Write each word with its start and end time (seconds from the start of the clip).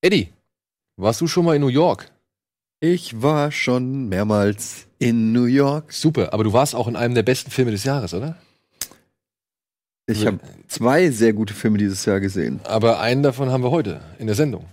Eddie, 0.00 0.28
warst 0.96 1.20
du 1.20 1.26
schon 1.26 1.44
mal 1.44 1.56
in 1.56 1.60
New 1.60 1.68
York? 1.68 2.12
Ich 2.78 3.20
war 3.20 3.50
schon 3.50 4.08
mehrmals 4.08 4.86
in 5.00 5.32
New 5.32 5.46
York. 5.46 5.92
Super, 5.92 6.32
aber 6.32 6.44
du 6.44 6.52
warst 6.52 6.76
auch 6.76 6.86
in 6.86 6.94
einem 6.94 7.16
der 7.16 7.24
besten 7.24 7.50
Filme 7.50 7.72
des 7.72 7.82
Jahres, 7.82 8.14
oder? 8.14 8.36
Ich 10.06 10.24
habe 10.24 10.38
zwei 10.68 11.10
sehr 11.10 11.32
gute 11.32 11.52
Filme 11.52 11.78
dieses 11.78 12.04
Jahr 12.04 12.20
gesehen. 12.20 12.60
Aber 12.62 13.00
einen 13.00 13.24
davon 13.24 13.50
haben 13.50 13.64
wir 13.64 13.72
heute 13.72 14.00
in 14.20 14.28
der 14.28 14.36
Sendung. 14.36 14.66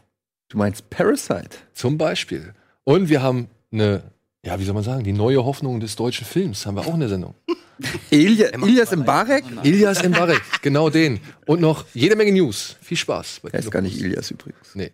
Du 0.50 0.60
meinst 0.60 0.92
Parasite? 0.92 1.58
Zum 1.74 1.98
Beispiel. 1.98 2.54
Und 2.84 3.10
wir 3.10 3.24
haben 3.24 3.50
eine, 3.72 4.04
ja, 4.46 4.60
wie 4.60 4.64
soll 4.64 4.76
man 4.76 4.84
sagen, 4.84 5.04
die 5.04 5.12
neue 5.12 5.44
Hoffnung 5.44 5.80
des 5.80 5.96
deutschen 5.96 6.26
Films 6.26 6.68
haben 6.68 6.76
wir 6.76 6.86
auch 6.88 6.94
in 6.94 7.00
der 7.00 7.10
Sendung. 7.10 7.34
Ilja, 8.12 8.50
Ilias 8.50 8.96
Mbarek? 8.96 9.44
Ilias 9.64 10.08
Mbarek, 10.08 10.62
genau 10.62 10.92
den. 10.92 11.20
Und 11.48 11.62
noch 11.62 11.84
jede 11.96 12.16
Menge 12.16 12.32
News. 12.32 12.78
Viel 12.82 12.96
Spaß. 12.98 13.40
bei 13.42 13.50
Er 13.50 13.60
ist 13.60 13.72
gar 13.72 13.82
nicht 13.82 14.00
Ilias 14.00 14.30
übrigens. 14.30 14.76
Nee. 14.76 14.94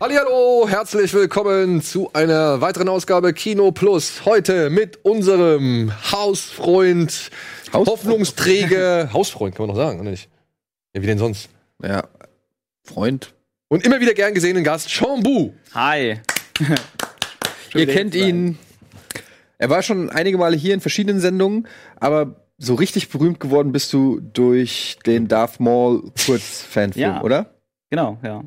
Hallo, 0.00 0.68
herzlich 0.68 1.12
willkommen 1.12 1.82
zu 1.82 2.12
einer 2.12 2.60
weiteren 2.60 2.88
Ausgabe 2.88 3.32
Kino 3.32 3.72
Plus. 3.72 4.24
Heute 4.24 4.70
mit 4.70 5.04
unserem 5.04 5.92
Hausfreund, 6.12 7.30
Hausfreund. 7.72 7.86
Hoffnungsträger, 7.88 9.10
Hausfreund 9.12 9.56
kann 9.56 9.66
man 9.66 9.74
noch 9.76 9.82
sagen, 9.82 10.00
oder 10.00 10.10
nicht? 10.10 10.28
Ja, 10.94 11.02
wie 11.02 11.06
denn 11.06 11.18
sonst? 11.18 11.48
Ja. 11.82 12.04
Freund. 12.84 13.34
Und 13.68 13.84
immer 13.84 14.00
wieder 14.00 14.14
gern 14.14 14.34
gesehenen 14.34 14.62
Gast, 14.64 14.88
Sean 14.88 15.22
Bu. 15.22 15.52
Hi. 15.74 16.20
Ihr 17.74 17.86
kennt 17.86 18.14
ihn. 18.14 18.56
Er 19.58 19.68
war 19.68 19.82
schon 19.82 20.10
einige 20.10 20.38
Male 20.38 20.56
hier 20.56 20.74
in 20.74 20.80
verschiedenen 20.80 21.20
Sendungen, 21.20 21.66
aber 21.96 22.46
so 22.56 22.74
richtig 22.76 23.08
berühmt 23.08 23.40
geworden 23.40 23.72
bist 23.72 23.92
du 23.92 24.20
durch 24.20 24.98
den 25.06 25.26
Darth 25.28 25.58
Maul 25.60 26.12
Kurzfanfilm, 26.24 26.92
Ja. 27.02 27.22
oder? 27.22 27.54
Genau, 27.90 28.18
ja. 28.22 28.44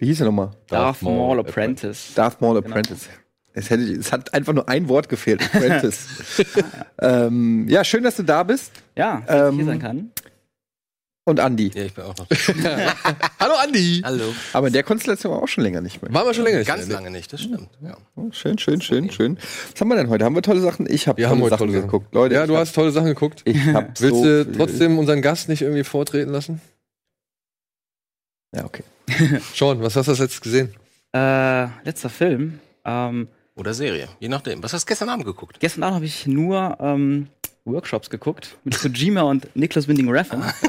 Wie 0.00 0.06
hieß 0.06 0.20
er 0.20 0.26
nochmal? 0.26 0.50
Darth 0.68 1.02
Maul 1.02 1.38
Apprentice. 1.40 2.14
Darth 2.14 2.40
Maul 2.40 2.56
Apprentice. 2.58 3.08
Es, 3.52 3.68
hätte, 3.70 3.82
es 3.82 4.12
hat 4.12 4.32
einfach 4.32 4.52
nur 4.54 4.68
ein 4.68 4.88
Wort 4.88 5.08
gefehlt, 5.08 5.42
Apprentice. 5.42 6.06
ähm, 7.02 7.66
ja, 7.68 7.84
schön, 7.84 8.02
dass 8.02 8.16
du 8.16 8.22
da 8.22 8.42
bist. 8.42 8.72
Ja, 8.96 9.22
dass 9.26 9.36
ich 9.36 9.48
Ähm, 9.50 9.54
hier 9.56 9.64
sein 9.66 9.78
kann. 9.78 10.10
Und 11.26 11.38
Andi. 11.38 11.70
Ja, 11.74 11.82
ich 11.84 11.92
bin 11.94 12.04
auch 12.04 12.16
noch. 12.16 12.26
Hallo 13.38 13.54
Andi. 13.62 14.00
Hallo. 14.04 14.24
Aber 14.54 14.68
in 14.68 14.72
der 14.72 14.82
Konstellation 14.84 15.32
war 15.32 15.42
auch 15.42 15.48
schon 15.48 15.62
länger 15.64 15.80
nicht 15.82 16.00
mehr. 16.02 16.12
Waren 16.14 16.26
wir 16.26 16.32
schon 16.34 16.44
länger 16.44 16.58
nicht 16.58 16.66
Ganz 16.66 16.86
mehr, 16.86 16.96
ne? 16.96 17.04
lange 17.04 17.10
nicht, 17.10 17.32
das 17.32 17.42
stimmt. 17.42 17.68
Ja. 17.82 17.96
Oh, 18.16 18.28
schön, 18.32 18.56
schön, 18.58 18.80
schön, 18.80 19.10
schön. 19.10 19.36
Was 19.72 19.80
haben 19.80 19.88
wir 19.88 19.96
denn 19.96 20.08
heute? 20.08 20.24
Haben 20.24 20.34
wir 20.34 20.42
tolle 20.42 20.60
Sachen? 20.60 20.86
Ich 20.90 21.06
habe 21.08 21.18
Wir 21.18 21.28
tolle 21.28 21.40
Sachen 21.50 21.58
tolle 21.58 21.72
Sachen. 21.72 21.82
geguckt. 21.82 22.14
Leute, 22.14 22.34
Ja, 22.36 22.42
ich 22.44 22.46
du 22.48 22.54
hab, 22.54 22.62
hast 22.62 22.74
tolle 22.74 22.90
Sachen 22.90 23.06
geguckt. 23.08 23.42
Ich 23.44 23.58
hab 23.66 24.00
Willst 24.00 24.16
so 24.16 24.24
du 24.24 24.44
viel- 24.44 24.56
trotzdem 24.56 24.98
unseren 24.98 25.20
Gast 25.20 25.48
nicht 25.50 25.60
irgendwie 25.62 25.84
vortreten 25.84 26.32
lassen? 26.32 26.60
Ja, 28.56 28.64
okay. 28.64 28.82
Sean, 29.54 29.82
was 29.82 29.96
hast 29.96 30.06
du 30.06 30.12
das 30.12 30.18
jetzt 30.18 30.42
gesehen? 30.42 30.74
Äh, 31.12 31.66
letzter 31.84 32.08
Film. 32.08 32.60
Ähm, 32.84 33.28
Oder 33.56 33.74
Serie, 33.74 34.08
je 34.20 34.28
nachdem. 34.28 34.62
Was 34.62 34.72
hast 34.72 34.84
du 34.84 34.86
gestern 34.88 35.08
Abend 35.08 35.24
geguckt? 35.24 35.58
gestern 35.60 35.82
Abend 35.82 35.96
habe 35.96 36.04
ich 36.04 36.26
nur 36.26 36.76
ähm, 36.80 37.28
Workshops 37.64 38.10
geguckt 38.10 38.56
mit 38.64 38.78
Kojima 38.78 39.22
und 39.22 39.54
Niklas 39.54 39.88
Winding 39.88 40.08
Refn. 40.10 40.42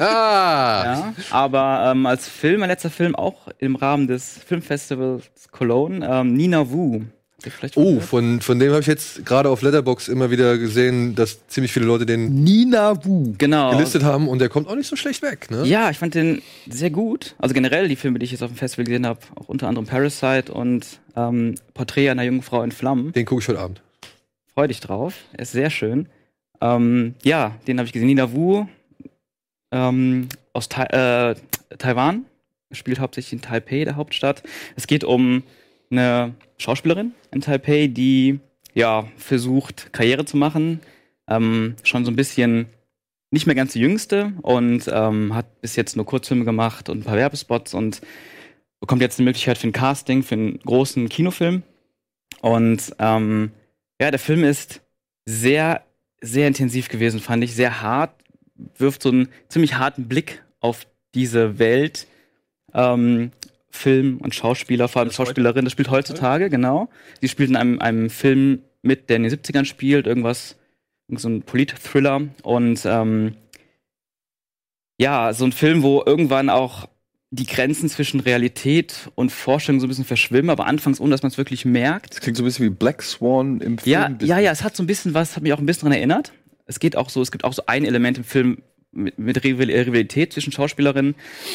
ja, 0.84 1.14
aber 1.30 1.90
ähm, 1.92 2.06
als 2.06 2.28
Film, 2.28 2.60
mein 2.60 2.68
letzter 2.68 2.90
Film 2.90 3.14
auch 3.14 3.48
im 3.58 3.76
Rahmen 3.76 4.08
des 4.08 4.38
Filmfestivals 4.38 5.30
Cologne, 5.50 6.06
ähm, 6.06 6.34
Nina 6.34 6.70
Wu. 6.70 7.02
Habt 7.42 7.46
ihr 7.46 7.58
vielleicht 7.58 7.76
Oh, 7.76 7.98
von, 7.98 8.40
von 8.40 8.60
dem 8.60 8.70
habe 8.70 8.82
ich 8.82 8.86
jetzt 8.86 9.26
gerade 9.26 9.48
auf 9.48 9.62
Letterbox 9.62 10.06
immer 10.06 10.30
wieder 10.30 10.58
gesehen, 10.58 11.16
dass 11.16 11.44
ziemlich 11.48 11.72
viele 11.72 11.86
Leute 11.86 12.06
den 12.06 12.44
Nina 12.44 13.04
Wu. 13.04 13.34
genau. 13.36 13.72
gelistet 13.72 14.04
haben 14.04 14.28
und 14.28 14.38
der 14.38 14.48
kommt 14.48 14.68
auch 14.68 14.76
nicht 14.76 14.86
so 14.86 14.94
schlecht 14.94 15.22
weg, 15.22 15.50
ne? 15.50 15.64
Ja, 15.64 15.90
ich 15.90 15.98
fand 15.98 16.14
den 16.14 16.40
sehr 16.70 16.90
gut. 16.90 17.34
Also 17.38 17.52
generell 17.52 17.88
die 17.88 17.96
Filme, 17.96 18.20
die 18.20 18.26
ich 18.26 18.30
jetzt 18.30 18.44
auf 18.44 18.50
dem 18.52 18.56
Festival 18.56 18.84
gesehen 18.84 19.06
habe, 19.06 19.18
auch 19.34 19.48
unter 19.48 19.66
anderem 19.66 19.88
Parasite 19.88 20.52
und 20.52 21.00
ähm, 21.16 21.56
Porträt 21.74 22.10
einer 22.10 22.22
jungen 22.22 22.42
Frau 22.42 22.62
in 22.62 22.70
Flammen. 22.70 23.10
Den 23.10 23.26
gucke 23.26 23.42
ich 23.42 23.48
heute 23.48 23.58
Abend. 23.58 23.82
Freu 24.54 24.68
dich 24.68 24.78
drauf. 24.78 25.14
Er 25.32 25.40
ist 25.40 25.50
sehr 25.50 25.70
schön. 25.70 26.06
Ähm, 26.60 27.16
ja, 27.24 27.56
den 27.66 27.78
habe 27.78 27.88
ich 27.88 27.92
gesehen. 27.92 28.06
Nina 28.06 28.32
Wu 28.32 28.66
ähm, 29.72 30.28
aus 30.52 30.68
Tai 30.68 30.84
äh, 30.84 31.34
Taiwan. 31.76 32.24
Spielt 32.70 33.00
hauptsächlich 33.00 33.32
in 33.32 33.42
Taipei, 33.42 33.84
der 33.84 33.96
Hauptstadt. 33.96 34.44
Es 34.76 34.86
geht 34.86 35.02
um 35.02 35.42
eine 35.90 36.34
Schauspielerin 36.56 37.14
in 37.32 37.40
Taipei, 37.40 37.86
die 37.88 38.40
ja 38.74 39.06
versucht, 39.16 39.92
Karriere 39.92 40.24
zu 40.24 40.36
machen. 40.36 40.80
Ähm, 41.28 41.76
schon 41.82 42.04
so 42.04 42.10
ein 42.10 42.16
bisschen 42.16 42.66
nicht 43.30 43.46
mehr 43.46 43.56
ganz 43.56 43.72
die 43.72 43.80
jüngste 43.80 44.32
und 44.42 44.90
ähm, 44.92 45.34
hat 45.34 45.60
bis 45.60 45.76
jetzt 45.76 45.96
nur 45.96 46.04
Kurzfilme 46.04 46.44
gemacht 46.44 46.88
und 46.88 46.98
ein 47.00 47.04
paar 47.04 47.16
Werbespots 47.16 47.74
und 47.74 48.02
bekommt 48.80 49.00
jetzt 49.00 49.18
die 49.18 49.22
Möglichkeit 49.22 49.58
für 49.58 49.68
ein 49.68 49.72
Casting, 49.72 50.22
für 50.22 50.34
einen 50.34 50.58
großen 50.58 51.08
Kinofilm. 51.08 51.62
Und 52.40 52.94
ähm, 52.98 53.52
ja, 54.00 54.10
der 54.10 54.18
Film 54.18 54.44
ist 54.44 54.82
sehr, 55.24 55.82
sehr 56.20 56.48
intensiv 56.48 56.88
gewesen, 56.88 57.20
fand 57.20 57.44
ich. 57.44 57.54
Sehr 57.54 57.80
hart, 57.80 58.14
wirft 58.76 59.02
so 59.02 59.10
einen 59.10 59.28
ziemlich 59.48 59.76
harten 59.76 60.08
Blick 60.08 60.42
auf 60.60 60.86
diese 61.14 61.58
Welt. 61.58 62.06
Ähm, 62.74 63.32
Film 63.72 64.18
und 64.18 64.34
Schauspieler, 64.34 64.86
vor 64.86 65.00
allem 65.00 65.08
Das 65.08 65.16
Schauspielerin, 65.16 65.64
das 65.64 65.72
spielt 65.72 65.90
heutzutage, 65.90 66.50
genau. 66.50 66.88
Sie 67.20 67.28
spielt 67.28 67.50
in 67.50 67.56
einem, 67.56 67.80
einem 67.80 68.10
Film 68.10 68.60
mit, 68.82 69.08
der 69.08 69.16
in 69.16 69.22
den 69.24 69.32
70ern 69.32 69.64
spielt, 69.64 70.06
irgendwas, 70.06 70.56
irgend 71.08 71.20
so 71.20 71.28
ein 71.28 71.42
Polit-Thriller. 71.42 72.22
Und 72.42 72.82
ähm, 72.84 73.34
ja, 75.00 75.32
so 75.32 75.44
ein 75.44 75.52
Film, 75.52 75.82
wo 75.82 76.02
irgendwann 76.04 76.50
auch 76.50 76.88
die 77.30 77.46
Grenzen 77.46 77.88
zwischen 77.88 78.20
Realität 78.20 79.10
und 79.14 79.32
Vorstellung 79.32 79.80
so 79.80 79.86
ein 79.86 79.88
bisschen 79.88 80.04
verschwimmen, 80.04 80.50
aber 80.50 80.66
anfangs 80.66 81.00
ohne, 81.00 81.10
dass 81.10 81.22
man 81.22 81.30
es 81.30 81.38
wirklich 81.38 81.64
merkt. 81.64 82.12
Das 82.12 82.20
klingt 82.20 82.36
so 82.36 82.42
ein 82.42 82.46
bisschen 82.46 82.66
wie 82.66 82.70
Black 82.70 83.02
Swan 83.02 83.60
im 83.62 83.78
Film. 83.78 83.90
Ja, 83.90 84.10
ja, 84.20 84.38
ja, 84.38 84.52
es 84.52 84.62
hat 84.62 84.76
so 84.76 84.82
ein 84.82 84.86
bisschen 84.86 85.14
was, 85.14 85.34
hat 85.34 85.42
mich 85.42 85.54
auch 85.54 85.58
ein 85.58 85.64
bisschen 85.64 85.88
daran 85.88 85.96
erinnert. 85.96 86.32
Es 86.66 86.78
geht 86.78 86.94
auch 86.94 87.08
so, 87.08 87.22
es 87.22 87.32
gibt 87.32 87.44
auch 87.44 87.54
so 87.54 87.62
ein 87.66 87.86
Element 87.86 88.18
im 88.18 88.24
Film 88.24 88.58
mit, 88.92 89.18
mit 89.18 89.42
Rival- 89.42 89.70
Rivalität 89.70 90.32
zwischen 90.32 90.52
Schauspielerinnen. 90.52 91.14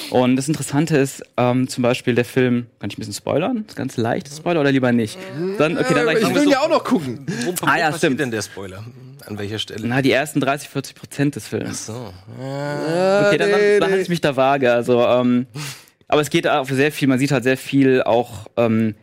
Und 0.09 0.35
das 0.35 0.47
Interessante 0.47 0.97
ist, 0.97 1.23
ähm, 1.37 1.67
zum 1.67 1.83
Beispiel 1.83 2.15
der 2.15 2.25
Film, 2.25 2.65
kann 2.79 2.89
ich 2.89 2.97
ein 2.97 2.99
bisschen 3.01 3.13
spoilern? 3.13 3.65
Ganz 3.75 3.95
leicht, 3.97 4.27
Spoiler 4.35 4.61
oder 4.61 4.71
lieber 4.71 4.91
nicht? 4.91 5.17
Dann, 5.57 5.77
okay, 5.77 5.93
dann 5.93 6.09
ich 6.17 6.33
will 6.33 6.49
ja 6.49 6.61
auch 6.61 6.69
noch 6.69 6.83
gucken. 6.83 7.25
Wo, 7.45 7.51
wo 7.51 7.65
Ah, 7.67 7.77
ja, 7.77 7.85
passiert 7.85 7.97
stimmt. 7.97 8.19
denn 8.19 8.31
der 8.31 8.41
Spoiler? 8.41 8.83
An 9.25 9.37
welcher 9.37 9.59
Stelle? 9.59 9.85
na, 9.87 10.01
die 10.01 10.11
ersten 10.11 10.39
30, 10.39 10.69
40 10.69 10.95
Prozent 10.95 11.35
des 11.35 11.47
Films. 11.47 11.85
So. 11.87 12.13
Okay, 12.37 13.37
dann, 13.37 13.51
dann, 13.51 13.61
dann 13.79 13.89
halte 13.89 14.01
ich 14.03 14.09
mich 14.09 14.21
da 14.21 14.35
vage. 14.35 14.71
Also, 14.71 15.03
ähm, 15.05 15.47
aber 16.07 16.21
es 16.21 16.29
geht 16.29 16.47
auch 16.47 16.67
sehr 16.67 16.91
viel, 16.91 17.07
man 17.07 17.19
sieht 17.19 17.31
halt 17.31 17.43
sehr 17.43 17.57
viel 17.57 18.01
auch, 18.03 18.47
ähm, 18.57 18.95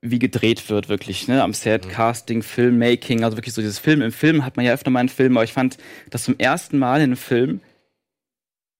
wie 0.00 0.18
gedreht 0.18 0.68
wird, 0.68 0.88
wirklich, 0.88 1.28
ne? 1.28 1.42
Am 1.42 1.52
Set, 1.54 1.88
Casting, 1.88 2.42
Filmmaking, 2.42 3.22
also 3.24 3.36
wirklich 3.36 3.54
so 3.54 3.60
dieses 3.60 3.78
Film. 3.78 4.02
Im 4.02 4.12
Film 4.12 4.44
hat 4.44 4.56
man 4.56 4.66
ja 4.66 4.72
öfter 4.72 4.90
mal 4.90 5.00
einen 5.00 5.08
Film, 5.08 5.36
aber 5.36 5.44
ich 5.44 5.52
fand 5.52 5.78
das 6.10 6.24
zum 6.24 6.36
ersten 6.38 6.78
Mal 6.78 6.96
in 6.96 7.02
einem 7.04 7.16
Film 7.16 7.60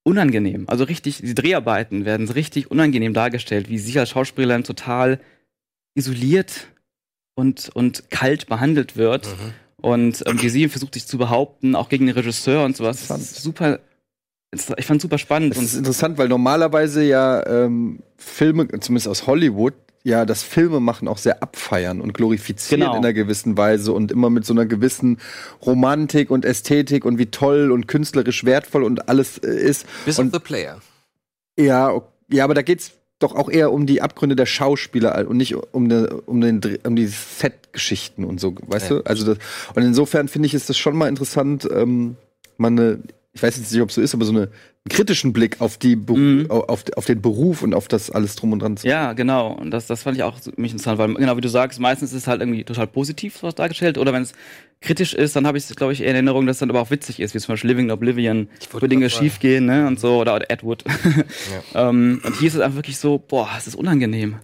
unangenehm. 0.03 0.65
Also 0.67 0.83
richtig, 0.83 1.17
die 1.17 1.35
Dreharbeiten 1.35 2.05
werden 2.05 2.29
richtig 2.29 2.69
unangenehm 2.69 3.13
dargestellt, 3.13 3.69
wie 3.69 3.77
sie 3.77 3.97
als 3.99 4.09
Schauspielerin 4.09 4.63
total 4.63 5.19
isoliert 5.95 6.67
und, 7.35 7.69
und 7.73 8.09
kalt 8.09 8.47
behandelt 8.47 8.97
wird. 8.97 9.27
Mhm. 9.27 9.53
Und 9.77 10.23
ähm, 10.27 10.41
wie 10.41 10.49
sie 10.49 10.69
versucht 10.69 10.93
sich 10.93 11.07
zu 11.07 11.17
behaupten, 11.17 11.75
auch 11.75 11.89
gegen 11.89 12.05
den 12.05 12.15
Regisseur 12.15 12.63
und 12.63 12.77
sowas. 12.77 13.07
Das 13.07 13.21
ist 13.21 13.43
super, 13.43 13.79
ich 14.77 14.85
fand 14.85 15.01
super 15.01 15.17
spannend. 15.17 15.55
Das 15.55 15.63
ist 15.63 15.73
Und 15.73 15.79
interessant, 15.79 16.17
weil 16.17 16.29
normalerweise 16.29 17.03
ja 17.03 17.45
ähm, 17.45 17.99
Filme, 18.15 18.67
zumindest 18.79 19.07
aus 19.07 19.27
Hollywood, 19.27 19.73
ja 20.03 20.25
das 20.25 20.43
Filmemachen 20.43 21.07
auch 21.07 21.17
sehr 21.17 21.41
abfeiern 21.41 22.01
und 22.01 22.13
glorifizieren 22.13 22.81
Genau. 22.81 22.91
in 22.93 22.97
einer 22.99 23.13
gewissen 23.13 23.57
Weise 23.57 23.93
und 23.93 24.11
immer 24.11 24.29
mit 24.29 24.45
so 24.45 24.53
einer 24.53 24.65
gewissen 24.65 25.17
Romantik 25.65 26.29
und 26.29 26.43
Ästhetik 26.45 27.05
und 27.05 27.17
wie 27.17 27.27
toll 27.27 27.71
und 27.71 27.87
künstlerisch 27.87 28.43
wertvoll 28.43 28.83
und 28.83 29.07
alles 29.09 29.37
äh, 29.37 29.47
ist. 29.47 29.85
Bis 30.05 30.19
und 30.19 30.27
auf 30.27 30.33
the 30.33 30.39
Player. 30.45 30.81
Ja, 31.57 32.01
ja, 32.29 32.43
aber 32.43 32.53
da 32.53 32.61
geht's 32.63 32.91
doch 33.19 33.35
auch 33.35 33.49
eher 33.49 33.71
um 33.71 33.85
die 33.85 34.01
Abgründe 34.01 34.35
der 34.35 34.45
Schauspieler 34.45 35.25
und 35.29 35.37
nicht 35.37 35.55
um, 35.55 35.87
ne, 35.87 36.09
um, 36.25 36.41
den, 36.41 36.59
um 36.83 36.95
die 36.97 37.07
Set-Geschichten 37.07 38.25
und 38.25 38.39
so, 38.41 38.55
weißt 38.67 38.89
Ja. 38.89 38.97
du? 38.97 39.05
Also 39.05 39.25
das, 39.25 39.37
und 39.75 39.83
insofern 39.83 40.27
finde 40.27 40.47
ich, 40.47 40.53
ist 40.53 40.67
das 40.69 40.77
schon 40.77 40.97
mal 40.97 41.07
interessant, 41.07 41.65
ähm, 41.73 42.17
mal 42.57 42.67
eine 42.67 42.99
ich 43.35 43.41
weiß 43.41 43.57
jetzt 43.57 43.71
nicht, 43.71 43.81
ob 43.81 43.89
es 43.89 43.95
so 43.95 44.01
ist, 44.01 44.13
aber 44.13 44.25
so 44.25 44.31
eine, 44.31 44.41
einen 44.41 44.51
kritischen 44.89 45.33
Blick 45.33 45.59
auf 45.59 45.77
die 45.79 45.95
Be 45.95 46.13
Mhm. 46.15 46.51
auf, 46.51 46.83
auf 46.95 47.05
den 47.05 47.19
Beruf 47.21 47.63
und 47.63 47.73
auf 47.73 47.87
das 47.87 48.11
alles 48.11 48.35
drum 48.35 48.51
und 48.51 48.59
dran 48.59 48.77
zu. 48.77 48.87
Ja, 48.87 49.13
genau. 49.13 49.53
Und 49.53 49.71
das, 49.71 49.87
das 49.87 50.03
fand 50.03 50.17
ich 50.17 50.23
auch 50.23 50.37
mich 50.55 50.71
interessant, 50.71 50.99
weil 50.99 51.13
genau 51.15 51.35
wie 51.35 51.41
du 51.41 51.49
sagst, 51.49 51.79
meistens 51.79 52.11
ist 52.11 52.19
es 52.19 52.27
halt 52.27 52.41
irgendwie 52.41 52.63
total 52.63 52.85
positiv 52.85 53.41
was 53.41 53.55
dargestellt. 53.55 53.97
Oder 53.97 54.13
wenn 54.13 54.21
es 54.21 54.33
kritisch 54.81 55.15
ist, 55.15 55.35
dann 55.35 55.47
habe 55.47 55.57
ich 55.57 55.67
glaube 55.75 55.93
ich, 55.93 56.01
eher 56.01 56.09
in 56.09 56.15
Erinnerung, 56.15 56.45
dass 56.45 56.57
es 56.57 56.59
dann 56.59 56.69
aber 56.69 56.81
auch 56.81 56.91
witzig 56.91 57.19
ist, 57.19 57.33
wie 57.33 57.39
zum 57.39 57.53
Beispiel 57.53 57.69
Living 57.71 57.85
in 57.85 57.91
Oblivion, 57.91 58.49
wo 58.71 58.85
Dinge 58.85 59.09
schief 59.09 59.39
gehen, 59.39 59.65
ne? 59.65 59.87
Und 59.87 59.99
so, 59.99 60.19
oder, 60.19 60.35
oder 60.35 60.51
Ed 60.51 60.63
Wood. 60.63 60.83
ähm, 61.73 62.21
und 62.23 62.35
hier 62.37 62.47
ist 62.49 62.55
es 62.55 62.59
einfach 62.61 62.77
wirklich 62.77 62.97
so, 62.97 63.17
boah, 63.17 63.49
es 63.57 63.65
ist 63.65 63.75
unangenehm. 63.75 64.35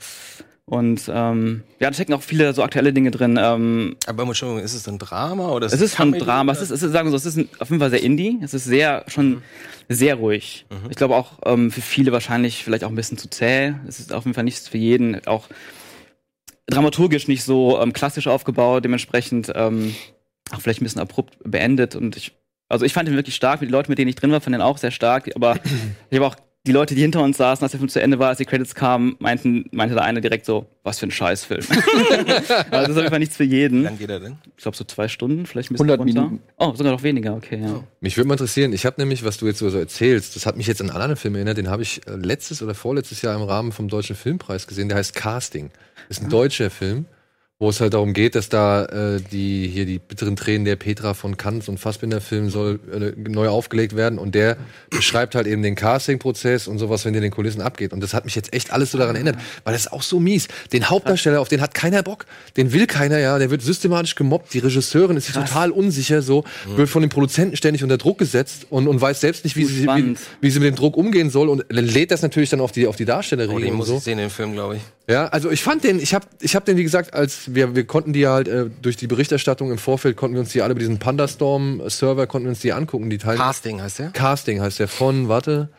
Und 0.70 1.10
ähm, 1.12 1.64
ja, 1.80 1.88
da 1.88 1.94
stecken 1.96 2.14
auch 2.14 2.22
viele 2.22 2.54
so 2.54 2.62
aktuelle 2.62 2.94
Dinge 2.94 3.10
drin. 3.10 3.40
Ähm, 3.42 3.96
Aber 4.06 4.22
Entschuldigung, 4.22 4.64
ist 4.64 4.76
es 4.76 4.88
ein 4.88 5.00
Drama 5.00 5.50
oder 5.50 5.66
es 5.66 5.74
ist 5.74 5.96
schon 5.96 6.12
Comedy 6.12 6.26
Drama. 6.26 6.52
Es 6.52 6.62
ist, 6.62 6.70
es 6.70 6.84
ist, 6.84 6.92
sagen 6.92 7.08
wir 7.08 7.12
so, 7.12 7.18
es 7.18 7.26
ist 7.26 7.38
ein, 7.38 7.50
auf 7.58 7.70
jeden 7.70 7.80
Fall 7.80 7.90
sehr 7.90 8.04
Indie. 8.04 8.38
Es 8.44 8.54
ist 8.54 8.66
sehr, 8.66 9.04
schon 9.08 9.42
sehr 9.88 10.14
ruhig. 10.14 10.68
Ich 10.92 10.96
glaube 10.96 11.16
auch 11.16 11.40
ähm, 11.44 11.72
für 11.72 11.82
viele 11.82 12.12
wahrscheinlich 12.12 12.64
vielleicht 12.64 12.84
auch 12.84 12.90
ein 12.90 12.96
bisschen 12.96 13.18
zu 13.18 13.28
zäh. 13.32 13.74
Es 13.88 14.00
ist 14.00 14.14
auf 14.14 14.26
jeden 14.26 14.36
Fall 14.36 14.44
nichts 14.44 14.68
für 14.68 14.78
jeden. 14.78 15.26
Auch 15.26 15.48
dramaturgisch 16.68 17.28
nicht 17.28 17.44
so 17.44 17.82
ähm, 17.82 17.92
klassisch 17.92 18.28
aufgebaut, 18.28 18.86
dementsprechend 18.86 19.52
ähm, 19.56 19.96
auch 20.52 20.62
vielleicht 20.62 20.82
ein 20.82 20.84
bisschen 20.84 21.02
abrupt 21.02 21.36
beendet. 21.44 21.96
Und 21.96 22.16
ich, 22.16 22.34
also 22.68 22.86
ich 22.86 22.94
fand 22.94 23.10
ihn 23.10 23.16
wirklich 23.16 23.34
stark. 23.34 23.62
Die 23.62 23.66
Leute, 23.66 23.90
mit 23.90 23.98
denen 23.98 24.10
ich 24.10 24.16
drin 24.16 24.32
war, 24.32 24.40
fanden 24.40 24.60
ihn 24.60 24.64
auch 24.64 24.78
sehr 24.78 24.92
stark. 24.92 25.32
Aber 25.36 25.56
ich 26.12 26.18
habe 26.20 26.28
auch 26.28 26.36
die 26.68 26.74
Leute, 26.74 26.94
die 26.94 27.02
hinter 27.02 27.24
uns 27.24 27.38
saßen, 27.38 27.64
als 27.64 27.72
der 27.72 27.80
Film 27.80 27.90
zu 27.90 28.02
Ende 28.02 28.20
war, 28.20 28.30
als 28.30 28.38
die 28.38 28.46
Credits 28.46 28.76
kamen, 28.76 29.16
meinten, 29.20 29.66
meinte 29.72 29.96
der 29.96 30.04
eine 30.04 30.20
direkt 30.20 30.46
so, 30.46 30.68
was 30.84 31.00
für 31.00 31.08
ein 31.08 31.12
Scheißfilm. 31.12 31.62
also 31.70 32.70
das 32.70 32.90
ist 32.90 32.92
auf 32.92 32.98
jeden 32.98 33.10
Fall 33.10 33.20
nichts 33.20 33.38
für 33.38 33.46
Wie 33.46 33.56
jeden. 33.56 33.84
lang 33.84 33.98
geht 33.98 34.10
er 34.10 34.20
denn? 34.20 34.38
Ich 34.58 34.64
glaube 34.64 34.76
so 34.76 34.84
zwei 34.84 35.08
Stunden, 35.08 35.46
vielleicht 35.46 35.72
ein 35.72 35.76
bisschen 35.76 35.90
100 35.90 36.00
runter. 36.00 36.22
Minuten. 36.30 36.44
Oh, 36.58 36.74
sogar 36.76 36.92
noch 36.92 37.04
weniger, 37.04 37.34
okay, 37.36 37.62
ja. 37.62 37.84
Mich 38.02 38.18
würde 38.18 38.28
mal 38.28 38.34
interessieren, 38.34 38.74
ich 38.74 38.86
habe 38.86 39.00
nämlich, 39.00 39.24
was 39.24 39.38
du 39.38 39.48
jetzt 39.48 39.60
so 39.60 39.70
so 39.70 39.80
erzählst, 39.80 40.36
das 40.36 40.46
hat 40.46 40.58
mich 40.58 40.68
jetzt 40.68 40.82
an 40.82 40.90
einen 40.90 40.96
anderen 40.98 41.16
Film 41.16 41.36
erinnert, 41.36 41.58
den 41.58 41.70
habe 41.70 41.82
ich 41.82 42.06
äh, 42.08 42.16
letztes 42.16 42.62
oder 42.62 42.76
vorletztes 42.76 43.22
Jahr 43.22 43.36
im 43.36 43.44
Rahmen 43.44 43.72
vom 43.72 43.88
Deutschen 43.88 44.18
Filmpreis 44.18 44.68
gesehen, 44.68 44.90
der 44.90 44.98
heißt 44.98 45.16
Casting. 45.16 45.72
Ist 46.10 46.22
ein 46.22 46.30
deutscher 46.30 46.70
Film, 46.70 47.06
wo 47.62 47.68
es 47.70 47.82
halt 47.82 47.94
darum 47.94 48.14
geht, 48.14 48.36
dass 48.36 48.48
da 48.48 48.86
äh, 48.86 49.20
die 49.34 49.68
hier 49.68 49.86
die 49.86 50.00
bitteren 50.00 50.38
Tränen 50.38 50.64
der 50.64 50.78
Petra 50.78 51.14
von 51.14 51.36
Kanz 51.36 51.68
und 51.68 51.78
Fassbinder 51.78 52.22
Film 52.22 52.50
soll 52.50 52.80
äh, 52.90 53.30
neu 53.30 53.50
aufgelegt 53.50 53.98
werden 53.98 54.18
und 54.18 54.34
der 54.34 54.56
beschreibt 54.90 55.36
halt 55.36 55.46
eben 55.46 55.62
den 55.62 55.76
Casting-Prozess 55.76 56.70
und 56.70 56.80
sowas, 56.80 57.04
wenn 57.04 57.12
der 57.12 57.20
in 57.20 57.24
den 57.24 57.32
Kulissen 57.34 57.60
abgeht. 57.60 57.92
Und 57.92 58.00
das 58.02 58.14
hat 58.14 58.24
mich 58.24 58.34
jetzt 58.36 58.54
echt 58.54 58.72
alles 58.72 58.92
so 58.92 58.98
daran 58.98 59.16
erinnert, 59.16 59.36
weil 59.66 59.74
das 59.74 59.88
ist 59.88 59.92
auch 59.92 60.04
so 60.04 60.22
mies. 60.22 60.48
Den 60.72 60.90
Hauptdarsteller, 60.90 61.42
auf 61.42 61.50
den 61.50 61.60
hat 61.60 61.74
keiner 61.74 62.02
Bock, 62.02 62.26
den 62.56 62.72
will 62.72 62.88
keiner, 62.88 63.20
ja, 63.20 63.38
der 63.38 63.52
wird 63.52 63.62
systematisch 63.62 64.16
gemobbt. 64.16 64.54
Die 64.54 64.60
Regisseurin 64.60 65.18
ist 65.18 65.26
sich 65.26 65.36
total 65.36 65.72
unsicher, 65.72 66.22
so 66.22 66.46
wird 66.78 66.88
von 66.88 67.02
den 67.02 67.10
Produzenten 67.10 67.58
ständig 67.58 67.84
unter 67.84 67.98
Druck 67.98 68.20
gesetzt 68.20 68.68
und, 68.70 68.88
und 68.88 69.02
weiß 69.02 69.20
selbst 69.20 69.44
nicht, 69.44 69.58
wie 69.58 69.66
sie, 69.66 69.86
wie, 69.86 70.16
wie 70.40 70.50
sie 70.50 70.60
mit 70.62 70.70
dem 70.70 70.76
Druck 70.78 70.96
umgehen 70.96 71.30
soll 71.30 71.50
und 71.50 71.66
lädt 71.70 72.12
das 72.12 72.22
natürlich 72.22 72.50
dann 72.52 72.62
auf 72.62 72.72
die 72.72 72.88
auf 72.88 72.96
die 72.96 73.04
Oh, 73.04 73.08
Darstellerin 73.08 73.58
den 73.60 73.72
und 73.72 73.78
muss 73.78 73.88
so. 73.88 73.98
ich 73.98 74.04
sehen, 74.04 74.18
den 74.18 74.30
Film, 74.30 74.54
glaube 74.54 74.78
ich. 74.78 74.82
Ja, 75.10 75.26
also 75.26 75.50
ich 75.50 75.64
fand 75.64 75.84
den, 75.84 76.00
ich 76.00 76.14
habe 76.14 76.28
ich 76.40 76.56
hab 76.56 76.66
den, 76.66 76.78
wie 76.78 76.84
gesagt, 76.84 77.16
als 77.16 77.49
wir, 77.56 77.76
wir 77.76 77.86
konnten 77.86 78.14
die 78.14 78.28
halt 78.28 78.48
äh, 78.48 78.70
durch 78.82 78.98
die 78.98 79.08
Berichterstattung 79.08 79.72
im 79.72 79.78
Vorfeld, 79.78 80.18
konnten 80.18 80.36
wir 80.36 80.42
uns 80.42 80.52
die 80.52 80.62
alle 80.62 80.72
über 80.72 80.80
diesen 80.80 81.00
Pandastorm-Server, 81.00 82.28
konnten 82.28 82.46
wir 82.46 82.52
uns 82.52 82.60
die 82.60 82.74
angucken, 82.74 83.10
die 83.10 83.18
Teile. 83.18 83.38
Casting 83.38 83.82
heißt 83.82 84.00
der? 84.00 84.10
Casting 84.12 84.62
heißt 84.62 84.80
der 84.80 84.88
von, 84.88 85.28
warte, 85.28 85.70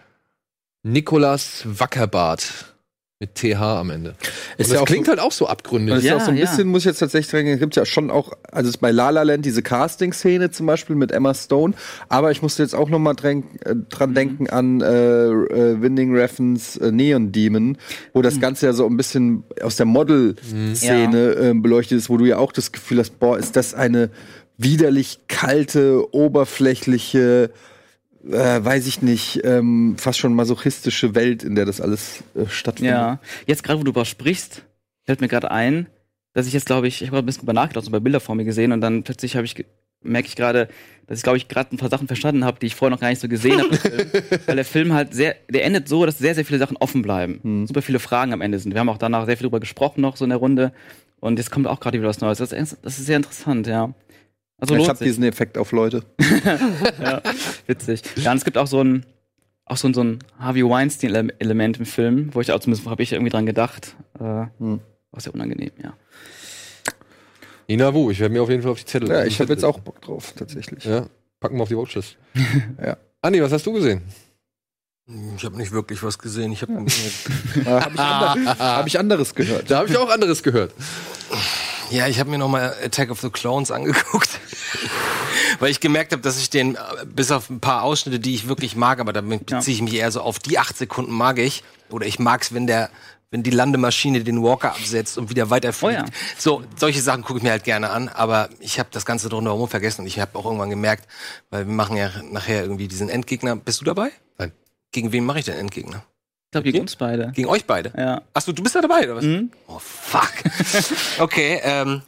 Nikolas 0.82 1.62
Wackerbart. 1.66 2.74
Mit 3.22 3.34
TH 3.34 3.60
am 3.60 3.90
Ende. 3.90 4.14
Ist 4.56 4.68
Und 4.70 4.74
ja 4.76 4.80
das 4.80 4.86
klingt 4.88 5.04
so- 5.04 5.10
halt 5.10 5.20
auch 5.20 5.30
so 5.30 5.46
abgründig. 5.46 5.90
Das 5.90 5.98
ist 5.98 6.04
ja 6.06 6.12
Ja, 6.12 6.16
auch 6.16 6.24
so 6.24 6.30
ein 6.30 6.38
ja. 6.38 6.46
bisschen, 6.46 6.68
muss 6.68 6.80
ich 6.80 6.86
jetzt 6.86 7.00
tatsächlich 7.00 7.30
sagen, 7.30 7.58
gibt 7.58 7.76
ja 7.76 7.84
schon 7.84 8.10
auch, 8.10 8.32
also 8.50 8.70
ist 8.70 8.78
bei 8.78 8.92
La 8.92 9.10
La 9.10 9.24
Land 9.24 9.44
diese 9.44 9.60
Casting-Szene 9.62 10.50
zum 10.52 10.64
Beispiel 10.64 10.96
mit 10.96 11.12
Emma 11.12 11.34
Stone, 11.34 11.74
aber 12.08 12.30
ich 12.30 12.40
musste 12.40 12.62
jetzt 12.62 12.74
auch 12.74 12.88
noch 12.88 12.98
mal 12.98 13.12
dran, 13.12 13.44
äh, 13.66 13.74
dran 13.90 14.14
denken 14.14 14.48
an 14.48 14.80
äh, 14.80 14.86
äh, 14.86 15.82
Winding 15.82 16.16
Refns 16.16 16.78
äh, 16.78 16.90
Neon 16.92 17.30
Demon, 17.30 17.76
wo 18.14 18.22
das 18.22 18.40
Ganze 18.40 18.64
ja 18.64 18.72
so 18.72 18.86
ein 18.86 18.96
bisschen 18.96 19.44
aus 19.62 19.76
der 19.76 19.84
Model-Szene 19.84 21.32
äh, 21.34 21.52
beleuchtet 21.54 21.98
ist, 21.98 22.08
wo 22.08 22.16
du 22.16 22.24
ja 22.24 22.38
auch 22.38 22.52
das 22.52 22.72
Gefühl 22.72 23.00
hast, 23.00 23.18
boah, 23.20 23.36
ist 23.38 23.54
das 23.54 23.74
eine 23.74 24.08
widerlich 24.56 25.20
kalte, 25.28 26.06
oberflächliche, 26.14 27.50
äh, 28.26 28.64
weiß 28.64 28.86
ich 28.86 29.02
nicht, 29.02 29.40
ähm, 29.44 29.96
fast 29.98 30.18
schon 30.18 30.34
masochistische 30.34 31.14
Welt, 31.14 31.42
in 31.42 31.54
der 31.54 31.64
das 31.64 31.80
alles 31.80 32.22
äh, 32.34 32.46
stattfindet. 32.46 32.94
Ja, 32.94 33.20
jetzt 33.46 33.62
gerade, 33.62 33.78
wo 33.78 33.84
du 33.84 33.92
darüber 33.92 34.04
sprichst, 34.04 34.64
fällt 35.04 35.20
mir 35.20 35.28
gerade 35.28 35.50
ein, 35.50 35.86
dass 36.32 36.46
ich 36.46 36.52
jetzt, 36.52 36.66
glaube 36.66 36.88
ich, 36.88 37.02
ich 37.02 37.08
habe 37.08 37.18
ein 37.18 37.26
bisschen 37.26 37.40
drüber 37.40 37.52
nachgedacht, 37.52 37.84
so 37.84 37.90
ein 37.90 37.92
paar 37.92 38.00
Bilder 38.00 38.20
vor 38.20 38.34
mir 38.34 38.44
gesehen 38.44 38.72
und 38.72 38.80
dann 38.80 39.02
plötzlich 39.02 39.36
habe 39.36 39.44
ich 39.44 39.56
merke 40.02 40.28
ich 40.28 40.36
gerade, 40.36 40.68
dass 41.06 41.18
ich, 41.18 41.22
glaube 41.22 41.38
ich, 41.38 41.48
gerade 41.48 41.74
ein 41.74 41.78
paar 41.78 41.90
Sachen 41.90 42.06
verstanden 42.06 42.44
habe, 42.44 42.58
die 42.58 42.66
ich 42.66 42.74
vorher 42.74 42.94
noch 42.94 43.00
gar 43.00 43.10
nicht 43.10 43.20
so 43.20 43.28
gesehen 43.28 43.60
habe. 43.60 43.70
Weil 44.46 44.56
der 44.56 44.64
Film 44.64 44.92
halt 44.92 45.12
sehr, 45.12 45.36
der 45.48 45.64
endet 45.64 45.88
so, 45.88 46.06
dass 46.06 46.18
sehr, 46.18 46.34
sehr 46.34 46.44
viele 46.44 46.58
Sachen 46.58 46.76
offen 46.76 47.02
bleiben. 47.02 47.66
Super 47.66 47.82
viele 47.82 47.98
Fragen 47.98 48.32
am 48.32 48.40
Ende 48.40 48.58
sind. 48.58 48.72
Wir 48.72 48.80
haben 48.80 48.88
auch 48.88 48.98
danach 48.98 49.26
sehr 49.26 49.36
viel 49.36 49.44
drüber 49.44 49.60
gesprochen 49.60 50.00
noch 50.00 50.16
so 50.16 50.24
in 50.24 50.30
der 50.30 50.38
Runde. 50.38 50.72
Und 51.20 51.38
jetzt 51.38 51.50
kommt 51.50 51.66
auch 51.66 51.80
gerade 51.80 51.98
wieder 51.98 52.08
was 52.08 52.20
Neues. 52.20 52.38
Das 52.38 52.52
ist, 52.52 52.78
das 52.82 52.98
ist 52.98 53.06
sehr 53.06 53.16
interessant, 53.16 53.66
ja. 53.66 53.92
Also 54.60 54.76
ich 54.76 54.88
habe 54.88 55.02
diesen 55.02 55.24
Effekt 55.24 55.56
auf 55.58 55.72
Leute. 55.72 56.02
ja, 57.02 57.22
witzig. 57.66 58.02
Ja, 58.16 58.30
und 58.32 58.36
es 58.38 58.44
gibt 58.44 58.58
auch 58.58 58.66
so 58.66 58.82
ein, 58.82 59.04
auch 59.64 59.76
so 59.76 59.88
ein, 59.88 59.94
so 59.94 60.02
ein 60.04 60.18
Harvey 60.38 60.64
Weinstein-Element 60.64 61.78
im 61.78 61.86
Film, 61.86 62.30
wo 62.34 62.40
ich 62.40 62.52
auch 62.52 62.60
zumindest 62.60 62.88
habe 62.88 63.02
ich 63.02 63.12
irgendwie 63.12 63.30
dran 63.30 63.46
gedacht. 63.46 63.96
Äh, 64.18 64.46
Hm. 64.58 64.80
War 65.12 65.20
sehr 65.20 65.34
unangenehm, 65.34 65.72
ja. 65.82 65.94
Ina 67.66 67.92
Wu, 67.94 68.10
ich 68.10 68.20
werde 68.20 68.32
mir 68.32 68.42
auf 68.42 68.50
jeden 68.50 68.62
Fall 68.62 68.72
auf 68.72 68.78
die 68.78 68.84
Zettel. 68.84 69.08
Ja, 69.08 69.24
ich 69.24 69.40
habe 69.40 69.52
jetzt 69.52 69.64
auch 69.64 69.80
Bock 69.80 70.00
drauf, 70.02 70.32
tatsächlich. 70.36 70.84
Ja, 70.84 71.06
packen 71.40 71.56
wir 71.56 71.62
auf 71.62 71.68
die 71.68 71.76
Watchlist. 71.76 72.16
Ja. 72.84 72.96
Andi, 73.22 73.42
was 73.42 73.52
hast 73.52 73.66
du 73.66 73.72
gesehen? 73.72 74.02
Ich 75.36 75.44
habe 75.44 75.56
nicht 75.56 75.72
wirklich 75.72 76.02
was 76.02 76.18
gesehen. 76.18 76.52
Ich 76.52 76.62
habe 76.62 76.72
habe 77.66 77.90
ich, 77.94 78.00
ander, 78.00 78.58
hab 78.58 78.86
ich 78.86 78.98
anderes 78.98 79.34
gehört. 79.34 79.70
Da 79.70 79.78
habe 79.78 79.88
ich 79.88 79.96
auch 79.96 80.08
anderes 80.10 80.42
gehört. 80.42 80.72
Ja, 81.90 82.06
ich 82.06 82.20
habe 82.20 82.30
mir 82.30 82.38
noch 82.38 82.48
mal 82.48 82.74
Attack 82.84 83.10
of 83.10 83.20
the 83.20 83.30
Clones 83.30 83.70
angeguckt, 83.70 84.40
weil 85.58 85.70
ich 85.70 85.80
gemerkt 85.80 86.12
habe, 86.12 86.22
dass 86.22 86.38
ich 86.38 86.48
den 86.48 86.78
bis 87.04 87.32
auf 87.32 87.50
ein 87.50 87.60
paar 87.60 87.82
Ausschnitte, 87.82 88.20
die 88.20 88.34
ich 88.34 88.46
wirklich 88.46 88.76
mag, 88.76 89.00
aber 89.00 89.12
damit 89.12 89.46
beziehe 89.46 89.74
ich 89.74 89.82
mich 89.82 89.94
eher 89.94 90.12
so 90.12 90.20
auf 90.20 90.38
die 90.38 90.58
acht 90.58 90.78
Sekunden 90.78 91.12
mag 91.12 91.38
ich 91.38 91.64
oder 91.90 92.06
ich 92.06 92.18
mag's, 92.18 92.54
wenn 92.54 92.66
der 92.66 92.90
wenn 93.32 93.42
die 93.44 93.50
Landemaschine 93.50 94.24
den 94.24 94.42
Walker 94.42 94.72
absetzt 94.72 95.16
und 95.16 95.30
wieder 95.30 95.50
weiterfliegt. 95.50 96.00
Oh 96.00 96.04
ja. 96.04 96.12
So, 96.36 96.64
solche 96.74 97.00
Sachen 97.00 97.22
gucke 97.22 97.38
ich 97.38 97.44
mir 97.44 97.52
halt 97.52 97.62
gerne 97.62 97.90
an, 97.90 98.08
aber 98.08 98.48
ich 98.58 98.80
habe 98.80 98.88
das 98.90 99.06
Ganze 99.06 99.28
drumherum 99.28 99.68
vergessen 99.68 100.00
und 100.00 100.08
ich 100.08 100.18
habe 100.18 100.36
auch 100.36 100.44
irgendwann 100.44 100.70
gemerkt, 100.70 101.06
weil 101.50 101.66
wir 101.66 101.72
machen 101.72 101.96
ja 101.96 102.10
nachher 102.24 102.62
irgendwie 102.62 102.88
diesen 102.88 103.08
Endgegner. 103.08 103.54
Bist 103.54 103.80
du 103.80 103.84
dabei? 103.84 104.10
Nein. 104.38 104.50
Gegen 104.90 105.12
wen 105.12 105.24
mache 105.24 105.38
ich 105.38 105.44
den 105.44 105.54
Endgegner? 105.54 106.02
Ich 106.50 106.52
glaube, 106.52 106.64
gegen 106.64 106.80
uns 106.80 106.96
beide. 106.96 107.30
Gegen 107.32 107.48
euch 107.48 107.64
beide? 107.64 107.92
Ja. 107.96 108.22
Achso, 108.34 108.50
du 108.50 108.60
bist 108.60 108.74
da 108.74 108.80
dabei, 108.80 109.04
oder 109.04 109.14
was? 109.14 109.24
Mhm. 109.24 109.52
Oh, 109.68 109.78
fuck. 109.78 110.32
okay, 111.20 111.60
ähm, 111.62 112.02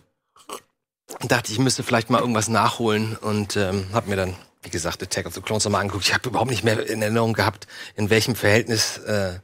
dachte 1.28 1.52
ich 1.52 1.60
müsste 1.60 1.84
vielleicht 1.84 2.10
mal 2.10 2.18
irgendwas 2.18 2.48
nachholen 2.48 3.16
und 3.16 3.56
ähm, 3.56 3.86
hab 3.92 4.08
mir 4.08 4.16
dann, 4.16 4.34
wie 4.62 4.70
gesagt, 4.70 5.00
Attack 5.00 5.26
of 5.26 5.34
the 5.34 5.40
Clones 5.40 5.64
nochmal 5.64 5.82
angeguckt. 5.82 6.06
Ich 6.06 6.12
habe 6.12 6.28
überhaupt 6.28 6.50
nicht 6.50 6.64
mehr 6.64 6.84
in 6.90 7.02
Erinnerung 7.02 7.34
gehabt, 7.34 7.68
in 7.94 8.10
welchem 8.10 8.34
Verhältnis 8.34 8.98
äh, 8.98 9.34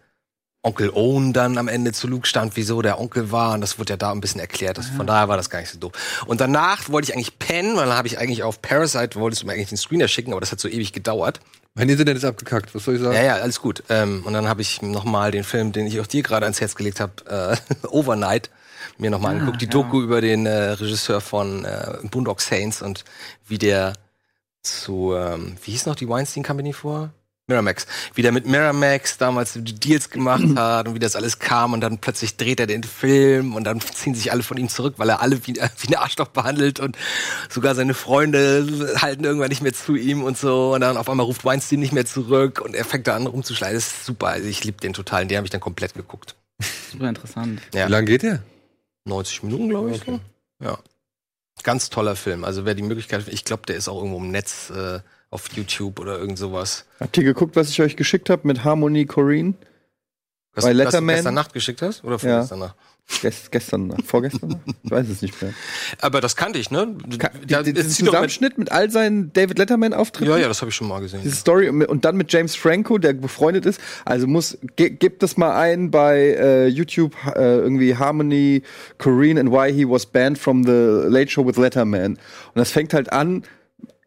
Onkel 0.65 0.91
Owen 0.91 1.33
dann 1.33 1.59
am 1.59 1.69
Ende 1.69 1.93
zu 1.93 2.09
Luke 2.09 2.27
stand, 2.27 2.57
wieso 2.57 2.83
der 2.83 3.01
Onkel 3.01 3.31
war. 3.31 3.55
Und 3.55 3.61
das 3.61 3.79
wurde 3.79 3.93
ja 3.93 3.97
da 3.97 4.11
ein 4.11 4.21
bisschen 4.21 4.41
erklärt. 4.41 4.79
Das, 4.79 4.89
von 4.89 5.07
daher 5.07 5.29
war 5.29 5.37
das 5.37 5.49
gar 5.49 5.61
nicht 5.61 5.71
so 5.71 5.79
doof. 5.79 5.93
Und 6.27 6.41
danach 6.41 6.89
wollte 6.89 7.09
ich 7.09 7.15
eigentlich 7.15 7.39
pennen, 7.39 7.77
weil 7.77 7.87
dann 7.87 7.97
habe 7.97 8.09
ich 8.09 8.19
eigentlich 8.19 8.43
auf 8.43 8.61
Parasite, 8.61 9.21
wolltest 9.21 9.43
du 9.43 9.47
mir 9.47 9.53
eigentlich 9.53 9.69
den 9.69 9.79
Screener 9.79 10.09
schicken, 10.09 10.33
aber 10.33 10.41
das 10.41 10.51
hat 10.51 10.59
so 10.59 10.67
ewig 10.67 10.93
gedauert. 10.93 11.39
Mein 11.79 11.89
Internet 11.89 12.17
ist 12.17 12.25
abgekackt, 12.25 12.75
was 12.75 12.85
soll 12.85 12.97
ich 12.97 13.01
sagen? 13.01 13.15
Ja, 13.15 13.23
ja, 13.23 13.35
alles 13.37 13.61
gut. 13.61 13.85
Ähm, 13.89 14.23
und 14.27 14.33
dann 14.33 14.49
habe 14.49 14.61
ich 14.63 14.83
nochmal 14.83 15.31
den 15.31 15.45
Film, 15.45 15.71
den 15.71 15.87
ich 15.87 16.01
auch 16.01 16.09
dir 16.09 16.25
gerade 16.25 16.45
ans 16.45 16.61
Herz 16.61 16.75
gelegt 16.75 16.99
habe, 16.99 17.13
äh, 17.31 17.87
Overnight, 17.87 18.51
mir 18.99 19.11
nochmal 19.11 19.35
angeguckt. 19.35 19.61
Die 19.61 19.67
ja. 19.67 19.71
Doku 19.71 20.03
über 20.03 20.21
den 20.21 20.45
äh, 20.45 20.71
Regisseur 20.71 21.21
von 21.21 21.65
äh, 21.65 21.99
Boondock 22.11 22.41
Saints 22.41 22.83
und 22.83 23.05
wie 23.47 23.59
der 23.59 23.93
zu, 24.63 25.15
ähm, 25.15 25.57
wie 25.63 25.71
hieß 25.71 25.87
noch 25.87 25.95
die 25.95 26.09
Weinstein 26.09 26.43
Company 26.43 26.73
vor? 26.73 27.11
Miramax. 27.49 27.87
Wie 28.15 28.23
der 28.23 28.33
mit 28.33 28.47
Miramax 28.47 29.19
damals 29.19 29.55
die 29.55 29.75
Deals 29.75 30.11
gemacht 30.11 30.45
hat 30.57 30.87
und 30.87 30.95
wie 30.95 30.99
das 30.99 31.17
alles 31.17 31.39
kam 31.39 31.73
und 31.73 31.81
dann 31.81 31.99
plötzlich 31.99 32.37
dreht 32.37 32.61
er 32.61 32.67
den 32.67 32.85
Film 32.85 33.57
und 33.57 33.65
dann 33.65 33.81
ziehen 33.81 34.15
sich 34.15 34.31
alle 34.31 34.43
von 34.43 34.57
ihm 34.59 34.69
zurück, 34.69 34.95
weil 34.99 35.09
er 35.09 35.21
alle 35.21 35.47
wie, 35.47 35.55
wie 35.55 35.89
ein 35.89 35.95
Arschloch 35.97 36.29
behandelt 36.29 36.79
und 36.79 36.97
sogar 37.49 37.75
seine 37.75 37.95
Freunde 37.95 38.97
halten 39.01 39.25
irgendwann 39.25 39.49
nicht 39.49 39.63
mehr 39.63 39.73
zu 39.73 39.97
ihm 39.97 40.23
und 40.23 40.39
so 40.39 40.75
und 40.75 40.83
dann 40.83 40.97
auf 40.97 41.09
einmal 41.09 41.27
ruft 41.27 41.45
Weinstein 41.45 41.81
nicht 41.81 41.93
mehr 41.93 42.07
zurück 42.07 42.61
und 42.61 42.75
er 42.75 42.85
fängt 42.85 43.07
da 43.07 43.17
an 43.17 43.27
rumzuschleichen. 43.27 43.77
Das 43.77 43.87
ist 43.87 44.05
super. 44.05 44.29
Also 44.29 44.49
ich 44.49 44.63
liebe 44.65 44.79
den 44.79 44.93
total. 44.93 45.27
Den 45.27 45.39
habe 45.39 45.47
ich 45.47 45.51
dann 45.51 45.61
komplett 45.61 45.95
geguckt. 45.95 46.37
Super 46.93 47.09
interessant. 47.09 47.61
Ja. 47.75 47.87
Wie 47.87 47.93
lange 47.93 48.07
geht 48.07 48.23
der? 48.23 48.43
90 49.05 49.43
Minuten, 49.45 49.69
glaube 49.69 49.91
ich. 49.93 50.03
Okay. 50.03 50.21
Ja. 50.63 50.79
Ganz 51.63 51.91
toller 51.91 52.15
Film. 52.15 52.45
Also 52.45 52.65
wer 52.65 52.75
die 52.75 52.83
Möglichkeit, 52.83 53.27
ich 53.29 53.45
glaube, 53.45 53.63
der 53.67 53.77
ist 53.77 53.89
auch 53.89 53.97
irgendwo 53.97 54.19
im 54.19 54.31
Netz 54.31 54.71
äh, 54.71 55.01
auf 55.31 55.49
YouTube 55.55 56.01
oder 56.01 56.19
irgend 56.19 56.39
sowas. 56.39 56.85
Habt 57.01 57.17
ihr 57.19 57.25
geguckt, 57.25 57.57
was 57.57 57.69
ich 57.71 57.81
euch 57.83 57.97
geschickt 57.97 58.31
habe 58.31 58.47
mit 58.47 58.65
Harmony 58.65 59.05
Corrine? 59.07 59.55
Was, 60.55 60.65
Bei 60.65 60.71
was 60.71 60.77
du 60.77 60.83
Letterman- 60.99 61.15
gestern 61.17 61.35
Nacht 61.35 61.53
geschickt 61.53 61.83
hast? 61.83 62.03
Oder 62.03 62.13
Ja. 62.15 62.19
vorgestern 62.19 62.59
Nacht? 62.61 62.77
Gest, 63.23 63.51
gestern, 63.53 63.87
Nacht, 63.87 64.03
vorgestern, 64.05 64.51
Nacht? 64.51 64.61
ich 64.83 64.91
weiß 64.91 65.09
es 65.09 65.23
nicht 65.23 65.41
mehr. 65.41 65.55
Aber 66.03 66.21
das 66.21 66.37
kannte 66.37 66.59
ich, 66.59 66.71
ne? 66.71 66.95
Ka 67.19 67.31
Ja, 67.49 67.63
die, 67.63 67.71
es 67.71 67.87
diesen 67.87 68.05
doch 68.07 68.13
mit- 68.13 68.31
Zusammenschnitt 68.31 68.59
mit 68.59 68.71
all 68.73 68.91
seinen 68.91 69.33
David 69.33 69.57
Letterman-Auftritten. 69.59 70.31
ja, 70.31 70.37
ja, 70.37 70.47
das 70.49 70.61
habe 70.61 70.69
ich 70.71 70.75
schon 70.75 70.89
mal 70.89 71.01
gesehen. 71.01 71.21
Diese 71.25 71.37
Story 71.37 71.69
und 71.71 72.05
dann 72.05 72.17
mit 72.19 72.31
James 72.31 72.55
Franco, 72.55 72.99
der 72.99 73.15
befreundet 73.15 73.65
ist. 73.65 73.81
Also 74.05 74.27
muss, 74.27 74.59
ge, 74.77 74.91
gebt 74.91 75.23
das 75.23 75.39
mal 75.39 75.57
ein 75.57 75.91
bei 75.91 76.19
äh, 76.19 76.67
YouTube 76.67 77.15
äh, 77.35 77.57
irgendwie 77.59 77.97
Harmony 77.97 78.63
Korean 78.99 79.39
and 79.39 79.51
why 79.51 79.73
he 79.73 79.89
was 79.89 80.05
banned 80.05 80.37
from 80.39 80.65
the 80.65 81.07
Late 81.09 81.31
Show 81.31 81.47
with 81.47 81.57
Letterman. 81.57 82.13
Und 82.15 82.21
das 82.57 82.73
fängt 82.73 82.93
halt 82.93 83.11
an, 83.11 83.43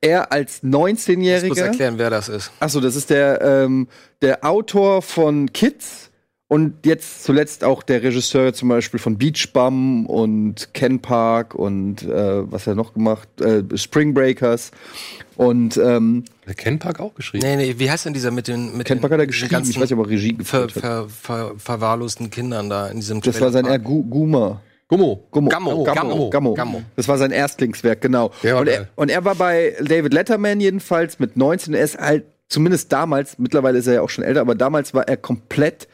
er 0.01 0.31
als 0.31 0.57
Ich 0.57 0.63
muss 0.63 0.73
19-Jähriger. 0.81 1.61
erklären, 1.61 1.93
wer 1.97 2.09
das 2.09 2.27
ist. 2.27 2.51
Achso, 2.59 2.79
das 2.79 2.95
ist 2.95 3.09
der, 3.09 3.41
ähm, 3.41 3.87
der 4.21 4.43
Autor 4.43 5.01
von 5.01 5.53
Kids 5.53 6.09
und 6.47 6.85
jetzt 6.85 7.23
zuletzt 7.23 7.63
auch 7.63 7.81
der 7.81 8.03
Regisseur 8.03 8.51
zum 8.53 8.67
Beispiel 8.67 8.99
von 8.99 9.17
Beach 9.17 9.53
Bum 9.53 10.05
und 10.05 10.73
Ken 10.73 10.99
Park 10.99 11.55
und 11.55 12.03
äh, 12.03 12.51
was 12.51 12.63
hat 12.63 12.73
er 12.73 12.75
noch 12.75 12.93
gemacht? 12.93 13.29
Äh, 13.39 13.63
Spring 13.77 14.13
Breakers. 14.13 14.71
Und 15.37 15.77
ähm, 15.77 16.25
Der 16.45 16.55
Ken 16.55 16.77
Park 16.77 16.99
auch 16.99 17.15
geschrieben. 17.15 17.45
Nee, 17.47 17.55
nee, 17.55 17.75
wie 17.77 17.89
heißt 17.89 18.05
denn 18.05 18.13
dieser 18.13 18.31
mit 18.31 18.49
den 18.49 18.75
mit 18.75 18.85
Ken 18.85 18.97
den, 18.97 19.01
Park 19.01 19.13
hat 19.13 19.19
er 19.21 19.27
geschrieben, 19.27 19.63
ich 19.63 19.79
weiß 19.79 19.89
nicht, 19.89 19.93
ob 19.93 20.05
er 20.05 20.09
Regie 20.09 20.35
ver, 20.43 20.67
geführt 20.67 20.75
hat. 20.75 20.81
ver, 20.81 21.09
ver, 21.09 21.51
verwahrlosten 21.57 22.29
Kindern 22.29 22.69
da 22.69 22.87
in 22.87 22.97
diesem 22.97 23.21
Das 23.21 23.39
war 23.39 23.51
sein 23.51 23.63
Trailerpark? 23.63 23.85
Guma. 24.91 25.03
Gummo. 25.31 25.49
Gummo. 25.49 25.49
Gammo, 25.49 25.83
Gammo, 25.85 26.29
Gammo. 26.29 26.53
Gammo. 26.53 26.81
Das 26.97 27.07
war 27.07 27.17
sein 27.17 27.31
Erstlingswerk, 27.31 28.01
genau. 28.01 28.31
Und, 28.43 28.67
er, 28.67 28.89
und 28.95 29.09
er 29.09 29.23
war 29.23 29.35
bei 29.35 29.73
David 29.79 30.13
Letterman 30.13 30.59
jedenfalls 30.59 31.17
mit 31.17 31.37
19. 31.37 31.73
Er 31.73 31.83
ist 31.83 31.97
halt, 31.97 32.25
zumindest 32.49 32.91
damals, 32.91 33.39
mittlerweile 33.39 33.79
ist 33.79 33.87
er 33.87 33.93
ja 33.93 34.01
auch 34.01 34.09
schon 34.09 34.25
älter, 34.25 34.41
aber 34.41 34.53
damals 34.53 34.93
war 34.93 35.07
er 35.07 35.15
komplett 35.15 35.87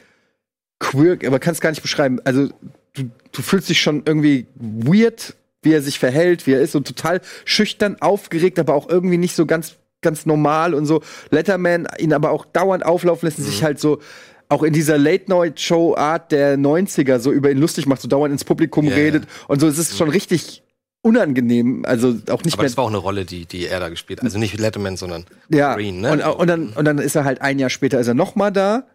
queer, 0.80 1.16
aber 1.26 1.38
kann 1.38 1.52
es 1.52 1.60
gar 1.60 1.70
nicht 1.70 1.82
beschreiben. 1.82 2.20
Also 2.24 2.48
du, 2.94 3.10
du 3.30 3.42
fühlst 3.42 3.68
dich 3.68 3.80
schon 3.80 4.02
irgendwie 4.04 4.46
weird, 4.56 5.36
wie 5.62 5.72
er 5.72 5.82
sich 5.82 6.00
verhält, 6.00 6.48
wie 6.48 6.54
er 6.54 6.60
ist, 6.60 6.74
und 6.74 6.88
total 6.88 7.20
schüchtern, 7.44 7.98
aufgeregt, 8.00 8.58
aber 8.58 8.74
auch 8.74 8.88
irgendwie 8.88 9.18
nicht 9.18 9.36
so 9.36 9.46
ganz, 9.46 9.76
ganz 10.00 10.26
normal 10.26 10.74
und 10.74 10.86
so. 10.86 11.02
Letterman 11.30 11.86
ihn 12.00 12.12
aber 12.12 12.30
auch 12.30 12.44
dauernd 12.46 12.84
auflaufen 12.84 13.28
lassen, 13.28 13.44
sich 13.44 13.62
halt 13.62 13.78
so 13.78 14.00
auch 14.48 14.62
in 14.62 14.72
dieser 14.72 14.98
Late-Night-Show-Art 14.98 16.32
der 16.32 16.56
90er 16.56 17.18
so 17.18 17.32
über 17.32 17.50
ihn 17.50 17.58
lustig 17.58 17.86
macht, 17.86 18.00
so 18.00 18.08
dauernd 18.08 18.32
ins 18.32 18.44
Publikum 18.44 18.86
Ja, 18.86 18.94
redet 18.94 19.24
und 19.46 19.60
so. 19.60 19.66
Es 19.66 19.78
ist 19.78 19.96
schon 19.96 20.08
richtig 20.08 20.62
unangenehm, 21.02 21.84
also 21.86 22.16
auch 22.30 22.42
nicht 22.44 22.54
Aber 22.54 22.62
mehr 22.62 22.68
das 22.68 22.76
war 22.76 22.84
auch 22.84 22.88
eine 22.88 22.98
Rolle, 22.98 23.24
die, 23.24 23.46
die 23.46 23.66
er 23.66 23.80
da 23.80 23.88
gespielt 23.88 24.20
hat. 24.20 24.24
Also 24.24 24.38
nicht 24.38 24.58
Letterman, 24.58 24.96
sondern 24.96 25.26
ja, 25.48 25.74
Green, 25.74 26.00
ne? 26.00 26.12
und, 26.12 26.22
und, 26.22 26.46
dann, 26.48 26.70
und 26.70 26.84
dann 26.84 26.98
ist 26.98 27.14
er 27.14 27.24
halt 27.24 27.40
ein 27.40 27.58
Jahr 27.58 27.70
später 27.70 28.00
ist 28.00 28.08
er 28.08 28.14
noch 28.14 28.34
mal 28.34 28.50
da 28.50 28.86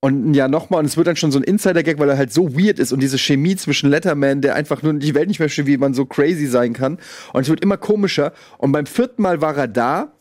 und 0.00 0.30
ein 0.30 0.34
Jahr 0.34 0.48
noch 0.48 0.70
mal 0.70 0.78
und 0.78 0.84
es 0.84 0.96
wird 0.96 1.08
dann 1.08 1.16
schon 1.16 1.32
so 1.32 1.38
ein 1.38 1.42
Insider-Gag, 1.42 1.98
weil 1.98 2.08
er 2.08 2.18
halt 2.18 2.32
so 2.32 2.56
weird 2.56 2.78
ist 2.78 2.92
und 2.92 3.00
diese 3.00 3.18
Chemie 3.18 3.56
zwischen 3.56 3.90
Letterman, 3.90 4.40
der 4.40 4.54
einfach 4.54 4.82
nur 4.82 4.94
die 4.94 5.14
Welt 5.14 5.28
nicht 5.28 5.40
mehr 5.40 5.48
versteht, 5.48 5.66
wie 5.66 5.78
man 5.78 5.94
so 5.94 6.06
crazy 6.06 6.46
sein 6.46 6.74
kann 6.74 6.98
und 7.32 7.42
es 7.42 7.48
wird 7.48 7.60
immer 7.60 7.76
komischer 7.76 8.32
und 8.58 8.72
beim 8.72 8.86
vierten 8.86 9.22
Mal 9.22 9.40
war 9.40 9.56
er 9.56 9.68
da 9.68 10.12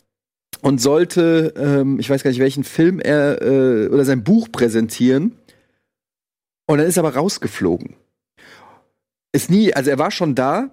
und 0.66 0.82
sollte, 0.82 1.54
ähm, 1.58 2.00
ich 2.00 2.10
weiß 2.10 2.24
gar 2.24 2.32
nicht, 2.32 2.40
welchen 2.40 2.64
Film 2.64 3.00
er 3.00 3.40
äh, 3.40 3.88
oder 3.88 4.04
sein 4.04 4.24
Buch 4.24 4.52
präsentieren 4.52 5.38
und 6.66 6.80
dann 6.80 6.88
ist 6.88 6.98
er 6.98 7.06
aber 7.06 7.16
rausgeflogen. 7.16 7.94
Ist 9.32 9.52
nie, 9.52 9.76
also 9.76 9.92
er 9.92 10.00
war 10.00 10.10
schon 10.10 10.34
da 10.34 10.72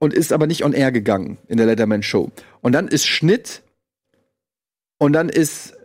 und 0.00 0.12
ist 0.12 0.32
aber 0.32 0.48
nicht 0.48 0.64
on 0.64 0.72
air 0.72 0.90
gegangen 0.90 1.38
in 1.46 1.56
der 1.56 1.66
Letterman 1.66 2.02
Show. 2.02 2.32
Und 2.62 2.72
dann 2.72 2.88
ist 2.88 3.06
Schnitt 3.06 3.62
und 4.98 5.12
dann 5.12 5.28
ist 5.28 5.76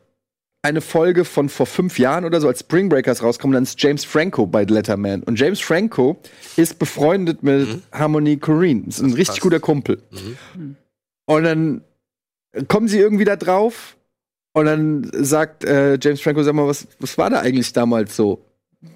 eine 0.64 0.82
Folge 0.82 1.24
von 1.24 1.48
vor 1.48 1.68
fünf 1.68 2.00
Jahren 2.00 2.26
oder 2.26 2.42
so, 2.42 2.48
als 2.48 2.62
Spring 2.62 2.90
Breakers 2.90 3.22
rauskommt, 3.22 3.54
dann 3.54 3.64
ist 3.64 3.80
James 3.80 4.04
Franco 4.04 4.48
bei 4.48 4.64
Letterman. 4.64 5.22
Und 5.22 5.40
James 5.40 5.60
Franco 5.60 6.18
ist 6.56 6.80
befreundet 6.80 7.44
mit 7.44 7.84
Harmony 7.92 8.38
Korine. 8.38 8.86
Ist 8.88 9.00
ein 9.00 9.14
richtig 9.14 9.28
krass. 9.28 9.40
guter 9.42 9.60
Kumpel. 9.60 10.02
Mhm. 10.10 10.76
Und 11.28 11.44
dann 11.44 11.82
kommen 12.68 12.88
sie 12.88 13.00
irgendwie 13.00 13.26
da 13.26 13.36
drauf 13.36 13.98
und 14.54 14.66
dann 14.66 15.10
sagt 15.14 15.64
äh, 15.66 15.98
James 16.02 16.22
Franco, 16.22 16.44
sag 16.44 16.54
mal, 16.54 16.68
was, 16.68 16.88
was 17.00 17.18
war 17.18 17.30
da 17.30 17.40
eigentlich 17.40 17.74
damals 17.74 18.16
so? 18.16 18.46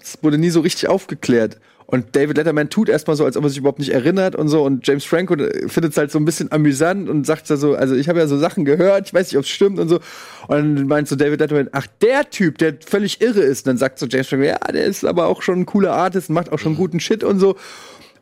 Es 0.02 0.20
wurde 0.22 0.38
nie 0.38 0.50
so 0.50 0.62
richtig 0.62 0.90
aufgeklärt. 0.90 1.60
Und 1.90 2.18
David 2.18 2.36
Letterman 2.36 2.70
tut 2.70 2.90
erstmal 2.90 3.16
so, 3.16 3.24
als 3.24 3.38
ob 3.38 3.46
er 3.46 3.50
sich 3.50 3.60
überhaupt 3.60 3.80
nicht 3.80 3.94
erinnert 3.94 4.36
und 4.36 4.50
so. 4.50 4.64
Und 4.64 4.86
James 4.86 5.06
Franco 5.06 5.36
findet 5.68 5.94
es 5.94 5.98
halt 5.98 6.12
so 6.12 6.20
ein 6.20 6.26
bisschen 6.26 6.52
amüsant 6.52 7.08
und 7.08 7.26
sagt 7.26 7.50
da 7.50 7.56
so, 7.56 7.76
also 7.76 7.96
ich 7.96 8.10
habe 8.10 8.20
ja 8.20 8.28
so 8.28 8.38
Sachen 8.38 8.66
gehört, 8.66 9.08
ich 9.08 9.14
weiß 9.14 9.32
nicht, 9.32 9.38
ob 9.38 9.46
es 9.46 9.50
stimmt 9.50 9.80
und 9.80 9.88
so. 9.88 10.02
Und 10.50 10.76
dann 10.76 10.88
meint 10.88 11.08
so 11.08 11.16
David 11.16 11.40
Letterman, 11.40 11.70
ach, 11.72 11.88
der 12.02 12.30
Typ, 12.30 12.58
der 12.58 12.76
völlig 12.86 13.22
irre 13.22 13.40
ist. 13.40 13.66
Und 13.66 13.70
dann 13.70 13.78
sagt 13.78 14.00
so 14.00 14.06
James 14.06 14.28
Franco, 14.28 14.44
ja, 14.44 14.58
der 14.58 14.84
ist 14.84 15.06
aber 15.06 15.28
auch 15.28 15.42
schon 15.42 15.62
ein 15.62 15.66
cooler 15.66 15.94
Artist 15.94 16.30
macht 16.30 16.52
auch 16.52 16.60
schon 16.60 16.76
guten 16.76 17.00
Shit 17.00 17.24
und 17.24 17.40
so. 17.40 17.56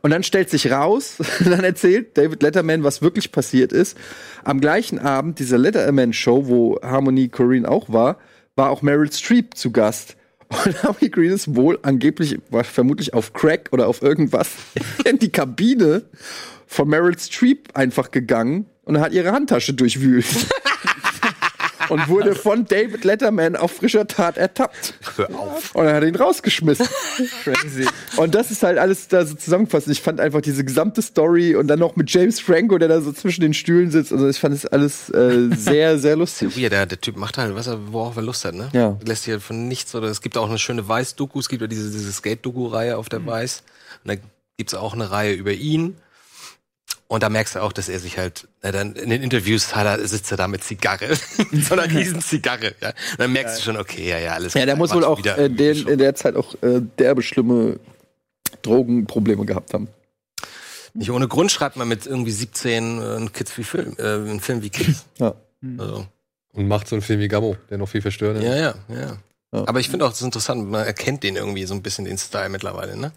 Und 0.02 0.12
dann 0.12 0.24
stellt 0.24 0.50
sich 0.50 0.72
raus, 0.72 1.18
dann 1.44 1.64
erzählt 1.64 2.18
David 2.18 2.44
Letterman, 2.44 2.84
was 2.84 3.02
wirklich 3.02 3.32
passiert 3.32 3.72
ist. 3.72 3.98
Am 4.44 4.62
gleichen 4.62 5.00
Abend 5.00 5.40
dieser 5.40 5.58
Letterman-Show, 5.58 6.48
wo 6.48 6.80
Harmony 6.82 7.30
Korine 7.30 7.68
auch 7.68 7.92
war, 7.92 8.18
war 8.56 8.70
auch 8.70 8.82
Meryl 8.82 9.12
Streep 9.12 9.56
zu 9.56 9.72
Gast. 9.72 10.16
Und 10.48 10.84
Harmony 10.84 11.10
Korine 11.10 11.34
ist 11.34 11.56
wohl 11.56 11.80
angeblich, 11.82 12.40
war 12.50 12.64
vermutlich 12.64 13.14
auf 13.14 13.34
Crack 13.34 13.70
oder 13.72 13.88
auf 13.88 14.02
irgendwas, 14.02 14.52
in 15.06 15.20
die 15.20 15.32
Kabine 15.32 16.04
von 16.68 16.88
Meryl 16.88 17.18
Streep 17.18 17.70
einfach 17.74 18.12
gegangen 18.12 18.68
und 18.84 19.00
hat 19.00 19.14
ihre 19.14 19.32
Handtasche 19.32 19.74
durchwühlt. 19.74 20.25
Und 21.89 22.08
wurde 22.08 22.36
von 22.36 22.65
David 22.65 23.04
Letterman 23.04 23.56
auf 23.56 23.72
frischer 23.72 24.08
Tat 24.08 24.38
ertappt. 24.38 24.94
Hör 25.15 25.30
auf. 25.38 25.75
Und 25.75 25.86
er 25.86 25.96
hat 25.96 26.04
ihn 26.04 26.15
rausgeschmissen. 26.15 26.88
Crazy. 27.44 27.88
Und 28.18 28.36
das 28.36 28.51
ist 28.51 28.63
halt 28.63 28.77
alles 28.77 29.08
da 29.08 29.25
so 29.25 29.36
zusammengefasst. 29.36 29.88
Ich 29.88 30.01
fand 30.01 30.20
einfach 30.20 30.42
diese 30.42 30.63
gesamte 30.63 31.01
Story 31.01 31.56
und 31.56 31.68
dann 31.68 31.80
noch 31.80 31.96
mit 31.96 32.10
James 32.12 32.39
Franco, 32.39 32.77
der 32.77 32.88
da 32.88 33.01
so 33.01 33.12
zwischen 33.12 33.42
den 33.42 33.54
Stühlen 33.54 33.92
sitzt. 33.92 34.12
Also 34.12 34.27
ich 34.27 34.39
fand 34.39 34.56
es 34.56 34.65
alles 34.65 35.10
äh, 35.10 35.50
sehr, 35.56 35.98
sehr 36.00 36.15
lustig. 36.15 36.56
Ja, 36.58 36.70
der, 36.70 36.86
der 36.86 37.00
Typ 37.00 37.18
macht 37.18 37.38
halt, 37.38 37.56
was 37.56 37.68
er, 37.68 37.92
worauf 37.92 38.15
er 38.15 38.24
Lust 38.24 38.46
hat, 38.46 38.56
ne? 38.56 38.70
Ja. 38.74 38.98
Lässt 39.06 39.24
sich 39.24 39.34
halt 39.34 39.44
von 39.44 39.68
nichts 39.68 39.94
oder 39.96 40.08
es 40.08 40.22
gibt 40.22 40.38
auch 40.38 40.50
eine 40.50 40.60
schöne 40.60 40.88
Weiß-Doku, 40.88 41.39
es 41.39 41.50
gibt 41.50 41.62
ja 41.62 41.68
diese, 41.68 41.92
diese 41.92 42.12
Skate-Doku-Reihe 42.12 42.98
auf 42.98 43.10
der 43.10 43.25
Weiß. 43.25 43.63
Und 44.04 44.12
da 44.12 44.15
gibt's 44.58 44.74
auch 44.74 44.94
eine 44.94 45.12
Reihe 45.12 45.34
über 45.34 45.51
ihn. 45.51 45.98
Und 47.08 47.22
da 47.22 47.30
merkst 47.30 47.56
du 47.56 47.60
auch, 47.62 47.72
dass 47.72 47.88
er 47.88 48.00
sich 48.00 48.18
halt, 48.18 48.48
na, 48.64 48.72
dann 48.72 48.94
in 48.96 49.12
den 49.12 49.22
Interviews 49.22 49.76
hat 49.76 49.86
er, 49.86 50.08
sitzt 50.08 50.32
er 50.32 50.38
da 50.38 50.48
mit 50.48 50.64
Zigarre, 50.64 51.10
mit 51.52 51.64
so 51.66 51.76
einer 51.76 51.90
riesen 51.92 52.20
Zigarre. 52.22 52.74
Ja. 52.82 52.90
Und 52.90 53.20
dann 53.20 53.32
merkst 53.32 53.60
du 53.60 53.62
schon, 53.62 53.78
okay, 53.78 54.10
ja, 54.10 54.18
ja, 54.18 54.34
alles 54.34 54.56
Ja, 54.56 54.66
der 54.66 54.74
klar, 54.74 54.78
muss 54.78 54.94
wohl 54.94 55.04
auch 55.04 55.24
äh, 55.24 55.50
den, 55.50 55.88
in 55.88 56.00
der 56.00 56.16
Zeit 56.16 56.36
auch 56.36 56.56
äh, 56.64 56.82
derbe 56.98 57.22
schlimme 57.22 57.80
Drogenprobleme 58.64 59.46
gehabt 59.46 59.74
haben. 59.74 59.88
Nicht 60.96 61.12
ohne 61.12 61.28
Grund 61.28 61.52
schreibt 61.52 61.76
man 61.76 61.88
mit 61.88 62.08
irgendwie 62.08 62.32
17 62.32 63.00
äh, 63.00 63.04
einen 63.04 63.34
Kids 63.34 63.56
wie 63.58 63.64
Film, 63.64 63.96
äh, 64.00 64.04
einen 64.04 64.40
Film 64.40 64.64
wie 64.64 64.70
Kids. 64.70 65.06
Ja. 65.18 65.36
Also, 65.80 66.06
Und 66.54 66.68
macht 66.68 66.88
so 66.88 66.96
einen 66.96 67.02
Film 67.02 67.20
wie 67.20 67.28
Gammo, 67.28 67.56
der 67.70 67.80
noch 67.80 67.90
viel 67.90 68.02
verstörender 68.02 68.44
ja, 68.44 68.70
ist. 68.70 68.78
ja, 68.90 68.96
ja. 69.00 69.18
Ja. 69.52 69.68
Aber 69.68 69.80
ich 69.80 69.90
finde 69.90 70.06
auch, 70.06 70.10
das 70.10 70.20
ist 70.20 70.26
interessant, 70.26 70.70
man 70.70 70.86
erkennt 70.86 71.24
den 71.24 71.38
irgendwie 71.38 71.66
so 71.66 71.74
ein 71.74 71.82
bisschen, 71.82 72.06
den 72.06 72.18
Style 72.18 72.50
mittlerweile, 72.50 72.98
ne? 72.98 73.14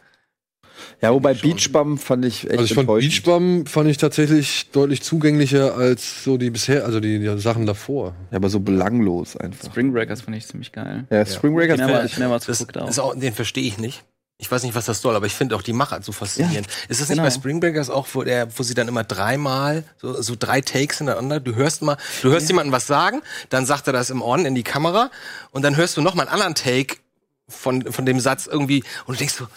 Ja, 1.00 1.12
wobei 1.12 1.35
Schon. 1.35 1.50
Beach 1.50 1.73
Bum 1.73 1.99
fand 1.99 2.25
ich 2.25 2.45
echt 2.45 2.52
Also 2.52 2.64
ich 2.64 2.71
fand 2.75 2.88
enttäuschend. 2.88 3.12
Beach 3.12 3.23
Bum 3.23 3.66
fand 3.66 3.90
ich 3.90 3.97
tatsächlich 3.99 4.71
deutlich 4.71 5.02
zugänglicher 5.02 5.75
als 5.75 6.25
so 6.25 6.37
die 6.37 6.50
bisher, 6.50 6.85
also 6.85 7.00
die, 7.00 7.18
die 7.18 7.38
Sachen 7.38 7.66
davor. 7.66 8.14
Ja, 8.30 8.37
aber 8.37 8.49
so 8.50 8.61
belanglos 8.61 9.37
einfach. 9.37 9.66
Spring 9.66 9.92
Breakers 9.92 10.23
fand 10.23 10.37
ich 10.37 10.47
ziemlich 10.47 10.73
geil. 10.73 11.04
Ja, 11.11 11.25
Spring 11.26 11.54
Breakers 11.54 11.80
fand 11.80 12.04
ich 12.04 12.18
mehrmals 12.18 12.47
Das 12.47 12.59
geguckt 12.59 12.78
auch. 12.78 12.88
ist 12.88 12.99
auch, 12.99 13.14
den 13.14 13.33
verstehe 13.33 13.64
ich 13.66 13.78
nicht. 13.78 14.04
Ich 14.40 14.49
weiß 14.52 14.62
nicht, 14.62 14.76
was 14.76 14.87
das 14.87 15.02
soll, 15.02 15.16
aber 15.16 15.26
ich 15.26 15.35
finde 15.35 15.57
auch 15.57 15.62
die 15.62 15.73
Machart 15.73 16.04
so 16.04 16.12
faszinierend. 16.12 16.68
ist 16.88 17.00
das 17.00 17.09
nicht 17.09 17.18
genau. 17.18 17.25
bei 17.25 17.30
Spring 17.30 17.59
Breakers 17.59 17.90
auch, 17.90 18.07
wo, 18.12 18.23
der, 18.23 18.57
wo 18.57 18.62
sie 18.62 18.75
dann 18.75 18.87
immer 18.87 19.02
dreimal, 19.02 19.83
so, 20.00 20.23
so 20.23 20.37
drei 20.38 20.61
Takes 20.61 20.99
hintereinander, 20.99 21.40
du 21.40 21.57
hörst 21.57 21.83
mal, 21.83 21.97
du 22.23 22.30
hörst 22.30 22.49
jemanden 22.49 22.71
was 22.71 22.87
sagen, 22.87 23.21
dann 23.49 23.66
sagt 23.66 23.88
er 23.88 23.92
das 23.92 24.11
im 24.11 24.23
On 24.23 24.47
in 24.47 24.54
die 24.54 24.62
Kamera 24.62 25.11
und 25.50 25.62
dann 25.62 25.76
hörst 25.76 25.97
du 25.97 26.02
noch 26.02 26.14
mal 26.14 26.23
einen 26.23 26.30
anderen 26.30 26.54
Take 26.54 26.99
von, 27.49 27.90
von 27.90 28.07
dem 28.07 28.21
Satz 28.21 28.47
irgendwie 28.47 28.85
und 29.07 29.14
du 29.14 29.18
denkst 29.18 29.35
so, 29.35 29.49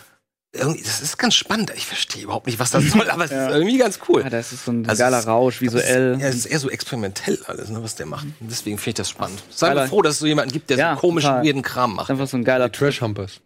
irgendwie, 0.54 0.84
das 0.84 1.02
ist 1.02 1.18
ganz 1.18 1.34
spannend. 1.36 1.72
Ich 1.76 1.86
verstehe 1.86 2.24
überhaupt 2.24 2.46
nicht, 2.48 2.60
was 2.60 2.72
das 2.72 2.84
soll, 2.92 3.10
aber 3.10 3.24
es 3.26 3.32
ist 3.32 3.38
irgendwie 3.38 3.78
ganz 3.78 4.00
cool. 4.10 4.22
Ja, 4.22 4.30
das 4.30 4.52
ist 4.52 4.66
so 4.66 4.72
ein 4.72 4.88
Also 4.90 5.02
geiler 5.02 5.20
es- 5.20 5.28
Rausch, 5.28 5.62
visuell. 5.62 6.18
Ja, 6.20 6.28
es 6.28 6.36
ist 6.36 6.46
eher 6.46 6.60
so 6.60 6.70
experimentell 6.70 7.40
alles, 7.48 7.70
ne, 7.70 7.82
was 7.82 7.96
der 7.96 8.06
macht. 8.06 8.26
Und 8.40 8.52
deswegen 8.52 8.78
finde 8.78 8.90
ich 8.90 8.96
das 8.96 9.10
spannend. 9.10 9.42
Sei 9.50 9.74
mal 9.74 9.88
froh, 9.88 10.02
dass 10.02 10.16
es 10.16 10.20
so 10.20 10.26
jemanden 10.28 10.52
gibt, 10.52 10.70
der 10.70 10.78
Ja, 10.78 10.96
so 10.96 11.02
komischen, 11.02 11.30
total. 11.30 11.46
weirden 11.46 11.62
Kram 11.62 11.96
macht. 11.96 12.10
einfach 12.12 12.28
so 12.28 12.36
ein 12.38 12.44
geiler 12.44 12.72
Trash 12.72 13.02
Humpers. 13.02 13.40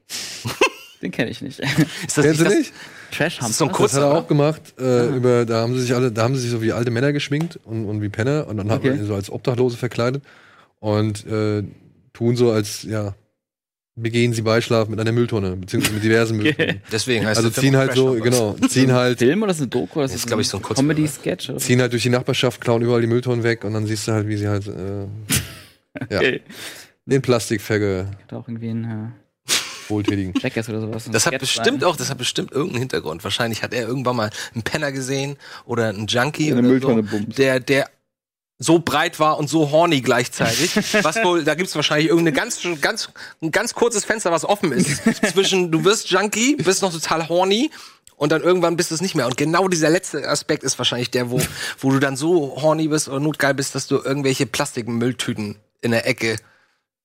Den 1.01 1.11
kenne 1.11 1.29
ich 1.29 1.41
nicht. 1.41 1.59
Ist 1.59 2.17
das 2.17 2.25
Kennst 2.25 2.39
du 2.39 2.43
das- 2.45 2.53
nicht? 2.53 2.73
Trash 3.11 3.37
Das 3.37 3.49
ist 3.51 3.57
so 3.59 3.65
ein 3.65 3.69
Hamster. 3.69 3.83
Das 3.85 3.93
hat 3.93 4.01
kurzer, 4.01 4.01
er 4.01 4.17
auch 4.17 4.27
gemacht. 4.27 4.61
Äh, 4.79 5.07
über, 5.15 5.45
da 5.45 5.61
haben 5.61 5.75
sie 5.75 5.81
sich 5.81 5.93
alle, 5.93 6.11
da 6.11 6.23
haben 6.23 6.35
sie 6.35 6.41
sich 6.41 6.49
so 6.51 6.61
wie 6.63 6.71
alte 6.73 6.89
Männer 6.89 7.13
geschminkt 7.13 7.59
und, 7.63 7.85
und 7.85 8.01
wie 8.01 8.09
Penner 8.09 8.47
und 8.47 8.57
dann 8.57 8.71
hat 8.71 8.79
Okay. 8.79 8.89
man 8.89 8.99
ihn 8.99 9.05
so 9.05 9.13
als 9.13 9.29
Obdachlose 9.29 9.77
verkleidet 9.77 10.23
und 10.79 11.23
äh, 11.27 11.63
tun 12.13 12.35
so 12.35 12.51
als 12.51 12.81
ja 12.83 13.13
begehen 13.95 14.33
sie 14.33 14.41
Beischlaf 14.41 14.89
mit 14.89 14.99
einer 14.99 15.11
Mülltonne 15.11 15.55
beziehungsweise 15.55 15.95
mit 15.95 16.03
diversen 16.03 16.37
Mülltonnen. 16.37 16.81
Deswegen 16.91 17.25
heißt 17.25 17.37
Also 17.37 17.49
der 17.49 17.61
ziehen 17.61 17.75
auch 17.75 17.79
halt 17.79 17.91
Crash 17.91 17.99
so 17.99 18.13
genau 18.15 18.55
ziehen 18.67 18.91
halt 18.91 19.17
Film 19.19 19.43
oder 19.43 19.51
ist 19.51 19.57
das 19.59 19.63
eine 19.63 19.69
Doku? 19.69 19.99
Oder 19.99 20.05
ist 20.05 20.11
Das 20.13 20.21
das 20.21 20.25
ist, 20.25 20.27
glaub 20.27 20.39
ich, 20.39 20.47
so 20.49 20.57
ein 20.57 20.63
Kurzfilm, 20.63 20.89
Comedy-Sketch? 20.89 21.51
ziehen 21.57 21.81
halt 21.81 21.93
durch 21.93 22.03
die 22.03 22.09
Nachbarschaft 22.09 22.61
klauen 22.61 22.81
überall 22.81 23.01
die 23.01 23.07
Mülltonnen 23.07 23.43
weg 23.43 23.63
und 23.63 23.73
dann 23.73 23.85
siehst 23.85 24.07
du 24.07 24.11
halt 24.11 24.27
wie 24.27 24.37
sie 24.37 24.47
halt 24.47 24.67
äh, 24.67 25.07
ja 26.09 26.39
den 27.05 27.21
Plastik 27.21 27.61
verge 27.61 28.07
Hat 28.23 28.33
auch 28.33 28.47
irgendwie 28.47 28.69
ein, 28.69 29.13
Wohltätigen. 29.89 30.33
Jackass 30.39 30.69
oder 30.69 30.81
sowas. 30.81 31.09
Das 31.11 31.25
hat 31.25 31.39
bestimmt 31.39 31.81
sein. 31.81 31.89
auch, 31.89 31.95
das 31.95 32.09
hat 32.09 32.17
bestimmt 32.17 32.51
irgendeinen 32.51 32.79
Hintergrund. 32.79 33.23
Wahrscheinlich 33.23 33.63
hat 33.63 33.73
er 33.73 33.87
irgendwann 33.87 34.15
mal 34.15 34.29
einen 34.53 34.63
Penner 34.63 34.91
gesehen 34.91 35.37
oder 35.65 35.89
einen 35.89 36.07
Junkie 36.07 36.53
oder 36.53 36.79
so, 36.79 37.01
der, 37.37 37.59
der 37.59 37.89
so 38.57 38.79
breit 38.79 39.19
war 39.19 39.37
und 39.37 39.49
so 39.49 39.71
horny 39.71 40.01
gleichzeitig. 40.01 40.75
was 41.03 41.17
wohl, 41.23 41.43
da 41.43 41.55
gibt's 41.55 41.75
wahrscheinlich 41.75 42.07
irgendeine 42.07 42.35
ganz, 42.35 42.61
ganz, 42.81 43.09
ein 43.41 43.51
ganz 43.51 43.73
kurzes 43.73 44.05
Fenster, 44.05 44.31
was 44.31 44.45
offen 44.45 44.71
ist. 44.71 45.01
zwischen, 45.33 45.71
du 45.71 45.83
wirst 45.83 46.09
Junkie, 46.09 46.55
bist 46.55 46.81
noch 46.81 46.93
total 46.93 47.27
horny 47.27 47.71
und 48.15 48.31
dann 48.31 48.41
irgendwann 48.41 48.77
bist 48.77 48.91
du 48.91 48.95
es 48.95 49.01
nicht 49.01 49.15
mehr. 49.15 49.25
Und 49.25 49.37
genau 49.37 49.67
dieser 49.67 49.89
letzte 49.89 50.27
Aspekt 50.27 50.63
ist 50.63 50.77
wahrscheinlich 50.77 51.11
der, 51.11 51.29
wo, 51.29 51.41
wo 51.79 51.91
du 51.91 51.99
dann 51.99 52.15
so 52.15 52.61
horny 52.61 52.87
bist 52.87 53.09
oder 53.09 53.19
notgeil 53.19 53.53
bist, 53.53 53.75
dass 53.75 53.87
du 53.87 53.97
irgendwelche 53.97 54.45
Plastikmülltüten 54.45 55.57
in 55.81 55.91
der 55.91 56.07
Ecke 56.07 56.37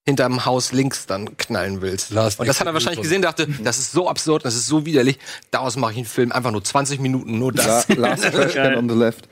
hinterm 0.06 0.44
Haus 0.46 0.72
links 0.72 1.06
dann 1.06 1.36
knallen 1.36 1.82
willst. 1.82 2.10
Last 2.10 2.40
und 2.40 2.46
das 2.48 2.58
hat 2.60 2.66
er 2.66 2.74
wahrscheinlich 2.74 3.02
gesehen, 3.02 3.22
dachte, 3.22 3.46
das 3.62 3.78
ist 3.78 3.92
so 3.92 4.08
absurd, 4.08 4.44
das 4.44 4.54
ist 4.54 4.66
so 4.66 4.86
widerlich, 4.86 5.18
daraus 5.50 5.76
mache 5.76 5.92
ich 5.92 5.98
einen 5.98 6.06
Film, 6.06 6.32
einfach 6.32 6.50
nur 6.50 6.64
20 6.64 7.00
Minuten, 7.00 7.38
nur 7.38 7.52
La 7.52 7.64
das. 7.64 7.88
Last 7.96 8.22
Question 8.32 8.74
on 8.76 8.88
the 8.88 8.94
Left. 8.94 9.28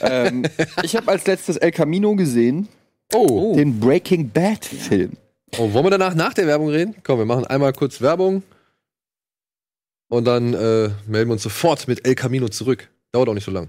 ähm, 0.00 0.44
ich 0.82 0.96
habe 0.96 1.10
als 1.10 1.26
letztes 1.26 1.56
El 1.56 1.72
Camino 1.72 2.14
gesehen, 2.14 2.68
Oh. 3.14 3.54
den 3.54 3.78
Breaking 3.78 4.30
Bad 4.30 4.64
Film. 4.64 5.12
oh, 5.58 5.72
wollen 5.74 5.84
wir 5.84 5.90
danach 5.90 6.14
nach 6.14 6.32
der 6.32 6.46
Werbung 6.46 6.68
reden? 6.70 6.94
Komm, 7.04 7.18
wir 7.18 7.26
machen 7.26 7.44
einmal 7.46 7.72
kurz 7.74 8.00
Werbung. 8.00 8.42
Und 10.08 10.24
dann 10.24 10.54
äh, 10.54 10.90
melden 11.06 11.28
wir 11.28 11.32
uns 11.32 11.42
sofort 11.42 11.88
mit 11.88 12.06
El 12.06 12.14
Camino 12.14 12.48
zurück. 12.48 12.88
Dauert 13.12 13.28
auch 13.28 13.34
nicht 13.34 13.44
so 13.44 13.50
lang. 13.50 13.68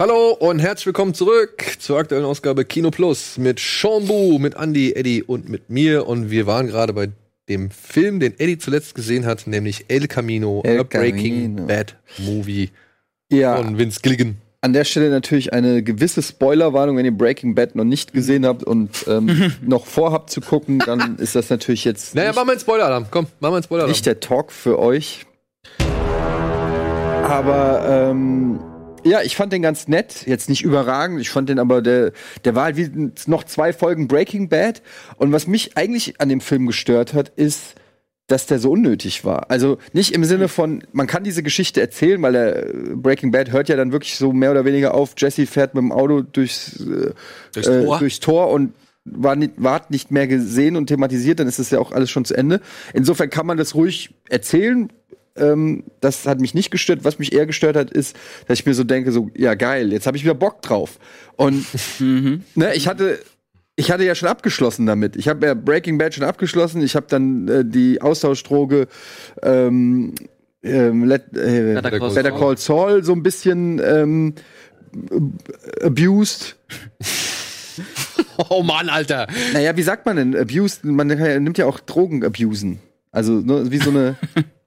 Hallo 0.00 0.30
und 0.30 0.60
herzlich 0.60 0.86
willkommen 0.86 1.12
zurück 1.12 1.62
zur 1.78 1.98
aktuellen 1.98 2.24
Ausgabe 2.24 2.64
Kino 2.64 2.90
Plus 2.90 3.36
mit 3.36 3.60
Sean 3.60 4.06
Bu, 4.06 4.38
mit 4.38 4.54
Andy, 4.54 4.94
Eddie 4.94 5.22
und 5.22 5.50
mit 5.50 5.68
mir. 5.68 6.06
Und 6.06 6.30
wir 6.30 6.46
waren 6.46 6.68
gerade 6.68 6.94
bei 6.94 7.10
dem 7.50 7.70
Film, 7.70 8.18
den 8.18 8.32
Eddie 8.40 8.56
zuletzt 8.56 8.94
gesehen 8.94 9.26
hat, 9.26 9.46
nämlich 9.46 9.84
El 9.88 10.08
Camino, 10.08 10.62
El 10.64 10.80
a 10.80 10.82
Breaking 10.84 11.56
Camino. 11.56 11.66
Bad 11.66 11.96
Movie 12.16 12.70
Ja, 13.30 13.56
von 13.56 13.76
Vince 13.76 14.00
Gilligan. 14.02 14.38
an 14.62 14.72
der 14.72 14.84
Stelle 14.84 15.10
natürlich 15.10 15.52
eine 15.52 15.82
gewisse 15.82 16.22
Spoilerwarnung, 16.22 16.96
wenn 16.96 17.04
ihr 17.04 17.14
Breaking 17.14 17.54
Bad 17.54 17.76
noch 17.76 17.84
nicht 17.84 18.14
gesehen 18.14 18.46
habt 18.46 18.64
und 18.64 19.04
ähm, 19.06 19.52
noch 19.60 19.84
vorhabt 19.84 20.30
zu 20.30 20.40
gucken, 20.40 20.78
dann 20.78 21.16
ist 21.16 21.34
das 21.34 21.50
natürlich 21.50 21.84
jetzt 21.84 22.14
Naja, 22.14 22.32
mach 22.34 22.46
mal 22.46 22.52
einen 22.52 22.60
Spoiler-Alarm. 22.62 23.08
Komm, 23.10 23.26
mach 23.40 23.50
mal 23.50 23.56
einen 23.56 23.64
Spoiler-Alarm. 23.64 23.90
nicht 23.90 24.06
der 24.06 24.20
Talk 24.20 24.50
für 24.50 24.78
euch. 24.78 25.26
Aber 27.22 28.08
ähm, 28.10 28.60
ja, 29.04 29.22
ich 29.22 29.36
fand 29.36 29.52
den 29.52 29.62
ganz 29.62 29.88
nett, 29.88 30.26
jetzt 30.26 30.48
nicht 30.48 30.62
überragend. 30.62 31.20
Ich 31.20 31.30
fand 31.30 31.48
den 31.48 31.58
aber, 31.58 31.82
der, 31.82 32.12
der 32.44 32.54
war 32.54 32.64
halt 32.64 32.76
wie 32.76 33.10
noch 33.26 33.44
zwei 33.44 33.72
Folgen 33.72 34.08
Breaking 34.08 34.48
Bad. 34.48 34.82
Und 35.16 35.32
was 35.32 35.46
mich 35.46 35.76
eigentlich 35.76 36.20
an 36.20 36.28
dem 36.28 36.40
Film 36.40 36.66
gestört 36.66 37.14
hat, 37.14 37.30
ist, 37.30 37.74
dass 38.30 38.46
der 38.46 38.58
so 38.58 38.70
unnötig 38.70 39.24
war. 39.24 39.50
Also 39.50 39.78
nicht 39.92 40.12
im 40.14 40.24
Sinne 40.24 40.48
von, 40.48 40.84
man 40.92 41.06
kann 41.06 41.24
diese 41.24 41.42
Geschichte 41.42 41.80
erzählen, 41.80 42.22
weil 42.22 42.32
der 42.32 42.66
äh, 42.66 42.72
Breaking 42.94 43.30
Bad 43.32 43.50
hört 43.50 43.68
ja 43.68 43.76
dann 43.76 43.92
wirklich 43.92 44.16
so 44.16 44.32
mehr 44.32 44.52
oder 44.52 44.64
weniger 44.64 44.94
auf. 44.94 45.14
Jesse 45.16 45.46
fährt 45.46 45.74
mit 45.74 45.82
dem 45.82 45.92
Auto 45.92 46.22
durchs, 46.22 46.80
äh, 46.80 47.12
Durchs 47.52 47.68
äh, 47.68 47.84
Tor. 47.84 47.98
durchs 47.98 48.20
Tor 48.20 48.50
und 48.50 48.72
war 49.04 49.34
nicht, 49.34 49.54
ward 49.56 49.90
nicht 49.90 50.10
mehr 50.10 50.26
gesehen 50.26 50.76
und 50.76 50.86
thematisiert, 50.86 51.40
dann 51.40 51.48
ist 51.48 51.58
das 51.58 51.70
ja 51.70 51.78
auch 51.78 51.92
alles 51.92 52.10
schon 52.10 52.24
zu 52.24 52.34
Ende. 52.34 52.60
Insofern 52.92 53.30
kann 53.30 53.46
man 53.46 53.56
das 53.56 53.74
ruhig 53.74 54.14
erzählen. 54.28 54.92
Ähm, 55.36 55.84
das 56.00 56.26
hat 56.26 56.40
mich 56.40 56.54
nicht 56.54 56.70
gestört. 56.70 57.04
Was 57.04 57.18
mich 57.18 57.32
eher 57.32 57.46
gestört 57.46 57.76
hat, 57.76 57.90
ist, 57.90 58.16
dass 58.46 58.58
ich 58.58 58.66
mir 58.66 58.74
so 58.74 58.84
denke, 58.84 59.12
so, 59.12 59.30
ja 59.36 59.54
geil, 59.54 59.92
jetzt 59.92 60.06
habe 60.06 60.16
ich 60.16 60.24
wieder 60.24 60.34
Bock 60.34 60.62
drauf. 60.62 60.98
Und 61.36 61.64
ne, 62.54 62.74
ich 62.74 62.88
hatte 62.88 63.20
ich 63.76 63.90
hatte 63.90 64.04
ja 64.04 64.14
schon 64.14 64.28
abgeschlossen 64.28 64.84
damit. 64.84 65.16
Ich 65.16 65.26
habe 65.26 65.46
ja 65.46 65.54
Breaking 65.54 65.96
Bad 65.96 66.14
schon 66.14 66.24
abgeschlossen. 66.24 66.82
Ich 66.82 66.96
habe 66.96 67.06
dann 67.08 67.48
äh, 67.48 67.64
die 67.64 68.02
Austauschdroge 68.02 68.88
ähm, 69.42 70.14
ähm, 70.62 71.04
Let, 71.04 71.34
äh, 71.34 71.74
Better 71.74 71.98
Call 71.98 72.14
Better 72.14 72.32
Call 72.32 72.58
Saul 72.58 73.02
so 73.02 73.12
ein 73.12 73.22
bisschen 73.22 73.80
ähm, 73.84 74.34
abused. 75.82 76.56
Oh 78.48 78.62
Mann, 78.62 78.88
Alter. 78.88 79.26
Naja, 79.52 79.76
wie 79.76 79.82
sagt 79.82 80.06
man 80.06 80.16
denn 80.16 80.36
abused? 80.36 80.84
Man 80.84 81.08
nimmt 81.08 81.58
ja 81.58 81.66
auch 81.66 81.78
Drogen 81.78 82.24
abusen. 82.24 82.78
Also 83.12 83.32
ne, 83.32 83.70
wie 83.70 83.78
so 83.78 83.90
eine, 83.90 84.16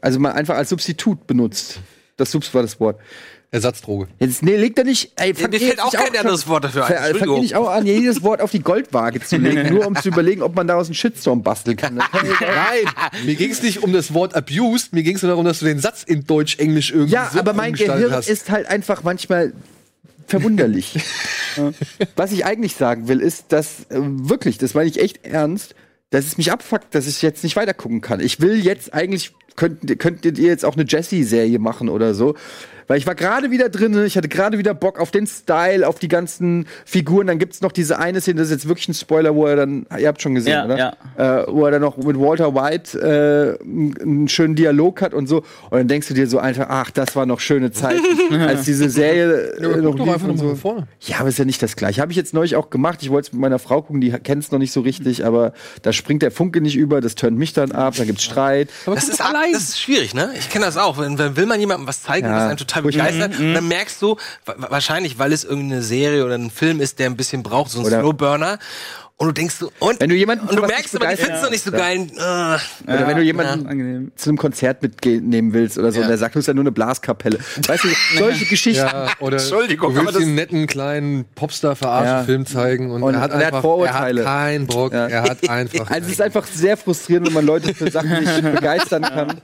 also 0.00 0.18
mal 0.18 0.32
einfach 0.32 0.56
als 0.56 0.68
Substitut 0.70 1.26
benutzt. 1.26 1.78
Das 2.16 2.30
Subs 2.30 2.52
war 2.54 2.62
das 2.62 2.78
Wort. 2.80 2.98
Ersatzdroge. 3.52 4.06
Jetzt 4.20 4.44
nee, 4.44 4.54
legt 4.56 4.78
er 4.78 4.84
nicht. 4.84 5.10
Ey, 5.16 5.30
Mir 5.30 5.34
fangt 5.34 5.54
ihr 5.54 5.60
fällt 5.60 5.80
auch 5.82 5.92
kein 5.92 6.16
anderes 6.16 6.46
Wort 6.46 6.62
dafür 6.62 6.86
ein. 6.86 6.92
Ihr 6.92 6.98
Entschuldigung. 6.98 7.40
nicht 7.40 7.56
auch 7.56 7.68
an, 7.68 7.84
jedes 7.84 8.22
Wort 8.22 8.40
auf 8.40 8.52
die 8.52 8.60
Goldwaage 8.60 9.20
zu 9.22 9.38
legen, 9.38 9.74
nur 9.74 9.88
um 9.88 9.96
zu 9.96 10.06
überlegen, 10.08 10.42
ob 10.42 10.54
man 10.54 10.68
daraus 10.68 10.86
einen 10.86 10.94
Shitstorm 10.94 11.42
basteln 11.42 11.76
kann. 11.76 11.96
Ja- 11.96 12.06
Nein, 12.12 12.94
mir 13.26 13.34
ging 13.34 13.50
es 13.50 13.60
nicht 13.60 13.82
um 13.82 13.92
das 13.92 14.14
Wort 14.14 14.36
abused, 14.36 14.92
mir 14.92 15.02
ging 15.02 15.16
es 15.16 15.22
nur 15.22 15.30
darum, 15.30 15.44
dass 15.44 15.58
du 15.58 15.64
den 15.64 15.80
Satz 15.80 16.04
in 16.04 16.24
Deutsch-Englisch 16.26 16.92
irgendwie 16.92 17.12
Ja, 17.14 17.28
so 17.32 17.40
aber 17.40 17.52
mein 17.52 17.72
Gehirn 17.72 18.12
hast. 18.12 18.28
ist 18.28 18.50
halt 18.50 18.66
einfach 18.68 19.02
manchmal 19.02 19.52
verwunderlich. 20.26 20.98
Ja. 21.56 21.72
Was 22.14 22.30
ich 22.30 22.44
eigentlich 22.46 22.76
sagen 22.76 23.08
will, 23.08 23.18
ist, 23.20 23.46
dass 23.48 23.80
äh, 23.90 23.96
wirklich, 23.98 24.56
das 24.58 24.74
meine 24.74 24.88
ich 24.88 25.00
echt 25.00 25.24
ernst, 25.26 25.74
dass 26.10 26.24
es 26.24 26.38
mich 26.38 26.52
abfuckt, 26.52 26.94
dass 26.94 27.08
ich 27.08 27.22
jetzt 27.22 27.42
nicht 27.42 27.56
weiter 27.56 27.74
gucken 27.74 28.00
kann. 28.00 28.20
Ich 28.20 28.38
will 28.40 28.64
jetzt 28.64 28.94
eigentlich, 28.94 29.32
könnt, 29.60 29.98
könntet 29.98 30.38
ihr 30.38 30.48
jetzt 30.48 30.64
auch 30.64 30.74
eine 30.74 30.86
Jessie-Serie 30.88 31.58
machen 31.58 31.90
oder 31.90 32.14
so. 32.14 32.34
Weil 32.90 32.98
ich 32.98 33.06
war 33.06 33.14
gerade 33.14 33.52
wieder 33.52 33.68
drin, 33.68 34.04
ich 34.04 34.16
hatte 34.16 34.26
gerade 34.28 34.58
wieder 34.58 34.74
Bock 34.74 34.98
auf 34.98 35.12
den 35.12 35.24
Style, 35.28 35.86
auf 35.86 36.00
die 36.00 36.08
ganzen 36.08 36.66
Figuren. 36.84 37.28
Dann 37.28 37.38
gibt's 37.38 37.60
noch 37.60 37.70
diese 37.70 38.00
eine 38.00 38.20
Szene, 38.20 38.38
das 38.40 38.48
ist 38.48 38.52
jetzt 38.52 38.66
wirklich 38.68 38.88
ein 38.88 38.94
Spoiler, 38.94 39.32
wo 39.36 39.46
er 39.46 39.54
dann, 39.54 39.86
ihr 39.96 40.08
habt 40.08 40.20
schon 40.20 40.34
gesehen, 40.34 40.54
Ja, 40.54 40.64
oder? 40.64 41.44
Äh, 41.46 41.52
wo 41.52 41.66
er 41.66 41.70
dann 41.70 41.82
noch 41.82 41.96
mit 41.98 42.18
Walter 42.18 42.52
White 42.52 42.98
äh, 42.98 43.62
einen 44.02 44.26
schönen 44.26 44.56
Dialog 44.56 45.02
hat 45.02 45.14
und 45.14 45.28
so. 45.28 45.36
Und 45.70 45.78
dann 45.78 45.86
denkst 45.86 46.08
du 46.08 46.14
dir 46.14 46.26
so 46.26 46.40
einfach, 46.40 46.66
ach, 46.68 46.90
das 46.90 47.14
war 47.14 47.26
noch 47.26 47.38
schöne 47.38 47.70
Zeit, 47.70 48.00
als 48.32 48.64
diese 48.64 48.90
Serie 48.90 49.52
äh, 49.52 49.76
noch 49.76 49.94
lief 49.96 50.24
und 50.24 50.36
so. 50.38 50.56
vorne. 50.56 50.88
Ja, 50.98 51.20
aber 51.20 51.28
ist 51.28 51.38
ja 51.38 51.44
nicht 51.44 51.62
das 51.62 51.76
gleiche. 51.76 52.00
Habe 52.02 52.10
ich 52.10 52.16
jetzt 52.18 52.34
neulich 52.34 52.56
auch 52.56 52.70
gemacht. 52.70 52.98
Ich 53.02 53.10
wollte 53.10 53.28
es 53.28 53.32
mit 53.32 53.40
meiner 53.40 53.60
Frau 53.60 53.82
gucken, 53.82 54.00
die 54.00 54.10
kennt 54.10 54.42
es 54.42 54.50
noch 54.50 54.58
nicht 54.58 54.72
so 54.72 54.80
richtig, 54.80 55.24
aber 55.24 55.52
da 55.82 55.92
springt 55.92 56.22
der 56.22 56.32
Funke 56.32 56.60
nicht 56.60 56.74
über, 56.74 57.00
das 57.00 57.14
turnt 57.14 57.38
mich 57.38 57.52
dann 57.52 57.70
ab, 57.70 57.94
da 57.96 58.04
gibt's 58.04 58.24
Streit. 58.24 58.68
Das 58.84 59.08
ist, 59.08 59.20
das 59.20 59.62
ist 59.62 59.80
schwierig, 59.80 60.12
ne? 60.12 60.30
Ich 60.36 60.50
kenne 60.50 60.64
das 60.64 60.76
auch. 60.76 60.98
Wenn, 60.98 61.16
wenn 61.18 61.36
will 61.36 61.46
man 61.46 61.60
jemandem 61.60 61.86
was 61.86 62.02
zeigen, 62.02 62.26
Ja. 62.26 62.34
was 62.34 62.42
einen 62.48 62.56
total 62.56 62.79
Furchtbar. 62.82 63.06
begeistert, 63.12 63.38
dann 63.56 63.68
merkst 63.68 64.00
du, 64.02 64.16
wa- 64.46 64.54
wahrscheinlich, 64.70 65.18
weil 65.18 65.32
es 65.32 65.44
irgendeine 65.44 65.82
Serie 65.82 66.24
oder 66.24 66.34
ein 66.36 66.50
Film 66.50 66.80
ist, 66.80 66.98
der 66.98 67.06
ein 67.06 67.16
bisschen 67.16 67.42
braucht, 67.42 67.70
so 67.70 67.80
ein 67.80 67.84
Slowburner. 68.00 68.58
Und 69.20 69.26
du 69.26 69.32
denkst 69.34 69.56
so, 69.56 69.70
und, 69.80 70.00
Wenn 70.00 70.08
du 70.08 70.14
jemanden 70.16 70.48
und 70.48 70.56
du 70.56 70.62
merkst 70.62 70.96
aber, 70.96 71.08
die 71.08 71.16
findest 71.22 71.44
du 71.44 71.50
nicht 71.50 71.62
so 71.62 71.70
Ja. 71.72 71.76
geil. 71.76 72.06
Äh, 72.16 72.90
Oder 72.90 73.06
wenn 73.06 73.16
du 73.18 73.22
jemanden 73.22 73.66
Angenehm. 73.66 74.12
zu 74.16 74.30
einem 74.30 74.38
Konzert 74.38 74.80
mitnehmen 74.82 75.52
willst 75.52 75.76
oder 75.76 75.92
so, 75.92 75.98
Ja. 75.98 76.04
und 76.04 76.08
der 76.08 76.16
sagt, 76.16 76.36
du 76.36 76.38
ist 76.38 76.46
ja 76.48 76.54
nur 76.54 76.62
eine 76.62 76.72
Blaskapelle. 76.72 77.38
Weißt 77.66 77.84
du, 77.84 77.88
solche 78.18 78.46
Geschichten. 78.46 78.86
Ja, 78.86 79.08
oder 79.18 79.36
Entschuldigung, 79.36 79.94
du 79.94 80.06
willst 80.06 80.16
einen 80.16 80.34
netten 80.36 80.66
kleinen 80.66 81.26
Popstar-Verarschen-Film 81.34 82.46
zeigen 82.46 82.90
und, 82.90 83.02
Und- 83.02 83.12
er 83.12 83.20
hat 83.20 83.32
und 83.34 83.40
er 83.40 83.46
hat 83.48 83.52
einfach 83.52 83.60
Vorurteile. 83.60 84.22
Er 84.22 84.26
hat 84.26 84.34
keinen 84.46 84.66
Bock, 84.66 84.92
Ja. 84.94 85.06
er 85.08 85.22
hat 85.24 85.48
einfach. 85.50 85.90
Also 85.90 86.06
es 86.06 86.12
ist 86.12 86.22
einfach 86.22 86.46
sehr 86.46 86.78
frustrierend, 86.78 87.26
wenn 87.26 87.34
man 87.34 87.44
Leute 87.44 87.74
für 87.74 87.90
Sachen 87.90 88.20
nicht 88.20 88.42
begeistern 88.54 89.02
kann. 89.02 89.34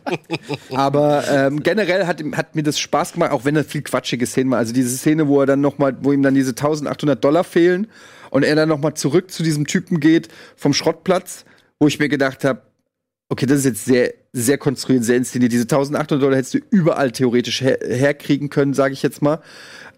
Aber 0.75 1.25
ähm, 1.31 1.63
generell 1.63 2.07
hat, 2.07 2.23
hat 2.35 2.55
mir 2.55 2.63
das 2.63 2.79
Spaß 2.79 3.13
gemacht, 3.13 3.31
auch 3.33 3.45
wenn 3.45 3.55
da 3.55 3.63
viel 3.63 3.83
quatschige 3.83 4.27
Szenen 4.27 4.51
war. 4.51 4.59
Also 4.59 4.73
diese 4.73 4.97
Szene, 4.97 5.29
wo 5.29 5.41
er 5.41 5.47
dann 5.47 5.61
noch 5.61 5.77
mal, 5.77 5.95
wo 6.01 6.13
ihm 6.13 6.23
dann 6.23 6.35
diese 6.35 6.51
1800 6.53 7.23
Dollar 7.23 7.45
fehlen 7.45 7.89
und 8.31 8.45
er 8.45 8.55
dann 8.57 8.69
noch 8.69 8.81
mal 8.81 8.95
zurück 8.95 9.31
zu 9.31 9.43
diesem 9.43 9.67
Typen 9.67 10.01
geht 10.01 10.29
vom 10.57 10.73
Schrottplatz, 10.73 11.45
wo 11.79 11.87
ich 11.87 11.99
mir 11.99 12.09
gedacht 12.09 12.45
habe, 12.45 12.63
okay, 13.29 13.47
das 13.47 13.59
ist 13.59 13.65
jetzt 13.65 13.85
sehr, 13.85 14.15
sehr 14.33 14.59
konstruiert, 14.59 15.05
sehr 15.05 15.17
inszeniert. 15.17 15.53
Diese 15.53 15.65
1800 15.65 16.23
Dollar 16.23 16.37
hättest 16.37 16.55
du 16.55 16.59
überall 16.71 17.11
theoretisch 17.11 17.61
her 17.61 17.79
herkriegen 17.83 18.51
können, 18.51 18.75
sage 18.75 18.95
ich 18.95 19.03
jetzt 19.03 19.23
mal. 19.23 19.41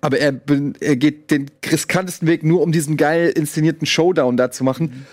Aber 0.00 0.18
er, 0.18 0.40
er 0.80 0.96
geht 0.96 1.30
den 1.30 1.50
riskantesten 1.70 2.28
Weg 2.28 2.44
nur, 2.44 2.62
um 2.62 2.72
diesen 2.72 2.96
geil 2.96 3.32
inszenierten 3.34 3.86
Showdown 3.86 4.36
da 4.36 4.50
zu 4.50 4.64
machen. 4.64 5.06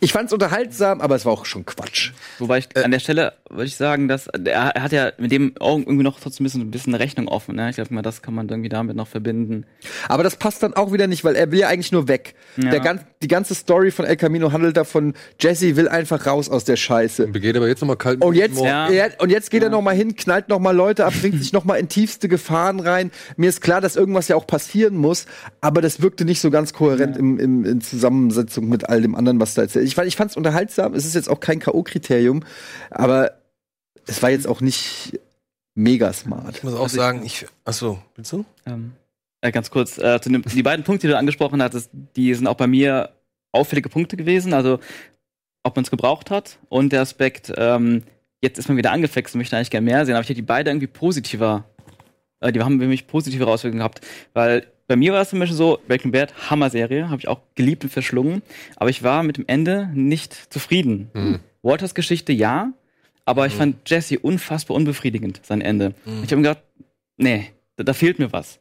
Ich 0.00 0.12
fand's 0.12 0.32
unterhaltsam, 0.32 1.00
aber 1.00 1.16
es 1.16 1.24
war 1.24 1.32
auch 1.32 1.44
schon 1.44 1.66
Quatsch. 1.66 2.12
Wobei 2.38 2.58
ich 2.58 2.68
an 2.76 2.92
der 2.92 3.00
Stelle 3.00 3.32
würde 3.50 3.64
ich 3.64 3.74
sagen, 3.76 4.06
dass 4.06 4.28
er, 4.28 4.52
er 4.52 4.82
hat 4.82 4.92
ja 4.92 5.10
mit 5.18 5.32
dem 5.32 5.54
auch 5.58 5.78
irgendwie 5.78 6.04
noch 6.04 6.20
trotzdem 6.20 6.44
ein 6.44 6.46
bisschen, 6.46 6.60
ein 6.60 6.70
bisschen 6.70 6.94
Rechnung 6.94 7.26
offen. 7.26 7.56
Ne? 7.56 7.70
Ich 7.70 7.76
glaube 7.76 7.92
mal, 7.92 8.02
das 8.02 8.22
kann 8.22 8.32
man 8.32 8.48
irgendwie 8.48 8.68
damit 8.68 8.94
noch 8.94 9.08
verbinden. 9.08 9.66
Aber 10.08 10.22
das 10.22 10.36
passt 10.36 10.62
dann 10.62 10.74
auch 10.74 10.92
wieder 10.92 11.08
nicht, 11.08 11.24
weil 11.24 11.34
er 11.34 11.50
will 11.50 11.58
ja 11.58 11.68
eigentlich 11.68 11.90
nur 11.90 12.06
weg. 12.06 12.34
Ja. 12.56 12.70
Der 12.70 12.78
ganz, 12.78 13.02
die 13.22 13.28
ganze 13.28 13.56
Story 13.56 13.90
von 13.90 14.04
El 14.04 14.16
Camino 14.16 14.52
handelt 14.52 14.76
davon, 14.76 15.14
Jesse 15.40 15.74
will 15.74 15.88
einfach 15.88 16.26
raus 16.26 16.48
aus 16.48 16.62
der 16.62 16.76
Scheiße. 16.76 17.26
Begeht 17.26 17.56
aber 17.56 17.66
jetzt 17.66 17.80
nochmal 17.80 17.96
kalt. 17.96 18.22
Und 18.22 18.34
jetzt, 18.34 18.60
Ja. 18.60 18.88
er, 18.88 19.10
und 19.20 19.30
jetzt 19.30 19.50
geht 19.50 19.64
er 19.64 19.70
noch 19.70 19.82
mal 19.82 19.96
hin, 19.96 20.14
knallt 20.14 20.48
noch 20.48 20.60
mal 20.60 20.76
Leute 20.76 21.06
ab, 21.06 21.14
bringt 21.20 21.40
sich 21.42 21.52
noch 21.52 21.64
mal 21.64 21.74
in 21.74 21.88
tiefste 21.88 22.28
Gefahren 22.28 22.78
rein. 22.78 23.10
Mir 23.36 23.48
ist 23.48 23.62
klar, 23.62 23.80
dass 23.80 23.96
irgendwas 23.96 24.28
ja 24.28 24.36
auch 24.36 24.46
passieren 24.46 24.94
muss, 24.96 25.26
aber 25.60 25.80
das 25.80 26.00
wirkte 26.02 26.24
nicht 26.24 26.40
so 26.40 26.52
ganz 26.52 26.72
kohärent 26.72 27.16
im, 27.16 27.40
im, 27.40 27.64
in 27.64 27.80
Zusammensetzung 27.80 28.68
mit 28.68 28.88
all 28.88 29.02
dem 29.02 29.16
anderen, 29.16 29.40
was 29.40 29.54
da 29.54 29.62
erzählt. 29.62 29.87
Ich, 29.88 29.94
fand- 29.94 30.06
ich 30.08 30.16
fand 30.16 30.30
es 30.30 30.36
unterhaltsam. 30.36 30.94
Es 30.94 31.04
ist 31.04 31.14
jetzt 31.14 31.28
auch 31.28 31.40
kein 31.40 31.58
K.O.-Kriterium, 31.58 32.44
aber 32.90 33.32
es 34.06 34.22
war 34.22 34.30
jetzt 34.30 34.46
auch 34.46 34.60
nicht 34.60 35.18
mega 35.74 36.12
smart. 36.12 36.56
Ich 36.56 36.62
muss 36.64 36.74
auch 36.74 36.88
sagen, 36.88 37.22
ich. 37.24 37.46
Achso, 37.64 37.98
willst 38.14 38.32
du? 38.32 38.44
Ähm, 38.66 38.92
äh, 39.40 39.52
ganz 39.52 39.70
kurz, 39.70 39.98
äh, 39.98 40.20
zu 40.20 40.30
die 40.30 40.62
beiden 40.62 40.84
Punkte, 40.84 41.06
die 41.06 41.12
du 41.12 41.18
angesprochen 41.18 41.62
hattest, 41.62 41.90
die 42.16 42.34
sind 42.34 42.46
auch 42.46 42.54
bei 42.56 42.66
mir 42.66 43.10
auffällige 43.52 43.88
Punkte 43.88 44.16
gewesen. 44.16 44.52
Also, 44.54 44.78
ob 45.62 45.76
man 45.76 45.84
es 45.84 45.90
gebraucht 45.90 46.30
hat 46.30 46.58
und 46.68 46.92
der 46.92 47.02
Aspekt, 47.02 47.52
ähm, 47.56 48.02
jetzt 48.42 48.58
ist 48.58 48.68
man 48.68 48.76
wieder 48.76 48.92
angefixt 48.92 49.34
und 49.34 49.38
möchte 49.40 49.56
eigentlich 49.56 49.70
gerne 49.70 49.84
mehr 49.84 50.04
sehen, 50.06 50.14
aber 50.14 50.22
ich 50.22 50.28
hätte 50.28 50.36
die 50.36 50.42
beide 50.42 50.70
irgendwie 50.70 50.86
positiver, 50.86 51.64
die 52.40 52.60
haben 52.60 52.80
für 52.80 52.86
mich 52.86 53.06
positive 53.06 53.46
Auswirkungen 53.46 53.80
gehabt, 53.80 54.00
weil 54.32 54.66
bei 54.86 54.96
mir 54.96 55.12
war 55.12 55.20
es 55.20 55.30
zum 55.30 55.38
Beispiel 55.38 55.56
so, 55.56 55.78
Breaking 55.86 56.12
Bad, 56.12 56.50
Hammer-Serie, 56.50 57.10
habe 57.10 57.20
ich 57.20 57.28
auch 57.28 57.40
geliebt 57.54 57.84
und 57.84 57.90
verschlungen, 57.90 58.42
aber 58.76 58.88
ich 58.88 59.02
war 59.02 59.22
mit 59.22 59.36
dem 59.36 59.44
Ende 59.46 59.90
nicht 59.92 60.34
zufrieden. 60.52 61.10
Mhm. 61.12 61.40
Walters 61.62 61.94
Geschichte 61.94 62.32
ja, 62.32 62.72
aber 63.26 63.46
ich 63.46 63.52
fand 63.52 63.88
Jesse 63.90 64.18
unfassbar 64.18 64.74
unbefriedigend, 64.74 65.40
sein 65.42 65.60
Ende. 65.60 65.94
Mhm. 66.06 66.22
Ich 66.24 66.30
habe 66.30 66.36
mir 66.36 66.48
gedacht, 66.48 66.62
nee, 67.18 67.50
da, 67.76 67.84
da 67.84 67.92
fehlt 67.92 68.18
mir 68.18 68.32
was. 68.32 68.58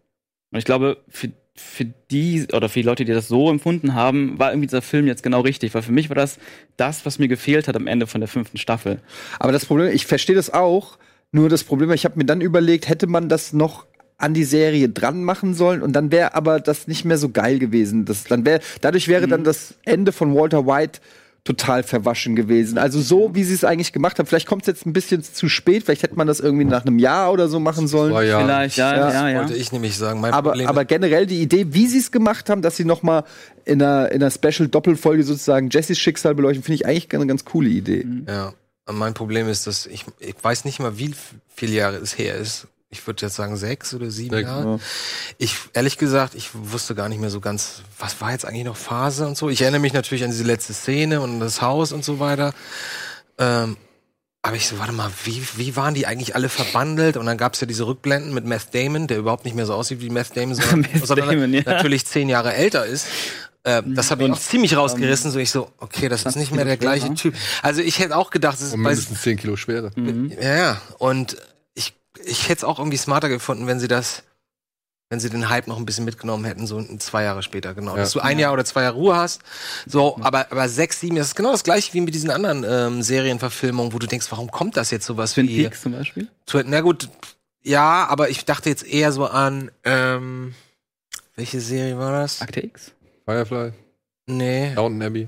Und 0.52 0.60
ich 0.60 0.66
glaube, 0.66 0.98
für, 1.08 1.30
für 1.56 1.86
die 2.12 2.46
oder 2.52 2.68
für 2.68 2.80
die 2.80 2.86
Leute, 2.86 3.06
die 3.06 3.14
das 3.14 3.30
so 3.30 3.50
empfunden 3.50 3.94
haben, 3.94 4.38
war 4.38 4.52
irgendwie 4.52 4.68
dieser 4.68 4.82
Film 4.82 5.08
jetzt 5.08 5.24
genau 5.24 5.40
richtig, 5.40 5.74
weil 5.74 5.82
für 5.82 5.94
mich 5.94 6.10
war 6.10 6.16
das 6.16 6.40
das, 6.76 7.06
was 7.06 7.20
mir 7.20 7.30
gefehlt 7.30 7.70
hat 7.70 7.78
am 7.78 7.88
Ende 7.88 8.08
von 8.08 8.20
der 8.20 8.28
fünften 8.28 8.58
Staffel. 8.58 9.00
Aber 9.40 9.54
das 9.54 9.66
Problem, 9.66 9.94
ich 9.94 10.06
verstehe 10.06 10.36
das 10.36 10.54
auch, 10.54 10.98
nur 11.32 11.50
das 11.50 11.64
Problem, 11.64 11.92
ich 11.92 12.06
habe 12.06 12.18
mir 12.18 12.26
dann 12.26 12.42
überlegt, 12.42 12.88
hätte 12.88 13.08
man 13.08 13.30
das 13.30 13.54
noch 13.54 13.86
an 14.18 14.34
die 14.34 14.46
Serie 14.46 14.90
dran 14.90 15.24
machen 15.24 15.54
sollen 15.54 15.82
und 15.82 15.94
dann 15.94 16.12
wäre 16.12 16.34
aber 16.34 16.60
das 16.60 16.88
nicht 16.88 17.06
mehr 17.06 17.18
so 17.18 17.30
geil 17.30 17.60
gewesen. 17.60 18.06
Das, 18.06 18.24
dann 18.24 18.46
wär, 18.46 18.62
dadurch 18.82 19.08
wäre 19.08 19.28
dann 19.28 19.44
das 19.44 19.76
Ende 19.86 20.12
von 20.12 20.34
Walter 20.34 20.66
White 20.66 21.00
total 21.44 21.84
verwaschen 21.84 22.36
gewesen. 22.36 22.78
Also 22.78 23.00
so, 23.00 23.34
wie 23.34 23.44
sie 23.44 23.54
es 23.54 23.64
eigentlich 23.64 23.94
gemacht 23.94 24.20
haben. 24.20 24.26
Vielleicht 24.26 24.48
kommt 24.48 24.64
es 24.64 24.68
jetzt 24.68 24.86
ein 24.86 24.92
bisschen 24.92 25.24
zu 25.24 25.48
spät. 25.48 25.84
Vielleicht 25.84 26.04
hätte 26.04 26.16
man 26.16 26.28
das 26.28 26.42
irgendwie 26.42 26.66
nach 26.66 26.86
einem 26.86 27.00
Jahr 27.00 27.32
oder 27.32 27.48
so 27.48 27.60
machen 27.60 27.88
sollen. 27.88 28.12
Zwei 28.12 28.26
Jahre. 28.26 28.44
Vielleicht, 28.44 28.78
ja, 28.78 28.98
Ja, 28.98 29.12
ja, 29.12 29.30
ja. 29.30 29.40
Wollte 29.40 29.56
ich 29.56 29.72
nämlich 29.72 29.96
sagen. 29.96 30.20
Mein 30.20 30.34
aber, 30.34 30.52
Problem 30.52 30.68
aber 30.68 30.84
generell 30.84 31.26
die 31.26 31.42
Idee, 31.42 31.68
wie 31.70 31.88
sie 31.88 32.00
es 32.00 32.12
gemacht 32.12 32.50
haben, 32.50 32.62
dass 32.62 32.76
sie 32.76 32.84
noch 32.84 33.02
mal 33.02 33.24
in 33.64 33.82
einer, 33.82 34.12
in 34.12 34.22
einer 34.22 34.32
Special-Doppelfolge 34.32 35.24
sozusagen 35.24 35.70
Jessys 35.70 36.00
Schicksal 36.00 36.36
beleuchten, 36.36 36.64
finde 36.64 36.76
ich 36.76 36.86
eigentlich 36.86 37.14
eine 37.14 37.28
ganz 37.28 37.46
coole 37.46 37.70
Idee. 37.70 38.06
Ja, 38.28 38.48
und 38.48 38.56
mein 38.92 39.14
Problem 39.14 39.48
ist, 39.50 39.68
dass 39.68 39.86
ich, 39.86 40.06
ich 40.20 40.36
weiß 40.42 40.66
nicht 40.66 40.80
mal, 40.80 40.98
wie 40.98 41.14
viele 41.54 41.74
Jahre 41.74 41.98
es 41.98 42.18
her 42.18 42.36
ist. 42.36 42.68
Ich 42.90 43.06
würde 43.06 43.26
jetzt 43.26 43.36
sagen 43.36 43.58
sechs 43.58 43.94
oder 43.94 44.10
sieben 44.10 44.40
Jahre. 44.40 44.80
Ich, 45.38 45.56
ehrlich 45.74 45.98
gesagt, 45.98 46.36
ich 46.36 46.52
wusste 46.54 46.96
gar 46.96 47.10
nicht 47.10 47.20
mehr 47.20 47.30
so 47.30 47.42
ganz, 47.42 47.82
was 48.00 48.22
war 48.22 48.32
jetzt 48.32 48.46
eigentlich 48.46 48.64
noch 48.64 48.78
Phase 48.78 49.28
und 49.28 49.36
so. 49.36 49.50
Ich 49.50 49.62
erinnere 49.62 49.82
mich 49.82 49.92
natürlich 49.92 50.24
an 50.24 50.32
diese 50.32 50.46
letzte 50.46 50.74
Szene 50.74 51.20
und 51.20 51.42
das 51.42 51.62
Haus 51.62 51.92
und 51.92 52.06
so 52.06 52.20
weiter. 52.20 52.54
Ähm, 53.38 53.76
aber 54.42 54.56
ich 54.56 54.68
so, 54.68 54.80
warte 54.80 54.94
mal, 54.94 55.12
wie, 55.26 55.46
wie 55.58 55.76
waren 55.76 55.94
die 55.94 56.08
eigentlich 56.08 56.34
alle 56.34 56.48
verbandelt? 56.48 57.18
Und 57.18 57.26
dann 57.26 57.38
gab's 57.38 57.60
ja 57.60 57.68
diese 57.68 57.86
Rückblenden 57.86 58.34
mit 58.34 58.46
Meth 58.46 58.74
Damon, 58.74 59.08
der 59.08 59.18
überhaupt 59.18 59.44
nicht 59.44 59.56
mehr 59.56 59.66
so 59.66 59.74
aussieht 59.74 60.00
wie 60.00 60.10
Meth 60.10 60.38
Damon, 60.38 60.56
sondern, 60.56 60.80
Meth 60.82 61.06
sondern 61.06 61.30
Damon, 61.30 61.54
ja. 61.54 61.64
natürlich 61.66 62.06
zehn 62.06 62.30
Jahre 62.30 62.54
älter 62.54 62.86
ist. 62.86 63.08
Äh, 63.68 63.84
das 63.86 64.12
hat 64.12 64.20
mich 64.20 64.32
auch 64.32 64.40
ziemlich 64.40 64.78
rausgerissen. 64.78 65.30
So 65.30 65.40
ich 65.40 65.52
so, 65.52 65.70
okay, 65.80 66.08
das 66.08 66.24
ist 66.26 66.38
nicht 66.38 66.54
mehr 66.54 66.64
der 66.64 66.78
gleiche 66.78 67.08
schwerer. 67.08 67.16
Typ. 67.16 67.36
Also 67.62 67.82
ich 67.82 68.00
hätte 68.00 68.16
auch 68.16 68.30
gedacht, 68.30 68.56
es 68.56 68.62
ist 68.62 68.78
mindestens 68.78 69.22
10 69.24 69.38
Kilo 69.38 69.58
schwerer. 69.58 69.92
ja, 70.42 70.56
ja. 70.56 70.82
Und 71.00 71.36
ich, 71.74 71.94
ich 72.24 72.44
hätte 72.44 72.60
es 72.60 72.64
auch 72.64 72.80
irgendwie 72.80 72.98
smarter 72.98 73.28
gefunden, 73.28 73.68
wenn 73.68 73.82
sie 73.82 73.90
das, 73.90 74.24
wenn 75.10 75.20
sie 75.20 75.30
den 75.30 75.50
Hype 75.50 75.68
noch 75.68 75.78
ein 75.78 75.86
bisschen 75.86 76.06
mitgenommen 76.06 76.46
hätten, 76.46 76.66
so 76.66 76.82
zwei 77.00 77.24
Jahre 77.24 77.44
später, 77.44 77.74
genau. 77.74 77.92
Ja. 77.92 78.04
Dass 78.04 78.12
du 78.12 78.22
ein 78.22 78.40
Jahr 78.40 78.54
oder 78.54 78.64
zwei 78.64 78.84
Jahre 78.84 78.96
Ruhe 78.96 79.18
hast. 79.18 79.42
So, 79.86 80.18
aber, 80.22 80.50
aber 80.50 80.70
sechs, 80.70 81.02
sieben, 81.02 81.18
das 81.18 81.28
ist 81.28 81.36
genau 81.36 81.52
das 81.52 81.66
gleiche 81.66 81.94
wie 81.94 82.00
mit 82.00 82.14
diesen 82.16 82.30
anderen 82.30 82.66
ähm, 82.66 83.02
Serienverfilmungen, 83.02 83.92
wo 83.92 84.00
du 84.00 84.08
denkst, 84.08 84.28
warum 84.30 84.50
kommt 84.50 84.78
das 84.78 84.92
jetzt 84.92 85.06
sowas 85.06 85.34
Twin 85.34 85.50
wie. 85.50 85.64
Peaks 85.64 85.82
zum 85.82 85.92
Beispiel. 85.92 86.30
Na 86.66 86.80
gut, 86.80 87.10
ja, 87.64 88.08
aber 88.08 88.30
ich 88.30 88.46
dachte 88.46 88.70
jetzt 88.70 88.86
eher 88.88 89.12
so 89.12 89.26
an, 89.26 89.72
ähm, 89.84 90.56
welche 91.36 91.60
Serie 91.60 91.98
war 92.00 92.14
das? 92.14 92.42
Akte 92.42 92.64
X. 92.64 92.94
Firefly, 93.28 93.72
Nee, 94.28 94.74
Downton 94.76 95.02
Abbey. 95.02 95.28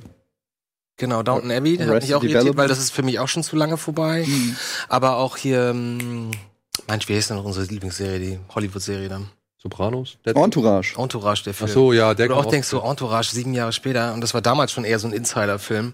genau, 0.97 1.21
Downton 1.23 1.51
Abbey, 1.51 1.77
der 1.77 1.87
hat 1.87 2.01
mich 2.01 2.15
auch 2.15 2.23
irritiert, 2.23 2.55
weil 2.57 2.67
das 2.69 2.79
ist 2.79 2.91
für 2.91 3.03
mich 3.03 3.19
auch 3.19 3.27
schon 3.27 3.43
zu 3.43 3.55
lange 3.55 3.75
vorbei. 3.77 4.25
Aber 4.87 5.17
auch 5.17 5.35
hier, 5.37 5.69
ähm, 5.71 6.31
Mensch, 6.87 7.07
wie 7.09 7.15
heißt 7.15 7.29
denn 7.29 7.37
noch 7.37 7.43
unsere 7.45 7.65
Lieblingsserie, 7.65 8.19
die 8.19 8.39
Hollywood-Serie 8.55 9.09
dann? 9.09 9.29
Sopranos. 9.61 10.17
Dead- 10.25 10.35
Entourage. 10.37 10.95
Entourage, 10.97 11.43
der 11.43 11.51
Ach 11.53 11.57
Film. 11.57 11.69
so, 11.69 11.91
ja, 11.93 12.13
der 12.13 12.29
Wo 12.29 12.33
du 12.33 12.39
auch 12.39 12.45
denkst, 12.45 12.69
so 12.69 12.79
Entourage 12.81 13.31
sieben 13.33 13.53
Jahre 13.53 13.73
später, 13.73 14.13
und 14.13 14.21
das 14.21 14.33
war 14.33 14.41
damals 14.41 14.71
schon 14.71 14.85
eher 14.85 14.99
so 14.99 15.07
ein 15.07 15.13
Insider-Film. 15.13 15.93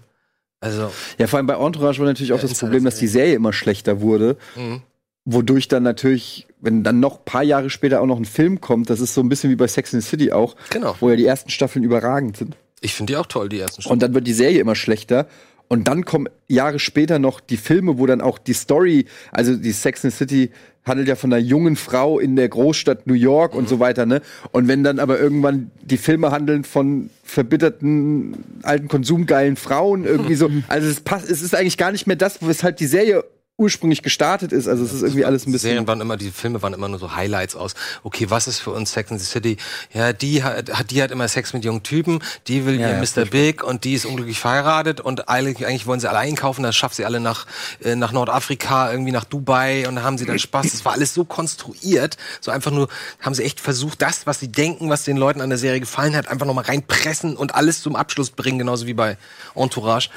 Also, 0.60 0.92
Ja, 1.18 1.26
vor 1.26 1.38
allem 1.38 1.46
bei 1.48 1.54
Entourage 1.54 1.98
war 1.98 2.06
natürlich 2.06 2.32
auch 2.32 2.40
Ja, 2.42 2.46
das 2.48 2.58
Problem, 2.58 2.84
das 2.84 2.94
dass 2.94 3.00
die 3.00 3.08
Serie 3.08 3.34
immer 3.34 3.52
schlechter 3.52 4.00
wurde. 4.00 4.36
mhm. 4.54 4.82
Wodurch 5.26 5.68
dann 5.68 5.82
natürlich, 5.82 6.46
wenn 6.60 6.82
dann 6.82 7.00
noch 7.00 7.18
ein 7.18 7.24
paar 7.24 7.42
Jahre 7.42 7.68
später 7.68 8.00
auch 8.00 8.06
noch 8.06 8.18
ein 8.18 8.24
Film 8.24 8.60
kommt, 8.60 8.88
das 8.88 9.00
ist 9.00 9.12
so 9.12 9.20
ein 9.20 9.28
bisschen 9.28 9.50
wie 9.50 9.56
bei 9.56 9.66
Sex 9.66 9.92
and 9.92 10.02
the 10.02 10.08
City 10.08 10.32
auch, 10.32 10.56
genau. 10.70 10.94
wo 11.00 11.10
ja 11.10 11.16
die 11.16 11.26
ersten 11.26 11.50
Staffeln 11.50 11.84
überragend 11.84 12.36
sind. 12.36 12.56
Ich 12.80 12.94
finde 12.94 13.12
die 13.12 13.16
auch 13.16 13.26
toll, 13.26 13.48
die 13.48 13.58
ersten 13.58 13.86
Und 13.90 14.02
dann 14.02 14.14
wird 14.14 14.26
die 14.26 14.32
Serie 14.32 14.60
immer 14.60 14.76
schlechter. 14.76 15.26
Und 15.68 15.88
dann 15.88 16.04
kommen 16.04 16.28
Jahre 16.46 16.78
später 16.78 17.18
noch 17.18 17.40
die 17.40 17.56
Filme, 17.56 17.98
wo 17.98 18.06
dann 18.06 18.20
auch 18.20 18.38
die 18.38 18.52
Story, 18.52 19.06
also 19.32 19.56
die 19.56 19.72
Sex 19.72 20.04
and 20.04 20.12
the 20.12 20.16
City 20.16 20.50
handelt 20.84 21.08
ja 21.08 21.16
von 21.16 21.32
einer 21.32 21.42
jungen 21.42 21.74
Frau 21.74 22.20
in 22.20 22.36
der 22.36 22.48
Großstadt 22.48 23.08
New 23.08 23.14
York 23.14 23.54
und 23.54 23.68
so 23.68 23.80
weiter, 23.80 24.06
ne? 24.06 24.22
Und 24.52 24.68
wenn 24.68 24.84
dann 24.84 25.00
aber 25.00 25.18
irgendwann 25.18 25.72
die 25.82 25.96
Filme 25.96 26.30
handeln 26.30 26.62
von 26.62 27.10
verbitterten, 27.24 28.36
alten, 28.62 28.86
konsumgeilen 28.86 29.56
Frauen 29.56 30.04
irgendwie 30.04 30.36
so, 30.36 30.48
also 30.68 30.88
es 30.88 31.00
passt, 31.00 31.28
es 31.28 31.42
ist 31.42 31.56
eigentlich 31.56 31.76
gar 31.76 31.90
nicht 31.90 32.06
mehr 32.06 32.14
das, 32.14 32.38
weshalb 32.40 32.76
die 32.76 32.86
Serie 32.86 33.24
ursprünglich 33.58 34.02
gestartet 34.02 34.52
ist. 34.52 34.68
Also 34.68 34.84
es 34.84 34.92
ist 34.92 35.02
irgendwie 35.02 35.24
alles 35.24 35.42
ein 35.42 35.46
Die 35.46 35.52
bisschen. 35.52 35.70
Serien 35.70 35.86
waren 35.86 36.00
immer, 36.02 36.18
die 36.18 36.30
Filme 36.30 36.60
waren 36.60 36.74
immer 36.74 36.88
nur 36.88 36.98
so 36.98 37.16
Highlights 37.16 37.56
aus. 37.56 37.74
Okay, 38.02 38.28
was 38.28 38.48
ist 38.48 38.58
für 38.58 38.70
uns 38.70 38.92
Sex 38.92 39.10
and 39.10 39.20
the 39.20 39.26
City? 39.26 39.56
Ja, 39.94 40.12
die 40.12 40.42
hat, 40.42 40.90
die 40.90 41.02
hat 41.02 41.10
immer 41.10 41.26
Sex 41.26 41.54
mit 41.54 41.64
jungen 41.64 41.82
Typen, 41.82 42.22
die 42.48 42.66
will 42.66 42.78
Ja, 42.78 42.88
hier 42.88 43.02
ja, 43.02 43.22
Mr. 43.24 43.28
Big 43.28 43.64
und 43.64 43.84
die 43.84 43.94
ist 43.94 44.04
unglücklich 44.04 44.40
verheiratet 44.40 45.00
und 45.00 45.30
eigentlich, 45.30 45.66
eigentlich 45.66 45.86
wollen 45.86 46.00
sie 46.00 46.08
alle 46.08 46.18
einkaufen, 46.18 46.62
dann 46.62 46.74
schafft 46.74 46.96
sie 46.96 47.06
alle 47.06 47.18
nach, 47.18 47.46
äh, 47.82 47.96
nach 47.96 48.12
Nordafrika, 48.12 48.90
irgendwie 48.90 49.12
nach 49.12 49.24
Dubai 49.24 49.88
und 49.88 49.96
da 49.96 50.02
haben 50.02 50.18
sie 50.18 50.26
dann 50.26 50.38
Spaß. 50.38 50.70
Das 50.72 50.84
war 50.84 50.92
alles 50.92 51.14
so 51.14 51.24
konstruiert, 51.24 52.18
so 52.42 52.50
einfach 52.50 52.70
nur, 52.70 52.88
haben 53.20 53.34
sie 53.34 53.42
echt 53.44 53.60
versucht, 53.60 54.02
das, 54.02 54.26
was 54.26 54.38
sie 54.38 54.48
denken, 54.48 54.90
was 54.90 55.04
den 55.04 55.16
Leuten 55.16 55.40
an 55.40 55.48
der 55.48 55.58
Serie 55.58 55.80
gefallen 55.80 56.14
hat, 56.14 56.28
einfach 56.28 56.46
nochmal 56.46 56.64
reinpressen 56.64 57.36
und 57.36 57.54
alles 57.54 57.80
zum 57.80 57.96
Abschluss 57.96 58.30
bringen, 58.30 58.58
genauso 58.58 58.86
wie 58.86 58.94
bei 58.94 59.16
Entourage. 59.54 60.10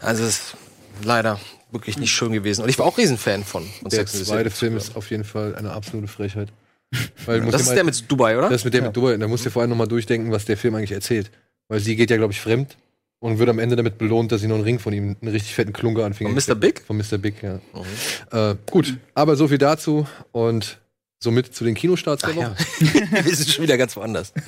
Also 0.00 0.22
es 0.22 0.28
ist 0.28 0.56
leider 1.02 1.40
wirklich 1.70 1.98
nicht 1.98 2.12
schön 2.12 2.32
gewesen. 2.32 2.62
Und 2.62 2.68
ich 2.68 2.78
war 2.78 2.86
auch 2.86 2.98
Riesenfan 2.98 3.44
von. 3.44 3.64
von 3.64 3.90
der 3.90 4.06
Sex 4.06 4.24
zweite 4.24 4.50
Film 4.50 4.76
ist 4.76 4.96
auf 4.96 5.10
jeden 5.10 5.24
Fall 5.24 5.54
eine 5.54 5.72
absolute 5.72 6.08
Frechheit. 6.08 6.48
Weil 7.26 7.40
das 7.42 7.62
ist 7.62 7.68
mal, 7.68 7.74
der 7.74 7.84
mit 7.84 8.10
Dubai, 8.10 8.38
oder? 8.38 8.48
Das 8.48 8.60
ist 8.60 8.64
mit 8.64 8.74
der 8.74 8.82
ja. 8.82 8.86
mit 8.88 8.96
Dubai. 8.96 9.16
Da 9.16 9.28
musst 9.28 9.44
du 9.44 9.48
dir 9.48 9.52
vorher 9.52 9.68
nochmal 9.68 9.88
durchdenken, 9.88 10.30
was 10.30 10.44
der 10.44 10.56
Film 10.56 10.74
eigentlich 10.74 10.92
erzählt. 10.92 11.30
Weil 11.68 11.80
sie 11.80 11.96
geht 11.96 12.10
ja, 12.10 12.16
glaube 12.16 12.32
ich, 12.32 12.40
fremd 12.40 12.76
und 13.18 13.38
wird 13.38 13.48
am 13.48 13.58
Ende 13.58 13.74
damit 13.74 13.98
belohnt, 13.98 14.30
dass 14.30 14.40
sie 14.40 14.46
noch 14.46 14.54
einen 14.54 14.64
Ring 14.64 14.78
von 14.78 14.92
ihm, 14.92 15.16
einen 15.20 15.32
richtig 15.32 15.54
fetten 15.54 15.72
Klunker 15.72 16.04
anfing. 16.04 16.28
Von 16.28 16.36
Mr. 16.36 16.54
Big? 16.54 16.82
Von 16.86 16.96
Mr. 16.96 17.18
Big, 17.18 17.42
ja. 17.42 17.54
Mhm. 17.54 18.38
Äh, 18.38 18.54
gut, 18.70 18.96
aber 19.14 19.34
so 19.36 19.48
viel 19.48 19.58
dazu 19.58 20.06
und 20.32 20.78
somit 21.18 21.54
zu 21.54 21.64
den 21.64 21.74
Kinostarts 21.74 22.22
der 22.22 22.34
Ja. 22.34 22.54
Wir 23.24 23.34
sind 23.34 23.48
schon 23.48 23.64
wieder 23.64 23.76
ganz 23.76 23.96
woanders. 23.96 24.32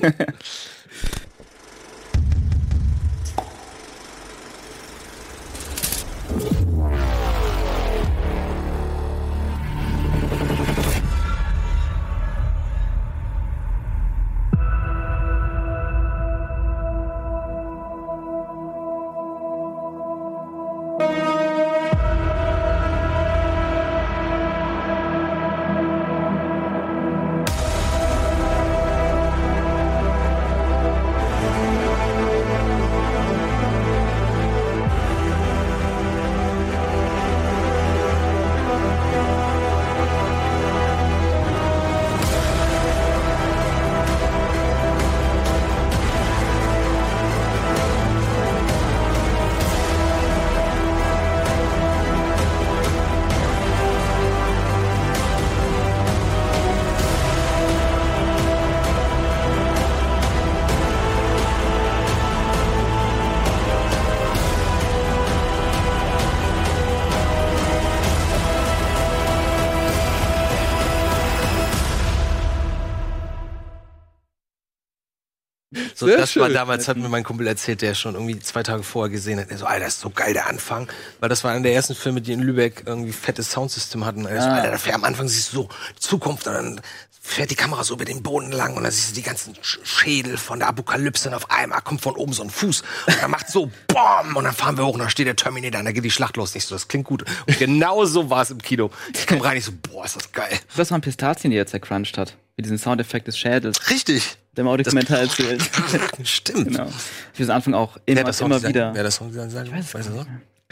das 76.35 76.43
war 76.43 76.49
damals, 76.49 76.89
hat 76.89 76.97
mir 76.97 77.09
mein 77.09 77.25
Kumpel 77.25 77.47
erzählt, 77.47 77.83
der 77.83 77.95
schon 77.95 78.15
irgendwie 78.15 78.39
zwei 78.39 78.63
Tage 78.63 78.83
vorher 78.83 79.11
gesehen 79.11 79.39
hat. 79.41 79.51
Er 79.51 79.59
so, 79.59 79.67
Alter, 79.67 79.85
das 79.87 79.95
ist 79.95 80.01
so 80.01 80.11
geil, 80.11 80.33
der 80.33 80.47
Anfang. 80.49 80.89
Weil 81.21 81.29
das 81.29 81.45
war 81.45 81.51
einer 81.53 81.63
der 81.63 81.75
ersten 81.75 81.95
Filme, 81.95 82.21
die 82.21 82.33
in 82.33 82.41
Lübeck 82.41 82.83
irgendwie 82.87 83.13
fettes 83.13 83.51
Soundsystem 83.51 84.05
hatten. 84.05 84.25
Er 84.27 84.43
so, 84.43 84.49
Ah. 84.49 84.55
Alter, 84.57 84.71
dafür 84.73 84.95
am 84.95 85.05
Anfang 85.05 85.29
siehst 85.29 85.53
du 85.53 85.63
so 85.63 85.69
Zukunft 85.99 86.47
und 86.47 86.55
dann 86.55 86.81
fährt 87.21 87.51
die 87.51 87.57
Kamera 87.57 87.85
so 87.85 87.93
über 87.93 88.07
den 88.07 88.23
Boden 88.23 88.53
lang 88.53 88.75
und 88.77 88.85
dann 88.85 88.93
siehst 88.93 89.11
du 89.11 89.15
die 89.17 89.23
ganzen 89.23 89.53
Sch- 89.57 89.79
Schädel 89.85 90.39
von 90.39 90.61
der 90.61 90.69
Apokalypse 90.69 91.29
und 91.29 91.35
auf 91.35 91.51
einmal 91.51 91.83
kommt 91.83 92.01
von 92.01 92.15
oben 92.17 92.33
so 92.33 92.43
ein 92.43 92.49
Fuß 92.49 92.83
und 93.07 93.23
dann 93.23 93.31
macht 93.31 93.51
so 93.51 93.71
BOM 93.89 94.35
und 94.37 94.45
dann 94.45 94.55
fahren 94.55 94.79
wir 94.79 94.87
hoch 94.87 94.95
und 94.95 95.01
dann 95.01 95.11
steht 95.11 95.27
der 95.27 95.37
Terminator 95.37 95.81
und 95.81 95.85
dann 95.85 95.93
geht 95.93 96.05
die 96.05 96.11
Schlacht 96.11 96.39
los. 96.39 96.55
Nicht 96.55 96.67
so, 96.67 96.75
das 96.75 96.89
klingt 96.89 97.05
gut. 97.07 97.25
Und 97.47 97.59
genau 97.59 98.07
so 98.07 98.31
war 98.31 98.41
es 98.43 98.51
im 98.51 98.63
Kino. 98.63 98.91
Ich 99.13 99.27
kam 99.27 99.41
rein, 99.43 99.59
ich 99.59 99.65
so, 99.67 99.73
boah, 99.91 100.07
ist 100.07 100.17
das 100.17 100.33
geil. 100.33 100.59
Das 100.75 100.91
waren 100.91 101.03
Pistazien, 101.03 101.51
die 101.51 101.59
er 101.59 101.67
zercrunched 101.67 102.17
hat. 102.17 102.35
Mit 102.57 102.65
diesem 102.65 102.79
Soundeffekt 102.79 103.29
des 103.29 103.39
Schädels, 103.39 103.91
Richtig. 103.91 104.39
Der 104.59 104.65
im 104.65 104.69
Audiokommentar 104.69 105.21
erzählt. 105.21 105.63
Stimmt. 106.25 106.69
genau. 106.69 106.89
Ich 107.33 107.39
will 107.41 107.49
am 107.51 107.57
Anfang 107.57 107.75
auch 107.75 107.97
immer, 108.07 108.25
das 108.25 108.41
immer 108.41 108.63
wieder. 108.63 108.93
Wer 108.95 109.05
das 109.05 109.15
Song 109.15 109.33
sagen? 109.33 109.71
Weißt 109.73 109.95
du 109.95 110.03
so? 110.03 110.27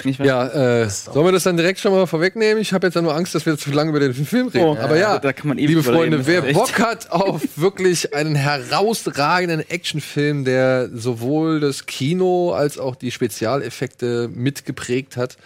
Ich 0.04 0.20
weiß- 0.20 0.26
Ja, 0.26 0.46
äh, 0.82 0.90
sollen 0.90 1.24
wir 1.24 1.32
das 1.32 1.44
dann 1.44 1.56
direkt 1.56 1.78
schon 1.80 1.90
mal 1.92 2.06
vorwegnehmen? 2.06 2.60
Ich 2.60 2.74
habe 2.74 2.86
jetzt 2.86 2.94
ja 2.96 3.00
nur 3.00 3.14
Angst, 3.14 3.34
dass 3.34 3.46
wir 3.46 3.56
zu 3.56 3.70
lange 3.70 3.88
über 3.90 4.00
den 4.00 4.12
Film 4.12 4.48
reden. 4.48 4.64
Oh, 4.66 4.76
Aber 4.78 4.98
ja, 4.98 5.18
da 5.18 5.32
kann 5.32 5.48
man 5.48 5.56
ewig 5.56 5.68
liebe 5.68 5.82
Freunde, 5.82 6.18
reden, 6.18 6.26
wer 6.26 6.44
ist 6.44 6.54
Bock 6.54 6.78
hat 6.80 7.10
auf 7.10 7.40
wirklich 7.56 8.12
einen 8.14 8.34
herausragenden 8.34 9.60
Actionfilm, 9.70 10.44
der 10.44 10.90
sowohl 10.92 11.60
das 11.60 11.86
Kino 11.86 12.52
als 12.52 12.78
auch 12.78 12.94
die 12.96 13.10
Spezialeffekte 13.10 14.28
mitgeprägt 14.30 15.16
hat, 15.16 15.38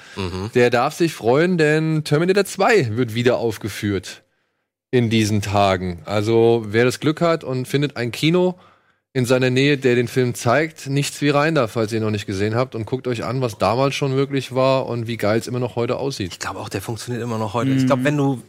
der 0.54 0.70
darf 0.70 0.94
sich 0.96 1.12
freuen, 1.14 1.56
denn 1.56 2.02
Terminator 2.02 2.44
2 2.44 2.96
wird 2.96 3.14
wieder 3.14 3.36
aufgeführt 3.36 4.22
in 4.90 5.10
diesen 5.10 5.40
Tagen. 5.42 6.02
Also 6.04 6.64
wer 6.66 6.84
das 6.84 7.00
Glück 7.00 7.20
hat 7.20 7.44
und 7.44 7.68
findet 7.68 7.96
ein 7.96 8.12
Kino 8.12 8.56
in 9.12 9.24
seiner 9.24 9.50
Nähe, 9.50 9.76
der 9.76 9.96
den 9.96 10.08
Film 10.08 10.34
zeigt, 10.34 10.88
nichts 10.88 11.20
wie 11.20 11.30
rein 11.30 11.54
da, 11.54 11.66
falls 11.66 11.92
ihr 11.92 11.98
ihn 11.98 12.04
noch 12.04 12.10
nicht 12.10 12.26
gesehen 12.26 12.54
habt 12.54 12.74
und 12.74 12.86
guckt 12.86 13.08
euch 13.08 13.24
an, 13.24 13.40
was 13.40 13.58
damals 13.58 13.94
schon 13.94 14.14
wirklich 14.14 14.54
war 14.54 14.86
und 14.86 15.06
wie 15.06 15.16
geil 15.16 15.38
es 15.38 15.48
immer 15.48 15.58
noch 15.58 15.74
heute 15.74 15.96
aussieht. 15.96 16.32
Ich 16.32 16.38
glaube 16.38 16.60
auch, 16.60 16.68
der 16.68 16.80
funktioniert 16.80 17.22
immer 17.22 17.38
noch 17.38 17.54
heute. 17.54 17.72
Ich 17.72 17.86
glaube, 17.86 18.04
wenn 18.04 18.16
du 18.16 18.42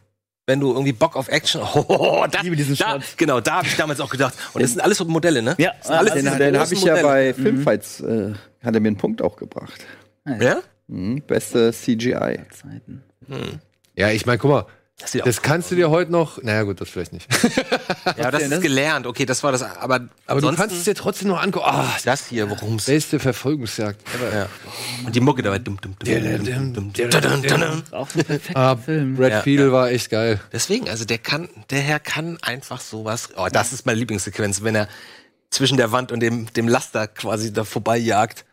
wenn 0.47 0.59
du 0.59 0.71
irgendwie 0.71 0.91
Bock 0.91 1.15
auf 1.15 1.29
Action, 1.29 1.61
oh, 1.75 2.25
das, 2.29 2.43
liebe 2.43 2.55
diesen 2.55 2.75
da, 2.75 2.99
genau, 3.15 3.39
da 3.39 3.57
habe 3.57 3.67
ich 3.67 3.77
damals 3.77 3.99
auch 4.01 4.09
gedacht. 4.09 4.33
Und 4.53 4.61
das 4.61 4.71
sind 4.71 4.81
alles 4.81 4.97
so 4.97 5.05
Modelle, 5.05 5.41
ne? 5.41 5.55
Ja, 5.57 5.71
das 5.77 5.87
sind 5.87 5.95
alles 5.95 6.11
ah, 6.11 6.15
Den, 6.15 6.37
den 6.39 6.59
habe 6.59 6.73
ich 6.73 6.83
ja 6.83 7.01
bei 7.01 7.33
Filmfights, 7.33 8.01
äh, 8.01 8.33
hat 8.63 8.73
er 8.73 8.79
mir 8.81 8.87
einen 8.87 8.97
Punkt 8.97 9.21
auch 9.21 9.37
gebracht. 9.37 9.85
Ja? 10.25 10.61
Mhm, 10.87 11.21
beste 11.21 11.71
CGI. 11.71 12.39
Zeiten. 12.49 13.03
Ja, 13.95 14.09
ich 14.09 14.25
meine, 14.25 14.39
guck 14.39 14.51
mal, 14.51 14.65
das, 15.01 15.11
das 15.11 15.41
kannst 15.41 15.71
du 15.71 15.75
dir 15.75 15.89
heute 15.89 16.11
noch. 16.11 16.41
Naja, 16.41 16.63
gut, 16.63 16.79
das 16.79 16.89
vielleicht 16.89 17.13
nicht. 17.13 17.27
ja, 18.05 18.27
aber 18.27 18.31
das 18.31 18.43
ist 18.43 18.61
gelernt. 18.61 19.07
Okay, 19.07 19.25
das 19.25 19.43
war 19.43 19.51
das. 19.51 19.63
Aber, 19.63 20.01
aber 20.25 20.41
du 20.41 20.53
kannst 20.53 20.75
es 20.75 20.83
dir 20.83 20.95
trotzdem 20.95 21.29
noch 21.29 21.41
angucken. 21.41 21.65
Ah, 21.67 21.85
oh, 21.87 21.99
das 22.03 22.27
hier, 22.27 22.49
worum 22.49 22.75
es. 22.75 22.85
Beste 22.85 23.19
Verfolgungsjagd. 23.19 24.01
Ja. 24.33 24.47
Und 25.05 25.15
die 25.15 25.19
Mucke 25.19 25.41
dabei. 25.41 25.59
Dum, 25.59 25.79
dum, 25.81 25.95
dum, 25.99 26.73
dum, 26.73 27.83
Auch 27.91 28.07
ein 28.15 28.77
Film. 28.79 29.15
Brad 29.15 29.43
Fiedel 29.43 29.67
ja. 29.67 29.71
war 29.71 29.89
echt 29.89 30.09
geil. 30.09 30.39
Deswegen, 30.51 30.89
also 30.89 31.05
der 31.05 31.17
kann, 31.17 31.49
der 31.69 31.81
Herr 31.81 31.99
kann 31.99 32.37
einfach 32.41 32.79
sowas. 32.79 33.29
Oh, 33.35 33.47
das 33.51 33.73
ist 33.73 33.85
meine 33.85 33.99
Lieblingssequenz, 33.99 34.63
wenn 34.63 34.75
er 34.75 34.87
zwischen 35.49 35.77
der 35.77 35.91
Wand 35.91 36.11
und 36.11 36.21
dem, 36.21 36.51
dem 36.53 36.67
Laster 36.67 37.07
quasi 37.07 37.53
da 37.53 37.63
vorbei 37.63 37.97
jagt. 37.97 38.45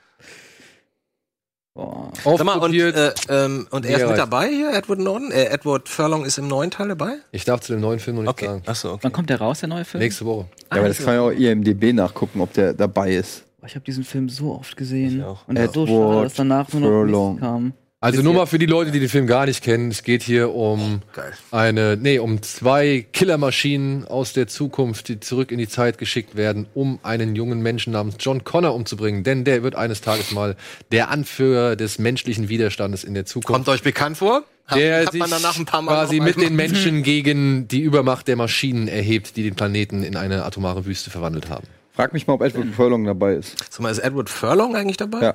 Boah. 1.79 2.11
Sag 2.25 2.45
mal, 2.45 2.59
und, 2.59 2.75
äh, 2.75 3.13
ähm, 3.29 3.69
und 3.71 3.87
er 3.87 3.99
ist 3.99 4.09
mit 4.09 4.19
dabei 4.19 4.49
hier, 4.49 4.73
Edward 4.73 4.99
Norton? 4.99 5.31
Äh, 5.31 5.45
Edward 5.45 5.89
Furlong 5.89 6.25
ist 6.25 6.37
im 6.37 6.49
neuen 6.49 6.73
Teil 6.73 6.89
dabei? 6.89 7.19
ich 7.31 7.45
darf 7.45 7.61
zu 7.61 7.73
dem 7.73 7.81
neuen 7.81 8.01
Film 8.01 8.17
noch 8.17 8.25
nicht 8.25 8.41
sagen. 8.41 8.63
Achso, 8.67 8.95
okay. 8.95 8.99
Wann 9.03 9.13
kommt 9.13 9.31
der 9.31 9.39
raus, 9.39 9.61
der 9.61 9.69
neue 9.69 9.85
Film? 9.85 10.03
Nächste 10.03 10.25
Woche. 10.25 10.47
Ja, 10.73 10.79
aber 10.79 10.89
das 10.89 10.99
kann 10.99 11.15
ja 11.15 11.21
auch 11.21 11.31
IMDB 11.31 11.93
nachgucken, 11.93 12.41
ob 12.41 12.53
der 12.53 12.73
dabei 12.73 13.13
ist. 13.13 13.45
Ich 13.65 13.77
habe 13.77 13.85
diesen 13.85 14.03
Film 14.03 14.29
so 14.29 14.57
oft 14.57 14.77
gesehen. 14.77 15.19
Ich 15.19 15.25
auch. 15.25 15.47
Und 15.47 15.57
ist 15.57 15.73
so 15.73 15.85
Edward 15.85 15.89
schade, 15.89 16.23
dass 16.25 16.35
danach 16.35 16.73
nur 16.73 16.81
noch 16.81 16.89
Furlong. 16.89 17.31
nichts 17.35 17.47
kam. 17.47 17.73
Also 18.01 18.23
nur 18.23 18.33
mal 18.33 18.47
für 18.47 18.61
die 18.61 18.67
Leute, 18.67 18.93
die 18.93 19.01
den 19.01 19.09
Film 19.09 19.27
gar 19.27 19.47
nicht 19.47 19.65
kennen, 19.65 19.91
es 19.91 20.05
geht 20.05 20.23
hier 20.23 20.55
um 20.55 21.03
Geil. 21.13 21.33
eine, 21.51 21.97
nee, 21.97 22.21
um 22.21 22.41
zwei 22.43 23.05
Killermaschinen 23.13 24.07
aus 24.07 24.33
der 24.33 24.47
Zukunft, 24.47 25.09
die 25.09 25.19
zurück 25.19 25.51
in 25.51 25.59
die 25.59 25.67
Zeit 25.67 25.99
geschickt 25.99 26.37
werden, 26.37 26.69
um 26.75 27.01
einen 27.03 27.35
jungen 27.35 27.61
Menschen 27.61 27.95
namens 27.95 28.15
John 28.21 28.45
Connor 28.45 28.73
umzubringen. 28.75 29.25
Denn 29.25 29.43
der 29.43 29.65
wird 29.65 29.75
eines 29.75 30.01
Tages 30.01 30.31
mal 30.31 30.55
der 30.93 31.11
Anführer 31.11 31.75
des 31.75 31.99
menschlichen 31.99 32.49
Widerstandes 32.49 33.03
in 33.03 33.15
der 33.15 33.27
Zukunft. 33.27 33.49
Kommt 33.49 33.69
euch 33.69 33.83
bekannt 33.83 34.19
vor? 34.19 34.45
Der 34.73 35.07
hat 35.07 35.13
sich 35.13 35.21
man 35.21 35.31
danach 35.31 35.59
ein 35.59 35.65
paar 35.65 35.83
Mal 35.83 35.93
quasi 35.93 36.21
mit 36.21 36.41
den 36.41 36.55
Menschen 36.55 37.03
gegen 37.03 37.67
die 37.67 37.81
Übermacht 37.81 38.29
der 38.29 38.37
Maschinen 38.37 38.87
erhebt, 38.87 39.37
die 39.37 39.43
den 39.43 39.57
Planeten 39.57 40.05
in 40.05 40.15
eine 40.15 40.45
atomare 40.45 40.87
Wüste 40.87 41.11
verwandelt 41.11 41.49
haben. 41.49 41.67
Frag 41.95 42.13
mich 42.13 42.29
mal, 42.29 42.35
ob 42.35 42.43
Edward 42.43 42.69
Furlong 42.77 43.05
dabei 43.05 43.35
ist. 43.35 43.57
Sag 43.71 43.81
mal, 43.81 43.91
ist 43.91 43.99
Edward 43.99 44.31
Furlong 44.31 44.77
eigentlich 44.77 44.99
dabei? 44.99 45.21
Ja, 45.21 45.35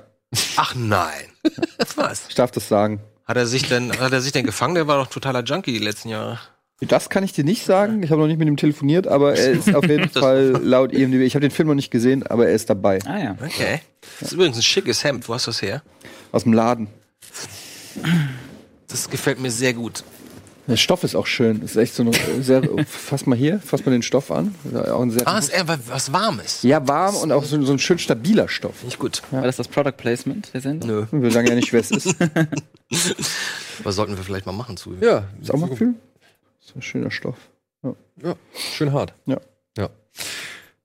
Ach 0.57 0.75
nein. 0.75 1.25
Was? 1.95 2.23
ich 2.29 2.35
darf 2.35 2.51
das 2.51 2.67
sagen. 2.67 3.01
Hat 3.25 3.37
er 3.37 3.45
sich 3.45 3.67
denn, 3.67 3.97
hat 3.99 4.11
er 4.11 4.21
sich 4.21 4.31
denn 4.31 4.45
gefangen? 4.45 4.75
Der 4.75 4.87
war 4.87 4.97
doch 4.97 5.07
totaler 5.09 5.43
Junkie 5.43 5.71
die 5.73 5.83
letzten 5.83 6.09
Jahre. 6.09 6.39
Das 6.81 7.09
kann 7.09 7.23
ich 7.23 7.31
dir 7.31 7.43
nicht 7.43 7.63
sagen. 7.63 8.03
Ich 8.03 8.11
habe 8.11 8.19
noch 8.19 8.27
nicht 8.27 8.39
mit 8.39 8.47
ihm 8.47 8.57
telefoniert, 8.57 9.07
aber 9.07 9.35
er 9.35 9.51
ist 9.51 9.73
auf 9.73 9.87
jeden 9.87 10.09
Fall 10.21 10.59
laut 10.61 10.91
IMDb. 10.91 11.21
Ich 11.21 11.35
habe 11.35 11.41
den 11.41 11.51
Film 11.51 11.69
noch 11.69 11.75
nicht 11.75 11.91
gesehen, 11.91 12.25
aber 12.27 12.47
er 12.47 12.53
ist 12.53 12.69
dabei. 12.69 12.99
Ah 13.05 13.17
ja. 13.17 13.37
Okay. 13.41 13.81
Das 14.19 14.29
ist 14.29 14.33
übrigens 14.33 14.57
ein 14.57 14.63
schickes 14.63 15.03
Hemd. 15.03 15.29
Wo 15.29 15.33
hast 15.33 15.47
du 15.47 15.51
das 15.51 15.61
her? 15.61 15.81
Aus 16.31 16.43
dem 16.43 16.53
Laden. 16.53 16.87
Das 18.87 19.09
gefällt 19.09 19.39
mir 19.39 19.51
sehr 19.51 19.73
gut. 19.73 20.03
Der 20.65 20.77
Stoff 20.77 21.03
ist 21.03 21.13
auch 21.15 21.25
schön. 21.27 21.61
Ist 21.61 21.75
echt 21.75 21.93
so 21.93 22.03
eine 22.03 22.13
sehr. 22.41 22.61
Fass 22.87 23.25
mal 23.25 23.37
hier, 23.37 23.59
fass 23.59 23.85
mal 23.85 23.91
den 23.91 24.01
Stoff 24.01 24.31
an. 24.31 24.55
Ja, 24.71 24.93
Auch 24.93 25.01
ein 25.01 25.11
sehr 25.11 25.27
Ah, 25.27 25.37
ist 25.37 25.49
eher 25.49 25.65
was 25.87 26.13
Warmes. 26.13 26.63
ja, 26.63 26.87
warm 26.87 27.15
und 27.17 27.31
auch 27.33 27.43
so, 27.43 27.61
so 27.65 27.73
ein 27.73 27.79
schön 27.79 27.99
stabiler 27.99 28.47
Stoff. 28.47 28.75
Ich 28.87 28.97
gut. 28.97 29.21
War 29.31 29.41
das 29.41 29.57
das 29.57 29.67
Product 29.67 29.91
Placement 29.97 30.53
der 30.53 30.61
Sendung? 30.61 30.89
Nö. 30.89 31.05
Wir 31.11 31.31
sagen 31.31 31.47
ja 31.47 31.55
nicht, 31.55 31.73
wer 31.73 31.81
es 31.81 31.91
ist. 31.91 32.15
Was 33.83 33.95
sollten 33.95 34.15
wir 34.15 34.23
vielleicht 34.23 34.45
mal 34.45 34.51
machen 34.53 34.77
zu? 34.77 34.95
Ja, 35.01 35.25
Ist 35.41 35.51
auch 35.51 35.57
mal 35.57 35.75
fühlen? 35.75 35.95
So 36.59 36.75
ein 36.75 36.81
schöner 36.81 37.11
Stoff. 37.11 37.35
ja, 38.21 38.35
schön 38.53 38.93
hart. 38.93 39.13
Ja. 39.25 39.39
ja. 39.77 39.89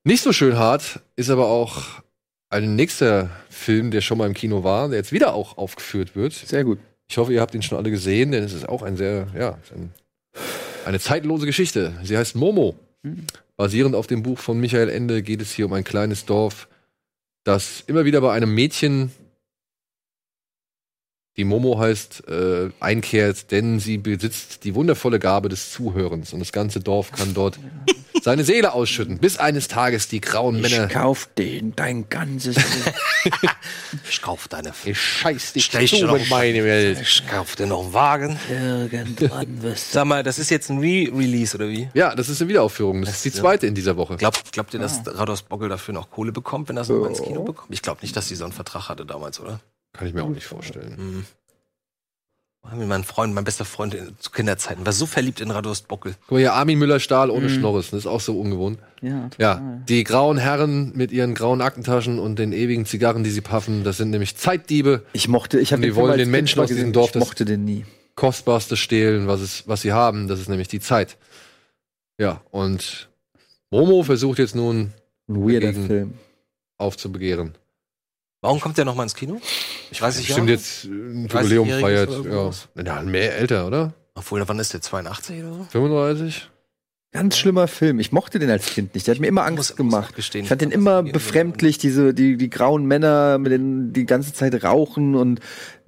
Nicht 0.04 0.22
so 0.22 0.32
schön 0.32 0.56
hart 0.56 1.00
ist 1.16 1.30
aber 1.30 1.46
auch 1.48 1.82
ein 2.50 2.76
nächster 2.76 3.30
Film, 3.50 3.90
der 3.90 4.00
schon 4.00 4.18
mal 4.18 4.26
im 4.26 4.34
Kino 4.34 4.64
war, 4.64 4.88
der 4.88 4.98
jetzt 4.98 5.12
wieder 5.12 5.34
auch 5.34 5.58
aufgeführt 5.58 6.16
wird. 6.16 6.32
Sehr 6.32 6.64
gut. 6.64 6.78
Ich 7.10 7.16
hoffe, 7.16 7.32
ihr 7.32 7.40
habt 7.40 7.54
ihn 7.54 7.62
schon 7.62 7.78
alle 7.78 7.90
gesehen, 7.90 8.32
denn 8.32 8.44
es 8.44 8.52
ist 8.52 8.68
auch 8.68 8.82
ein 8.82 8.96
sehr, 8.96 9.28
ja, 9.34 9.58
ein, 9.74 9.92
eine 10.84 11.00
zeitlose 11.00 11.46
Geschichte. 11.46 11.94
Sie 12.02 12.16
heißt 12.16 12.36
Momo. 12.36 12.76
Basierend 13.56 13.94
auf 13.94 14.06
dem 14.06 14.22
Buch 14.22 14.38
von 14.38 14.60
Michael 14.60 14.88
Ende 14.88 15.22
geht 15.22 15.40
es 15.40 15.52
hier 15.52 15.66
um 15.66 15.72
ein 15.72 15.84
kleines 15.84 16.26
Dorf, 16.26 16.68
das 17.44 17.82
immer 17.86 18.04
wieder 18.04 18.20
bei 18.20 18.32
einem 18.32 18.54
Mädchen, 18.54 19.10
die 21.36 21.44
Momo 21.44 21.78
heißt, 21.78 22.28
äh, 22.28 22.70
einkehrt, 22.80 23.50
denn 23.52 23.78
sie 23.78 23.98
besitzt 23.98 24.64
die 24.64 24.74
wundervolle 24.74 25.18
Gabe 25.18 25.48
des 25.48 25.72
Zuhörens 25.72 26.32
und 26.32 26.40
das 26.40 26.52
ganze 26.52 26.80
Dorf 26.80 27.12
kann 27.12 27.32
dort 27.32 27.58
seine 28.22 28.44
Seele 28.44 28.72
ausschütten, 28.72 29.18
bis 29.18 29.36
eines 29.38 29.68
Tages 29.68 30.08
die 30.08 30.20
grauen 30.20 30.60
Männer 30.60 30.88
kauf 30.88 31.28
den, 31.36 31.74
dein 31.76 32.08
ganzes. 32.08 32.56
Ich 34.08 34.22
kauf 34.22 34.48
deine. 34.48 34.72
Ich 34.84 34.98
scheiß 35.00 35.52
dich 35.54 35.64
Stell 35.66 35.82
ich 35.82 35.90
zu 35.90 35.96
dir 35.96 36.06
noch- 36.06 36.16
in 36.16 36.28
meine 36.28 36.62
Welt. 36.64 36.98
Ich 37.00 37.26
kauf 37.26 37.56
dir 37.56 37.66
noch 37.66 37.84
einen 37.84 37.92
Wagen. 37.92 38.38
Irgendwann 38.50 39.62
wirst 39.62 39.92
Sag 39.92 40.06
mal, 40.06 40.22
das 40.22 40.38
ist 40.38 40.50
jetzt 40.50 40.70
ein 40.70 40.78
Re-Release 40.78 41.56
oder 41.56 41.68
wie? 41.68 41.88
Ja, 41.94 42.14
das 42.14 42.28
ist 42.28 42.40
eine 42.40 42.48
Wiederaufführung. 42.48 43.02
Das 43.02 43.16
ist 43.16 43.24
die 43.24 43.32
zweite 43.32 43.66
in 43.66 43.74
dieser 43.74 43.96
Woche. 43.96 44.16
Glaubt, 44.16 44.52
glaubt 44.52 44.72
ihr, 44.74 44.80
dass 44.80 45.00
Rados 45.06 45.42
Bockel 45.42 45.68
dafür 45.68 45.94
noch 45.94 46.10
Kohle 46.10 46.32
bekommt, 46.32 46.68
wenn 46.68 46.76
er 46.76 46.84
so 46.84 46.94
mal 47.00 47.08
ins 47.08 47.22
Kino 47.22 47.42
bekommt? 47.42 47.72
Ich 47.72 47.82
glaube 47.82 48.00
nicht, 48.02 48.16
dass 48.16 48.28
die 48.28 48.34
so 48.34 48.44
einen 48.44 48.52
Vertrag 48.52 48.88
hatte 48.88 49.04
damals, 49.04 49.40
oder? 49.40 49.60
Kann 49.92 50.06
ich 50.06 50.14
mir 50.14 50.22
auch 50.22 50.28
nicht 50.28 50.46
vorstellen. 50.46 51.26
Mein 52.76 53.04
Freund, 53.04 53.34
mein 53.34 53.44
bester 53.44 53.64
Freund 53.64 53.94
in, 53.94 54.14
zu 54.18 54.30
Kinderzeiten, 54.30 54.84
war 54.84 54.92
so 54.92 55.06
verliebt 55.06 55.40
in 55.40 55.50
Rados 55.50 55.82
Bockel. 55.82 56.14
Guck 56.22 56.32
mal 56.32 56.38
hier, 56.38 56.52
Armin 56.52 56.78
Müller-Stahl 56.78 57.30
ohne 57.30 57.48
Schnorres. 57.48 57.90
Das 57.90 58.00
ist 58.00 58.06
auch 58.06 58.20
so 58.20 58.38
ungewohnt. 58.38 58.78
Ja, 59.00 59.28
total. 59.28 59.38
Ja, 59.38 59.82
die 59.88 60.04
grauen 60.04 60.38
Herren 60.38 60.92
mit 60.94 61.10
ihren 61.12 61.34
grauen 61.34 61.60
Aktentaschen 61.62 62.18
und 62.18 62.38
den 62.38 62.52
ewigen 62.52 62.84
Zigarren, 62.86 63.24
die 63.24 63.30
sie 63.30 63.40
puffen, 63.40 63.84
das 63.84 63.96
sind 63.96 64.10
nämlich 64.10 64.36
Zeitdiebe. 64.36 65.04
Ich 65.12 65.28
mochte, 65.28 65.58
ich 65.60 65.72
habe 65.72 65.80
Und 65.82 65.88
die 65.88 65.94
wollen 65.96 66.18
den 66.18 66.30
Menschen 66.30 66.60
aus 66.60 66.68
diesem 66.68 66.92
Dorf 66.92 67.06
Ich 67.08 67.12
das- 67.12 67.20
mochte 67.20 67.44
den 67.44 67.64
nie. 67.64 67.84
Kostbarste 68.16 68.76
stehlen, 68.76 69.28
was, 69.28 69.40
es, 69.40 69.62
was 69.68 69.82
sie 69.82 69.92
haben, 69.92 70.26
das 70.26 70.40
ist 70.40 70.48
nämlich 70.48 70.66
die 70.68 70.80
Zeit. 70.80 71.16
Ja, 72.18 72.40
und 72.50 73.08
Momo 73.70 74.02
versucht 74.02 74.38
jetzt 74.40 74.56
nun 74.56 74.92
Ein 75.28 75.36
weirder 75.48 75.72
Film. 75.72 76.14
aufzubegehren. 76.78 77.54
Warum 78.40 78.60
kommt 78.60 78.78
der 78.78 78.84
noch 78.84 78.94
mal 78.94 79.02
ins 79.02 79.14
Kino? 79.14 79.40
Ich 79.90 80.00
weiß 80.00 80.16
nicht, 80.16 80.28
Bestimmt 80.28 80.48
ja. 80.48 80.54
jetzt 80.54 80.84
äh, 80.84 80.88
ein 80.88 81.28
30-jähriges 81.28 81.54
Jubiläum 81.54 81.80
feiert. 81.80 82.24
Ja. 82.76 82.82
ja, 82.82 83.02
mehr 83.02 83.36
älter, 83.36 83.66
oder? 83.66 83.94
Obwohl, 84.14 84.46
wann 84.48 84.58
ist 84.58 84.72
der? 84.74 84.80
82 84.80 85.40
oder 85.42 85.52
so? 85.54 85.64
35? 85.70 86.50
Ganz 87.12 87.38
schlimmer 87.38 87.66
Film. 87.68 88.00
Ich 88.00 88.12
mochte 88.12 88.38
den 88.38 88.50
als 88.50 88.66
Kind 88.66 88.94
nicht. 88.94 89.06
Der 89.06 89.14
hat 89.14 89.20
mir 89.20 89.28
immer 89.28 89.44
Angst 89.44 89.56
Muss- 89.56 89.68
muss 89.70 89.76
gemacht. 89.92 90.14
gestehen, 90.14 90.42
ich 90.42 90.48
fand 90.50 90.60
den 90.60 90.70
immer 90.70 91.02
befremdlich, 91.02 91.78
diese, 91.78 92.12
die, 92.14 92.36
die 92.36 92.50
grauen 92.50 92.84
Männer, 92.86 93.38
mit 93.38 93.50
denen 93.50 93.92
die 93.92 94.04
ganze 94.06 94.32
Zeit 94.34 94.62
rauchen 94.62 95.14
und 95.14 95.40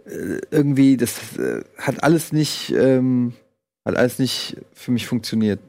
äh, 0.07 0.41
irgendwie, 0.51 0.97
das 0.97 1.37
äh, 1.37 1.63
hat 1.77 2.03
alles 2.03 2.33
nicht, 2.33 2.71
ähm, 2.73 3.35
hat 3.85 3.97
alles 3.97 4.19
nicht 4.19 4.57
für 4.73 4.91
mich 4.93 5.07
funktioniert. 5.07 5.61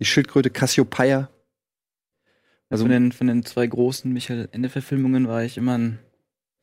Die 0.00 0.04
Schildkröte 0.04 0.50
Cassiopeia. 0.50 1.28
Also 2.70 2.84
von, 2.84 2.90
den, 2.90 3.12
von 3.12 3.26
den 3.26 3.44
zwei 3.44 3.66
großen 3.66 4.12
Michael 4.12 4.48
Ende-Verfilmungen 4.52 5.28
war 5.28 5.42
ich 5.44 5.56
immer 5.56 5.78
ein 5.78 5.98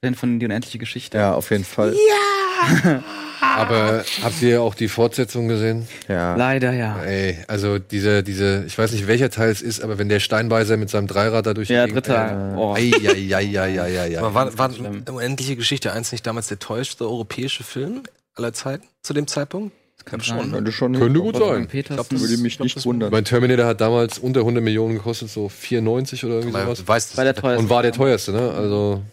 Fan 0.04 0.16
von 0.16 0.40
Die 0.40 0.46
unendliche 0.46 0.78
Geschichte. 0.80 1.18
ja, 1.18 1.34
auf 1.34 1.52
jeden 1.52 1.64
Fall. 1.64 1.96
Aber 3.42 4.04
habt 4.24 4.42
ihr 4.42 4.62
auch 4.62 4.76
die 4.76 4.88
Fortsetzung 4.88 5.48
gesehen? 5.48 5.88
Ja. 6.08 6.36
Leider 6.36 6.74
ja. 6.74 7.02
Ey, 7.04 7.38
also 7.48 7.80
diese, 7.80 8.24
diese, 8.24 8.64
ich 8.68 8.78
weiß 8.78 8.92
nicht 8.92 9.08
welcher 9.08 9.30
Teil 9.32 9.50
es 9.50 9.62
ist, 9.64 9.82
aber 9.82 9.98
wenn 9.98 10.10
der 10.10 10.20
Steinbeißer 10.20 10.78
mit 10.78 10.90
seinem 10.92 11.08
Dreirad 11.08 11.48
da 11.48 11.54
durch 11.54 11.68
die 11.68 11.74
Ja, 11.74 11.88
dritter. 11.88 12.54
Oh. 12.56 12.74
Ei, 12.76 12.92
ei, 13.04 13.36
ei, 13.36 13.36
ei, 13.36 13.60
ei, 13.60 13.82
ei, 13.82 14.00
ei. 14.00 14.20
Aber 14.20 14.34
war, 14.36 14.58
war. 14.58 14.70
Unendliche 15.12 15.56
Geschichte 15.56 15.92
1 15.92 16.12
nicht 16.12 16.26
damals 16.28 16.48
der 16.48 16.60
teuerste 16.60 17.04
europäische 17.06 17.64
Film 17.64 18.04
aller 18.36 18.54
Zeiten 18.54 18.88
zu 19.02 19.14
dem 19.14 19.26
Zeitpunkt? 19.28 19.76
Ich 20.02 20.06
glaube 20.06 20.24
schon. 20.24 20.52
Könnte 20.52 20.72
schon 20.72 20.94
Könnte 20.94 21.20
gut 21.20 21.38
sein. 21.38 21.68
Petersen. 21.68 22.20
Würde 22.20 22.38
mich 22.42 22.58
glaub, 22.58 22.66
nicht 22.66 22.84
wundern. 22.86 23.12
Mein 23.12 23.24
Terminator 23.24 23.66
hat 23.68 23.82
damals 23.82 24.18
unter 24.18 24.40
100 24.40 24.64
Millionen 24.64 24.96
gekostet, 24.96 25.30
so 25.30 25.48
94 25.48 26.26
oder 26.26 26.36
irgendwie 26.40 26.60
sowas. 26.60 26.88
weiß 26.88 27.08
das. 27.10 27.16
Bei 27.18 27.24
der 27.24 27.36
teuerste. 27.36 27.64
Und 27.64 27.70
war 27.70 27.84
der 27.84 27.92
teuerste, 27.92 28.32
ne? 28.32 28.52
Also 28.52 29.04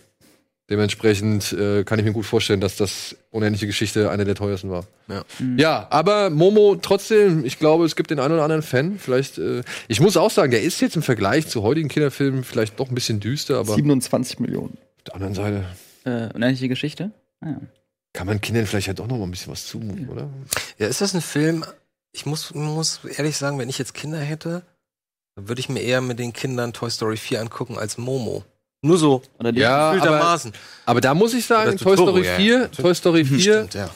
dementsprechend 0.70 1.53
äh, 1.53 1.85
kann 1.85 1.98
ich 1.98 2.05
mir 2.07 2.12
gut 2.12 2.24
vorstellen, 2.27 2.61
dass 2.61 2.77
das 2.77 3.16
unendliche 3.31 3.66
Geschichte 3.66 4.11
eine 4.11 4.24
der 4.24 4.35
teuersten 4.35 4.70
war. 4.70 4.87
Ja. 5.09 5.24
Ja, 5.57 5.87
aber 5.90 6.31
Momo 6.31 6.77
trotzdem, 6.81 7.44
ich 7.44 7.59
glaube, 7.59 7.85
es 7.85 7.96
gibt 7.96 8.11
den 8.11 8.18
einen 8.18 8.35
oder 8.35 8.42
anderen 8.42 8.62
Fan. 8.62 8.98
Vielleicht, 8.98 9.38
äh, 9.38 9.62
ich 9.88 10.01
muss 10.01 10.16
auch 10.16 10.31
sagen, 10.31 10.51
der 10.51 10.62
ist 10.62 10.81
jetzt 10.81 10.96
im 10.96 11.03
Vergleich 11.03 11.48
zu 11.48 11.62
heutigen 11.62 11.88
Kinderfilmen 11.88 12.44
vielleicht 12.44 12.81
doch 12.81 12.88
ein 12.88 12.94
bisschen 12.94 13.20
düster, 13.20 13.59
aber 13.59 13.70
auf 13.70 13.77
27 13.77 14.40
Millionen. 14.40 14.79
der 15.07 15.14
anderen 15.14 15.35
Seite 15.35 15.64
Äh, 16.05 16.33
unendliche 16.35 16.68
Geschichte? 16.68 17.11
Ah, 17.40 17.48
ja. 17.51 17.61
Kann 18.12 18.27
man 18.27 18.40
Kindern 18.40 18.66
vielleicht 18.66 18.87
ja 18.88 18.94
doch 18.94 19.07
noch 19.07 19.18
mal 19.18 19.25
ein 19.25 19.31
bisschen 19.31 19.53
was 19.53 19.66
zumuten, 19.66 20.09
oder? 20.09 20.29
Ja, 20.79 20.87
ist 20.87 21.01
das 21.01 21.14
ein 21.14 21.21
Film? 21.21 21.64
Ich 22.12 22.27
muss, 22.27 22.55
muss 22.55 23.01
ehrlich 23.16 23.37
sagen, 23.37 23.59
wenn 23.59 23.68
ich 23.68 23.79
jetzt 23.79 23.94
Kinder 23.94 24.18
hätte, 24.18 24.62
dann 25.37 25.49
würde 25.49 25.61
ich 25.61 25.68
mir 25.68 25.81
eher 25.81 26.01
mit 26.01 26.18
den 26.18 26.33
Kindern 26.33 26.73
Toy 26.73 26.90
Story 26.90 27.16
4 27.16 27.40
angucken 27.42 27.79
als 27.79 27.99
Momo. 27.99 28.44
Nur 28.83 28.97
so. 28.97 29.23
Ja, 29.55 29.90
aber, 29.90 29.94
Gefühltermaßen. 29.97 30.53
aber 30.87 31.01
da 31.01 31.14
muss 31.14 31.35
ich 31.35 31.44
sagen, 31.47 31.77
Toy 31.77 31.97
Story 31.97 32.25
ja, 32.25 32.37
4, 32.37 32.59
ja. 32.59 32.68
Toy 32.68 32.94
Story 32.94 33.25
4, 33.25 33.38
Stimmt, 33.40 33.75
ja. 33.75 33.90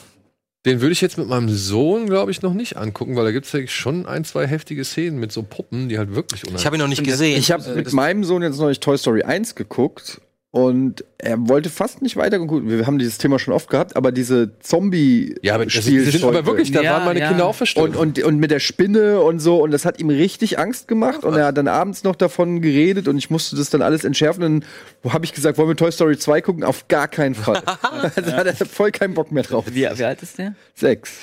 den 0.65 0.81
würde 0.81 0.91
ich 0.91 1.01
jetzt 1.01 1.17
mit 1.17 1.27
meinem 1.27 1.49
Sohn, 1.49 2.05
glaube 2.05 2.31
ich, 2.31 2.41
noch 2.41 2.53
nicht 2.53 2.77
angucken, 2.77 3.15
weil 3.15 3.23
da 3.23 3.31
gibt 3.31 3.45
es 3.45 3.51
ja 3.53 3.65
schon 3.67 4.05
ein, 4.05 4.25
zwei 4.25 4.45
heftige 4.45 4.83
Szenen 4.83 5.19
mit 5.19 5.31
so 5.31 5.41
Puppen, 5.43 5.87
die 5.89 5.97
halt 5.97 6.15
wirklich 6.15 6.43
Ich 6.53 6.65
habe 6.65 6.75
ihn 6.75 6.79
noch 6.79 6.87
nicht 6.87 7.03
gesehen. 7.03 7.39
Ich 7.39 7.51
habe 7.51 7.63
Äh, 7.63 7.75
mit 7.75 7.93
meinem 7.93 8.23
Sohn 8.25 8.43
jetzt 8.43 8.57
neulich 8.57 8.79
Toy 8.81 8.97
Story 8.97 9.23
1 9.23 9.55
geguckt 9.55 10.19
und 10.53 11.03
er 11.17 11.49
wollte 11.49 11.71
fast 11.71 12.03
nicht 12.03 12.15
weiter 12.15 12.37
gucken. 12.37 12.69
Wir 12.69 12.85
haben 12.85 12.99
dieses 12.99 13.17
Thema 13.17 13.39
schon 13.39 13.55
oft 13.55 13.71
gehabt, 13.71 13.95
aber 13.95 14.11
diese 14.11 14.51
zombie 14.59 15.33
Ja, 15.41 15.55
aber 15.55 15.65
das, 15.65 15.83
sind 15.83 16.23
aber 16.23 16.45
wirklich, 16.45 16.71
da 16.71 16.83
Ja, 16.83 16.93
waren 16.93 17.05
meine 17.05 17.21
ja. 17.21 17.29
Kinder 17.29 17.47
auch 17.47 17.55
verstört. 17.55 17.97
und, 17.97 18.19
und, 18.19 18.23
und 18.23 18.37
mit 18.37 18.51
der 18.51 18.59
Spinne 18.59 19.19
und 19.21 19.39
so 19.39 19.63
und 19.63 19.71
das 19.71 19.83
hat 19.83 19.99
ihm 19.99 20.11
richtig 20.11 20.59
Angst 20.59 20.87
gemacht 20.87 21.23
und 21.23 21.33
er 21.33 21.47
hat 21.47 21.57
dann 21.57 21.67
abends 21.67 22.03
noch 22.03 22.15
davon 22.15 22.61
geredet 22.61 23.07
und 23.07 23.17
ich 23.17 23.31
musste 23.31 23.55
das 23.55 23.71
dann 23.71 23.81
alles 23.81 24.03
entschärfen 24.03 24.43
und 24.43 24.65
dann 25.01 25.11
habe 25.11 25.25
ich 25.25 25.33
gesagt, 25.33 25.57
wollen 25.57 25.69
wir 25.69 25.75
Toy 25.75 25.91
Story 25.91 26.19
2 26.19 26.41
gucken? 26.41 26.63
Auf 26.63 26.87
gar 26.87 27.07
keinen 27.07 27.33
Fall. 27.33 27.63
also 28.15 28.31
hat 28.33 28.45
er 28.45 28.55
voll 28.67 28.91
keinen 28.91 29.15
Bock 29.15 29.31
mehr 29.31 29.41
drauf. 29.41 29.65
Wie, 29.67 29.73
wie 29.73 30.03
alt 30.03 30.21
ist 30.21 30.37
der? 30.37 30.53
Sechs. 30.75 31.13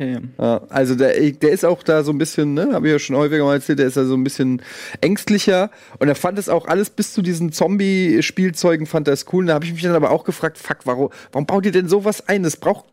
Okay. 0.00 0.18
Ja, 0.38 0.62
also 0.70 0.94
der, 0.94 1.12
der 1.32 1.50
ist 1.50 1.62
auch 1.62 1.82
da 1.82 2.02
so 2.02 2.10
ein 2.10 2.16
bisschen, 2.16 2.54
ne, 2.54 2.70
habe 2.72 2.86
ich 2.86 2.92
ja 2.92 2.98
schon 2.98 3.16
häufiger 3.16 3.44
mal 3.44 3.56
erzählt, 3.56 3.80
der 3.80 3.86
ist 3.86 3.98
da 3.98 4.06
so 4.06 4.14
ein 4.14 4.24
bisschen 4.24 4.62
ängstlicher 5.02 5.70
und 5.98 6.08
er 6.08 6.14
fand 6.14 6.38
es 6.38 6.48
auch 6.48 6.66
alles 6.66 6.88
bis 6.88 7.12
zu 7.12 7.20
diesen 7.20 7.52
Zombie-Spielzeugen 7.52 8.86
fand 8.86 9.08
er 9.08 9.14
es 9.14 9.26
cool. 9.30 9.40
Und 9.40 9.48
da 9.48 9.54
habe 9.54 9.66
ich 9.66 9.74
mich 9.74 9.82
dann 9.82 9.94
aber 9.94 10.10
auch 10.10 10.24
gefragt, 10.24 10.56
fuck, 10.56 10.78
warum, 10.84 11.10
warum 11.32 11.44
baut 11.44 11.66
ihr 11.66 11.72
denn 11.72 11.86
sowas 11.86 12.26
ein? 12.28 12.44
Das 12.44 12.56
braucht, 12.56 12.86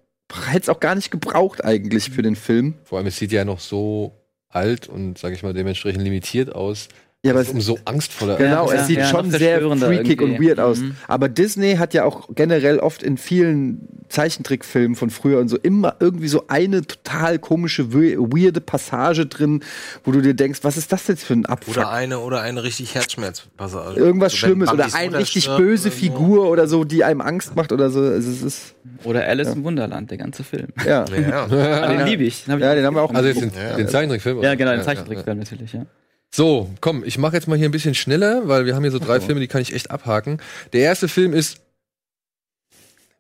hätte 0.48 0.64
es 0.64 0.70
auch 0.70 0.82
gar 0.82 0.96
nicht 0.96 1.10
gebraucht 1.10 1.64
eigentlich 1.64 2.10
für 2.10 2.24
den 2.24 2.36
Film. 2.36 2.74
Vor 2.84 2.98
allem, 2.98 3.08
es 3.08 3.16
sieht 3.16 3.32
ja 3.32 3.46
noch 3.46 3.62
so 3.62 4.12
alt 4.50 4.90
und, 4.90 5.18
sage 5.18 5.34
ich 5.34 5.44
mal, 5.44 5.54
dementsprechend 5.54 6.04
limitiert 6.04 6.54
aus. 6.54 6.90
Ja, 7.28 7.34
aber 7.34 7.40
Das 7.42 7.48
ist 7.50 7.54
umso 7.54 7.78
angstvoller. 7.86 8.36
Genau, 8.38 8.72
Ja, 8.72 8.80
es 8.82 8.88
sieht 8.88 8.98
ja, 9.00 9.06
schon 9.06 9.30
sehr 9.32 9.60
freakig 9.62 10.22
und 10.22 10.40
weird 10.42 10.60
aus. 10.60 10.80
Mhm. 10.80 10.96
Aber 11.08 11.30
Disney 11.30 11.76
hat 11.76 11.94
ja 11.94 12.04
auch 12.04 12.30
generell 12.36 12.80
oft 12.80 13.04
in 13.04 13.18
vielen 13.18 13.88
Zeichentrickfilmen 14.10 14.96
von 14.96 15.10
früher 15.10 15.40
und 15.40 15.50
so 15.50 15.58
immer 15.58 15.96
irgendwie 16.00 16.30
so 16.30 16.46
eine 16.48 16.82
total 16.82 17.40
komische, 17.40 17.94
we- 17.94 18.18
weirde 18.18 18.62
Passage 18.62 19.26
drin, 19.26 19.62
wo 20.06 20.12
du 20.12 20.22
dir 20.22 20.34
denkst, 20.34 20.60
was 20.64 20.78
ist 20.78 20.92
das 20.94 21.08
jetzt 21.08 21.24
für 21.26 21.34
ein 21.34 21.46
Abfuck? 21.46 21.76
Oder 21.78 21.90
eine 21.92 22.20
oder 22.20 22.42
eine 22.42 22.64
richtig 22.64 22.96
Herzschmerzpassage. 22.96 24.00
Irgendwas 24.00 24.32
Also 24.34 24.48
wenn 24.48 24.50
Schlimmes 24.52 24.72
oder 24.72 24.88
eine 24.94 25.18
richtig 25.20 25.48
böse 25.58 25.90
oder 25.90 25.96
so. 25.96 26.00
Figur 26.00 26.50
oder 26.50 26.68
so, 26.68 26.84
die 26.86 27.04
einem 27.04 27.22
Angst 27.22 27.56
macht 27.56 27.72
oder 27.74 27.90
so. 27.90 28.00
Also 28.00 28.32
es 28.32 28.42
ist, 28.42 28.76
Oder 29.04 29.28
Alice 29.28 29.50
im 29.54 29.64
Wunderland, 29.66 30.10
der 30.10 30.18
ganze 30.18 30.44
Film. 30.46 30.68
ja. 30.86 31.04
Ja. 31.14 31.48
Den 31.88 32.06
liebe 32.06 32.24
ich. 32.24 32.46
Den 32.46 32.54
hab 32.54 32.60
ich 32.60 32.66
Ja, 32.66 32.76
den 32.76 32.86
haben 32.86 32.96
wir 32.96 33.02
auch 33.02 33.14
Also 33.14 33.28
jetzt 33.28 33.42
den, 33.42 33.52
Ja. 33.54 33.76
den 33.76 33.88
Zeichentrickfilm? 33.90 34.42
Ja, 34.42 34.56
genau, 34.56 34.72
den 34.72 34.80
Ja, 34.80 34.86
Zeichentrickfilm 34.86 35.38
natürlich, 35.40 35.74
ja. 35.74 35.86
So, 36.34 36.70
komm, 36.82 37.04
ich 37.04 37.18
mache 37.18 37.36
jetzt 37.36 37.48
mal 37.48 37.58
hier 37.58 37.68
ein 37.68 37.72
bisschen 37.72 37.96
schneller, 37.96 38.48
weil 38.48 38.66
wir 38.66 38.76
haben 38.76 38.84
hier 38.84 38.92
so 38.92 39.00
drei 39.00 39.20
Filme, 39.20 39.40
die 39.40 39.48
kann 39.48 39.62
ich 39.62 39.74
echt 39.74 39.92
abhaken. 39.92 40.40
Der 40.74 40.82
erste 40.82 41.08
Film 41.08 41.34
ist. 41.34 41.60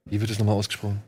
Wie 0.06 0.22
wird 0.22 0.30
es 0.30 0.40
nochmal 0.40 0.56
ausgesprochen? 0.56 1.02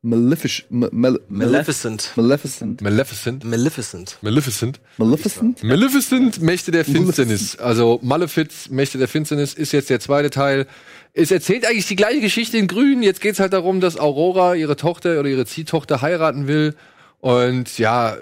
Malefic 0.00 0.66
Mal 0.70 0.90
Mal 0.92 1.20
Maleficent. 1.28 2.12
Maleficent. 2.14 2.80
Maleficent. 2.80 3.44
Maleficent. 3.44 4.18
Maleficent. 4.22 4.80
Maleficent? 4.96 5.64
Maleficent, 5.64 6.40
Mächte 6.40 6.70
der 6.70 6.84
Finsternis. 6.84 7.58
Also 7.58 7.98
Malefiz, 8.02 8.68
Mächte 8.70 8.98
der 8.98 9.08
Finsternis 9.08 9.54
ist 9.54 9.72
jetzt 9.72 9.90
der 9.90 9.98
zweite 9.98 10.30
Teil. 10.30 10.66
Es 11.14 11.32
erzählt 11.32 11.66
eigentlich 11.66 11.86
die 11.86 11.96
gleiche 11.96 12.20
Geschichte 12.20 12.58
in 12.58 12.68
Grün. 12.68 13.02
Jetzt 13.02 13.20
geht's 13.20 13.40
halt 13.40 13.52
darum, 13.52 13.80
dass 13.80 13.98
Aurora 13.98 14.54
ihre 14.54 14.76
Tochter 14.76 15.18
oder 15.18 15.28
ihre 15.28 15.46
Ziehtochter 15.46 16.00
heiraten 16.00 16.46
will. 16.46 16.76
Und 17.18 17.76
ja, 17.78 18.16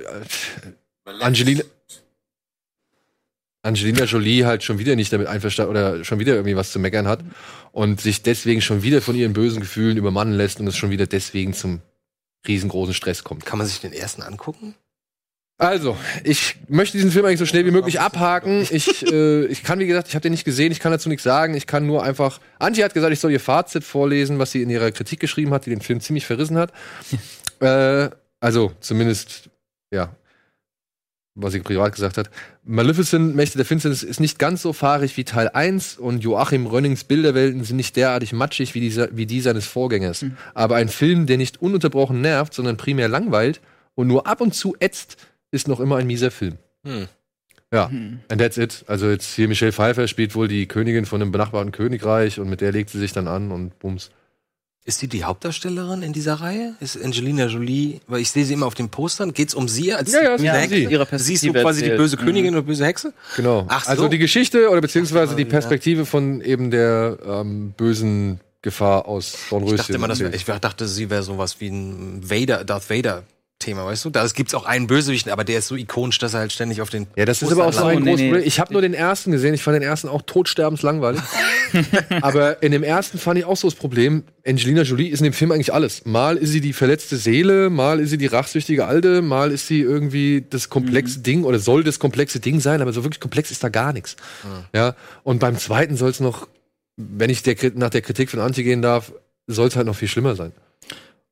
Angelina. 1.21 1.62
Angelina 3.66 4.05
Jolie 4.05 4.44
halt 4.44 4.62
schon 4.62 4.79
wieder 4.79 4.96
nicht 4.96 5.12
damit 5.12 5.26
einverstanden 5.26 5.70
oder 5.70 6.05
schon 6.05 6.18
wieder 6.18 6.35
irgendwie 6.35 6.57
was 6.57 6.70
zu 6.70 6.79
meckern 6.79 7.09
hat 7.09 7.20
und 7.72 8.00
sich 8.00 8.22
deswegen 8.22 8.62
schon 8.62 8.83
wieder 8.83 9.02
von 9.02 9.16
ihren 9.16 9.33
bösen 9.33 9.61
Gefühlen 9.61 9.96
übermannen 9.96 10.35
lässt 10.35 10.61
und 10.61 10.66
es 10.66 10.76
schon 10.76 10.90
wieder 10.90 11.07
deswegen 11.07 11.52
zum 11.52 11.81
riesengroßen 12.46 12.94
Stress 12.94 13.24
kommt. 13.24 13.44
Kann 13.44 13.59
man 13.59 13.66
sich 13.66 13.81
den 13.81 13.92
ersten 13.92 14.22
angucken? 14.22 14.74
Also, 15.59 15.96
ich 16.22 16.57
möchte 16.68 16.98
diesen 16.98 17.11
Film 17.11 17.24
eigentlich 17.24 17.38
so 17.38 17.46
schnell 17.46 17.64
wie 17.64 17.70
möglich 17.70 17.98
abhaken. 17.98 18.66
Ich, 18.70 19.11
äh, 19.11 19.46
ich 19.46 19.62
kann, 19.62 19.79
wie 19.79 19.87
gesagt, 19.87 20.09
ich 20.09 20.14
habe 20.14 20.20
den 20.22 20.33
nicht 20.33 20.44
gesehen, 20.44 20.70
ich 20.70 20.81
kann 20.81 20.92
dazu 20.92 21.09
nichts 21.09 21.24
sagen. 21.24 21.55
Ich 21.55 21.66
kann 21.66 21.87
nur 21.87 22.02
einfach. 22.02 22.40
Antje 22.59 22.85
hat 22.85 22.92
gesagt, 22.92 23.12
ich 23.14 23.20
soll 23.20 23.33
ihr 23.33 23.40
Fazit 23.40 23.83
vorlesen, 23.83 24.38
was 24.38 24.52
sie 24.52 24.61
in 24.61 24.68
ihrer 24.68 24.90
Kritik 24.90 25.18
geschrieben 25.18 25.55
hat, 25.55 25.64
die 25.64 25.70
den 25.70 25.81
Film 25.81 26.00
ziemlich 26.00 26.26
verrissen 26.26 26.59
hat. 26.59 26.72
äh, 27.61 28.11
also, 28.38 28.72
zumindest, 28.81 29.48
ja, 29.90 30.14
was 31.37 31.53
sie 31.53 31.61
privat 31.61 31.94
gesagt 31.94 32.16
hat. 32.16 32.31
Maleficent, 32.64 33.37
Mächte 33.37 33.59
der 33.59 33.66
Finsternis, 33.66 34.03
ist 34.03 34.20
nicht 34.20 34.38
ganz 34.38 34.62
so 34.62 34.72
fahrig 34.72 35.16
wie 35.16 35.25
Teil 35.25 35.51
1 35.51 35.99
und 35.99 36.25
Joachim 36.25 36.66
Rönnings 36.66 37.05
Bilderwelten 37.05 37.62
sind 37.62 37.77
nicht 37.77 37.94
derartig 37.94 38.33
matschig 38.33 38.75
wie, 38.75 38.81
dieser, 38.81 39.14
wie 39.16 39.27
die 39.27 39.40
seines 39.40 39.66
Vorgängers. 39.66 40.25
Aber 40.55 40.77
ein 40.77 40.88
Film, 40.88 41.27
der 41.27 41.37
nicht 41.37 41.62
ununterbrochen 41.62 42.20
nervt, 42.20 42.55
sondern 42.55 42.77
primär 42.77 43.09
langweilt 43.09 43.61
und 43.94 44.09
nur 44.09 44.27
ab 44.27 44.40
und 44.40 44.55
zu 44.55 44.75
ätzt, 44.81 45.16
ist 45.51 45.68
noch 45.68 45.79
immer 45.79 45.96
ein 45.96 46.07
mieser 46.07 46.31
Film. 46.31 46.57
Hm. 46.85 47.07
Ja, 47.72 47.87
and 47.87 48.40
that's 48.40 48.57
it. 48.57 48.85
Also 48.87 49.11
jetzt 49.11 49.35
hier 49.35 49.49
Michelle 49.49 49.72
Pfeiffer 49.72 50.07
spielt 50.07 50.35
wohl 50.35 50.49
die 50.49 50.66
Königin 50.66 51.05
von 51.05 51.20
einem 51.20 51.33
benachbarten 51.33 51.72
Königreich 51.72 52.38
und 52.38 52.49
mit 52.49 52.61
der 52.61 52.72
legt 52.72 52.90
sie 52.90 52.99
sich 52.99 53.12
dann 53.12 53.29
an 53.29 53.51
und 53.51 53.78
bums. 53.78 54.11
Ist 54.89 55.03
die 55.03 55.09
die 55.09 55.24
Hauptdarstellerin 55.24 56.03
in 56.03 56.12
dieser 56.12 56.34
Reihe? 56.34 56.76
Ist 56.78 56.97
Angelina 57.03 57.47
Jolie, 57.47 58.01
weil 58.07 58.20
ich 58.20 58.30
sehe 58.30 58.45
sie 58.45 58.55
immer 58.55 58.66
auf 58.66 58.74
den 58.74 58.89
Postern. 58.89 59.34
Geht's 59.34 59.53
um 59.53 59.66
sie 59.66 59.93
als 59.93 60.12
Ja, 60.12 60.22
ja, 60.22 60.34
um 60.37 60.41
Hexe? 60.41 60.76
sie. 60.76 60.84
Ihre 60.84 61.07
Siehst 61.18 61.43
du 61.43 61.53
quasi 61.53 61.80
die 61.80 61.87
erzählt. 61.91 61.99
böse 61.99 62.16
Mhm. 62.16 62.20
Königin 62.24 62.55
oder 62.55 62.62
böse 62.62 62.84
Hexe? 62.87 63.12
Genau. 63.34 63.64
Ach 63.66 63.84
so. 63.84 63.91
Also 63.91 64.07
die 64.09 64.18
Geschichte 64.18 64.70
oder 64.70 64.80
beziehungsweise 64.80 65.34
die 65.34 65.43
Ja. 65.43 65.49
Perspektive 65.49 66.07
von 66.07 66.41
eben 66.41 66.70
der 66.70 67.18
ähm, 67.26 67.74
bösen 67.76 68.39
Gefahr 68.62 69.07
aus 69.09 69.37
Dornröschen. 69.51 69.74
Ich 69.74 69.80
dachte 69.80 69.93
immer, 69.95 70.07
das 70.07 70.20
wär, 70.20 70.32
ich 70.32 70.45
dachte, 70.45 70.87
sie 70.87 71.11
wäre 71.11 71.24
sowas 71.24 71.57
wie 71.61 71.68
ein 71.68 72.20
Vader, 72.22 72.62
Darth 72.64 72.89
Vader 72.89 73.24
Thema, 73.59 73.86
weißt 73.86 74.04
du? 74.04 74.11
Da 74.11 74.26
gibt's 74.26 74.54
auch 74.54 74.66
einen 74.66 74.86
Bösewicht, 74.86 75.28
aber 75.30 75.42
der 75.42 75.59
ist 75.59 75.68
so 75.68 75.76
ikonisch, 75.76 76.18
dass 76.18 76.34
er 76.34 76.40
halt 76.40 76.52
ständig 76.52 76.82
auf 76.82 76.90
den 76.90 77.07
ja, 77.16 77.24
das 77.24 77.40
ist 77.40 77.48
Postern 77.48 77.61
aber 77.61 77.68
auch 77.68 77.72
so 77.72 77.84
ein 77.86 78.02
nee, 78.02 78.11
großes 78.11 78.20
nee. 78.20 78.28
Problem. 78.28 78.46
Ich 78.46 78.61
habe 78.61 78.72
nur 78.74 78.82
den 78.82 78.92
ersten 78.92 79.32
gesehen. 79.32 79.54
Ich 79.54 79.62
fand 79.62 79.76
den 79.76 79.82
ersten 79.82 80.09
auch 80.09 80.22
totsterbenslangweilig. 80.22 81.22
aber 82.20 82.62
in 82.62 82.72
dem 82.72 82.82
ersten 82.82 83.18
fand 83.18 83.38
ich 83.38 83.46
auch 83.46 83.57
so 83.57 83.68
das 83.68 83.74
Problem. 83.74 84.24
Angelina 84.46 84.82
Jolie 84.82 85.09
ist 85.09 85.20
in 85.20 85.24
dem 85.24 85.32
Film 85.32 85.52
eigentlich 85.52 85.72
alles. 85.72 86.04
Mal 86.04 86.36
ist 86.36 86.50
sie 86.50 86.61
die 86.61 86.74
verletzte 86.74 87.16
Seele, 87.16 87.70
mal 87.70 87.98
ist 87.98 88.11
sie 88.11 88.18
die 88.18 88.26
rachsüchtige 88.26 88.86
Alte, 88.86 89.22
mal 89.22 89.50
ist 89.50 89.66
sie 89.66 89.80
irgendwie 89.80 90.44
das 90.48 90.68
komplexe 90.68 91.20
Ding 91.20 91.44
oder 91.44 91.59
soll 91.59 91.82
das 91.82 91.98
komplexe 91.98 92.40
Ding 92.40 92.61
sein, 92.61 92.82
aber 92.82 92.92
so 92.92 93.04
wirklich 93.04 93.20
komplex 93.20 93.50
ist 93.50 93.64
da 93.64 93.70
gar 93.70 93.94
nichts. 93.94 94.16
Ja. 94.74 94.94
Und 95.22 95.38
beim 95.38 95.57
zweiten 95.59 95.96
soll 95.96 96.11
es 96.11 96.20
noch, 96.20 96.46
wenn 96.96 97.30
ich 97.30 97.42
der, 97.42 97.57
nach 97.74 97.90
der 97.90 98.02
Kritik 98.02 98.30
von 98.30 98.40
Antje 98.40 98.64
gehen 98.64 98.82
darf, 98.82 99.12
soll 99.46 99.68
es 99.68 99.76
halt 99.76 99.86
noch 99.86 99.96
viel 99.96 100.09
schlimmer 100.09 100.36
sein. 100.36 100.52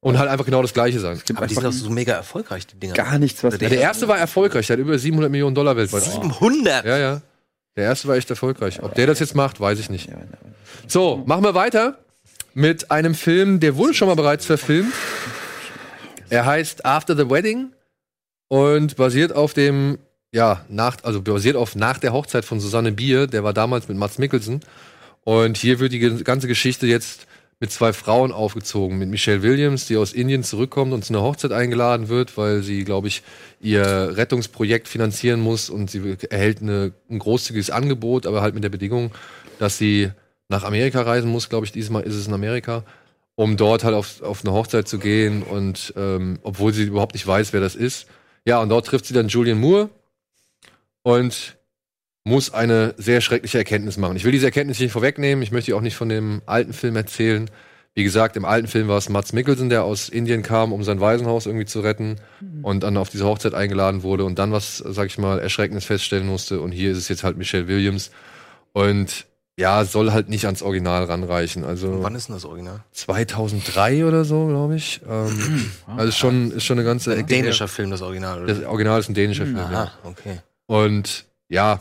Und 0.04 0.18
halt 0.18 0.28
einfach 0.28 0.44
genau 0.44 0.60
das 0.60 0.74
Gleiche 0.74 1.00
sein. 1.00 1.18
Aber 1.34 1.46
die 1.46 1.54
sind 1.54 1.64
auch 1.64 1.72
so 1.72 1.88
mega 1.88 2.12
erfolgreich, 2.12 2.66
die 2.66 2.76
Dinger. 2.78 2.92
Gar 2.92 3.18
nichts, 3.18 3.42
was 3.42 3.54
Ja, 3.54 3.70
der 3.70 3.80
erste 3.80 4.06
war 4.06 4.18
erfolgreich, 4.18 4.66
der 4.66 4.76
hat 4.76 4.80
über 4.80 4.98
700 4.98 5.30
Millionen 5.30 5.54
Dollar 5.54 5.76
weltweit. 5.78 6.02
700! 6.02 6.84
Ja, 6.84 6.98
ja. 6.98 7.22
Der 7.74 7.84
erste 7.84 8.06
war 8.06 8.14
echt 8.14 8.28
erfolgreich. 8.28 8.82
Ob 8.82 8.94
der 8.94 9.06
das 9.06 9.18
jetzt 9.18 9.34
macht, 9.34 9.60
weiß 9.60 9.78
ich 9.78 9.88
nicht. 9.88 10.10
So, 10.86 11.22
machen 11.24 11.42
wir 11.42 11.54
weiter 11.54 11.98
mit 12.52 12.90
einem 12.90 13.14
Film, 13.14 13.60
der 13.60 13.76
wurde 13.76 13.94
schon 13.94 14.08
mal 14.08 14.14
bereits 14.14 14.44
verfilmt. 14.44 14.92
Er 16.28 16.44
heißt 16.44 16.84
After 16.84 17.16
the 17.16 17.30
Wedding 17.30 17.72
und 18.48 18.96
basiert 18.96 19.34
auf 19.34 19.54
dem 19.54 19.98
ja, 20.32 20.66
nach, 20.68 20.98
also 21.02 21.22
basiert 21.22 21.56
auf 21.56 21.76
nach 21.76 21.98
der 21.98 22.12
Hochzeit 22.12 22.44
von 22.44 22.60
Susanne 22.60 22.92
Bier, 22.92 23.26
der 23.26 23.42
war 23.42 23.54
damals 23.54 23.88
mit 23.88 23.96
Mats 23.96 24.18
Mikkelsen. 24.18 24.60
Und 25.22 25.56
hier 25.56 25.80
wird 25.80 25.92
die 25.92 26.00
ganze 26.24 26.46
Geschichte 26.46 26.86
jetzt 26.86 27.26
mit 27.64 27.72
zwei 27.72 27.94
Frauen 27.94 28.30
aufgezogen. 28.30 28.98
Mit 28.98 29.08
Michelle 29.08 29.42
Williams, 29.42 29.86
die 29.86 29.96
aus 29.96 30.12
Indien 30.12 30.42
zurückkommt 30.42 30.92
und 30.92 31.02
zu 31.02 31.14
einer 31.14 31.22
Hochzeit 31.22 31.50
eingeladen 31.50 32.10
wird, 32.10 32.36
weil 32.36 32.62
sie, 32.62 32.84
glaube 32.84 33.08
ich, 33.08 33.22
ihr 33.58 34.12
Rettungsprojekt 34.18 34.86
finanzieren 34.86 35.40
muss 35.40 35.70
und 35.70 35.90
sie 35.90 36.18
erhält 36.28 36.60
eine, 36.60 36.92
ein 37.08 37.18
großzügiges 37.18 37.70
Angebot, 37.70 38.26
aber 38.26 38.42
halt 38.42 38.54
mit 38.54 38.64
der 38.64 38.68
Bedingung, 38.68 39.12
dass 39.58 39.78
sie 39.78 40.10
nach 40.50 40.62
Amerika 40.62 41.00
reisen 41.00 41.30
muss, 41.30 41.48
glaube 41.48 41.64
ich, 41.64 41.72
diesmal 41.72 42.02
ist 42.02 42.16
es 42.16 42.26
in 42.26 42.34
Amerika, 42.34 42.84
um 43.34 43.56
dort 43.56 43.82
halt 43.82 43.94
auf, 43.94 44.20
auf 44.20 44.44
eine 44.44 44.52
Hochzeit 44.52 44.86
zu 44.86 44.98
gehen 44.98 45.42
und 45.42 45.94
ähm, 45.96 46.40
obwohl 46.42 46.74
sie 46.74 46.82
überhaupt 46.82 47.14
nicht 47.14 47.26
weiß, 47.26 47.54
wer 47.54 47.62
das 47.62 47.76
ist. 47.76 48.08
Ja, 48.44 48.60
und 48.60 48.68
dort 48.68 48.86
trifft 48.86 49.06
sie 49.06 49.14
dann 49.14 49.28
Julian 49.28 49.58
Moore 49.58 49.88
und 51.02 51.56
muss 52.24 52.52
eine 52.52 52.94
sehr 52.96 53.20
schreckliche 53.20 53.58
Erkenntnis 53.58 53.98
machen. 53.98 54.16
Ich 54.16 54.24
will 54.24 54.32
diese 54.32 54.46
Erkenntnis 54.46 54.80
nicht 54.80 54.92
vorwegnehmen, 54.92 55.42
ich 55.42 55.52
möchte 55.52 55.76
auch 55.76 55.82
nicht 55.82 55.96
von 55.96 56.08
dem 56.08 56.42
alten 56.46 56.72
Film 56.72 56.96
erzählen. 56.96 57.50
Wie 57.96 58.02
gesagt, 58.02 58.36
im 58.36 58.44
alten 58.44 58.66
Film 58.66 58.88
war 58.88 58.98
es 58.98 59.08
Mats 59.08 59.32
Mikkelsen, 59.32 59.68
der 59.68 59.84
aus 59.84 60.08
Indien 60.08 60.42
kam, 60.42 60.72
um 60.72 60.82
sein 60.82 61.00
Waisenhaus 61.00 61.46
irgendwie 61.46 61.66
zu 61.66 61.80
retten 61.80 62.16
und 62.62 62.82
dann 62.82 62.96
auf 62.96 63.08
diese 63.08 63.24
Hochzeit 63.24 63.54
eingeladen 63.54 64.02
wurde 64.02 64.24
und 64.24 64.38
dann 64.38 64.50
was, 64.50 64.78
sag 64.78 65.06
ich 65.06 65.18
mal, 65.18 65.38
Erschreckendes 65.38 65.84
feststellen 65.84 66.26
musste. 66.26 66.60
Und 66.60 66.72
hier 66.72 66.90
ist 66.90 66.98
es 66.98 67.08
jetzt 67.08 67.22
halt 67.22 67.36
Michelle 67.36 67.68
Williams. 67.68 68.10
Und 68.72 69.26
ja, 69.56 69.84
soll 69.84 70.10
halt 70.10 70.28
nicht 70.28 70.46
ans 70.46 70.62
Original 70.62 71.04
ranreichen. 71.04 71.62
Also 71.64 72.02
Wann 72.02 72.16
ist 72.16 72.26
denn 72.26 72.34
das 72.34 72.44
Original? 72.44 72.82
2003 72.90 74.04
oder 74.04 74.24
so, 74.24 74.48
glaube 74.48 74.74
ich. 74.74 75.00
Ähm, 75.08 75.70
also 75.86 76.08
ist 76.08 76.18
schon, 76.18 76.50
ist 76.50 76.64
schon 76.64 76.78
eine 76.78 76.86
ganze 76.86 77.14
Ein 77.14 77.26
dänischer 77.26 77.68
Film, 77.68 77.90
das 77.90 78.02
Original. 78.02 78.42
Oder? 78.42 78.54
Das 78.54 78.64
Original 78.64 78.98
ist 78.98 79.08
ein 79.08 79.14
dänischer 79.14 79.44
Film, 79.44 79.56
ja. 79.56 79.66
Aha, 79.66 79.92
okay. 80.02 80.40
Und 80.66 81.26
ja, 81.48 81.80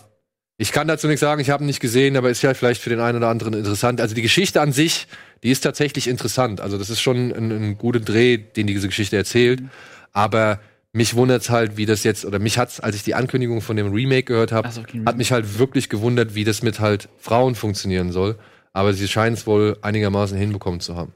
ich 0.58 0.72
kann 0.72 0.88
dazu 0.88 1.08
nichts 1.08 1.22
sagen, 1.22 1.42
ich 1.42 1.50
habe 1.50 1.64
ihn 1.64 1.68
nicht 1.68 1.80
gesehen, 1.80 2.16
aber 2.16 2.30
ist 2.30 2.42
ja 2.44 2.54
vielleicht 2.54 2.82
für 2.82 2.90
den 2.90 3.00
einen 3.00 3.18
oder 3.18 3.30
anderen 3.30 3.54
interessant. 3.54 4.00
Also 4.00 4.14
die 4.14 4.22
Geschichte 4.22 4.62
an 4.62 4.72
sich, 4.72 5.08
die 5.42 5.50
ist 5.50 5.62
tatsächlich 5.62 6.08
interessant. 6.08 6.62
Also 6.62 6.78
das 6.78 6.90
ist 6.90 7.02
schon 7.02 7.32
ein, 7.32 7.52
ein 7.52 7.78
guter 7.78 8.00
Dreh, 8.00 8.38
den 8.38 8.68
diese 8.68 8.88
Geschichte 8.88 9.18
erzählt. 9.18 9.64
Aber 10.12 10.60
mich 10.92 11.16
wundert's 11.16 11.50
halt, 11.50 11.76
wie 11.76 11.88
das 11.88 12.04
jetzt, 12.04 12.24
oder 12.24 12.38
mich 12.38 12.60
hat's, 12.60 12.80
als 12.80 12.96
ich 12.96 13.04
die 13.04 13.16
Ankündigung 13.16 13.62
von 13.62 13.76
dem 13.76 13.92
Remake 13.92 14.24
gehört 14.24 14.52
habe, 14.52 14.70
so, 14.72 14.82
okay, 14.82 15.02
hat 15.06 15.18
mich 15.18 15.32
halt 15.32 15.58
wirklich 15.58 15.90
gewundert, 15.90 16.36
wie 16.36 16.44
das 16.44 16.62
mit 16.62 16.80
halt 16.80 17.10
Frauen 17.18 17.56
funktionieren 17.56 18.12
soll. 18.12 18.38
Aber 18.74 18.94
sie 18.94 19.08
scheinen 19.08 19.34
es 19.34 19.48
wohl 19.48 19.78
einigermaßen 19.82 20.38
hinbekommen 20.38 20.80
zu 20.80 20.96
haben. 20.96 21.14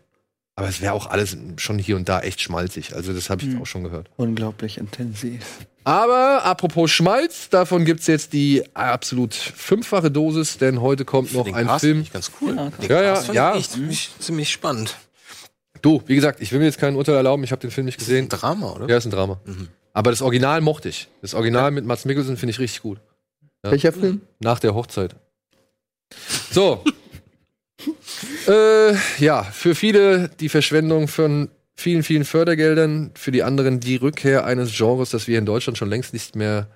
Aber 0.56 0.68
es 0.68 0.82
wäre 0.82 0.94
auch 0.94 1.06
alles 1.06 1.38
schon 1.58 1.78
hier 1.78 1.96
und 1.96 2.10
da 2.10 2.22
echt 2.22 2.42
schmalzig. 2.42 2.96
Also 2.96 3.14
das 3.14 3.30
habe 3.30 3.44
ich 3.44 3.50
jetzt 3.50 3.62
auch 3.62 3.68
schon 3.68 3.84
gehört. 3.84 4.10
Unglaublich 4.18 4.80
intensiv. 4.80 5.68
Aber 5.88 6.44
apropos 6.44 6.92
Schmalz, 6.92 7.48
davon 7.48 7.86
gibt's 7.86 8.08
jetzt 8.08 8.34
die 8.34 8.62
absolut 8.74 9.34
fünffache 9.34 10.12
Dosis, 10.12 10.58
denn 10.58 10.82
heute 10.82 11.06
kommt 11.06 11.34
noch 11.34 11.46
Den 11.46 11.56
ein 11.56 11.66
Cast 11.68 11.80
Film. 11.86 12.04
finde 12.04 12.08
ich 12.08 12.12
ganz 12.14 12.32
cool. 12.42 12.56
Ja, 12.58 12.70
Den 12.72 12.90
Ja, 12.90 13.04
ja, 13.04 13.14
Cast 13.14 13.34
ja. 13.34 13.62
ziemlich, 13.62 14.10
ziemlich 14.20 14.52
spannend. 14.52 14.98
Du, 15.82 16.04
wie 16.06 16.16
gesagt, 16.16 16.42
ich 16.42 16.52
will 16.52 16.60
mir 16.60 16.66
jetzt 16.66 16.78
kein 16.78 16.98
Urteil 16.98 17.16
erlauben, 17.16 17.42
ich 17.46 17.52
habe 17.54 17.62
den 17.62 17.72
Film 17.72 17.86
nicht 17.86 18.00
Ist 18.02 18.04
ein 18.04 18.28
gesehen. 18.28 18.28
Drama, 18.30 18.72
oder? 18.74 18.90
Ja, 18.90 18.98
ist 18.98 19.06
ein 19.06 19.12
Drama. 19.12 19.40
Mhm. 19.46 19.70
Aber 19.94 20.12
das 20.12 20.22
Original 20.22 20.60
mochte 20.60 20.90
ich. 20.90 21.08
Das 21.22 21.34
Original 21.34 21.72
mit 21.72 21.86
Mats 21.86 22.04
Mikkelsen 22.04 22.36
finde 22.36 22.52
ich 22.52 22.60
richtig 22.60 22.82
gut. 22.82 23.00
Ja. 23.64 23.72
Welcher 23.72 23.94
Film? 23.94 24.20
Nach 24.40 24.60
der 24.60 24.76
Hochzeit. 24.76 25.16
So. 26.52 26.84
äh, 28.50 28.94
ja, 29.20 29.44
für 29.44 29.74
viele 29.74 30.28
die 30.42 30.50
Verschwendung 30.50 31.08
von 31.08 31.50
vielen, 31.78 32.04
vielen 32.04 32.26
Fördergeldern, 32.26 33.12
für 33.14 33.32
die 33.32 33.44
anderen 33.44 33.80
die 33.80 33.96
Rückkehr 33.96 34.46
eines 34.46 34.76
Genres, 34.76 35.12
das 35.12 35.28
wir 35.28 35.38
in 35.38 35.46
Deutschland 35.46 35.78
schon 35.78 35.90
längst 35.90 36.12
nicht 36.12 36.36
mehr 36.36 36.68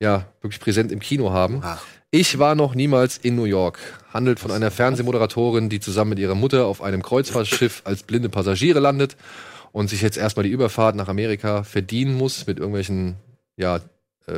ja, 0.00 0.26
wirklich 0.40 0.60
präsent 0.60 0.90
im 0.90 1.00
Kino 1.00 1.30
haben. 1.30 1.60
Ah. 1.62 1.78
Ich 2.10 2.38
war 2.38 2.54
noch 2.54 2.74
niemals 2.74 3.18
in 3.18 3.36
New 3.36 3.44
York. 3.44 3.78
Handelt 4.12 4.38
von 4.38 4.50
einer 4.50 4.70
Fernsehmoderatorin, 4.70 5.68
die 5.68 5.80
zusammen 5.80 6.10
mit 6.10 6.18
ihrer 6.18 6.34
Mutter 6.34 6.66
auf 6.66 6.82
einem 6.82 7.02
Kreuzfahrtschiff 7.02 7.82
als 7.84 8.02
blinde 8.02 8.28
Passagiere 8.28 8.80
landet 8.80 9.16
und 9.72 9.90
sich 9.90 10.00
jetzt 10.02 10.16
erstmal 10.16 10.44
die 10.44 10.50
Überfahrt 10.50 10.96
nach 10.96 11.08
Amerika 11.08 11.62
verdienen 11.62 12.14
muss 12.16 12.46
mit 12.46 12.58
irgendwelchen, 12.58 13.16
ja, 13.56 13.80
äh, 14.26 14.32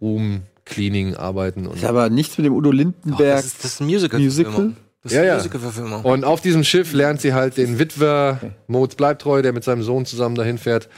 Ruhm, 0.00 0.42
Cleaning, 0.64 1.14
Arbeiten 1.14 1.66
und 1.66 1.76
Ist 1.76 1.84
aber 1.84 2.10
nichts 2.10 2.36
mit 2.36 2.44
dem 2.44 2.52
Udo 2.52 2.70
Doch, 2.70 2.76
Lindenberg. 2.76 3.36
das 3.36 3.46
ist 3.46 3.64
das 3.64 3.72
ist 3.72 3.80
ein 3.80 3.86
Musical. 3.86 4.20
Musical? 4.20 4.72
Das 5.08 5.12
ist 5.12 5.16
Ja, 5.16 5.22
eine 5.22 5.28
ja. 5.30 5.36
Musical-Verfilmung. 5.36 6.02
Und 6.04 6.24
auf 6.24 6.40
diesem 6.40 6.64
Schiff 6.64 6.92
lernt 6.92 7.20
sie 7.20 7.32
halt 7.34 7.56
den 7.56 7.78
Witwer 7.78 8.40
Moritz 8.66 8.94
Bleibtreu, 8.94 9.42
der 9.42 9.52
mit 9.52 9.64
seinem 9.64 9.82
Sohn 9.82 10.06
zusammen 10.06 10.34
dahin 10.34 10.58
fährt, 10.58 10.88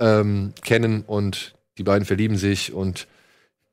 ähm, 0.00 0.52
kennen 0.62 1.02
und 1.06 1.54
die 1.78 1.82
beiden 1.82 2.04
verlieben 2.06 2.36
sich 2.36 2.72
und 2.72 3.06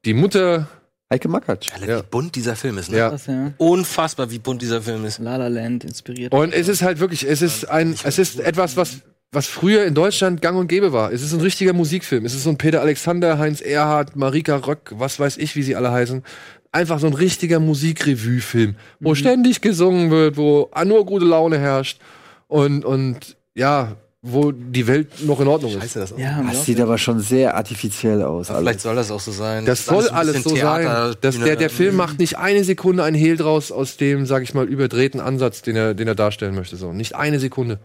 die 0.06 0.14
Mutter, 0.14 0.68
Heike 1.12 1.28
Makatsch. 1.30 1.72
Alter, 1.74 1.88
Ja. 1.88 2.00
wie 2.00 2.04
bunt 2.10 2.36
dieser 2.36 2.56
Film 2.56 2.78
ist, 2.78 2.90
ne? 2.90 2.98
ja. 2.98 3.16
Ja. 3.28 3.54
Unfassbar, 3.58 4.32
wie 4.32 4.40
bunt 4.40 4.62
dieser 4.62 4.82
Film 4.82 5.06
ist. 5.06 5.20
La 5.20 5.36
La 5.38 5.48
Land 5.48 5.84
inspiriert. 5.84 6.34
Und 6.34 6.54
es 6.54 6.68
ist 6.68 6.82
halt 6.82 7.00
wirklich, 7.00 7.28
es 7.28 7.42
ist 7.42 7.70
ein, 7.70 7.96
es 8.04 8.18
ist 8.18 8.40
etwas, 8.40 8.76
was, 8.78 8.98
was 9.34 9.48
früher 9.48 9.84
in 9.86 9.94
Deutschland 9.96 10.42
gang 10.42 10.58
und 10.58 10.68
gäbe 10.68 10.94
war. 10.94 11.12
Es 11.12 11.22
ist 11.22 11.34
ein 11.34 11.42
richtiger 11.42 11.74
Musikfilm. 11.74 12.26
Es 12.26 12.34
ist 12.34 12.44
so 12.44 12.50
ein 12.50 12.58
Peter 12.58 12.82
Alexander, 12.82 13.38
Heinz 13.40 13.62
Erhardt, 13.62 14.16
Marika 14.16 14.56
Röck, 14.58 14.92
was 14.96 15.20
weiß 15.20 15.38
ich, 15.38 15.56
wie 15.56 15.64
sie 15.64 15.76
alle 15.76 15.92
heißen. 15.92 16.24
Einfach 16.72 17.00
so 17.00 17.08
ein 17.08 17.14
richtiger 17.14 17.60
Musikrevue-Film, 17.60 18.76
wo 19.00 19.14
ständig 19.16 19.62
gesungen 19.62 20.10
wird, 20.12 20.38
wo 20.38 20.70
nur 20.86 21.06
gute 21.06 21.26
Laune 21.26 21.60
herrscht 21.60 22.00
und, 22.48 22.84
und 22.86 23.36
ja, 23.54 23.96
wo 24.26 24.52
die 24.54 24.88
Welt 24.88 25.10
noch 25.26 25.40
in 25.42 25.48
Ordnung 25.50 25.72
ist. 25.74 25.82
Scheiße, 25.82 26.00
das 26.00 26.14
auch. 26.14 26.18
ja, 26.18 26.42
Das 26.50 26.66
sieht 26.66 26.80
aber 26.80 26.98
schon 26.98 27.20
sehr 27.20 27.56
artifiziell 27.56 28.24
aus. 28.24 28.50
Aber 28.50 28.60
Vielleicht 28.60 28.76
Alles. 28.78 28.84
soll 28.84 28.96
das 28.96 29.12
auch 29.12 29.20
so 29.20 29.32
sein. 29.32 29.66
Das 29.66 29.82
ist 29.82 29.86
soll 29.88 30.08
alles 30.10 30.36
bisschen 30.38 30.50
so 30.52 30.56
sein. 30.56 30.82
Theater, 30.84 31.16
Das, 31.20 31.36
Bühne. 31.36 31.46
der, 31.48 31.56
der 31.58 31.70
Film 31.70 31.96
macht 31.98 32.20
nicht 32.20 32.38
eine 32.38 32.64
Sekunde 32.64 33.04
ein 33.04 33.16
Hehl 33.16 33.36
draus 33.36 33.72
aus 33.72 33.98
dem, 33.98 34.26
sag 34.26 34.42
ich 34.44 34.54
mal, 34.54 34.66
überdrehten 34.66 35.20
Ansatz, 35.20 35.62
den 35.62 35.76
er, 35.76 35.94
den 35.94 36.08
er 36.08 36.16
darstellen 36.16 36.56
möchte. 36.56 36.78
So. 36.78 36.94
Nicht 36.94 37.16
eine 37.16 37.40
Sekunde. 37.40 37.80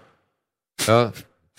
Ja. 0.87 1.13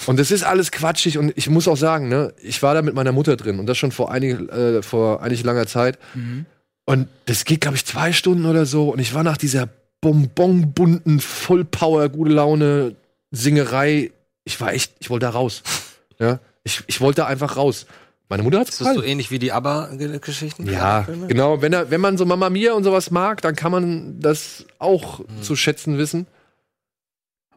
Und 0.08 0.20
das 0.20 0.32
ist 0.32 0.44
alles 0.44 0.72
quatschig 0.72 1.18
und 1.18 1.34
ich 1.36 1.50
muss 1.50 1.68
auch 1.68 1.78
sagen, 1.78 2.08
ne, 2.08 2.34
ich 2.42 2.64
war 2.64 2.74
da 2.74 2.82
mit 2.82 2.96
meiner 2.96 3.12
Mutter 3.12 3.36
drin 3.36 3.60
und 3.60 3.66
das 3.66 3.78
schon 3.78 3.92
vor 3.92 4.12
einig, 4.12 4.40
äh, 4.52 4.82
vor 4.82 5.22
eigentlich 5.22 5.44
langer 5.44 5.68
Zeit. 5.68 6.00
Mhm. 6.14 6.46
Und 6.86 7.08
das 7.26 7.46
geht, 7.46 7.62
glaube 7.62 7.78
ich, 7.78 7.86
zwei 7.86 8.14
Stunden 8.14 8.46
oder 8.46 8.66
so. 8.66 8.90
Und 8.90 9.00
ich 9.00 9.14
war 9.14 9.24
nach 9.24 9.38
dieser 9.38 9.70
bonbonbunten, 10.02 11.20
Vollpower, 11.20 12.10
gute 12.10 12.32
Laune, 12.32 12.96
Singerei. 13.32 14.12
Ich 14.44 14.60
war 14.60 14.74
echt, 14.74 14.94
ich 15.00 15.10
wollte 15.10 15.26
da 15.26 15.32
raus. 15.32 15.62
Ja, 16.20 16.40
ich, 16.64 16.84
ich 16.88 17.00
wollte 17.02 17.22
da 17.22 17.28
einfach 17.28 17.58
raus. 17.58 17.86
Meine 18.30 18.44
Mutter 18.44 18.62
Ist 18.62 18.80
das 18.80 18.94
so 18.94 19.02
ähnlich 19.02 19.32
wie 19.32 19.40
die 19.40 19.52
ABBA-Geschichten? 19.52 20.70
Ja, 20.70 21.08
genau. 21.28 21.62
Wenn, 21.64 21.74
er, 21.74 21.90
wenn 21.90 22.00
man 22.00 22.16
so 22.16 22.26
Mama 22.26 22.50
Mia 22.52 22.74
und 22.74 22.84
sowas 22.84 23.10
mag, 23.10 23.42
dann 23.42 23.56
kann 23.56 23.72
man 23.72 24.20
das 24.20 24.66
auch 24.78 25.22
zu 25.42 25.56
schätzen 25.56 25.98
wissen. 25.98 26.28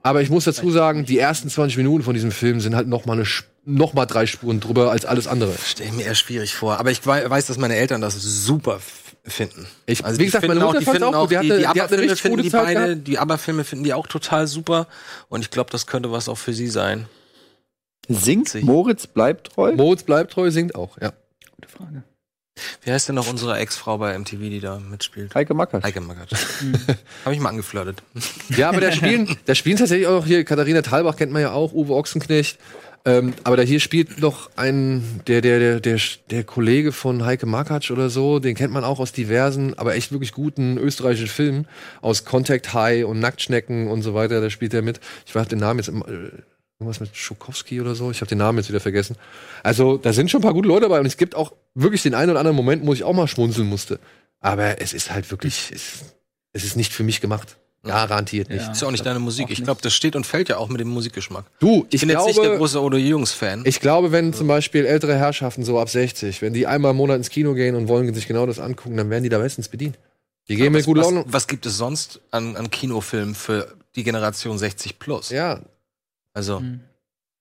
Aber 0.03 0.21
ich 0.23 0.31
muss 0.31 0.45
dazu 0.45 0.71
sagen, 0.71 1.05
die 1.05 1.19
ersten 1.19 1.49
20 1.49 1.77
Minuten 1.77 2.03
von 2.05 2.15
diesem 2.15 2.33
Film 2.33 2.61
sind 2.61 2.75
halt 2.75 2.89
noch 2.89 3.07
mal, 3.07 3.13
eine, 3.15 3.25
noch 3.65 3.93
mal 3.95 4.07
drei 4.07 4.27
Spuren 4.27 4.59
drüber 4.61 4.91
als 4.91 5.05
alles 5.05 5.27
andere. 5.29 5.53
Stell 5.65 5.87
ich 5.87 5.93
mir 5.93 6.05
eher 6.05 6.15
schwierig 6.17 6.55
vor. 6.55 6.79
Aber 6.79 6.91
ich 6.91 7.07
wei- 7.07 7.29
weiß, 7.29 7.47
dass 7.47 7.57
meine 7.59 7.77
Eltern 7.77 8.01
das 8.01 8.15
super 8.21 8.81
finden. 9.25 9.67
Ich- 9.87 10.05
also 10.05 10.19
wie 10.19 10.25
die 10.25 10.27
gesagt, 10.27 10.49
meine 10.49 10.59
Mutter 10.61 10.81
die 10.81 10.85
finden 10.85 11.05
auch 11.05 11.29
gut. 11.29 11.31
Die 11.31 11.35
die, 11.35 11.37
hatte- 11.39 11.57
die 11.69 11.73
die 11.75 11.81
hat 11.83 11.93
eine 11.93 12.03
richtig 12.03 12.31
gute 12.31 12.43
die 12.43 12.51
Zeit 12.51 12.65
beide, 12.65 12.81
gehabt. 12.95 13.07
die 13.09 13.19
ABBA-Filme 13.19 13.63
finden 13.65 13.85
die 13.85 13.95
auch 13.95 14.09
total 14.09 14.49
super. 14.49 14.89
Und 15.29 15.43
ich 15.43 15.51
glaube, 15.51 15.71
das 15.71 15.87
könnte 15.87 16.11
was 16.11 16.29
auch 16.29 16.39
für 16.39 16.53
sie 16.53 16.67
sein. 16.69 17.07
Singt 18.09 18.49
Sich. 18.49 18.65
Moritz 18.65 19.07
bleibt 19.07 19.53
treu? 19.55 19.73
Moritz 19.77 20.03
bleibt 20.03 20.33
treu, 20.33 20.51
singt 20.51 20.75
auch, 20.75 20.99
ja. 21.01 21.13
Gute 21.55 21.69
Frage. 21.69 22.03
Wie 22.85 22.91
heißt 22.93 23.09
denn 23.09 23.15
noch 23.15 23.29
unsere 23.31 23.57
Ex-Frau 23.59 23.97
bei 23.99 24.19
MTV, 24.19 24.39
die 24.41 24.61
da 24.61 24.79
mitspielt? 24.79 25.35
Heike 25.35 25.55
Makatsch. 25.55 25.85
Heike 25.85 26.01
Magath. 26.01 26.31
Habe 27.25 27.35
ich 27.35 27.41
mal 27.41 27.49
angeflirtet. 27.51 28.03
Ja, 28.57 28.69
aber 28.69 28.81
da 28.81 28.93
spielen, 28.93 29.37
da 29.47 29.55
spielen 29.55 29.77
tatsächlich 29.79 30.07
auch 30.07 30.21
noch 30.21 30.27
hier, 30.27 30.45
Katharina 30.45 30.83
Thalbach 30.83 31.17
kennt 31.17 31.33
man 31.33 31.41
ja 31.43 31.53
auch, 31.53 31.73
Uwe 31.73 31.95
Ochsenknecht. 31.95 32.59
Ähm, 33.05 33.33
aber 33.43 33.57
da 33.57 33.63
hier 33.65 33.81
spielt 33.81 34.21
noch 34.21 34.51
ein, 34.57 35.23
der, 35.27 35.41
der, 35.41 35.59
der, 35.59 35.81
der, 35.81 35.99
der 36.31 36.45
Kollege 36.45 36.93
von 36.93 37.25
Heike 37.25 37.47
Makatsch 37.47 37.91
oder 37.91 38.11
so, 38.11 38.39
den 38.39 38.55
kennt 38.55 38.73
man 38.73 38.85
auch 38.85 39.01
aus 39.01 39.11
diversen, 39.13 39.77
aber 39.77 39.97
echt 39.97 40.13
wirklich 40.13 40.31
guten 40.33 40.79
österreichischen 40.79 41.27
Filmen, 41.27 41.67
aus 42.01 42.25
Contact 42.25 42.75
High 42.75 43.05
und 43.07 43.19
Nacktschnecken 43.19 43.89
und 43.89 44.03
so 44.03 44.15
weiter, 44.15 44.41
da 44.41 44.51
spielt 44.51 44.73
er 44.75 44.83
mit. 44.83 45.01
Ich 45.27 45.35
weiß 45.35 45.49
den 45.49 45.59
Namen 45.59 45.81
jetzt, 45.81 45.89
im- 45.89 46.03
äh, 46.03 46.43
irgendwas 46.83 47.01
mit 47.01 47.17
Schukowski 47.17 47.81
oder 47.81 47.95
so, 47.95 48.11
ich 48.11 48.21
habe 48.21 48.29
den 48.29 48.39
Namen 48.39 48.59
jetzt 48.59 48.69
wieder 48.69 48.81
vergessen. 48.81 49.17
Also, 49.63 49.97
da 49.97 50.13
sind 50.13 50.31
schon 50.31 50.41
ein 50.41 50.43
paar 50.43 50.55
gute 50.55 50.69
Leute 50.69 50.83
dabei 50.83 51.01
und 51.01 51.07
es 51.07 51.17
gibt 51.17 51.35
auch 51.35 51.53
wirklich 51.75 52.03
den 52.03 52.15
einen 52.15 52.31
oder 52.31 52.41
anderen 52.41 52.57
Moment, 52.57 52.87
wo 52.87 52.93
ich 52.93 53.05
auch 53.05 53.15
mal 53.15 53.29
schmunzeln 53.29 53.69
musste. 53.69 53.99
Aber 54.41 54.81
es 54.81 54.93
ist 54.93 55.13
halt 55.13 55.31
wirklich, 55.31 55.71
es, 55.73 56.01
es 56.53 56.65
ist 56.65 56.77
nicht 56.77 56.93
für 56.93 57.05
mich 57.05 57.21
gemacht. 57.21 57.57
Garantiert 57.85 58.49
nicht. 58.49 58.63
Ja. 58.63 58.71
Ist 58.71 58.81
ja 58.81 58.87
auch 58.87 58.93
nicht 58.93 59.05
deine 59.05 59.19
Musik. 59.19 59.51
Ich 59.51 59.65
glaube, 59.65 59.81
das 59.83 59.93
steht 59.93 60.15
und 60.15 60.25
fällt 60.25 60.49
ja 60.49 60.57
auch 60.57 60.69
mit 60.69 60.81
dem 60.81 60.89
Musikgeschmack. 60.89 61.47
Du, 61.59 61.85
Ich 61.91 61.95
ich 61.95 62.01
bin 62.03 62.11
jetzt 62.11 62.27
nicht 62.27 62.37
der 62.37 62.45
glaube, 62.45 62.59
große 62.59 62.81
Odo 62.81 62.97
Jungs-Fan. 62.97 63.63
ich 63.65 63.81
glaube, 63.81 64.13
wenn 64.13 64.33
zum 64.33 64.47
Beispiel 64.47 64.87
ältere 64.87 65.17
Herrschaften 65.17 65.65
so 65.65 65.81
ab 65.81 65.89
60, 65.89 66.43
wenn 66.43 66.53
die 66.53 66.69
einmal 66.69 66.93
im 66.93 66.99
Monat 66.99 67.17
ins 67.17 67.31
Kino 67.31 67.55
gehen 67.55 67.75
und 67.75 67.89
wollen 67.89 68.13
sich 68.15 68.29
genau 68.29 68.47
das 68.47 68.61
angucken, 68.61 68.97
dann 68.97 69.11
werden 69.11 69.25
die 69.25 69.31
da 69.31 69.39
bestens 69.39 69.69
bedient. 69.69 69.99
Die 70.49 70.55
gehen 70.55 70.73
mit 70.73 70.81
was, 70.83 70.87
gut 70.87 70.99
was, 70.99 71.07
Laune. 71.07 71.25
was 71.27 71.47
gibt 71.49 71.67
es 71.67 71.77
sonst 71.77 72.21
an, 72.31 72.57
an 72.57 72.71
Kinofilmen 72.71 73.35
für 73.35 73.75
die 73.97 74.05
Generation 74.05 74.59
60 74.59 75.01
plus? 75.01 75.31
Ja, 75.31 75.61
Also 76.35 76.61
Mhm. 76.61 76.81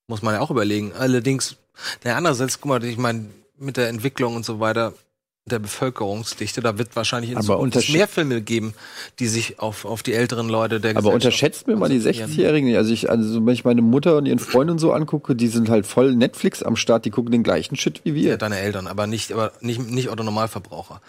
muss 0.07 0.21
man 0.21 0.33
ja 0.35 0.41
auch 0.41 0.51
überlegen. 0.51 0.93
Allerdings, 0.93 1.55
naja, 2.03 2.17
andererseits, 2.17 2.59
guck 2.59 2.69
mal, 2.69 2.83
ich 2.83 2.97
meine, 2.97 3.27
mit 3.57 3.77
der 3.77 3.89
Entwicklung 3.89 4.35
und 4.35 4.45
so 4.45 4.59
weiter, 4.59 4.93
der 5.45 5.59
Bevölkerungsdichte. 5.59 6.61
Da 6.61 6.77
wird 6.77 6.95
wahrscheinlich 6.95 7.31
in 7.31 7.37
Aber 7.37 7.47
Zukunft 7.47 7.89
mehr 7.91 8.07
Filme 8.07 8.41
geben, 8.41 8.73
die 9.19 9.27
sich 9.27 9.59
auf, 9.59 9.85
auf 9.85 10.03
die 10.03 10.13
älteren 10.13 10.47
Leute 10.49 10.79
der 10.79 10.95
Aber 10.97 11.11
unterschätzt 11.11 11.65
mir 11.67 11.75
mal 11.75 11.89
die 11.89 11.95
konzentrieren. 11.95 12.29
60-Jährigen 12.29 12.67
nicht. 12.69 12.77
Also 12.77 12.93
ich, 12.93 13.09
also 13.09 13.45
wenn 13.45 13.53
ich 13.53 13.65
meine 13.65 13.81
Mutter 13.81 14.17
und 14.17 14.27
ihren 14.27 14.39
Freund 14.39 14.69
und 14.69 14.77
so 14.79 14.93
angucke, 14.93 15.35
die 15.35 15.47
sind 15.47 15.69
halt 15.69 15.87
voll 15.87 16.15
Netflix 16.15 16.61
am 16.61 16.75
Start, 16.75 17.05
die 17.05 17.09
gucken 17.09 17.31
den 17.31 17.43
gleichen 17.43 17.75
Shit 17.75 18.01
wie 18.03 18.13
wir. 18.13 18.29
Ja, 18.31 18.37
deine 18.37 18.59
Eltern, 18.59 18.87
aber 18.87 19.07
nicht, 19.07 19.31
aber 19.31 19.51
nicht, 19.61 19.79
nicht 19.81 20.09
Otto 20.09 20.23
Normalverbraucher. 20.23 21.01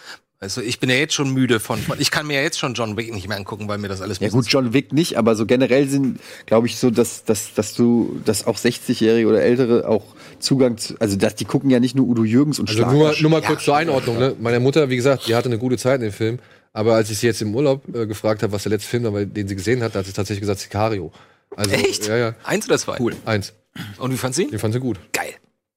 Also 0.42 0.60
ich 0.60 0.80
bin 0.80 0.90
ja 0.90 0.96
jetzt 0.96 1.14
schon 1.14 1.32
müde 1.32 1.60
von, 1.60 1.78
von 1.78 2.00
ich 2.00 2.10
kann 2.10 2.26
mir 2.26 2.34
ja 2.34 2.42
jetzt 2.42 2.58
schon 2.58 2.74
John 2.74 2.96
Wick 2.96 3.14
nicht 3.14 3.28
mehr 3.28 3.36
angucken, 3.36 3.68
weil 3.68 3.78
mir 3.78 3.86
das 3.86 4.00
alles 4.00 4.18
Ja 4.18 4.28
gut, 4.28 4.44
John 4.48 4.72
Wick 4.72 4.92
nicht, 4.92 5.16
aber 5.16 5.36
so 5.36 5.46
generell 5.46 5.88
sind, 5.88 6.18
glaube 6.46 6.66
ich, 6.66 6.78
so, 6.78 6.90
dass, 6.90 7.22
dass, 7.22 7.54
dass 7.54 7.74
du, 7.74 8.20
dass 8.24 8.44
auch 8.48 8.58
60-Jährige 8.58 9.28
oder 9.28 9.40
Ältere 9.40 9.86
auch 9.86 10.02
Zugang 10.40 10.78
zu, 10.78 10.96
also 10.98 11.14
dass 11.14 11.36
die 11.36 11.44
gucken 11.44 11.70
ja 11.70 11.78
nicht 11.78 11.94
nur 11.94 12.08
Udo 12.08 12.24
Jürgens 12.24 12.58
und 12.58 12.68
Also 12.68 12.84
nur, 12.84 13.14
nur 13.20 13.30
mal 13.30 13.40
kurz 13.40 13.62
zur 13.62 13.76
Einordnung. 13.76 14.18
Ne? 14.18 14.34
Meine 14.40 14.58
Mutter, 14.58 14.90
wie 14.90 14.96
gesagt, 14.96 15.28
die 15.28 15.36
hatte 15.36 15.48
eine 15.48 15.58
gute 15.58 15.78
Zeit 15.78 16.00
in 16.00 16.08
dem 16.08 16.12
Film. 16.12 16.40
Aber 16.72 16.94
als 16.96 17.08
ich 17.10 17.18
sie 17.18 17.28
jetzt 17.28 17.40
im 17.40 17.54
Urlaub 17.54 17.84
äh, 17.94 18.08
gefragt 18.08 18.42
habe, 18.42 18.52
was 18.52 18.64
der 18.64 18.70
letzte 18.70 18.88
Film 18.88 19.04
war, 19.04 19.24
den 19.24 19.46
sie 19.46 19.54
gesehen 19.54 19.80
hat, 19.80 19.94
hat 19.94 20.06
sie 20.06 20.12
tatsächlich 20.12 20.40
gesagt 20.40 20.58
Sicario. 20.58 21.12
Also, 21.54 21.70
Echt? 21.70 22.08
Ja, 22.08 22.16
ja. 22.16 22.34
Eins 22.42 22.66
oder 22.66 22.78
zwei? 22.78 22.98
Cool. 22.98 23.14
Eins. 23.26 23.52
Und 23.98 24.10
wie 24.10 24.16
fandst 24.16 24.40
du 24.40 24.42
ihn? 24.42 24.50
Den 24.50 24.58
fand 24.58 24.74
sie 24.74 24.80
gut. 24.80 24.98
Geil. 25.12 25.34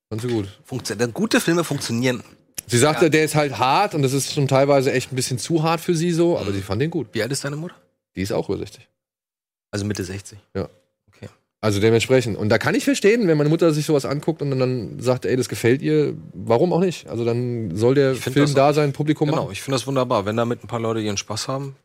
Fand 0.09 0.21
sie 0.23 0.27
gut. 0.29 0.47
Funktioniert. 0.63 1.13
Gute 1.13 1.39
Filme 1.39 1.63
funktionieren. 1.63 2.23
Sie 2.67 2.77
sagte, 2.77 3.09
der 3.09 3.23
ist 3.25 3.35
halt 3.35 3.59
hart 3.59 3.93
und 3.93 4.01
das 4.01 4.13
ist 4.13 4.33
schon 4.33 4.47
teilweise 4.47 4.91
echt 4.91 5.11
ein 5.11 5.15
bisschen 5.15 5.37
zu 5.37 5.63
hart 5.63 5.81
für 5.81 5.95
sie 5.95 6.11
so, 6.11 6.37
aber 6.37 6.51
sie 6.51 6.61
fand 6.61 6.81
den 6.81 6.89
gut. 6.89 7.07
Wie 7.13 7.21
alt 7.21 7.31
ist 7.31 7.43
deine 7.43 7.55
Mutter? 7.57 7.75
Die 8.15 8.21
ist 8.21 8.31
auch 8.31 8.49
über 8.49 8.57
60. 8.57 8.87
Also 9.71 9.85
Mitte 9.85 10.03
60. 10.03 10.39
Also 11.65 11.79
dementsprechend. 11.79 12.37
Und 12.37 12.49
da 12.49 12.59
kann 12.59 12.75
ich 12.75 12.83
verstehen, 12.83 13.27
wenn 13.27 13.39
meine 13.39 13.49
Mutter 13.49 13.73
sich 13.73 13.87
sowas 13.87 14.05
anguckt 14.05 14.43
und 14.43 14.51
dann, 14.51 14.99
sagt, 14.99 15.25
ey, 15.25 15.35
das 15.35 15.49
gefällt 15.49 15.81
ihr, 15.81 16.13
warum 16.33 16.71
auch 16.71 16.79
nicht? 16.79 17.07
Also 17.07 17.25
dann 17.25 17.75
soll 17.75 17.95
der 17.95 18.13
Film 18.13 18.53
da 18.53 18.71
sein, 18.71 18.93
Publikum 18.93 19.29
Genau, 19.29 19.43
machen. 19.43 19.51
ich 19.51 19.63
finde 19.63 19.73
das 19.77 19.87
wunderbar, 19.87 20.27
wenn 20.27 20.37
damit 20.37 20.63
ein 20.63 20.67
paar 20.67 20.79
Leute 20.79 20.99
ihren 20.99 21.17
Spaß 21.17 21.47
haben. 21.47 21.75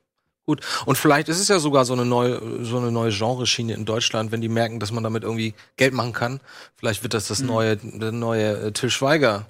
Gut. 0.45 0.61
Und 0.85 0.99
vielleicht 0.99 1.31
ist 1.31 1.41
es 1.41 1.49
ja 1.49 1.59
sogar 1.59 1.87
so 1.87 1.95
eine 1.95 2.05
neue, 2.05 2.63
so 2.63 2.77
eine 2.77 2.93
neue 2.93 3.11
Genreschiene 3.11 3.73
in 3.73 3.87
Deutschland, 3.87 4.33
wenn 4.33 4.43
die 4.43 4.51
merken, 4.51 4.81
dass 4.81 4.93
man 4.93 5.03
damit 5.03 5.23
irgendwie 5.23 5.55
Geld 5.79 5.95
machen 5.95 6.13
kann. 6.13 6.41
Vielleicht 6.77 7.03
wird 7.03 7.15
das 7.15 7.29
das 7.29 7.41
neue, 7.41 7.79
der 7.79 8.13
neue 8.13 8.61
äh, 8.61 8.73
Till 8.73 8.91
Schweiger 8.91 9.47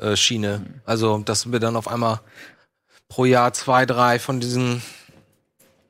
äh, 0.00 0.16
Schiene. 0.16 0.64
Also, 0.84 1.18
dass 1.18 1.52
wir 1.52 1.60
dann 1.60 1.76
auf 1.76 1.88
einmal 1.88 2.20
pro 3.08 3.24
Jahr 3.24 3.52
zwei, 3.52 3.86
drei 3.86 4.18
von 4.18 4.40
diesen 4.40 4.82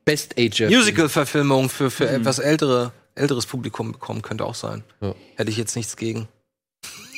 Best 0.05 0.35
Age. 0.39 0.63
Musical-Verfilmungen 0.69 1.69
für, 1.69 1.91
für 1.91 2.09
etwas 2.09 2.39
ältere, 2.39 2.93
älteres 3.15 3.47
Publikum 3.47 3.93
bekommen, 3.93 4.23
könnte 4.23 4.45
auch 4.45 4.55
sein. 4.55 4.83
Ja. 5.01 5.15
Hätte 5.37 5.51
ich 5.51 5.57
jetzt 5.57 5.77
nichts 5.77 5.97
gegen. 5.97 6.29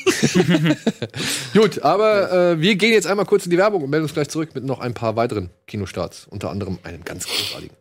Gut, 1.53 1.81
aber 1.81 2.31
äh, 2.31 2.59
wir 2.59 2.75
gehen 2.75 2.91
jetzt 2.91 3.07
einmal 3.07 3.25
kurz 3.25 3.45
in 3.45 3.51
die 3.51 3.57
Werbung 3.57 3.83
und 3.83 3.89
melden 3.89 4.03
uns 4.03 4.13
gleich 4.13 4.29
zurück 4.29 4.53
mit 4.53 4.63
noch 4.63 4.79
ein 4.79 4.93
paar 4.93 5.15
weiteren 5.15 5.49
Kinostarts. 5.65 6.27
Unter 6.29 6.49
anderem 6.49 6.77
einem 6.83 7.03
ganz 7.03 7.25
großartigen. 7.25 7.75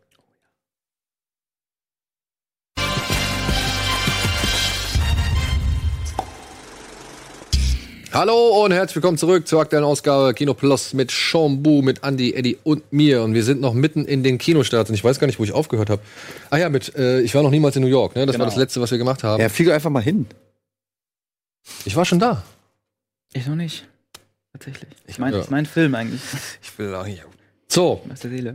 Hallo 8.12 8.62
und 8.64 8.72
herzlich 8.72 8.96
willkommen 8.96 9.16
zurück 9.16 9.48
zur 9.48 9.60
aktuellen 9.62 9.84
Ausgabe 9.86 10.34
Kino 10.34 10.52
Plus 10.52 10.92
mit 10.92 11.10
Sean 11.10 11.62
Bu, 11.62 11.80
mit 11.80 12.04
Andy, 12.04 12.34
Eddie 12.34 12.58
und 12.62 12.92
mir. 12.92 13.22
Und 13.22 13.32
wir 13.32 13.42
sind 13.42 13.60
noch 13.62 13.72
mitten 13.72 14.04
in 14.04 14.22
den 14.22 14.36
Kinostarts 14.36 14.90
und 14.90 14.94
ich 14.94 15.02
weiß 15.02 15.18
gar 15.18 15.26
nicht, 15.26 15.38
wo 15.38 15.44
ich 15.44 15.52
aufgehört 15.52 15.88
habe. 15.88 16.02
Ah 16.50 16.58
ja, 16.58 16.68
mit, 16.68 16.94
äh, 16.94 17.20
ich 17.22 17.34
war 17.34 17.42
noch 17.42 17.50
niemals 17.50 17.74
in 17.76 17.82
New 17.82 17.88
York, 17.88 18.14
ne? 18.14 18.26
Das 18.26 18.34
war 18.34 18.40
Genau. 18.40 18.50
das 18.50 18.56
letzte, 18.56 18.82
was 18.82 18.90
wir 18.90 18.98
gemacht 18.98 19.24
haben. 19.24 19.40
Ja, 19.40 19.48
flieg 19.48 19.68
doch 19.68 19.74
einfach 19.74 19.88
mal 19.88 20.02
hin. 20.02 20.26
Ich 21.86 21.96
war 21.96 22.04
schon 22.04 22.18
da. 22.18 22.42
Ich 23.32 23.46
noch 23.46 23.54
nicht. 23.56 23.86
Tatsächlich. 24.52 24.90
Ich 25.06 25.18
meine, 25.18 25.32
Ja. 25.32 25.38
das 25.38 25.46
ist 25.46 25.50
mein 25.50 25.64
Film 25.64 25.94
eigentlich. 25.94 26.20
Ich 26.62 26.78
will 26.78 26.94
auch 26.94 27.06
hier. 27.06 27.22
So. 27.72 28.02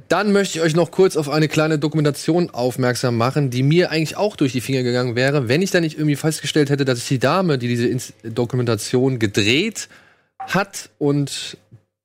Dann 0.10 0.32
möchte 0.32 0.60
ich 0.60 0.64
euch 0.64 0.76
noch 0.76 0.92
kurz 0.92 1.18
auf 1.18 1.28
eine 1.28 1.48
kleine 1.48 1.80
Dokumentation 1.80 2.52
aufmerksam 2.52 3.18
machen, 3.18 3.50
die 3.50 3.64
mir 3.64 3.90
eigentlich 3.90 4.16
auch 4.16 4.36
durch 4.36 4.52
die 4.52 4.62
Finger 4.62 4.84
gegangen 4.84 5.16
wäre, 5.16 5.48
wenn 5.48 5.64
ich 5.64 5.72
da 5.72 5.82
nicht 5.82 5.98
irgendwie 5.98 6.16
festgestellt 6.16 6.70
hätte, 6.70 6.86
dass 6.86 7.00
ich 7.00 7.08
die 7.08 7.18
Dame, 7.18 7.58
die 7.58 7.68
diese 7.68 7.88
Ins 7.88 8.14
Dokumentation 8.22 9.18
gedreht 9.18 9.90
hat 10.38 10.92
und 11.00 11.58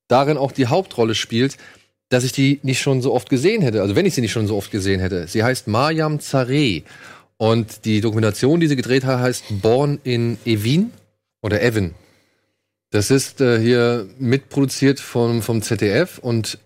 darin 0.09 0.39
auch 0.39 0.53
die 0.53 0.69
Hauptrolle 0.69 1.15
spielt, 1.15 1.59
dass 2.09 2.25
ich 2.25 2.33
die 2.33 2.61
nicht 2.63 2.81
schon 2.81 3.03
so 3.03 3.13
oft 3.13 3.29
gesehen 3.29 3.61
hätte. 3.61 3.83
Also 3.83 3.95
wenn 3.95 4.07
ich 4.07 4.15
sie 4.15 4.23
nicht 4.23 4.33
schon 4.33 4.47
so 4.47 4.57
oft 4.57 4.71
gesehen 4.71 5.01
hätte. 5.01 5.27
Sie 5.29 5.45
heißt 5.45 5.69
Mariam 5.69 6.19
Zareh. 6.19 6.83
Und 7.37 7.85
die 7.85 8.01
Dokumentation, 8.01 8.59
die 8.59 8.69
sie 8.69 8.77
gedreht 8.77 9.05
hat, 9.05 9.21
heißt 9.21 9.61
Born 9.61 10.01
in 10.03 10.39
Evin 10.47 10.93
oder 11.43 11.61
Evan. 11.61 11.95
Das 12.89 13.11
ist 13.11 13.43
äh, 13.43 13.61
hier 13.61 14.09
mitproduziert 14.19 14.99
vom, 14.99 15.43
vom 15.43 15.61
ZDF 15.61 16.17
und 16.17 16.59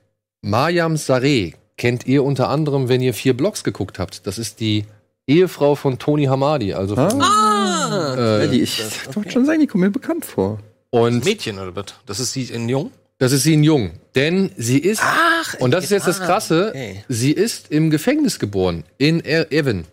Mariam 0.46 0.96
Sareh 0.96 1.52
kennt 1.76 2.06
ihr 2.06 2.22
unter 2.24 2.48
anderem, 2.48 2.88
wenn 2.88 3.00
ihr 3.00 3.12
vier 3.14 3.36
Blogs 3.36 3.64
geguckt 3.64 3.98
habt. 3.98 4.26
Das 4.26 4.38
ist 4.38 4.60
die 4.60 4.84
Ehefrau 5.26 5.74
von 5.74 5.98
Tony 5.98 6.24
Hamadi. 6.26 6.72
Also 6.72 6.94
von, 6.94 7.20
Ah! 7.20 8.42
äh, 8.42 8.48
die, 8.48 8.62
ich 8.62 8.80
wollte 9.14 9.30
schon 9.32 9.44
sagen, 9.44 9.60
die 9.60 9.66
kommen 9.66 9.82
mir 9.84 9.90
bekannt 9.90 10.24
vor. 10.24 10.60
und 10.90 11.24
Mädchen 11.24 11.58
oder 11.58 11.74
was? 11.74 11.86
Das 12.06 12.20
ist 12.20 12.32
sie 12.32 12.44
in 12.44 12.68
Jung? 12.68 12.90
das 13.18 13.32
ist 13.32 13.42
sie 13.44 13.56
ein 13.56 13.64
Jung. 13.64 13.92
Denn 14.14 14.50
sie 14.56 14.78
ist, 14.78 15.00
Ach, 15.02 15.54
und 15.58 15.70
das 15.72 15.84
ist 15.84 15.90
jetzt 15.90 16.06
das 16.06 16.20
Krasse, 16.20 16.68
okay. 16.70 17.02
sie 17.08 17.32
ist 17.32 17.70
im 17.72 17.90
Gefängnis 17.90 18.38
geboren. 18.38 18.84
In 18.98 19.20
Er- 19.20 19.50
Evan. 19.52 19.84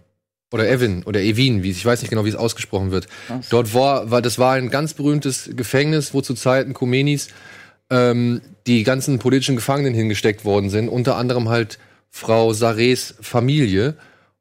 Oder 0.51 0.69
Evan 0.69 1.01
oder 1.03 1.19
Evin, 1.21 1.63
wie 1.63 1.71
ich 1.71 1.83
weiß 1.83 2.01
nicht 2.01 2.11
genau, 2.11 2.25
wie 2.25 2.29
es 2.29 2.35
ausgesprochen 2.35 2.91
wird. 2.91 3.07
Dort 3.49 3.73
war, 3.73 4.11
war, 4.11 4.21
das 4.21 4.37
war 4.37 4.53
ein 4.53 4.69
ganz 4.69 4.93
berühmtes 4.93 5.49
Gefängnis, 5.55 6.13
wo 6.13 6.21
zu 6.21 6.35
Zeiten 6.35 6.73
Khomeinis 6.75 7.29
ähm, 7.89 8.41
die 8.67 8.83
ganzen 8.83 9.19
politischen 9.19 9.55
Gefangenen 9.55 9.93
hingesteckt 9.93 10.45
worden 10.45 10.69
sind. 10.69 10.89
Unter 10.89 11.17
anderem 11.17 11.49
halt 11.49 11.79
Frau 12.09 12.51
Sarés 12.51 13.13
Familie. 13.21 13.95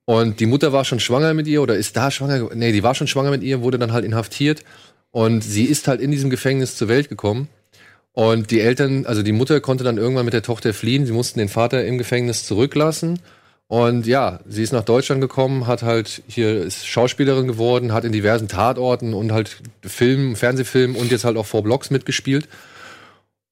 Und 0.04 0.40
die 0.40 0.46
Mutter 0.46 0.72
war 0.72 0.84
schon 0.84 1.00
schwanger 1.00 1.32
mit 1.34 1.46
ihr 1.46 1.62
oder 1.62 1.76
ist 1.76 1.96
da 1.96 2.10
schwanger? 2.10 2.40
ge- 2.48 2.56
Nee, 2.56 2.72
die 2.72 2.82
war 2.82 2.94
schon 2.94 3.06
schwanger 3.06 3.30
mit 3.30 3.42
ihr, 3.42 3.62
wurde 3.62 3.78
dann 3.78 3.92
halt 3.92 4.04
inhaftiert. 4.04 4.62
Und 5.10 5.42
sie 5.42 5.64
ist 5.64 5.88
halt 5.88 6.00
in 6.00 6.10
diesem 6.10 6.30
Gefängnis 6.30 6.76
zur 6.76 6.88
Welt 6.88 7.08
gekommen. 7.08 7.48
Und 8.12 8.50
die 8.50 8.60
Eltern, 8.60 9.06
also 9.06 9.22
die 9.22 9.32
Mutter 9.32 9.60
konnte 9.60 9.84
dann 9.84 9.96
irgendwann 9.96 10.24
mit 10.26 10.34
der 10.34 10.42
Tochter 10.42 10.74
fliehen. 10.74 11.06
Sie 11.06 11.12
mussten 11.12 11.38
den 11.38 11.48
Vater 11.48 11.84
im 11.84 11.98
Gefängnis 11.98 12.44
zurücklassen. 12.46 13.20
Und 13.68 14.06
ja, 14.06 14.40
sie 14.46 14.62
ist 14.62 14.72
nach 14.72 14.84
Deutschland 14.84 15.22
gekommen, 15.22 15.66
hat 15.66 15.82
halt 15.82 16.22
hier 16.26 16.62
ist 16.62 16.86
Schauspielerin 16.86 17.46
geworden, 17.46 17.92
hat 17.94 18.04
in 18.04 18.12
diversen 18.12 18.48
Tatorten 18.48 19.14
und 19.14 19.32
halt 19.32 19.62
Filmen, 19.82 20.36
Fernsehfilmen 20.36 20.94
und 20.94 21.10
jetzt 21.10 21.24
halt 21.24 21.38
auch 21.38 21.46
vor 21.46 21.62
Blogs 21.62 21.88
mitgespielt. 21.90 22.48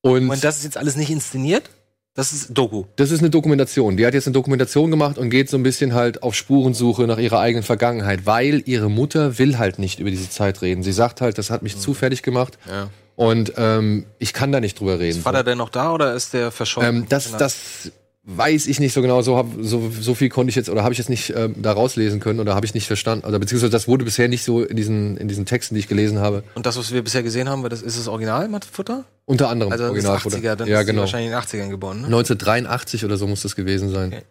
Und 0.03 0.29
Und 0.31 0.45
das 0.45 0.59
ist 0.59 0.65
jetzt 0.65 0.77
alles 0.77 0.97
nicht 0.97 1.11
inszeniert? 1.11 1.71
Das 2.15 2.33
ist 2.33 2.49
Doku. 2.51 2.85
das 2.97 3.13
ist 3.13 3.21
eine 3.21 3.31
Dokumentation. 3.31 3.97
Die 3.97 4.05
hat 4.05 4.15
jetzt 4.15 4.27
eine 4.27 4.35
Dokumentation 4.35 4.91
gemacht 4.91 5.17
und 5.17 5.31
geht 5.31 5.49
so 5.49 5.57
ein 5.57 5.63
bisschen 5.63 5.95
halt 5.95 6.23
auf 6.25 6.35
Spurensuche 6.35 7.03
nach 7.07 7.19
ihrer 7.19 7.39
eigenen 7.39 7.63
Vergangenheit, 7.63 8.27
weil 8.27 8.63
ihre 8.67 8.91
Mutter 8.91 9.39
will 9.39 9.59
halt 9.59 9.79
nicht 9.79 10.01
über 10.01 10.11
diese 10.11 10.29
Zeit 10.29 10.61
reden. 10.61 10.83
Sie 10.83 10.93
sagt 10.93 11.21
halt, 11.21 11.39
das 11.39 11.51
hat 11.51 11.63
mich 11.63 11.79
zu 11.79 11.95
fertig 11.95 12.23
gemacht 12.23 12.59
Ja. 12.69 12.91
und 13.15 13.53
ähm, 13.57 14.07
ich 14.19 14.33
kann 14.33 14.51
da 14.51 14.59
nicht 14.61 14.81
drüber 14.81 14.99
reden. 14.99 15.19
Ist 15.19 15.23
Vater 15.23 15.45
denn 15.45 15.59
noch 15.59 15.69
da 15.69 15.93
oder 15.93 16.15
ist 16.15 16.35
der 16.35 16.51
verschollen? 16.51 16.97
Ähm, 16.97 17.07
das, 17.09 17.31
das 17.37 17.93
weiß 18.25 18.67
ich 18.67 18.81
nicht 18.81 18.93
so 18.93 19.03
genau. 19.03 19.23
So, 19.23 19.37
hab, 19.37 19.47
so, 19.61 19.91
so 19.99 20.15
viel 20.15 20.29
konnte 20.29 20.51
ich 20.51 20.57
jetzt 20.57 20.69
oder 20.69 20.83
habe 20.83 20.93
ich 20.93 20.99
jetzt 20.99 21.09
nicht 21.09 21.33
ähm, 21.35 21.55
da 21.59 21.73
rauslesen 21.73 22.21
können 22.21 22.41
oder 22.41 22.55
habe 22.55 22.67
ich 22.67 22.75
nicht 22.75 22.87
verstanden. 22.87 23.27
Oder 23.27 23.39
beziehungsweise 23.39 23.71
das 23.71 23.89
wurde 23.89 24.05
bisher 24.05 24.29
nicht 24.29 24.45
so 24.45 24.63
in 24.63 24.77
diesen, 24.77 25.17
in 25.17 25.29
diesen 25.29 25.47
Texten, 25.47 25.75
die 25.75 25.81
ich 25.81 25.89
gelesen 25.89 26.19
habe. 26.19 26.45
Und 26.55 26.67
das, 26.67 26.77
was 26.77 26.93
wir 26.93 27.03
bisher 27.03 27.23
gesehen 27.23 27.49
haben, 27.49 27.67
das, 27.69 27.83
ist 27.83 27.99
das 27.99 28.09
Original 28.09 28.49
Futter? 28.71 29.05
Unter 29.25 29.49
anderem 29.49 29.73
Also 29.73 29.85
das 29.85 29.91
Originalfutter. 29.91 30.39
80er, 30.39 30.57
dann 30.57 30.69
ja, 30.69 30.81
ist 30.81 30.87
genau. 30.87 31.01
wahrscheinlich 31.03 31.33
in 31.33 31.37
den 31.37 31.67
80ern 31.67 31.71
geboren, 31.71 32.01
ne? 32.01 32.07
1983 32.07 33.05
oder 33.05 33.17
so 33.17 33.27
muss 33.27 33.43
das 33.43 33.57
gewesen 33.57 33.91
sein. 33.91 34.13
Okay. 34.13 34.23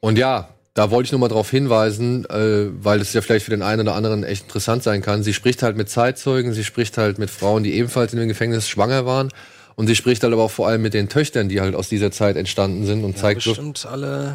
Und 0.00 0.18
ja, 0.18 0.48
da 0.74 0.90
wollte 0.90 1.06
ich 1.06 1.12
nur 1.12 1.20
mal 1.20 1.28
darauf 1.28 1.50
hinweisen, 1.50 2.24
äh, 2.24 2.68
weil 2.82 3.00
es 3.00 3.12
ja 3.12 3.20
vielleicht 3.20 3.44
für 3.44 3.50
den 3.50 3.62
einen 3.62 3.82
oder 3.82 3.94
anderen 3.94 4.24
echt 4.24 4.44
interessant 4.44 4.82
sein 4.82 5.02
kann. 5.02 5.22
Sie 5.22 5.34
spricht 5.34 5.62
halt 5.62 5.76
mit 5.76 5.90
Zeitzeugen, 5.90 6.54
sie 6.54 6.64
spricht 6.64 6.96
halt 6.96 7.18
mit 7.18 7.30
Frauen, 7.30 7.62
die 7.62 7.74
ebenfalls 7.74 8.12
in 8.12 8.18
dem 8.18 8.28
Gefängnis 8.28 8.68
schwanger 8.68 9.04
waren. 9.04 9.28
Und 9.74 9.86
sie 9.86 9.96
spricht 9.96 10.22
halt 10.22 10.32
aber 10.32 10.42
auch 10.42 10.50
vor 10.50 10.68
allem 10.68 10.82
mit 10.82 10.94
den 10.94 11.08
Töchtern, 11.08 11.48
die 11.48 11.60
halt 11.60 11.74
aus 11.74 11.88
dieser 11.88 12.10
Zeit 12.10 12.36
entstanden 12.36 12.84
sind 12.86 13.04
und 13.04 13.12
Ja, 13.12 13.22
zeigt, 13.22 13.46
wirft, 13.46 13.58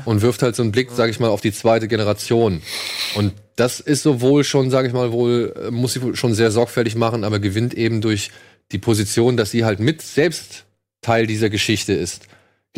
und 0.06 0.22
wirft 0.22 0.42
halt 0.42 0.56
so 0.56 0.64
einen 0.64 0.72
Blick, 0.72 0.92
sage 0.92 1.12
ich 1.12 1.20
mal, 1.20 1.30
auf 1.30 1.42
die 1.42 1.52
zweite 1.52 1.88
Generation. 1.88 2.62
Und 3.16 3.34
das 3.56 3.80
ist 3.80 4.04
sowohl 4.04 4.44
schon, 4.44 4.70
sage 4.70 4.88
ich 4.88 4.94
mal, 4.94 5.12
wohl, 5.12 5.54
äh, 5.68 5.72
muss 5.72 5.94
sie 5.94 6.16
schon 6.16 6.34
sehr 6.34 6.52
sorgfältig 6.52 6.96
machen, 6.96 7.24
aber 7.24 7.40
gewinnt 7.40 7.74
eben 7.74 8.02
durch 8.02 8.32
die 8.72 8.80
Position, 8.80 9.38
dass 9.38 9.52
sie 9.52 9.66
halt 9.66 9.80
mit 9.80 10.02
selbst 10.02 10.66
Teil 11.02 11.28
dieser 11.28 11.50
Geschichte 11.50 11.94
ist. 11.94 12.28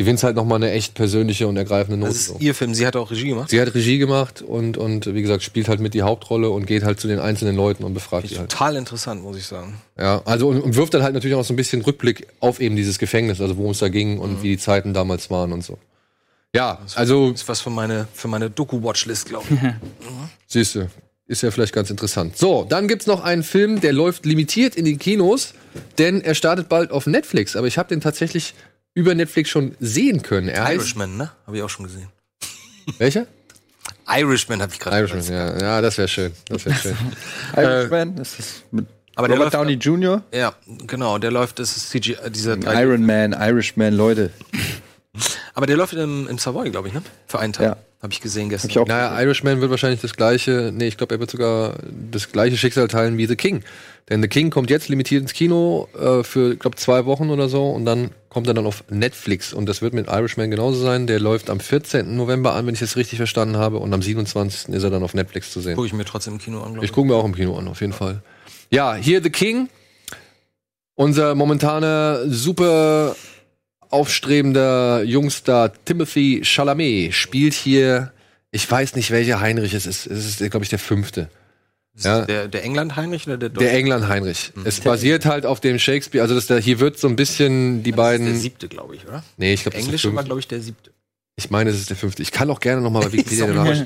Gewinnt 0.00 0.22
halt 0.22 0.34
nochmal 0.34 0.56
eine 0.56 0.70
echt 0.70 0.94
persönliche 0.94 1.46
und 1.46 1.58
ergreifende 1.58 1.98
Note. 1.98 2.12
Das 2.12 2.28
ist 2.28 2.40
ihr 2.40 2.54
Film. 2.54 2.72
Sie 2.72 2.86
hat 2.86 2.96
auch 2.96 3.10
Regie 3.10 3.28
gemacht. 3.28 3.50
Sie 3.50 3.60
hat 3.60 3.74
Regie 3.74 3.98
gemacht 3.98 4.40
und, 4.40 4.78
und 4.78 5.14
wie 5.14 5.20
gesagt, 5.20 5.42
spielt 5.42 5.68
halt 5.68 5.78
mit 5.78 5.92
die 5.92 6.00
Hauptrolle 6.00 6.48
und 6.48 6.66
geht 6.66 6.84
halt 6.84 6.98
zu 6.98 7.06
den 7.06 7.18
einzelnen 7.18 7.54
Leuten 7.54 7.84
und 7.84 7.92
befragt 7.92 8.30
die 8.30 8.38
halt. 8.38 8.50
Total 8.50 8.76
interessant, 8.76 9.22
muss 9.22 9.36
ich 9.36 9.44
sagen. 9.44 9.74
Ja, 9.98 10.22
also 10.24 10.48
und, 10.48 10.62
und 10.62 10.74
wirft 10.74 10.94
dann 10.94 11.02
halt 11.02 11.12
natürlich 11.12 11.36
auch 11.36 11.44
so 11.44 11.52
ein 11.52 11.56
bisschen 11.56 11.82
Rückblick 11.82 12.28
auf 12.40 12.62
eben 12.62 12.76
dieses 12.76 12.98
Gefängnis, 12.98 13.42
also 13.42 13.58
worum 13.58 13.72
es 13.72 13.80
da 13.80 13.90
ging 13.90 14.18
und 14.18 14.42
wie 14.42 14.48
die 14.48 14.58
Zeiten 14.58 14.94
damals 14.94 15.28
waren 15.28 15.52
und 15.52 15.62
so. 15.62 15.76
Ja, 16.54 16.78
also 16.94 17.32
Das 17.32 17.42
ist 17.42 17.48
was 17.50 17.60
für 17.60 17.68
meine, 17.68 18.08
für 18.14 18.28
meine 18.28 18.48
Doku-Watchlist, 18.48 19.26
glaube 19.26 19.44
ich. 19.50 19.58
siehst 20.46 20.76
du. 20.76 20.88
ist 21.26 21.42
ja 21.42 21.50
vielleicht 21.50 21.74
ganz 21.74 21.90
interessant. 21.90 22.38
So, 22.38 22.64
dann 22.66 22.88
gibt's 22.88 23.06
noch 23.06 23.22
einen 23.22 23.42
Film, 23.42 23.82
der 23.82 23.92
läuft 23.92 24.24
limitiert 24.24 24.76
in 24.76 24.86
den 24.86 24.98
Kinos, 24.98 25.52
denn 25.98 26.22
er 26.22 26.34
startet 26.34 26.70
bald 26.70 26.90
auf 26.90 27.06
Netflix. 27.06 27.54
Aber 27.54 27.66
ich 27.66 27.76
habe 27.76 27.90
den 27.90 28.00
tatsächlich 28.00 28.54
über 28.94 29.14
Netflix 29.14 29.50
schon 29.50 29.76
sehen 29.80 30.22
können. 30.22 30.48
Er 30.48 30.64
heißt 30.64 30.76
Irishman, 30.80 31.16
ne? 31.16 31.30
Habe 31.46 31.56
ich 31.56 31.62
auch 31.62 31.70
schon 31.70 31.86
gesehen. 31.86 32.08
welcher? 32.98 33.26
Irishman 34.08 34.60
habe 34.60 34.72
ich 34.72 34.80
gerade 34.80 34.98
Irishman. 34.98 35.22
Ja, 35.24 35.58
ja, 35.58 35.80
das 35.80 35.96
wäre 35.98 36.08
schön. 36.08 36.32
Das 36.48 36.64
wäre 36.66 36.76
schön. 36.76 36.96
Irishman, 37.56 38.16
das 38.16 38.38
ist 38.38 38.64
mit 38.72 38.86
Aber 39.14 39.28
der 39.28 39.36
Robert 39.36 39.52
läuft, 39.52 39.64
Downey 39.64 39.74
Jr., 39.74 40.22
Ja, 40.32 40.54
genau, 40.86 41.18
der 41.18 41.30
läuft, 41.30 41.58
das 41.58 41.76
ist 41.76 41.90
CG, 41.90 42.14
äh, 42.14 42.30
dieser 42.30 42.54
3D. 42.54 42.82
Iron 42.82 43.06
Man, 43.06 43.32
Irishman, 43.32 43.94
Leute. 43.94 44.30
Aber 45.54 45.66
der 45.66 45.76
läuft 45.76 45.94
im, 45.94 46.28
im 46.28 46.38
Savoy, 46.38 46.70
glaube 46.70 46.88
ich, 46.88 46.94
ne? 46.94 47.02
Für 47.26 47.38
einen 47.38 47.52
Tag. 47.52 47.64
Ja. 47.64 47.76
Habe 48.02 48.12
ich 48.14 48.20
gesehen 48.20 48.48
gestern. 48.48 48.70
Ich 48.70 48.78
auch 48.78 48.86
Naja, 48.86 49.20
Irishman 49.20 49.60
wird 49.60 49.70
wahrscheinlich 49.70 50.00
das 50.00 50.16
gleiche, 50.16 50.70
nee, 50.72 50.88
ich 50.88 50.96
glaube, 50.96 51.14
er 51.14 51.20
wird 51.20 51.30
sogar 51.30 51.74
das 52.10 52.32
gleiche 52.32 52.56
Schicksal 52.56 52.88
teilen 52.88 53.18
wie 53.18 53.26
The 53.26 53.36
King. 53.36 53.62
Denn 54.08 54.22
The 54.22 54.28
King 54.28 54.50
kommt 54.50 54.70
jetzt 54.70 54.88
limitiert 54.88 55.20
ins 55.20 55.34
Kino 55.34 55.86
äh, 55.98 56.24
für, 56.24 56.54
ich 56.54 56.58
glaube, 56.58 56.76
zwei 56.76 57.04
Wochen 57.04 57.28
oder 57.28 57.48
so 57.48 57.68
und 57.70 57.84
dann 57.84 58.10
kommt 58.30 58.46
er 58.46 58.54
dann 58.54 58.64
auf 58.64 58.84
Netflix 58.88 59.52
und 59.52 59.66
das 59.66 59.82
wird 59.82 59.92
mit 59.92 60.06
Irishman 60.06 60.50
genauso 60.50 60.80
sein. 60.80 61.06
Der 61.06 61.20
läuft 61.20 61.50
am 61.50 61.60
14. 61.60 62.16
November 62.16 62.54
an, 62.54 62.66
wenn 62.66 62.74
ich 62.74 62.80
das 62.80 62.96
richtig 62.96 63.18
verstanden 63.18 63.56
habe 63.56 63.78
und 63.78 63.92
am 63.92 64.00
27. 64.00 64.72
ist 64.72 64.82
er 64.82 64.90
dann 64.90 65.02
auf 65.02 65.14
Netflix 65.14 65.52
zu 65.52 65.60
sehen. 65.60 65.74
Gucke 65.74 65.88
ich 65.88 65.92
mir 65.92 66.04
trotzdem 66.04 66.34
im 66.34 66.38
Kino 66.38 66.62
an, 66.62 66.72
glaube 66.72 66.86
Ich 66.86 66.92
gucke 66.92 67.08
mir 67.08 67.16
auch 67.16 67.24
im 67.24 67.34
Kino 67.34 67.58
an, 67.58 67.68
auf 67.68 67.80
jeden 67.80 67.92
Fall. 67.92 68.22
Ja, 68.70 68.94
hier 68.94 69.22
The 69.22 69.30
King. 69.30 69.68
Unser 70.94 71.34
momentaner 71.34 72.20
super 72.28 73.16
aufstrebender 73.90 75.02
Jungstar 75.02 75.72
Timothy 75.84 76.42
Chalamet 76.44 77.12
spielt 77.12 77.54
hier, 77.54 78.12
ich 78.52 78.70
weiß 78.70 78.94
nicht, 78.94 79.10
welcher 79.10 79.40
Heinrich 79.40 79.74
es 79.74 79.86
ist. 79.86 80.06
Es 80.06 80.40
ist, 80.40 80.50
glaube 80.50 80.62
ich, 80.62 80.70
der 80.70 80.78
fünfte. 80.78 81.28
Ist 82.00 82.06
Ja. 82.06 82.24
Der, 82.24 82.48
der 82.48 82.64
England-Heinrich 82.64 83.26
oder 83.26 83.36
der 83.36 83.50
Der 83.50 83.72
England 83.74 84.08
Heinrich. 84.08 84.52
Es 84.64 84.80
basiert 84.80 85.26
halt 85.26 85.44
auf 85.44 85.60
dem 85.60 85.78
Shakespeare, 85.78 86.22
also 86.22 86.34
das 86.34 86.46
da, 86.46 86.56
hier 86.56 86.80
wird 86.80 86.98
so 86.98 87.08
ein 87.08 87.16
bisschen 87.16 87.82
die 87.82 87.92
Das 87.92 88.12
ist 88.12 88.18
der 88.18 88.18
beiden. 88.24 88.36
siebte, 88.38 88.68
glaube 88.68 88.96
ich, 88.96 89.06
oder? 89.06 89.22
Nee, 89.36 89.52
ich 89.52 89.62
glaube, 89.62 89.76
der 89.76 89.84
Englische 89.84 90.14
war, 90.14 90.24
glaube 90.24 90.40
ich, 90.40 90.48
der 90.48 90.60
siebte. 90.60 90.90
Ich 91.36 91.50
meine, 91.50 91.70
es 91.70 91.76
ist 91.78 91.90
der 91.90 91.96
fünfte. 91.96 92.22
Ich 92.22 92.32
kann 92.32 92.50
auch 92.50 92.60
gerne 92.60 92.80
nochmal 92.80 93.02
bei 93.04 93.12
Wikipedia 93.12 93.54
wurscht. 93.54 93.84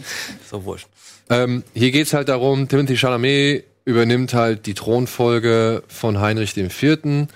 so 0.50 0.64
wurscht. 0.64 0.86
Ähm, 1.30 1.62
hier 1.74 1.90
geht's 1.90 2.12
halt 2.12 2.28
darum, 2.28 2.68
Timothy 2.68 2.96
Chalamet 2.96 3.64
übernimmt 3.84 4.32
halt 4.32 4.66
die 4.66 4.74
Thronfolge 4.74 5.82
von 5.88 6.20
Heinrich 6.20 6.56
IV., 6.56 7.26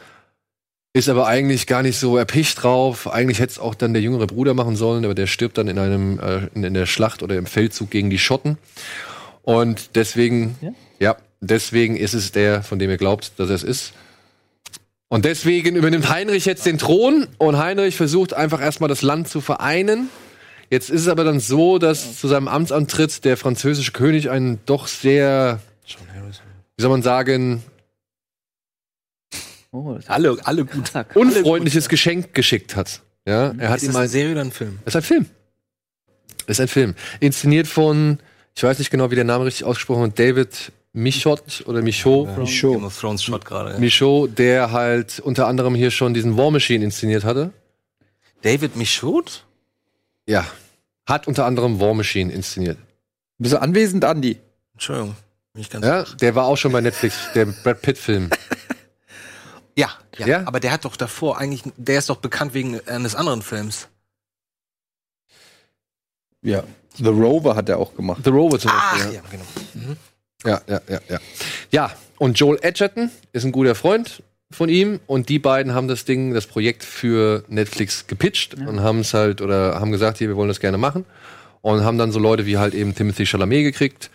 ist 0.95 1.09
aber 1.09 1.27
eigentlich 1.27 1.67
gar 1.67 1.83
nicht 1.83 1.99
so 1.99 2.17
erpicht 2.17 2.63
drauf. 2.63 3.07
Eigentlich 3.13 3.39
hätte 3.41 3.53
es 3.53 3.59
auch 3.59 3.75
dann 3.75 3.93
der 3.93 4.03
jüngere 4.03 4.27
Bruder 4.27 4.55
machen 4.55 4.75
sollen, 4.75 5.05
aber 5.05 5.15
der 5.15 5.27
stirbt 5.27 5.59
dann 5.59 5.69
in 5.69 5.79
einem 5.79 6.19
äh, 6.19 6.49
in, 6.55 6.65
in 6.65 6.75
der 6.75 6.87
Schlacht 6.87 7.23
oder 7.23 7.37
im 7.37 7.47
Feldzug 7.47 7.91
gegen 7.91 8.11
die 8.11 8.19
Schotten. 8.19 8.57
Und 9.49 9.97
deswegen, 9.97 10.59
ja? 11.01 11.17
deswegen 11.41 11.97
ist 11.97 12.13
es 12.13 12.33
der, 12.33 12.63
von 12.63 12.79
dem 12.79 12.91
ihr 12.91 12.99
glaubt, 12.99 13.33
dass 13.39 13.49
er 13.49 13.55
es 13.55 13.63
ist. 13.63 13.95
Und 15.09 15.25
deswegen 15.25 15.75
übernimmt 15.75 16.11
Heinrich 16.11 16.45
jetzt 16.45 16.67
den 16.67 16.77
Thron 16.77 17.27
und 17.39 17.57
Heinrich 17.57 17.97
versucht 17.97 18.35
einfach 18.35 18.61
erstmal 18.61 18.91
das 18.91 19.01
Land 19.01 19.27
zu 19.27 19.41
vereinen. 19.41 20.11
Jetzt 20.69 20.91
ist 20.91 21.01
es 21.01 21.09
aber 21.09 21.25
dann 21.25 21.41
so, 21.41 21.79
dass 21.79 22.19
zu 22.19 22.29
seinem 22.29 22.47
Amtsantritt 22.47 23.25
der 23.25 23.39
französische 23.39 23.93
König 23.93 24.29
einen 24.29 24.61
doch 24.67 24.87
sehr, 24.87 25.61
wie 26.77 26.83
soll 26.83 26.91
man 26.91 27.01
sagen, 27.01 27.63
Oh, 29.71 29.99
Alle, 30.09 30.37
alle 30.45 30.67
gut. 30.67 30.93
Unfreundliches 31.15 31.89
Geschenk 31.89 32.35
geschickt 32.35 32.77
hat. 32.77 33.01
Ja, 33.27 33.55
er 33.57 33.71
hat 33.71 33.79
Ist 33.79 33.85
ihm 33.85 33.87
das 33.89 33.97
eine 33.97 34.05
ein, 34.05 34.09
Serie 34.11 34.33
oder 34.33 34.41
ein 34.43 34.53
Film? 34.53 34.79
das 34.85 34.95
ist 34.95 34.97
ein 34.97 35.03
Film. 35.05 35.27
Das 36.47 36.59
ist 36.59 36.61
ein 36.61 36.69
Film. 36.69 36.95
Inszeniert 37.21 37.67
von, 37.67 38.19
ich 38.59 38.65
weiß 38.65 38.81
nicht 38.81 38.91
genau, 38.91 39.09
wie 39.13 39.15
der 39.15 39.23
Name 39.23 39.45
richtig 39.45 39.65
ausgesprochen 39.65 40.03
wird, 40.03 40.19
David 40.19 40.73
Michot 40.93 41.63
oder 41.67 41.81
Michaud. 41.81 42.37
Michaud. 42.37 42.73
Game 42.73 42.85
of 42.85 43.01
Thrones 43.01 43.23
Shot 43.23 43.45
gerade. 43.45 43.75
ja. 43.75 43.79
Michaud, 43.79 44.37
der 44.37 44.73
halt 44.73 45.21
unter 45.21 45.47
anderem 45.47 45.77
hier 45.77 45.93
schon 45.93 46.13
diesen 46.13 46.37
War 46.37 46.51
Machine 46.51 46.85
inszeniert 46.85 47.23
hatte. 47.23 47.53
David 48.43 48.75
Michaud? 48.75 49.45
Ja. 50.27 50.45
Hat 51.07 51.29
unter 51.29 51.47
anderem 51.47 51.79
War 51.79 51.95
Machine 51.95 52.33
inszeniert. 52.33 52.79
Bist 53.39 53.55
du 53.55 53.63
anwesend, 53.63 54.05
Andi? 54.05 54.41
Entschuldigung. 54.73 55.15
Bin 55.53 55.63
ich 55.63 55.71
ganz 55.71 55.87
Ja, 55.87 56.03
der 56.21 56.35
war 56.35 56.47
auch 56.47 56.57
schon 56.57 56.73
bei 56.73 56.81
Netflix, 56.81 57.17
der 57.37 57.45
Brad 57.45 57.81
Pitt-Film. 57.81 58.29
ja, 59.77 59.89
ja, 60.17 60.27
Ja? 60.27 60.47
Aber 60.49 60.59
der 60.59 60.73
hat 60.73 60.85
doch 60.85 60.97
davor 60.97 61.39
eigentlich, 61.39 61.63
der 61.77 62.01
ist 62.01 62.11
doch 62.11 62.17
bekannt 62.17 62.55
wegen 62.55 62.81
eines 62.89 63.15
anderen 63.15 63.43
Films. 63.43 63.87
Ja. 66.43 66.65
The 66.99 67.09
Rover 67.09 67.55
hat 67.57 67.69
er 67.69 67.79
auch 67.79 67.95
gemacht. 67.95 68.23
The 68.25 68.31
Rover 68.31 68.59
zum 68.59 68.71
Ach, 68.75 68.93
Beispiel. 68.93 69.15
ja, 69.15 69.23
genau. 69.31 69.97
Ja, 70.45 70.61
ja, 70.69 70.81
ja, 70.89 71.01
ja. 71.09 71.19
Ja, 71.71 71.91
und 72.19 72.39
Joel 72.39 72.59
Edgerton 72.63 73.11
ist 73.33 73.45
ein 73.45 73.53
guter 73.53 73.75
Freund 73.75 74.23
von 74.51 74.69
ihm 74.69 75.01
und 75.07 75.29
die 75.29 75.39
beiden 75.39 75.75
haben 75.75 75.89
das 75.89 76.05
Ding, 76.05 76.33
das 76.33 76.47
Projekt 76.47 76.85
für 76.85 77.45
Netflix 77.49 78.07
gepitcht 78.07 78.55
und 78.55 78.81
haben 78.81 79.01
es 79.01 79.15
halt 79.15 79.43
oder 79.43 79.79
haben 79.81 79.93
gesagt, 79.93 80.19
hier, 80.19 80.29
wir 80.29 80.37
wollen 80.37 80.49
das 80.49 80.61
gerne 80.61 80.79
machen 80.79 81.05
und 81.61 81.85
haben 81.85 81.99
dann 81.99 82.13
so 82.13 82.19
Leute 82.19 82.47
wie 82.47 82.57
halt 82.57 82.75
eben 82.75 82.95
Timothy 82.95 83.27
Chalamet 83.27 83.65
gekriegt. 83.65 84.11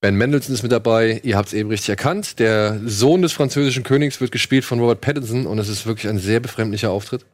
Ben 0.00 0.16
Mendelssohn 0.16 0.54
ist 0.54 0.62
mit 0.62 0.72
dabei, 0.72 1.20
ihr 1.22 1.36
habt 1.36 1.48
es 1.48 1.54
eben 1.54 1.70
richtig 1.70 1.88
erkannt. 1.90 2.38
Der 2.38 2.80
Sohn 2.84 3.22
des 3.22 3.32
französischen 3.32 3.82
Königs 3.82 4.20
wird 4.20 4.30
gespielt 4.32 4.64
von 4.64 4.78
Robert 4.80 5.00
Pattinson 5.00 5.46
und 5.46 5.58
es 5.58 5.68
ist 5.68 5.86
wirklich 5.86 6.08
ein 6.08 6.18
sehr 6.18 6.40
befremdlicher 6.40 6.90
Auftritt, 6.90 7.24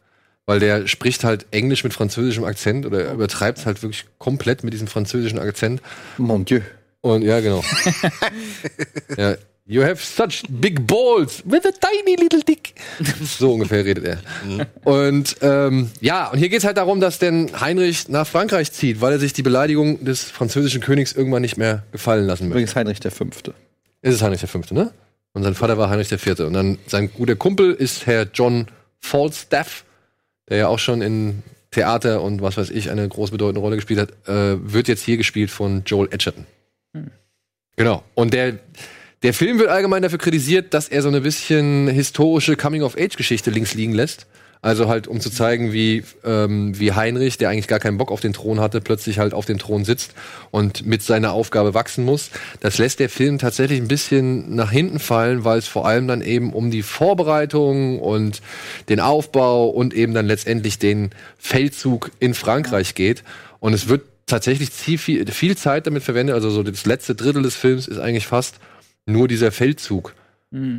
weil 0.47 0.61
der 0.61 0.87
spricht 0.87 1.25
halt 1.25 1.47
Englisch 1.51 1.85
mit 1.85 1.93
französischem 1.93 2.45
Akzent 2.45 2.87
oder 2.87 3.05
er 3.05 3.15
übertreibt 3.15 3.59
es 3.59 3.67
halt 3.67 3.83
wirklich 3.83 4.07
komplett 4.19 4.65
mit 4.65 4.73
diesem 4.73 4.89
französischen 4.89 5.39
Akzent. 5.39 5.81
Mon 6.19 6.45
Dieu. 6.45 6.61
Und 7.01 7.23
ja, 7.23 7.41
genau. 7.41 7.63
ja. 9.17 9.37
You 9.65 9.83
have 9.85 10.05
such 10.05 10.43
big 10.49 10.87
balls 10.89 11.43
with 11.47 11.65
a 11.65 11.71
tiny 11.71 12.17
little 12.17 12.41
dick. 12.41 12.75
So 13.25 13.53
ungefähr 13.53 13.85
redet 13.85 14.05
er. 14.05 14.19
Und 14.85 15.37
ähm, 15.41 15.89
ja, 16.01 16.29
und 16.31 16.39
hier 16.39 16.49
geht's 16.49 16.65
halt 16.65 16.79
darum, 16.79 17.01
dass 17.01 17.21
denn 17.21 17.49
Heinrich 17.61 18.09
nach 18.09 18.27
Frankreich 18.27 18.73
zieht, 18.73 19.01
weil 19.01 19.13
er 19.13 19.19
sich 19.21 19.33
die 19.33 19.43
Beleidigung 19.43 20.05
des 20.05 20.25
französischen 20.25 20.81
Königs 20.81 21.13
irgendwann 21.13 21.43
nicht 21.43 21.59
mehr 21.59 21.85
gefallen 21.93 22.27
lassen 22.27 22.45
möchte. 22.45 22.55
Übrigens 22.55 22.75
Heinrich 22.75 22.99
der 22.99 23.13
Fünfte. 23.13 23.55
Es 24.01 24.15
ist 24.15 24.23
Heinrich 24.23 24.41
der 24.41 24.49
Fünfte, 24.49 24.75
ne? 24.75 24.93
Und 25.33 25.45
sein 25.45 25.55
Vater 25.55 25.79
war 25.79 25.89
Heinrich 25.89 26.09
der 26.09 26.19
Vierte. 26.19 26.47
Und 26.47 26.55
dann 26.55 26.79
sein 26.89 27.11
guter 27.15 27.37
Kumpel 27.37 27.73
ist 27.73 28.07
Herr 28.07 28.27
John 28.35 28.67
Falstaff, 28.99 29.85
der 30.53 30.59
ja 30.59 30.69
auch 30.69 30.79
schon 30.79 31.01
in 31.01 31.43
Theater 31.71 32.21
und 32.21 32.43
was 32.43 32.59
weiß 32.59 32.69
ich 32.69 32.91
eine 32.91 33.09
groß 33.09 33.31
bedeutende 33.31 33.61
Rolle 33.61 33.77
gespielt 33.77 34.01
hat, 34.01 34.29
äh, 34.29 34.59
wird 34.71 34.87
jetzt 34.87 35.03
hier 35.03 35.17
gespielt 35.17 35.51
von 35.51 35.83
Joel 35.87 36.09
Edgerton. 36.13 36.45
Genau. 37.77 38.05
Und 38.13 38.35
der, 38.35 38.59
der 39.23 39.33
Film 39.33 39.59
wird 39.59 39.71
allgemein 39.71 40.03
dafür 40.03 40.19
kritisiert, 40.19 40.75
dass 40.75 40.89
er 40.89 41.01
so 41.01 41.09
eine 41.09 41.23
bisschen 41.23 41.89
historische 41.89 42.55
Coming-of-Age-Geschichte 42.55 43.51
links 43.51 43.73
liegen 43.73 43.95
lässt. 43.95 44.27
Also 44.65 44.87
halt, 44.87 45.09
um 45.09 45.21
zu 45.21 45.29
zeigen, 45.29 45.73
wie, 45.73 46.05
ähm, 46.23 46.79
wie 46.79 46.93
Heinrich, 46.93 47.37
der 47.37 47.49
eigentlich 47.49 47.67
gar 47.67 47.81
keinen 47.81 47.99
Bock 47.99 48.13
auf 48.13 48.21
den 48.21 48.33
Thron 48.33 48.61
hatte, 48.61 48.81
plötzlich 48.81 49.19
halt 49.19 49.35
auf 49.35 49.45
dem 49.45 49.59
Thron 49.59 49.85
sitzt 49.85 50.15
und 50.53 50.87
mit 50.87 51.03
seiner 51.03 51.33
Aufgabe 51.33 51.75
wachsen 51.75 52.05
muss. 52.05 52.31
Das 52.61 52.79
lässt 52.79 53.01
der 53.01 53.11
Film 53.11 53.39
tatsächlich 53.39 53.81
ein 53.81 53.89
bisschen 53.89 54.55
nach 54.55 54.71
hinten 54.71 55.01
fallen, 55.01 55.43
weil 55.43 55.59
es 55.59 55.67
vor 55.67 55.85
allem 55.85 56.07
dann 56.07 56.23
eben 56.23 56.53
um 56.53 56.71
die 56.71 56.83
Vorbereitung 56.83 57.99
und 57.99 58.41
den 58.89 59.01
Aufbau 59.01 59.69
und 59.69 59.95
eben 59.95 60.15
dann 60.15 60.27
letztendlich 60.27 60.79
den 60.79 61.11
Feldzug 61.39 62.13
in 62.21 62.33
Frankreich 62.33 62.95
geht. 62.95 63.25
Und 63.59 63.73
es 63.73 63.89
wird 63.89 64.03
tatsächlich 64.27 64.71
viel, 64.71 64.97
viel, 64.99 65.57
Zeit 65.57 65.89
damit 65.89 66.05
verwendet. 66.05 66.37
Also 66.37 66.51
so 66.51 66.63
das 66.63 66.87
letzte 66.87 67.17
Drittel 67.17 67.43
des 67.43 67.57
Films 67.57 67.89
ist 67.89 67.99
eigentlich 67.99 68.29
fast 68.29 68.61
nur 69.07 69.27
dieser 69.27 69.51
Feldzug, 69.51 70.15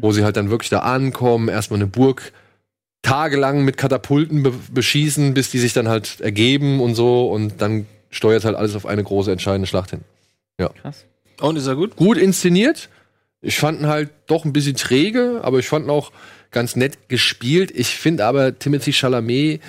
wo 0.02 0.14
sie 0.14 0.24
halt 0.24 0.38
dann 0.38 0.50
wirklich 0.50 0.70
da 0.70 0.80
ankommen, 0.80 1.50
erstmal 1.50 1.80
eine 1.80 1.88
Burg 1.88 2.32
tagelang 3.04 3.64
mit 3.64 3.78
Katapulten 3.78 4.42
be 4.42 4.54
beschießen, 4.72 5.36
bis 5.36 5.52
die 5.52 5.60
sich 5.60 5.74
dann 5.74 5.88
halt 5.88 6.20
ergeben 6.22 6.82
und 6.82 6.96
so 6.96 7.30
und 7.30 7.62
dann 7.62 7.86
steuert 8.10 8.46
halt 8.46 8.56
alles 8.56 8.76
auf 8.76 8.86
eine 8.86 9.04
große 9.04 9.32
entscheidende 9.32 9.68
Schlacht 9.68 9.92
hin. 9.92 10.02
Krass. 10.82 11.06
Und 11.42 11.58
ist 11.58 11.68
er 11.68 11.76
gut? 11.76 11.96
Gut 11.96 12.18
inszeniert. 12.18 12.90
Ich 13.42 13.58
fand 13.58 13.82
ihn 13.82 13.88
halt 13.88 14.10
doch 14.28 14.46
ein 14.46 14.54
bisschen 14.54 14.76
träge, 14.76 15.42
aber 15.44 15.60
ich 15.60 15.68
fand 15.68 15.86
ihn 15.86 15.90
auch 15.90 16.12
ganz 16.52 16.76
nett 16.76 17.10
gespielt. 17.10 17.72
Ich 17.76 17.90
finde 17.90 18.26
aber 18.26 18.58
Timothy 18.58 18.94
Chalamet 18.94 19.60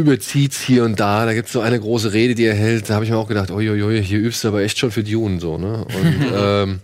überzieht's 0.00 0.60
hier 0.60 0.84
und 0.84 0.98
da. 0.98 1.26
Da 1.26 1.34
gibt's 1.34 1.52
so 1.52 1.60
eine 1.60 1.78
große 1.78 2.12
Rede, 2.12 2.34
die 2.34 2.44
er 2.44 2.54
hält. 2.54 2.90
Da 2.90 2.94
habe 2.94 3.04
ich 3.04 3.10
mir 3.10 3.16
auch 3.16 3.28
gedacht, 3.28 3.50
uiuiui, 3.50 4.02
hier 4.02 4.18
übst 4.18 4.44
du 4.44 4.48
aber 4.48 4.62
echt 4.62 4.78
schon 4.78 4.90
für 4.90 5.04
Dune 5.04 5.40
so, 5.40 5.58
ne? 5.58 5.84
Und 5.84 6.26
ähm, 6.34 6.80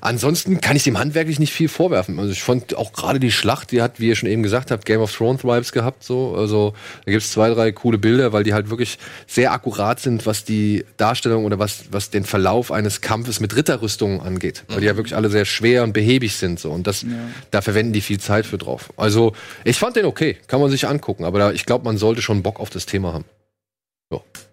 ansonsten 0.00 0.60
kann 0.60 0.76
ich 0.76 0.84
dem 0.84 0.98
handwerklich 0.98 1.38
nicht 1.38 1.52
viel 1.52 1.68
vorwerfen. 1.68 2.18
Also 2.18 2.32
ich 2.32 2.42
fand 2.42 2.76
auch 2.76 2.92
gerade 2.92 3.20
die 3.20 3.30
Schlacht, 3.30 3.72
die 3.72 3.82
hat, 3.82 4.00
wie 4.00 4.08
ihr 4.08 4.16
schon 4.16 4.28
eben 4.28 4.42
gesagt 4.42 4.70
habt, 4.70 4.84
Game 4.84 5.00
of 5.00 5.14
Thrones 5.14 5.44
Vibes 5.44 5.72
gehabt. 5.72 6.04
So, 6.04 6.34
also 6.36 6.74
da 7.04 7.12
gibt's 7.12 7.30
zwei, 7.30 7.50
drei 7.50 7.72
coole 7.72 7.98
Bilder, 7.98 8.32
weil 8.32 8.44
die 8.44 8.54
halt 8.54 8.70
wirklich 8.70 8.98
sehr 9.26 9.52
akkurat 9.52 10.00
sind, 10.00 10.26
was 10.26 10.44
die 10.44 10.84
Darstellung 10.96 11.44
oder 11.44 11.58
was 11.58 11.84
was 11.90 12.10
den 12.10 12.24
Verlauf 12.24 12.72
eines 12.72 13.00
Kampfes 13.00 13.40
mit 13.40 13.56
Ritterrüstungen 13.56 14.20
angeht, 14.20 14.64
weil 14.68 14.80
die 14.80 14.86
ja 14.86 14.96
wirklich 14.96 15.16
alle 15.16 15.30
sehr 15.30 15.44
schwer 15.44 15.82
und 15.82 15.92
behäbig 15.92 16.36
sind. 16.36 16.60
So 16.60 16.70
und 16.70 16.86
das, 16.86 17.04
da 17.50 17.60
verwenden 17.62 17.92
die 17.92 18.00
viel 18.00 18.20
Zeit 18.20 18.46
für 18.46 18.58
drauf. 18.58 18.92
Also 18.96 19.32
ich 19.64 19.78
fand 19.78 19.96
den 19.96 20.04
okay, 20.04 20.36
kann 20.46 20.60
man 20.60 20.70
sich 20.70 20.86
angucken, 20.86 21.24
aber 21.24 21.38
da, 21.38 21.52
ich 21.52 21.66
glaube, 21.66 21.84
man 21.84 21.96
sollte 21.96 22.22
schon 22.22 22.42
Bock 22.44 22.60
auf 22.60 22.70
das 22.70 22.86
Thema 22.86 23.12
haben. 23.12 23.24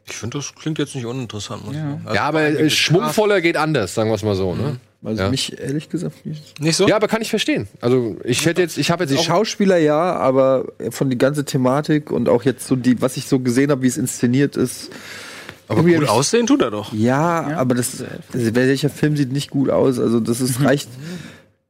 Ich 0.08 0.16
finde, 0.16 0.40
das 0.40 0.56
klingt 0.56 0.80
jetzt 0.80 0.96
nicht 0.96 1.06
uninteressant. 1.06 1.64
Muss 1.66 1.76
ich 1.76 1.80
Ja. 1.80 2.00
Also, 2.04 2.16
ja, 2.16 2.24
aber 2.24 2.70
schwungvoller 2.70 3.42
geht 3.42 3.58
anders, 3.58 3.94
sagen 3.94 4.10
wir 4.10 4.16
es 4.16 4.24
mal 4.24 4.34
so. 4.36 4.56
Ne? 4.56 4.78
Also 5.04 5.24
Ja. 5.24 5.30
mich 5.30 5.58
ehrlich 5.60 5.90
gesagt 5.90 6.26
nicht. 6.26 6.60
Nicht 6.60 6.76
so? 6.76 6.88
Ja, 6.88 6.96
aber 6.96 7.08
kann 7.08 7.22
ich 7.22 7.30
verstehen. 7.30 7.68
Also 7.80 8.18
ich 8.24 8.46
hätte 8.46 8.62
jetzt, 8.62 8.78
ich 8.78 8.90
habe 8.92 9.04
jetzt 9.04 9.14
Die 9.14 9.24
Schauspieler 9.24 9.78
ja, 9.78 10.16
aber 10.16 10.66
von 10.90 11.10
die 11.12 11.18
ganze 11.18 11.46
Thematik 11.46 12.12
und 12.12 12.28
auch 12.28 12.44
jetzt 12.44 12.68
so 12.68 12.76
die, 12.76 13.02
was 13.02 13.18
ich 13.18 13.28
so 13.28 13.40
gesehen 13.40 13.70
habe, 13.72 13.84
wie 13.84 13.88
es 13.88 13.98
inszeniert 13.98 14.58
ist. 14.58 14.90
aber 15.68 15.84
gut 15.84 16.08
aussehen 16.10 16.48
tut 16.48 16.62
er 16.62 16.72
doch. 16.72 16.92
Ja, 16.94 17.56
aber 17.58 17.76
das, 17.76 17.98
das, 18.32 18.56
welcher 18.56 18.90
Film 18.90 19.16
sieht 19.16 19.32
nicht 19.32 19.50
gut 19.52 19.70
aus? 19.70 20.00
Also 20.00 20.20
das 20.20 20.42
ist 20.42 20.62
reicht. 20.64 20.90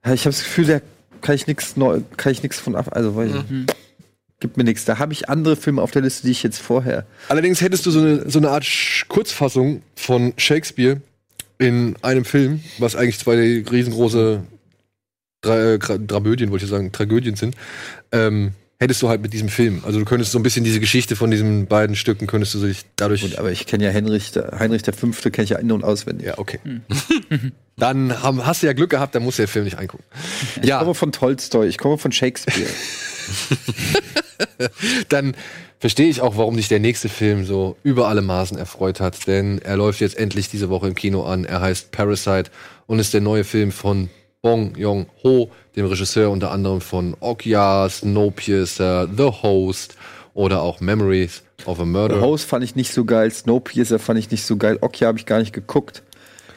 Ja, 0.05 0.13
Ich 0.13 0.22
habe 0.22 0.34
das 0.36 0.43
Gefühl, 0.43 0.65
da 0.65 0.80
kann 1.22 1.36
ich 1.36 1.45
nichts 1.47 1.78
neu, 1.78 2.01
kann 2.17 2.32
ich 2.32 2.41
nichts 2.41 2.59
von 2.59 2.76
ab. 2.76 2.88
Also 2.91 3.15
weiß 3.15 3.32
ich, 3.32 3.74
gibt 4.42 4.58
mir 4.58 4.66
nichts. 4.66 4.84
Da 4.84 5.00
habe 5.00 5.14
ich 5.14 5.30
andere 5.30 5.56
Filme 5.56 5.82
auf 5.82 5.92
der 5.92 6.02
Liste, 6.02 6.26
die 6.28 6.32
ich 6.32 6.44
jetzt 6.44 6.60
vorher. 6.60 7.06
Allerdings 7.30 7.62
hättest 7.62 7.86
du 7.86 7.92
so 7.92 8.00
eine, 8.00 8.30
so 8.30 8.39
eine 8.39 8.50
Art 8.50 8.64
Sch- 8.66 9.08
Kurzfassung 9.08 9.82
von 9.96 10.34
Shakespeare 10.36 11.00
in 11.58 11.96
einem 12.02 12.26
Film, 12.26 12.62
was 12.80 12.96
eigentlich 12.98 13.20
zwei 13.20 13.36
riesengroße 13.72 14.44
Dra 15.42 15.74
äh, 15.74 15.76
Gra- 15.78 15.98
Dramödien, 16.06 16.52
wollte 16.52 16.66
ich 16.66 16.72
sagen, 16.72 16.92
Tragödien 16.92 17.36
sind, 17.36 17.56
ähm, 18.12 18.52
hättest 18.80 19.02
du 19.04 19.10
halt 19.10 19.22
mit 19.22 19.32
diesem 19.34 19.48
Film. 19.50 19.82
Also 19.86 20.00
du 20.00 20.06
könntest 20.06 20.32
so 20.32 20.39
ein 20.39 20.44
bisschen 20.44 20.64
diese 20.64 20.80
Geschichte 20.80 21.16
von 21.16 21.30
diesen 21.32 21.68
beiden 21.68 21.96
Stücken, 21.96 22.26
könntest 22.28 22.54
du 22.56 22.60
sich 22.60 22.82
dadurch. 22.96 23.22
Gut, 23.22 23.36
aber 23.38 23.52
ich 23.52 23.68
kenne 23.68 23.86
ja 23.86 23.94
Heinrich, 23.94 24.32
der, 24.32 24.58
Heinrich 24.60 24.82
der 24.82 24.94
Fünfte 24.94 25.30
kenne 25.32 25.44
ich 25.44 25.50
ja 25.52 25.58
in- 25.60 25.72
und 25.72 25.84
auswendig. 25.84 26.26
ja, 26.28 26.38
okay. 26.39 26.60
dann 27.78 28.22
haben, 28.22 28.46
hast 28.46 28.62
du 28.64 28.68
ja 28.68 28.74
Glück 28.74 28.89
gehabt, 28.89 29.16
dann 29.16 29.24
musst 29.24 29.38
du 29.39 29.44
den 29.44 29.48
Film 29.50 29.66
nicht 29.66 29.78
angucken. 29.78 30.04
Ich 30.62 30.68
Ja, 30.68 30.80
komme 30.80 30.94
von 30.96 31.12
Tolstoi, 31.12 31.68
ich 31.68 31.78
komme 31.78 31.98
von 31.98 32.12
Shakespeare. 32.12 32.66
dann 35.10 35.36
verstehe 35.80 36.10
ich 36.10 36.22
auch, 36.22 36.38
warum 36.38 36.56
sich 36.56 36.68
der 36.68 36.80
nächste 36.80 37.10
Film 37.10 37.46
so 37.46 37.76
über 37.84 38.08
alle 38.08 38.22
Maßen 38.22 38.58
erfreut 38.58 39.00
hat. 39.00 39.28
Denn 39.28 39.60
er 39.60 39.78
läuft 39.78 40.00
jetzt 40.00 40.18
endlich 40.18 40.50
diese 40.50 40.70
Woche 40.70 40.88
im 40.88 40.96
Kino 40.96 41.24
an. 41.24 41.46
Er 41.46 41.62
heißt 41.62 41.92
Parasite 41.92 42.52
und 42.88 43.00
ist 43.00 43.14
der 43.14 43.22
neue 43.22 43.44
Film 43.44 43.72
von 43.72 44.10
Bong 44.42 44.76
Joon-ho, 44.76 45.52
dem 45.76 45.86
Regisseur 45.86 46.32
unter 46.32 46.52
anderem 46.52 46.82
von 46.82 47.16
Okja, 47.20 47.88
Snowpiercer, 47.90 49.08
The 49.16 49.32
Host 49.44 49.96
oder 50.34 50.62
auch 50.62 50.80
Memories 50.80 51.44
of 51.66 51.80
a 51.80 51.84
The 51.84 51.90
Murder. 51.90 52.22
Host 52.22 52.46
fand 52.46 52.64
ich 52.64 52.76
nicht 52.76 52.92
so 52.92 53.06
geil, 53.06 53.32
Snowpiercer 53.32 54.00
fand 54.00 54.18
ich 54.18 54.32
nicht 54.32 54.44
so 54.44 54.58
geil, 54.58 54.80
Okja 54.82 55.08
habe 55.08 55.20
ich 55.20 55.28
gar 55.28 55.40
nicht 55.40 55.54
geguckt. 55.54 56.02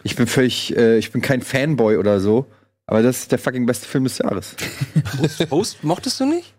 Ich 0.03 0.17
bin 0.17 0.27
völlig, 0.27 0.77
äh, 0.77 0.99
ich 0.99 1.13
bin 1.13 1.21
kein 1.21 1.43
Fanboy 1.43 1.99
oder 1.99 2.21
so, 2.21 2.47
aber 2.87 3.03
das 3.03 3.19
ist 3.21 3.33
der 3.33 3.39
fucking 3.39 3.67
beste 3.67 3.87
Film 3.87 4.05
des 4.05 4.19
Jahres. 4.19 4.57
Host 5.51 5.85
mochtest 5.85 6.21
du 6.21 6.27
nicht? 6.27 6.55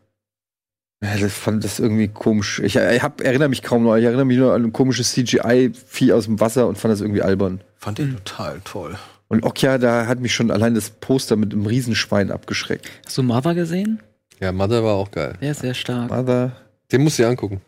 Ja, 1.05 1.19
das 1.19 1.33
fand 1.33 1.63
das 1.63 1.79
irgendwie 1.79 2.07
komisch. 2.07 2.59
Ich, 2.59 2.75
ich 2.75 3.03
hab, 3.03 3.21
erinnere 3.21 3.47
mich 3.47 3.61
kaum 3.61 3.83
noch. 3.83 3.95
Ich 3.95 4.05
erinnere 4.05 4.25
mich 4.25 4.39
nur 4.39 4.53
an 4.53 4.63
ein 4.63 4.73
komisches 4.73 5.11
CGI-Vieh 5.11 6.13
aus 6.13 6.25
dem 6.25 6.39
Wasser 6.39 6.67
und 6.67 6.79
fand 6.79 6.91
das 6.91 7.01
irgendwie 7.01 7.21
albern. 7.21 7.61
Fand 7.77 7.99
den 7.99 8.15
total 8.15 8.59
toll. 8.63 8.95
Und 9.27 9.43
Okja, 9.43 9.77
da 9.77 10.07
hat 10.07 10.19
mich 10.19 10.33
schon 10.33 10.49
allein 10.49 10.73
das 10.73 10.89
Poster 10.89 11.35
mit 11.35 11.53
einem 11.53 11.67
Riesenschwein 11.67 12.31
abgeschreckt. 12.31 12.89
Hast 13.05 13.17
du 13.19 13.23
Mother 13.23 13.53
gesehen? 13.53 14.01
Ja, 14.39 14.51
Mother 14.51 14.83
war 14.83 14.95
auch 14.95 15.11
geil. 15.11 15.33
Der 15.41 15.51
ist 15.51 15.61
sehr 15.61 15.75
stark. 15.75 16.09
Mother. 16.09 16.53
Den 16.91 17.03
musst 17.03 17.19
du 17.19 17.23
dir 17.23 17.29
angucken. 17.29 17.61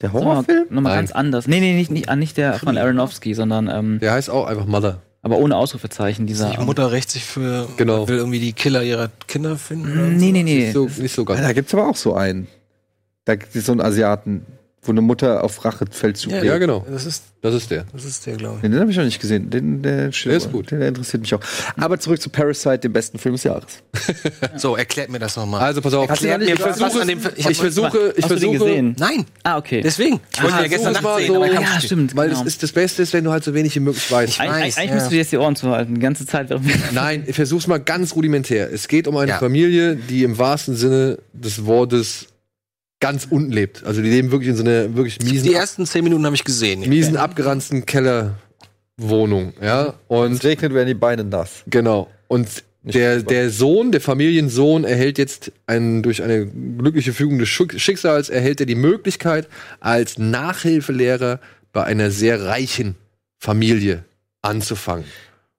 Der 0.00 0.12
Horrorfilm? 0.12 0.66
nochmal 0.70 0.94
Nein. 0.94 1.04
ganz 1.06 1.12
anders. 1.12 1.46
Nee, 1.46 1.60
nee, 1.60 1.74
nicht, 1.74 1.90
nicht, 1.92 2.12
nicht 2.16 2.36
der 2.36 2.54
von 2.54 2.76
Aronofsky, 2.76 3.34
sondern 3.34 3.68
ähm, 3.68 3.98
Der 4.00 4.12
heißt 4.12 4.30
auch 4.30 4.46
einfach 4.46 4.66
Mother. 4.66 5.00
Aber 5.22 5.38
ohne 5.38 5.56
Ausrufezeichen. 5.56 6.26
Die 6.26 6.32
Dieser. 6.32 6.60
Mutter 6.62 6.92
rächt 6.92 7.10
sich 7.10 7.24
für, 7.24 7.68
Genau. 7.76 8.08
will 8.08 8.18
irgendwie 8.18 8.40
die 8.40 8.52
Killer 8.52 8.82
ihrer 8.82 9.08
Kinder 9.26 9.56
finden. 9.56 10.16
nee, 10.16 10.32
nee, 10.32 10.42
nee. 10.42 10.64
Nicht 10.66 10.72
so, 10.74 10.88
nicht 11.02 11.14
so 11.14 11.22
Ja, 11.22 11.26
ganz. 11.26 11.40
da 11.42 11.52
gibt's 11.52 11.74
aber 11.74 11.88
auch 11.88 11.96
so 11.96 12.14
einen. 12.14 12.46
Da 13.24 13.34
gibt 13.36 13.54
es 13.54 13.66
so 13.66 13.72
einen 13.72 13.80
Asiaten, 13.82 14.46
wo 14.82 14.92
eine 14.92 15.00
Mutter 15.00 15.42
auf 15.44 15.64
Rachefeldzug 15.64 16.32
Ja, 16.32 16.40
geht. 16.40 16.48
Ja, 16.48 16.58
genau. 16.58 16.86
Das 16.90 17.04
ist, 17.04 17.24
Das 17.42 17.52
ist 17.54 17.70
der. 17.70 17.84
das 17.92 18.04
ist 18.04 18.24
der, 18.26 18.36
glaube 18.36 18.56
ich. 18.56 18.62
Den, 18.62 18.70
den 18.72 18.80
habe 18.80 18.90
ich 18.90 18.96
noch 18.96 19.04
nicht 19.04 19.20
gesehen. 19.20 19.50
Den, 19.50 19.82
der, 19.82 20.08
Der 20.10 20.36
ist 20.36 20.50
gut. 20.52 20.70
Den, 20.70 20.78
der 20.80 20.88
interessiert 20.88 21.20
mich 21.20 21.34
auch. 21.34 21.40
Aber 21.76 21.98
zurück 21.98 22.20
zu 22.22 22.30
Parasite, 22.30 22.78
dem 22.78 22.92
besten 22.92 23.18
Film 23.18 23.34
des 23.34 23.42
Jahres. 23.44 23.64
So, 24.56 24.76
erklärt 24.76 25.10
mir 25.10 25.18
das 25.18 25.36
nochmal. 25.36 25.60
Also 25.62 25.80
pass 25.80 25.92
auf. 25.94 26.08
Erklärt 26.08 26.40
mir, 26.40 26.54
Ich 26.54 26.60
was 26.64 26.78
versuche- 26.78 27.02
an 27.02 27.08
dem 27.08 27.20
Film. 27.20 27.34
Ich 27.36 27.58
versuche, 27.58 28.14
ich 28.16 28.24
Hast 28.24 28.30
du 28.30 28.36
den 28.36 28.50
versuche, 28.50 28.58
gesehen? 28.70 28.96
Nein, 28.98 29.26
Ah, 29.42 29.58
okay. 29.58 29.80
deswegen. 29.82 30.20
Ich 30.32 30.42
wollte 30.42 30.56
Ah, 30.56 30.62
ja 30.62 30.68
gestern 30.68 30.86
so, 30.86 30.92
Nacht 30.94 31.02
mal 31.04 31.18
sehen, 31.18 31.26
so- 31.28 31.34
aber 31.36 31.46
ich 31.46 31.52
ja, 31.52 31.80
stimmt. 31.80 32.16
Weil 32.16 32.28
genau. 32.28 32.40
das, 32.44 32.48
ist, 32.54 32.62
das 32.62 32.72
Beste 32.72 33.02
ist, 33.02 33.12
wenn 33.12 33.24
du 33.24 33.30
halt 33.30 33.44
so 33.44 33.54
wenig 33.54 33.74
wie 33.74 33.80
möglich 33.80 34.10
weißt. 34.10 34.40
Eig- 34.40 34.48
weiß, 34.48 34.78
eigentlich 34.78 34.88
ja. 34.88 34.94
müsstest 34.94 35.12
du 35.12 35.16
jetzt 35.16 35.32
die 35.32 35.36
Ohren 35.38 35.54
zuhalten, 35.56 35.94
die 35.96 36.00
ganze 36.00 36.24
Zeit. 36.26 36.48
Nein, 36.92 37.24
ich 37.26 37.36
versuch's 37.36 37.66
mal 37.66 37.78
ganz 37.78 38.14
rudimentär. 38.14 38.72
Es 38.72 38.88
geht 38.88 39.06
um 39.06 39.16
eine 39.16 39.32
Ja. 39.32 39.38
Familie, 39.38 39.96
die 39.96 40.22
im 40.22 40.38
wahrsten 40.38 40.74
Sinne 40.76 41.18
des 41.32 41.66
Wortes 41.66 42.26
ganz 43.00 43.26
unten 43.30 43.52
lebt. 43.52 43.84
Also 43.84 44.02
die 44.02 44.08
leben 44.10 44.30
wirklich 44.30 44.50
in 44.50 44.56
so 44.56 44.62
einer 44.64 44.94
wirklich 44.96 45.20
miesen, 45.22 45.44
Die 45.48 45.54
ersten 45.54 45.86
zehn 45.86 46.02
Minuten 46.04 46.24
habe 46.26 46.34
ich 46.34 46.44
gesehen. 46.44 46.80
miesen 46.88 47.16
abgeranzten 47.16 47.86
Kellerwohnung. 47.86 49.52
Ja, 49.62 49.94
Und 50.08 50.18
und 50.26 50.32
es 50.32 50.44
regnet, 50.44 50.74
werden 50.74 50.88
die 50.88 50.94
Beine 50.94 51.24
nass. 51.24 51.62
genau. 51.66 52.08
Und 52.28 52.64
der, 52.82 53.22
der 53.22 53.50
Sohn, 53.50 53.92
der 53.92 54.00
Familiensohn, 54.00 54.84
erhält 54.84 55.18
jetzt 55.18 55.52
einen, 55.66 56.02
durch 56.02 56.22
eine 56.22 56.46
glückliche 56.46 57.12
Fügung 57.12 57.38
des 57.38 57.48
Schick- 57.48 57.78
Schicksals, 57.78 58.30
erhält 58.30 58.60
er 58.60 58.66
die 58.66 58.76
Möglichkeit, 58.76 59.46
als 59.80 60.16
Nachhilfelehrer 60.16 61.40
bei 61.72 61.84
einer 61.84 62.10
sehr 62.10 62.42
reichen 62.44 62.94
Familie 63.36 64.04
anzufangen. 64.42 65.04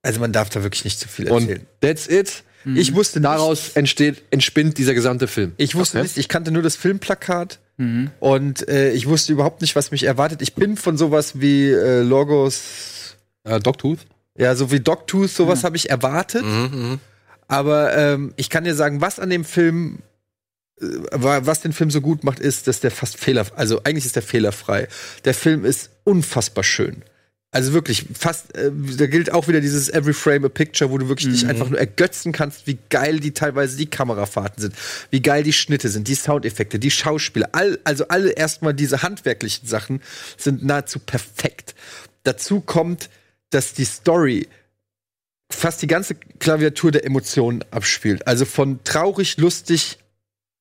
Also 0.01 0.19
man 0.19 0.31
darf 0.31 0.49
da 0.49 0.63
wirklich 0.63 0.85
nicht 0.85 0.99
zu 0.99 1.07
viel 1.07 1.29
Und 1.29 1.43
erzählen. 1.49 1.65
that's 1.81 2.07
it. 2.07 2.43
Ich 2.65 2.93
wusste 2.93 3.21
Daraus 3.21 3.69
entsteht, 3.75 4.21
entspinnt 4.31 4.77
dieser 4.77 4.93
gesamte 4.93 5.27
Film. 5.27 5.53
Ich 5.57 5.75
wusste 5.75 6.01
nicht, 6.01 6.17
ich 6.17 6.27
kannte 6.27 6.51
nur 6.51 6.61
das 6.61 6.75
Filmplakat 6.75 7.59
Mhm. 7.77 8.11
und 8.19 8.67
äh, 8.67 8.91
ich 8.91 9.07
wusste 9.07 9.31
überhaupt 9.31 9.61
nicht, 9.61 9.73
was 9.77 9.91
mich 9.91 10.03
erwartet. 10.03 10.41
Ich 10.41 10.53
bin 10.53 10.75
von 10.75 10.97
sowas 10.97 11.39
wie 11.39 11.69
äh, 11.69 12.01
Logos, 12.01 13.15
Äh, 13.45 13.59
Dogtooth? 13.61 13.99
ja, 14.37 14.53
so 14.55 14.69
wie 14.71 14.81
Dogtooth, 14.81 15.29
sowas 15.29 15.63
habe 15.63 15.77
ich 15.77 15.89
erwartet. 15.89 16.43
Mhm, 16.43 16.69
mhm. 16.73 16.99
Aber 17.47 17.95
ähm, 17.97 18.33
ich 18.35 18.49
kann 18.49 18.65
dir 18.65 18.75
sagen, 18.75 18.99
was 18.99 19.17
an 19.19 19.29
dem 19.29 19.45
Film, 19.45 19.99
äh, 20.81 20.85
wa- 21.11 21.41
was 21.45 21.61
den 21.61 21.71
Film 21.71 21.89
so 21.89 22.01
gut 22.01 22.25
macht, 22.25 22.39
ist, 22.39 22.67
dass 22.67 22.81
der 22.81 22.91
fast 22.91 23.17
fehler, 23.17 23.45
also 23.55 23.81
eigentlich 23.85 24.05
ist 24.05 24.17
der 24.17 24.23
fehlerfrei. 24.23 24.89
Der 25.23 25.33
Film 25.33 25.63
ist 25.63 25.89
unfassbar 26.03 26.65
schön. 26.65 27.03
Also 27.51 27.73
wirklich, 27.73 28.05
fast, 28.13 28.55
äh, 28.55 28.71
da 28.71 29.07
gilt 29.07 29.31
auch 29.31 29.47
wieder 29.47 29.59
dieses 29.59 29.89
Every 29.89 30.13
Frame 30.13 30.45
a 30.45 30.49
Picture, 30.49 30.91
wo 30.91 30.99
du 30.99 31.09
wirklich 31.09 31.33
dich 31.33 31.47
einfach 31.47 31.67
nur 31.67 31.79
ergötzen 31.79 32.31
kannst, 32.31 32.67
wie 32.67 32.77
geil 32.91 33.19
die 33.19 33.31
teilweise 33.31 33.75
die 33.75 33.87
Kamerafahrten 33.87 34.61
sind, 34.61 34.75
wie 35.09 35.21
geil 35.21 35.41
die 35.41 35.53
Schnitte 35.53 35.89
sind, 35.89 36.07
die 36.07 36.13
Soundeffekte, 36.13 36.77
die 36.77 36.91
Schauspieler, 36.91 37.49
all, 37.53 37.79
also 37.85 38.07
alle 38.07 38.29
erstmal 38.31 38.75
diese 38.75 39.01
handwerklichen 39.01 39.67
Sachen 39.67 40.01
sind 40.37 40.63
nahezu 40.63 40.99
perfekt. 40.99 41.73
Dazu 42.21 42.61
kommt, 42.61 43.09
dass 43.49 43.73
die 43.73 43.85
Story 43.85 44.47
fast 45.51 45.81
die 45.81 45.87
ganze 45.87 46.13
Klaviatur 46.13 46.91
der 46.91 47.05
Emotionen 47.05 47.65
abspielt. 47.71 48.27
Also 48.27 48.45
von 48.45 48.83
traurig, 48.83 49.37
lustig, 49.37 49.97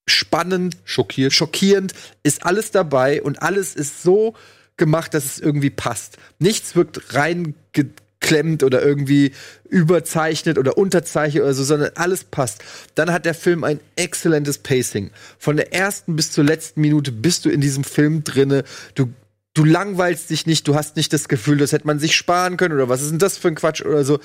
spannend, 0.07 0.78
Schockiert. 0.84 1.34
schockierend 1.34 1.93
ist 2.22 2.47
alles 2.47 2.70
dabei 2.70 3.22
und 3.22 3.43
alles 3.43 3.74
ist 3.74 4.03
so 4.03 4.34
gemacht, 4.79 5.14
dass 5.14 5.24
es 5.24 5.39
irgendwie 5.39 5.70
passt. 5.70 6.16
Nichts 6.39 6.74
wirkt 6.76 7.14
reingeklemmt 7.14 8.62
oder 8.62 8.83
irgendwie 8.83 9.33
überzeichnet 9.68 10.59
oder 10.59 10.79
unterzeichnet 10.79 11.43
oder 11.43 11.55
so, 11.55 11.64
sondern 11.64 11.91
alles 11.97 12.24
passt. 12.24 12.62
Dann 12.95 13.12
hat 13.12 13.26
der 13.26 13.35
Film 13.35 13.64
ein 13.64 13.81
exzellentes 13.97 14.59
Pacing. 14.59 15.11
Von 15.39 15.57
der 15.57 15.74
ersten 15.74 16.16
bis 16.16 16.33
zur 16.33 16.45
letzten 16.45 16.81
Minute 16.81 17.12
bist 17.12 17.45
du 17.45 17.51
in 17.51 17.61
diesem 17.61 17.85
Film 17.85 18.24
drinne. 18.24 18.64
Du 18.95 19.12
Du 19.55 19.64
langweilst 19.64 20.31
dich 20.31 20.47
nicht, 20.47 20.68
du 20.68 20.76
hast 20.76 20.95
nicht 20.95 21.12
das 21.12 21.26
Gefühl, 21.26 21.57
das 21.57 21.72
hätte 21.72 21.85
man 21.85 21.99
sich 21.99 22.14
sparen 22.14 22.57
können 22.57 22.74
oder 22.74 22.89
was 22.89 23.03
ist 23.03 23.11
denn 23.11 23.18
das 23.18 23.39
für 23.39 23.49
ein 23.49 23.57
Quatsch 23.57 23.83
oder 23.83 24.05
so. 24.05 24.20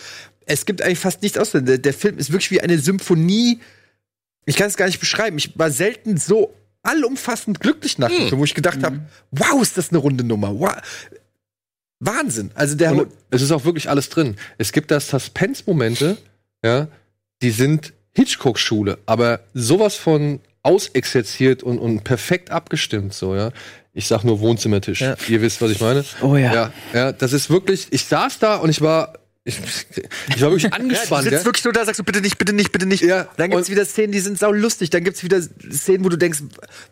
Es 0.45 0.67
gibt 0.67 0.83
eigentlich 0.83 0.99
fast 0.99 1.23
nichts 1.23 1.39
aus. 1.39 1.53
Der, 1.53 1.79
der 1.79 1.93
Film 1.93 2.19
ist 2.19 2.31
wirklich 2.31 2.51
wie 2.51 2.61
eine 2.61 2.77
Symphonie. 2.77 3.59
Ich 4.45 4.57
kann 4.57 4.67
es 4.67 4.77
gar 4.77 4.85
nicht 4.85 4.99
beschreiben. 4.99 5.39
Ich 5.39 5.57
war 5.57 5.71
selten 5.71 6.17
so 6.17 6.53
allumfassend 6.83 7.59
glücklich 7.59 7.97
nach 7.97 8.09
dem 8.09 8.27
Film, 8.27 8.39
wo 8.39 8.43
ich 8.43 8.53
gedacht 8.53 8.83
habe, 8.83 8.99
wow, 9.31 9.61
ist 9.61 9.77
das 9.77 9.89
eine 9.89 9.97
runde 9.97 10.23
Nummer. 10.23 10.59
Wow. 10.59 10.75
Wahnsinn. 11.99 12.51
Also 12.53 12.75
der 12.75 12.91
Und 12.91 13.11
es 13.31 13.41
ist 13.41 13.51
auch 13.51 13.65
wirklich 13.65 13.89
alles 13.89 14.09
drin. 14.09 14.35
Es 14.57 14.71
gibt 14.73 14.91
da 14.91 14.99
Suspense-Momente, 14.99 16.17
ja, 16.63 16.87
die 17.41 17.51
sind 17.51 17.93
Hitchcock-Schule, 18.11 18.99
aber 19.05 19.39
sowas 19.53 19.95
von 19.95 20.41
ausexerziert 20.61 21.63
und, 21.63 21.79
und 21.79 22.03
perfekt 22.03 22.51
abgestimmt, 22.51 23.13
so, 23.13 23.35
ja. 23.35 23.51
Ich 23.95 24.07
sag 24.07 24.23
nur 24.23 24.39
Wohnzimmertisch. 24.39 25.01
Ja. 25.01 25.15
Ihr 25.27 25.41
wisst, 25.41 25.61
was 25.61 25.69
ich 25.69 25.79
meine. 25.79 26.03
Oh 26.21 26.35
ja. 26.35 26.53
Ja, 26.53 26.73
ja, 26.93 27.11
das 27.11 27.31
ist 27.31 27.49
wirklich, 27.49 27.87
ich 27.91 28.05
saß 28.05 28.39
da 28.39 28.55
und 28.55 28.69
ich 28.69 28.81
war, 28.81 29.13
ich, 29.45 29.59
ich 30.35 30.41
war 30.41 30.51
wirklich 30.51 30.63
du 30.71 30.77
angespannt, 30.77 31.23
sitzt 31.23 31.33
ja. 31.33 31.45
wirklich 31.45 31.63
nur 31.65 31.73
da, 31.73 31.85
sagst 31.85 31.99
du 31.99 32.03
bitte 32.03 32.21
nicht, 32.21 32.37
bitte 32.37 32.53
nicht, 32.53 32.71
bitte 32.71 32.85
nicht. 32.85 33.03
Ja, 33.03 33.27
dann 33.37 33.51
gibt's 33.51 33.69
wieder 33.69 33.85
Szenen, 33.85 34.11
die 34.11 34.19
sind 34.19 34.39
sau 34.39 34.51
lustig. 34.51 34.89
Dann 34.89 35.03
gibt's 35.03 35.23
wieder 35.23 35.41
Szenen, 35.41 36.05
wo 36.05 36.09
du 36.09 36.17
denkst, 36.17 36.39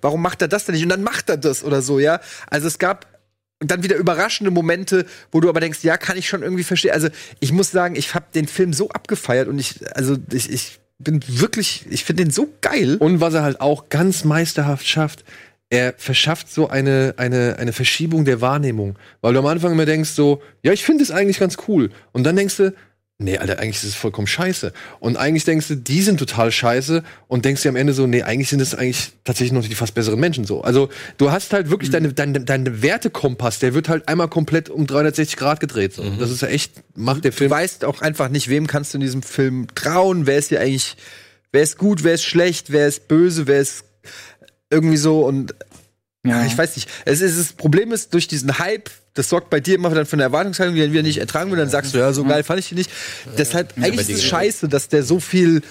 warum 0.01 0.21
macht 0.21 0.41
er 0.41 0.47
das 0.47 0.65
denn 0.65 0.75
nicht? 0.75 0.83
Und 0.83 0.89
dann 0.89 1.03
macht 1.03 1.29
er 1.29 1.37
das 1.37 1.63
oder 1.63 1.81
so, 1.81 1.99
ja. 1.99 2.19
Also 2.49 2.67
es 2.67 2.77
gab 2.77 3.07
dann 3.59 3.83
wieder 3.83 3.95
überraschende 3.95 4.51
Momente, 4.51 5.05
wo 5.31 5.39
du 5.39 5.47
aber 5.47 5.59
denkst, 5.59 5.79
ja, 5.83 5.95
kann 5.97 6.17
ich 6.17 6.27
schon 6.27 6.41
irgendwie 6.41 6.63
verstehen. 6.63 6.91
Also 6.91 7.09
ich 7.39 7.51
muss 7.51 7.71
sagen, 7.71 7.95
ich 7.95 8.15
habe 8.15 8.25
den 8.33 8.47
Film 8.47 8.73
so 8.73 8.89
abgefeiert 8.89 9.47
und 9.47 9.59
ich, 9.59 9.79
also 9.95 10.17
ich, 10.31 10.51
ich 10.51 10.79
bin 10.99 11.21
wirklich, 11.27 11.85
ich 11.89 12.03
finde 12.03 12.23
den 12.23 12.31
so 12.31 12.49
geil. 12.61 12.97
Und 12.97 13.21
was 13.21 13.33
er 13.33 13.43
halt 13.43 13.61
auch 13.61 13.89
ganz 13.89 14.23
meisterhaft 14.23 14.87
schafft, 14.87 15.23
er 15.71 15.95
verschafft 15.97 16.51
so 16.51 16.69
eine, 16.69 17.15
eine, 17.17 17.55
eine 17.57 17.73
Verschiebung 17.73 18.25
der 18.25 18.41
Wahrnehmung. 18.41 18.99
Weil 19.21 19.33
du 19.33 19.39
am 19.39 19.45
Anfang 19.45 19.71
immer 19.71 19.85
denkst 19.85 20.11
so, 20.11 20.43
ja, 20.63 20.73
ich 20.73 20.83
finde 20.83 21.03
es 21.03 21.11
eigentlich 21.11 21.39
ganz 21.39 21.57
cool. 21.67 21.91
Und 22.11 22.25
dann 22.25 22.35
denkst 22.35 22.57
du, 22.57 22.73
nee, 23.17 23.37
Alter, 23.37 23.57
eigentlich 23.59 23.77
ist 23.77 23.85
es 23.85 23.95
vollkommen 23.95 24.27
scheiße. 24.27 24.73
Und 24.99 25.15
eigentlich 25.15 25.45
denkst 25.45 25.69
du, 25.69 25.75
die 25.75 26.01
sind 26.01 26.17
total 26.17 26.51
scheiße 26.51 27.03
und 27.29 27.45
denkst 27.45 27.61
dir 27.61 27.69
am 27.69 27.77
Ende 27.77 27.93
so, 27.93 28.05
nee, 28.05 28.21
eigentlich 28.21 28.49
sind 28.49 28.59
es 28.59 28.75
eigentlich 28.75 29.13
tatsächlich 29.23 29.53
noch 29.53 29.65
die 29.65 29.73
fast 29.73 29.93
besseren 29.93 30.19
Menschen 30.19 30.43
so. 30.43 30.61
Also 30.61 30.89
du 31.17 31.31
hast 31.31 31.53
halt 31.53 31.69
wirklich 31.69 31.89
deine, 31.89 32.11
deine, 32.11 32.41
deine 32.41 32.81
Wertekompass, 32.81 33.59
der 33.59 33.73
wird 33.73 33.87
halt 33.87 34.09
einmal 34.09 34.27
komplett 34.27 34.69
um 34.69 34.87
360 34.87 35.37
Grad 35.37 35.61
gedreht. 35.61 35.93
So. 35.93 36.03
Das 36.19 36.31
ist 36.31 36.41
ja 36.41 36.49
echt, 36.49 36.83
macht 36.97 37.23
der 37.23 37.31
Du 37.31 37.37
Film. 37.37 37.51
weißt 37.51 37.85
auch 37.85 38.01
einfach 38.01 38.27
nicht, 38.27 38.49
wem 38.49 38.67
kannst 38.67 38.93
du 38.93 38.97
in 38.97 39.01
diesem 39.01 39.23
Film 39.23 39.67
trauen, 39.73 40.27
wer 40.27 40.37
ist 40.37 40.49
hier 40.49 40.59
eigentlich, 40.59 40.97
wer 41.53 41.63
ist 41.63 41.77
gut, 41.77 42.03
wer 42.03 42.15
ist 42.15 42.25
schlecht, 42.25 42.73
wer 42.73 42.87
ist 42.87 43.07
böse, 43.07 43.47
wer 43.47 43.61
ist 43.61 43.85
irgendwie 44.71 44.97
so 44.97 45.25
und 45.25 45.53
Ja. 46.23 46.41
Ja, 46.41 46.45
ich 46.45 46.57
weiß 46.57 46.75
nicht. 46.75 46.89
Es 47.05 47.21
ist, 47.21 47.39
das 47.39 47.53
Problem 47.53 47.91
ist, 47.91 48.13
durch 48.13 48.27
diesen 48.27 48.59
Hype, 48.59 48.89
das 49.15 49.29
sorgt 49.29 49.49
bei 49.49 49.59
dir 49.59 49.75
immer 49.75 49.89
dann 49.89 50.05
für 50.05 50.13
eine 50.13 50.23
Erwartungshaltung, 50.23 50.75
die 50.75 50.81
dann 50.81 50.91
wieder 50.91 51.01
nicht 51.03 51.17
ertragen 51.17 51.49
wird, 51.49 51.59
dann 51.59 51.69
sagst 51.69 51.93
du, 51.93 51.97
ja, 51.97 52.13
so 52.13 52.23
geil 52.23 52.43
fand 52.43 52.59
ich 52.59 52.69
die 52.69 52.75
nicht. 52.75 52.91
Deshalb, 53.37 53.73
eigentlich 53.77 54.07
ist 54.07 54.17
es 54.17 54.23
scheiße, 54.23 54.69
dass 54.69 54.87
der 54.87 55.03
so 55.03 55.19
viel 55.19 55.61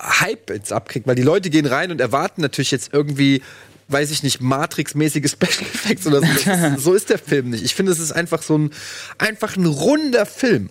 Hype 0.00 0.50
jetzt 0.50 0.72
abkriegt, 0.72 1.06
weil 1.06 1.14
die 1.14 1.22
Leute 1.22 1.50
gehen 1.50 1.66
rein 1.66 1.90
und 1.90 2.00
erwarten 2.00 2.40
natürlich 2.42 2.70
jetzt 2.70 2.92
irgendwie, 2.92 3.42
weiß 3.88 4.10
ich 4.10 4.22
nicht, 4.22 4.40
Matrix-mäßige 4.40 5.30
Special 5.30 5.68
Effects 5.72 6.06
oder 6.06 6.20
so. 6.20 6.26
Ist, 6.26 6.44
so 6.82 6.94
ist 6.94 7.10
der 7.10 7.18
Film 7.18 7.50
nicht. 7.50 7.64
Ich 7.64 7.74
finde, 7.74 7.92
es 7.92 8.00
ist 8.00 8.12
einfach 8.12 8.42
so 8.42 8.58
ein, 8.58 8.70
einfach 9.18 9.56
ein 9.56 9.66
runder 9.66 10.26
Film. 10.26 10.70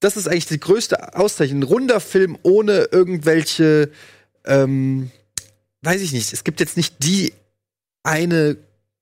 Das 0.00 0.16
ist 0.16 0.28
eigentlich 0.28 0.46
die 0.46 0.60
größte 0.60 1.16
Auszeichnung. 1.16 1.60
Ein 1.60 1.64
runder 1.64 2.00
Film 2.00 2.38
ohne 2.42 2.88
irgendwelche, 2.90 3.90
ähm, 4.44 5.10
weiß 5.82 6.00
ich 6.00 6.12
nicht, 6.12 6.32
es 6.32 6.44
gibt 6.44 6.60
jetzt 6.60 6.76
nicht 6.76 7.02
die 7.04 7.32
eine 8.02 8.56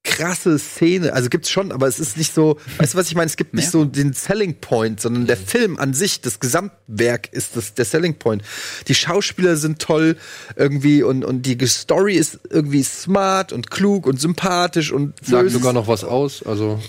krasse 0.05 0.57
Szene, 0.61 1.13
also 1.15 1.29
gibt's 1.29 1.51
schon, 1.51 1.73
aber 1.73 1.89
es 1.89 1.99
ist 1.99 2.17
nicht 2.17 2.33
so, 2.33 2.59
weißt 2.79 2.95
du, 2.95 2.99
was 2.99 3.09
ich 3.09 3.17
meine? 3.17 3.27
Es 3.27 3.37
gibt 3.37 3.55
nicht 3.55 3.71
so 3.71 3.85
den 3.85 4.13
Selling 4.13 4.55
Point, 4.61 5.01
sondern 5.01 5.27
der 5.27 5.37
Film 5.37 5.77
an 5.79 5.95
sich, 5.95 6.21
das 6.21 6.39
Gesamtwerk 6.39 7.33
ist 7.33 7.57
das, 7.57 7.75
der 7.75 7.85
Selling 7.85 8.15
Point. 8.15 8.43
Die 8.87 8.95
Schauspieler 8.95 9.57
sind 9.57 9.81
toll 9.81 10.17
irgendwie 10.55 11.03
und, 11.03 11.25
und 11.25 11.43
die 11.43 11.59
Story 11.67 12.15
ist 12.15 12.39
irgendwie 12.51 12.85
smart 12.85 13.53
und 13.53 13.71
klug 13.73 14.07
und 14.07 14.21
sympathisch 14.21 14.93
und 14.93 15.15
Sagt 15.25 15.43
löst- 15.49 15.55
sogar 15.55 15.73
noch 15.73 15.89
was 15.89 16.05
aus. 16.05 16.45
Also 16.45 16.81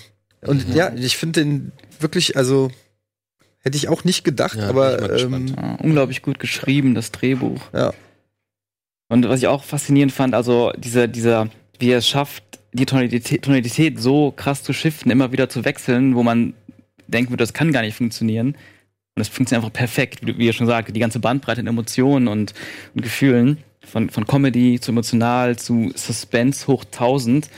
und 0.41 0.69
ja, 0.75 0.93
ich 0.93 1.17
finde 1.17 1.41
den 1.43 1.71
wirklich, 1.99 2.37
also 2.37 2.69
hätte 3.57 3.77
ich 3.77 3.87
auch 3.89 4.03
nicht 4.03 4.23
gedacht, 4.23 4.57
Ja, 4.59 4.69
aber 4.69 5.17
ähm, 5.19 5.55
Ja, 5.57 5.75
unglaublich 5.81 6.21
gut 6.21 6.37
geschrieben, 6.37 6.93
das 6.93 7.11
Drehbuch. 7.11 7.61
ja. 7.73 7.93
Und 9.09 9.27
was 9.27 9.39
ich 9.39 9.47
auch 9.47 9.63
faszinierend 9.63 10.11
fand, 10.11 10.33
also 10.33 10.71
dieser, 10.77 11.07
dieser, 11.07 11.49
wie 11.79 11.91
er 11.91 11.99
es 11.99 12.07
schafft, 12.07 12.43
die 12.73 12.85
Tonalität, 12.85 13.43
Tonalität 13.43 13.99
so 13.99 14.31
krass 14.31 14.63
zu 14.63 14.73
shiften, 14.73 15.11
immer 15.11 15.31
wieder 15.31 15.49
zu 15.49 15.65
wechseln, 15.65 16.15
wo 16.15 16.23
man 16.23 16.53
denken 17.07 17.31
würde, 17.31 17.43
das 17.43 17.53
kann 17.53 17.71
gar 17.71 17.81
nicht 17.81 17.95
funktionieren. 17.95 18.55
Und 19.15 19.21
es 19.21 19.29
funktioniert 19.29 19.63
einfach 19.63 19.73
perfekt, 19.73 20.25
wie, 20.27 20.37
wie 20.37 20.45
ihr 20.45 20.53
schon 20.53 20.67
sagt, 20.67 20.95
die 20.95 20.99
ganze 20.99 21.19
Bandbreite 21.19 21.61
an 21.61 21.67
Emotionen 21.67 22.27
und, 22.27 22.53
und 22.93 23.01
Gefühlen, 23.01 23.57
von, 23.83 24.09
von 24.09 24.27
Comedy 24.27 24.79
zu 24.79 24.91
emotional 24.91 25.57
zu 25.57 25.91
Suspense 25.95 26.67
hoch 26.67 26.83
1000 26.83 27.49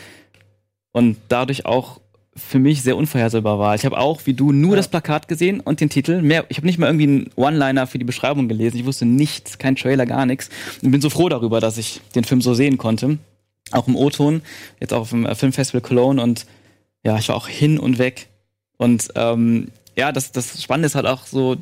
und 0.91 1.17
dadurch 1.27 1.65
auch 1.65 1.99
für 2.39 2.59
mich 2.59 2.81
sehr 2.81 2.97
unvorhersehbar 2.97 3.59
war. 3.59 3.75
Ich 3.75 3.85
habe 3.85 3.97
auch, 3.97 4.21
wie 4.25 4.33
du, 4.33 4.51
nur 4.51 4.75
das 4.75 4.87
Plakat 4.87 5.27
gesehen 5.27 5.59
und 5.59 5.81
den 5.81 5.89
Titel. 5.89 6.21
Mehr, 6.21 6.45
ich 6.49 6.57
habe 6.57 6.67
nicht 6.67 6.79
mal 6.79 6.87
irgendwie 6.87 7.03
einen 7.03 7.29
One-Liner 7.35 7.87
für 7.87 7.99
die 7.99 8.05
Beschreibung 8.05 8.47
gelesen. 8.47 8.77
Ich 8.77 8.85
wusste 8.85 9.05
nichts, 9.05 9.57
kein 9.57 9.75
Trailer, 9.75 10.05
gar 10.05 10.25
nichts. 10.25 10.49
Und 10.81 10.91
bin 10.91 11.01
so 11.01 11.09
froh 11.09 11.29
darüber, 11.29 11.59
dass 11.59 11.77
ich 11.77 12.01
den 12.15 12.23
Film 12.23 12.41
so 12.41 12.53
sehen 12.53 12.77
konnte. 12.77 13.17
Auch 13.71 13.87
im 13.87 13.95
O-Ton, 13.95 14.41
jetzt 14.79 14.93
auch 14.93 15.01
auf 15.01 15.09
dem 15.11 15.25
äh, 15.25 15.35
Filmfestival 15.35 15.81
Cologne 15.81 16.21
und 16.21 16.45
ja, 17.03 17.17
ich 17.17 17.29
war 17.29 17.35
auch 17.35 17.47
hin 17.47 17.77
und 17.77 17.99
weg. 17.99 18.27
Und 18.77 19.09
ähm, 19.15 19.69
ja, 19.95 20.11
das, 20.11 20.31
das 20.31 20.61
Spannende 20.61 20.87
ist 20.87 20.95
halt 20.95 21.05
auch 21.05 21.25
so, 21.25 21.57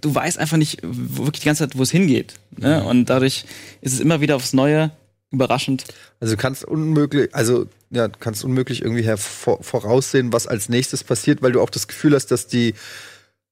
du 0.00 0.14
weißt 0.14 0.38
einfach 0.38 0.56
nicht 0.56 0.80
wirklich 0.82 1.42
die 1.42 1.46
ganze 1.46 1.68
Zeit, 1.68 1.78
wo 1.78 1.82
es 1.82 1.90
hingeht. 1.90 2.34
Ne? 2.56 2.82
Und 2.84 3.06
dadurch 3.06 3.44
ist 3.80 3.92
es 3.92 4.00
immer 4.00 4.20
wieder 4.20 4.36
aufs 4.36 4.52
Neue 4.52 4.90
überraschend. 5.30 5.84
Also 6.20 6.34
du 6.34 6.40
kannst 6.40 6.64
unmöglich, 6.64 7.34
also 7.34 7.66
ja, 7.90 8.08
kannst 8.08 8.44
unmöglich 8.44 8.82
irgendwie 8.82 9.02
hervor, 9.04 9.62
voraussehen, 9.62 10.32
was 10.32 10.46
als 10.46 10.68
nächstes 10.68 11.04
passiert, 11.04 11.42
weil 11.42 11.52
du 11.52 11.60
auch 11.60 11.70
das 11.70 11.88
Gefühl 11.88 12.14
hast, 12.14 12.26
dass 12.30 12.46
die 12.46 12.74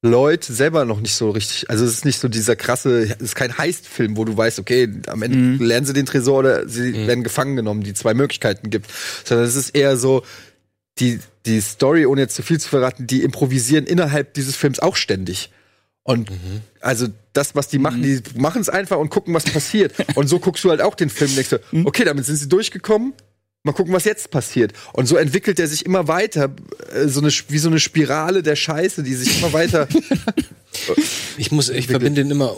Leute 0.03 0.53
selber 0.53 0.85
noch 0.85 1.01
nicht 1.01 1.15
so 1.15 1.31
richtig, 1.31 1.71
also 1.71 1.85
es 1.85 1.93
ist 1.93 2.05
nicht 2.05 2.21
so 2.21 2.29
dieser 2.29 2.57
krasse, 2.57 3.05
es 3.05 3.17
ist 3.21 3.35
kein 3.37 3.57
Heist-Film, 3.57 4.17
wo 4.19 4.25
du 4.25 4.37
weißt, 4.37 4.59
okay, 4.59 4.89
am 5.07 5.23
Ende 5.23 5.39
Mhm. 5.39 5.65
lernen 5.65 5.87
sie 5.87 5.95
den 5.95 6.05
Tresor 6.05 6.41
oder 6.41 6.69
sie 6.69 7.07
werden 7.07 7.25
gefangen 7.25 7.57
genommen, 7.57 7.83
die 7.83 7.95
zwei 7.95 8.13
Möglichkeiten 8.13 8.69
gibt, 8.69 8.91
sondern 9.25 9.47
es 9.47 9.57
ist 9.57 9.71
eher 9.71 9.97
so, 9.97 10.23
die, 10.99 11.21
die 11.47 11.61
Story, 11.61 12.07
ohne 12.07 12.21
jetzt 12.21 12.37
zu 12.37 12.43
viel 12.43 12.61
zu 12.61 12.69
verraten, 12.69 13.07
die 13.07 13.23
improvisieren 13.23 13.87
innerhalb 13.87 14.35
dieses 14.35 14.57
Films 14.57 14.79
auch 14.79 14.97
ständig. 14.97 15.51
Und 16.05 16.31
also 16.81 17.09
das, 17.33 17.55
was 17.55 17.69
die 17.69 17.79
machen, 17.79 18.03
die 18.03 18.21
machen 18.37 18.61
es 18.61 18.69
einfach 18.69 18.99
und 18.99 19.09
gucken, 19.09 19.35
was 19.35 19.45
passiert. 19.45 19.95
Und 20.15 20.29
so 20.29 20.39
guckst 20.39 20.63
du 20.63 20.71
halt 20.71 20.83
auch 20.83 20.95
den 20.95 21.09
Film 21.09 21.31
und 21.31 21.37
denkst 21.37 21.51
du, 21.51 21.87
okay, 21.87 22.05
damit 22.05 22.27
sind 22.27 22.37
sie 22.37 22.49
durchgekommen. 22.49 23.15
Mal 23.63 23.73
gucken, 23.73 23.95
was 23.95 24.05
jetzt 24.05 24.31
passiert. 24.31 24.75
Und 24.93 25.07
so 25.07 25.17
entwickelt 25.17 25.59
er 25.59 25.67
sich 25.67 25.87
immer 25.87 26.07
weiter, 26.07 26.51
äh, 26.93 27.09
so 27.09 27.21
eine, 27.21 27.31
wie 27.49 27.59
so 27.59 27.71
eine 27.71 27.81
Spirale 27.81 28.43
der 28.43 28.57
Scheiße, 28.57 29.03
die 29.03 29.15
sich 29.15 29.39
immer 29.39 29.53
weiter. 29.53 29.89
Ich 31.37 31.53
muss, 31.53 31.69
ich 31.69 31.87
verbinde 31.87 32.23
den 32.23 32.33
immer 32.33 32.53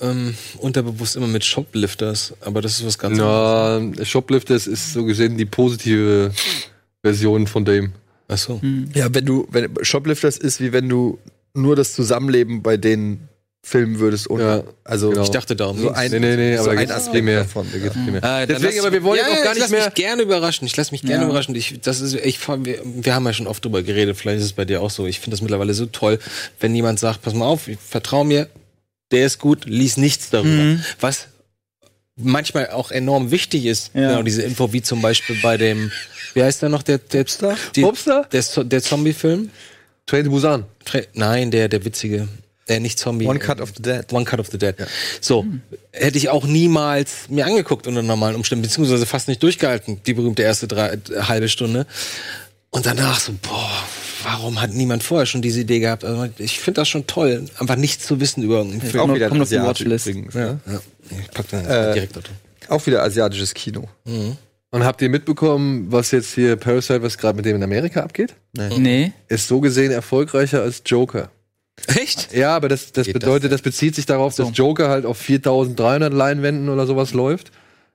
ähm, 0.00 0.34
unterbewusst 0.58 1.16
immer 1.16 1.26
mit 1.26 1.44
Shoplifters, 1.44 2.34
aber 2.40 2.60
das 2.60 2.78
ist 2.78 2.86
was 2.86 2.98
ganz 2.98 3.18
anderes. 3.18 3.96
na, 3.98 4.04
Shoplifters 4.04 4.66
ist 4.66 4.92
so 4.92 5.04
gesehen 5.04 5.38
die 5.38 5.46
positive 5.46 6.30
Version 7.02 7.46
von 7.46 7.64
dem. 7.64 7.92
Ach 8.28 8.38
so. 8.38 8.60
ja, 8.94 9.12
wenn 9.14 9.24
du, 9.24 9.46
wenn 9.50 9.74
Shoplifters 9.82 10.36
ist, 10.36 10.60
wie 10.60 10.72
wenn 10.72 10.88
du 10.88 11.18
nur 11.54 11.76
das 11.76 11.94
Zusammenleben 11.94 12.62
bei 12.62 12.76
denen 12.76 13.28
filmen 13.62 13.98
würdest. 13.98 14.28
Ohne, 14.28 14.42
Ja, 14.44 14.62
also 14.84 15.08
genau. 15.08 15.22
Ich 15.22 15.30
dachte 15.30 15.56
darum. 15.56 15.78
so 15.80 15.90
ein, 15.90 16.10
Nee, 16.10 16.18
nee, 16.18 16.36
nee, 16.36 16.56
so 16.58 16.64
aber 16.64 16.74
da 16.74 16.80
ein 16.82 16.90
Aspekt 16.90 17.12
viel 17.14 17.22
mehr. 17.22 17.38
davon. 17.44 17.66
Da 17.72 17.78
geht's 17.78 17.94
mehr. 17.96 18.16
Äh, 18.16 18.20
dann 18.20 18.48
Deswegen, 18.48 18.64
lass- 18.76 18.78
aber 18.84 18.92
wir 18.92 19.02
wollen 19.04 19.20
ja, 19.20 19.26
auch 19.26 19.32
gar 19.42 19.42
ich 19.44 19.48
nicht 19.52 19.58
lass 19.60 19.70
mehr. 19.70 19.84
mich 19.86 19.94
gerne 19.94 20.22
überraschen. 20.22 20.66
Ich 20.66 20.76
lass 20.76 20.92
mich 20.92 21.00
gerne 21.00 21.22
Ja. 21.22 21.28
überraschen. 21.28 21.54
Ich, 21.54 21.80
das 21.80 22.00
ist, 22.02 22.12
ich, 22.14 22.46
wir, 22.46 22.82
wir 22.84 23.14
haben 23.14 23.24
ja 23.24 23.32
schon 23.32 23.46
oft 23.46 23.64
drüber 23.64 23.82
geredet. 23.82 24.18
Vielleicht 24.18 24.40
ist 24.40 24.44
es 24.44 24.52
bei 24.52 24.66
dir 24.66 24.82
auch 24.82 24.90
so. 24.90 25.06
Ich 25.06 25.18
finde 25.20 25.30
das 25.36 25.40
mittlerweile 25.40 25.72
so 25.72 25.86
toll, 25.86 26.18
wenn 26.60 26.74
jemand 26.74 26.98
sagt, 27.00 27.22
pass 27.22 27.32
mal 27.32 27.46
auf, 27.46 27.68
ich 27.68 27.78
vertraue 27.78 28.26
mir, 28.26 28.48
der 29.12 29.24
ist 29.24 29.38
gut, 29.38 29.64
lies 29.64 29.96
nichts 29.96 30.28
darüber. 30.28 30.50
Mhm. 30.50 30.84
Was 31.00 31.28
manchmal 32.16 32.68
auch 32.70 32.90
enorm 32.90 33.30
wichtig 33.30 33.64
ist, 33.64 33.92
Ja. 33.94 34.08
genau 34.10 34.22
diese 34.22 34.42
Info, 34.42 34.72
wie 34.74 34.82
zum 34.82 35.00
Beispiel 35.00 35.36
bei 35.42 35.56
dem, 35.56 35.90
wie 36.34 36.42
heißt 36.42 36.60
der 36.62 36.68
noch, 36.68 36.82
der, 36.82 36.98
der, 36.98 37.24
die, 37.74 37.80
Bobster? 37.80 38.28
der, 38.30 38.42
der 38.64 38.82
Zombie-Film? 38.82 39.50
Train 40.06 40.24
to 40.24 40.30
Busan. 40.30 40.64
Tra- 40.84 41.06
Nein, 41.14 41.50
der, 41.50 41.68
der 41.68 41.84
witzige. 41.84 42.28
Der 42.68 42.80
nicht 42.80 42.98
Zombie. 42.98 43.26
One 43.26 43.38
äh, 43.38 43.42
Cut 43.42 43.60
of 43.60 43.72
the 43.76 43.82
Dead. 43.82 44.10
One 44.12 44.24
Cut 44.24 44.40
of 44.40 44.48
the 44.50 44.56
Dead. 44.58 44.74
So, 45.20 45.44
hätte 45.92 46.16
ich 46.16 46.30
auch 46.30 46.46
niemals 46.46 47.28
mir 47.28 47.44
angeguckt 47.46 47.86
unter 47.86 48.02
normalen 48.02 48.36
Umständen, 48.36 48.62
beziehungsweise 48.62 49.04
fast 49.04 49.28
nicht 49.28 49.42
durchgehalten, 49.42 50.00
die 50.06 50.14
berühmte 50.14 50.42
erste 50.42 50.66
drei, 50.66 50.94
äh, 50.94 50.98
halbe 51.22 51.48
Stunde. 51.48 51.86
Und 52.70 52.86
danach 52.86 53.20
so, 53.20 53.32
boah, 53.42 53.70
warum 54.24 54.60
hat 54.60 54.72
niemand 54.72 55.02
vorher 55.02 55.26
schon 55.26 55.42
diese 55.42 55.60
Idee 55.60 55.78
gehabt? 55.80 56.04
Also 56.04 56.26
ich 56.38 56.58
finde 56.58 56.80
das 56.80 56.88
schon 56.88 57.06
toll, 57.06 57.44
einfach 57.58 57.76
nichts 57.76 58.06
zu 58.06 58.18
wissen 58.18 58.42
über 58.42 58.56
irgendeinen 58.56 58.80
Film. 58.90 59.02
Auch 59.02 59.06
noch- 59.08 59.14
wieder 59.14 59.28
kommt 59.28 59.40
ein 59.40 59.42
auf 59.42 59.48
die 59.50 59.60
Watchlist. 59.62 60.06
übrigens. 60.06 60.34
Ja, 60.34 60.58
ja. 60.66 60.80
Ich 61.22 61.30
pack 61.32 61.48
dann 61.50 61.66
Äh, 61.66 61.92
direkt 61.94 62.16
da 62.16 62.20
drin. 62.20 62.34
Auch 62.68 62.84
wieder 62.86 63.02
asiatisches 63.02 63.52
Kino. 63.52 63.86
Und 64.06 64.84
habt 64.84 65.02
ihr 65.02 65.10
mitbekommen, 65.10 65.92
was 65.92 66.10
jetzt 66.12 66.34
hier 66.34 66.56
Parasite, 66.56 67.02
was 67.02 67.18
gerade 67.18 67.36
mit 67.36 67.44
dem 67.44 67.56
in 67.56 67.62
Amerika 67.62 68.00
abgeht? 68.00 68.34
Nee. 68.56 69.12
Ist 69.28 69.48
so 69.48 69.60
gesehen 69.60 69.90
erfolgreicher 69.90 70.62
als 70.62 70.82
Joker. 70.86 71.30
Echt? 71.88 72.32
Ja, 72.32 72.54
aber 72.54 72.68
das, 72.68 72.92
das 72.92 73.06
Geht 73.06 73.16
das 73.16 73.20
bedeutet, 73.20 73.50
das, 73.52 73.62
bezieht 73.62 73.96
sich 73.96 74.06
darauf, 74.06 74.36
dass 74.36 74.50
Joker 74.54 74.88
halt 74.88 75.04
auf 75.06 75.18
4300 75.18 76.14
Leinwänden 76.14 76.68
oder 76.68 76.86
sowas 76.86 77.14
läuft. 77.14 77.50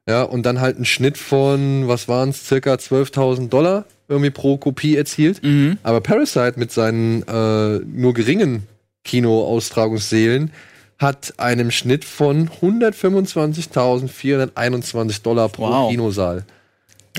Ja, 0.07 0.23
und 0.23 0.45
dann 0.45 0.59
halt 0.59 0.75
einen 0.75 0.85
Schnitt 0.85 1.17
von, 1.17 1.87
was 1.87 2.07
waren 2.07 2.29
es, 2.29 2.45
circa 2.45 2.73
12.000 2.73 3.49
Dollar 3.49 3.85
irgendwie 4.07 4.29
pro 4.31 4.57
Kopie 4.57 4.95
erzielt. 4.97 5.43
Mhm. 5.43 5.77
Aber 5.83 6.01
Parasite 6.01 6.53
mit 6.57 6.71
seinen 6.71 7.21
äh, 7.23 7.79
nur 7.79 8.13
geringen 8.13 8.63
Kinoaustragungssälen 9.05 10.51
hat 10.97 11.35
einen 11.37 11.71
Schnitt 11.71 12.05
von 12.05 12.49
125.421 12.49 15.21
Dollar 15.21 15.49
pro 15.49 15.69
Wow. 15.69 15.91
Kinosaal. 15.91 16.43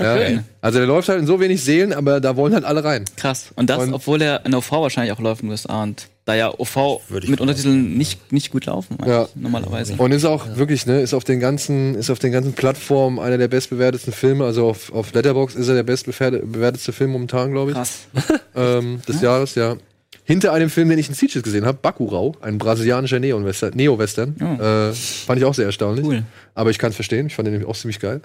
Okay. 0.01 0.33
Ja, 0.35 0.43
also 0.61 0.77
der 0.79 0.87
läuft 0.87 1.09
halt 1.09 1.19
in 1.19 1.27
so 1.27 1.39
wenig 1.39 1.63
Seelen, 1.63 1.93
aber 1.93 2.19
da 2.19 2.35
wollen 2.35 2.53
halt 2.53 2.65
alle 2.65 2.83
rein. 2.83 3.05
Krass. 3.17 3.51
Und 3.55 3.69
das, 3.69 3.79
Und- 3.83 3.93
obwohl 3.93 4.21
er 4.21 4.45
in 4.45 4.53
OV 4.53 4.71
wahrscheinlich 4.71 5.13
auch 5.13 5.19
läuft 5.19 5.41
in 5.41 5.47
den 5.47 5.51
USA. 5.51 5.83
Und 5.83 6.07
da 6.25 6.35
ja 6.35 6.53
OV 6.57 7.01
mit 7.09 7.41
Untertiteln 7.41 7.97
nicht, 7.97 8.31
nicht 8.31 8.51
gut 8.51 8.65
laufen, 8.67 8.97
Ja. 9.05 9.27
normalerweise. 9.35 9.95
Und 9.97 10.11
ist 10.11 10.25
auch 10.25 10.55
wirklich, 10.55 10.85
ne, 10.85 11.01
ist 11.01 11.13
auf 11.15 11.23
den 11.23 11.39
ganzen, 11.39 11.95
ist 11.95 12.09
auf 12.11 12.19
den 12.19 12.31
ganzen 12.31 12.53
Plattformen 12.53 13.19
einer 13.19 13.37
der 13.39 13.47
bestbewertetsten 13.47 14.13
Filme. 14.13 14.45
Also 14.45 14.67
auf, 14.69 14.93
auf 14.93 15.13
Letterbox 15.13 15.55
ist 15.55 15.67
er 15.67 15.75
der 15.75 15.83
bestbewertetste 15.83 16.93
Film 16.93 17.11
momentan, 17.11 17.51
glaube 17.51 17.71
ich, 17.71 17.77
Krass. 17.77 17.99
ähm, 18.55 19.01
des 19.07 19.21
Jahres, 19.21 19.55
ja. 19.55 19.75
hinter 20.23 20.53
einem 20.53 20.69
Film, 20.69 20.89
den 20.89 20.99
ich 20.99 21.09
in 21.09 21.15
Sieges 21.15 21.41
gesehen 21.41 21.65
habe, 21.65 21.79
Bakurau, 21.81 22.35
ein 22.41 22.59
brasilianischer 22.59 23.19
Neo-Western. 23.19 23.73
Neo 23.75 23.95
-Western. 23.95 24.39
Äh, 24.39 24.93
fand 24.93 25.39
ich 25.39 25.45
auch 25.45 25.55
sehr 25.55 25.65
erstaunlich. 25.65 26.05
Cool. 26.05 26.23
Aber 26.53 26.69
ich 26.69 26.77
kann 26.77 26.91
es 26.91 26.95
verstehen. 26.95 27.27
Ich 27.27 27.35
fand 27.35 27.47
den 27.47 27.53
nämlich 27.53 27.67
auch 27.67 27.75
ziemlich 27.75 27.99
geil. 27.99 28.21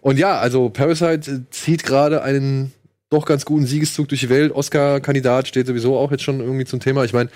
Und 0.00 0.18
ja, 0.18 0.38
also 0.38 0.68
Parasite 0.68 1.30
äh, 1.30 1.40
zieht 1.50 1.82
gerade 1.84 2.22
einen 2.22 2.72
doch 3.10 3.24
ganz 3.26 3.44
guten 3.44 3.66
Siegeszug 3.66 4.08
durch 4.08 4.20
die 4.20 4.28
Welt. 4.28 4.52
Oscar-Kandidat 4.52 5.48
steht 5.48 5.66
sowieso 5.66 5.96
auch 5.96 6.10
jetzt 6.10 6.22
schon 6.24 6.40
irgendwie 6.40 6.64
zum 6.64 6.80
Thema. 6.80 7.04
Ich 7.04 7.12
meine, 7.12 7.30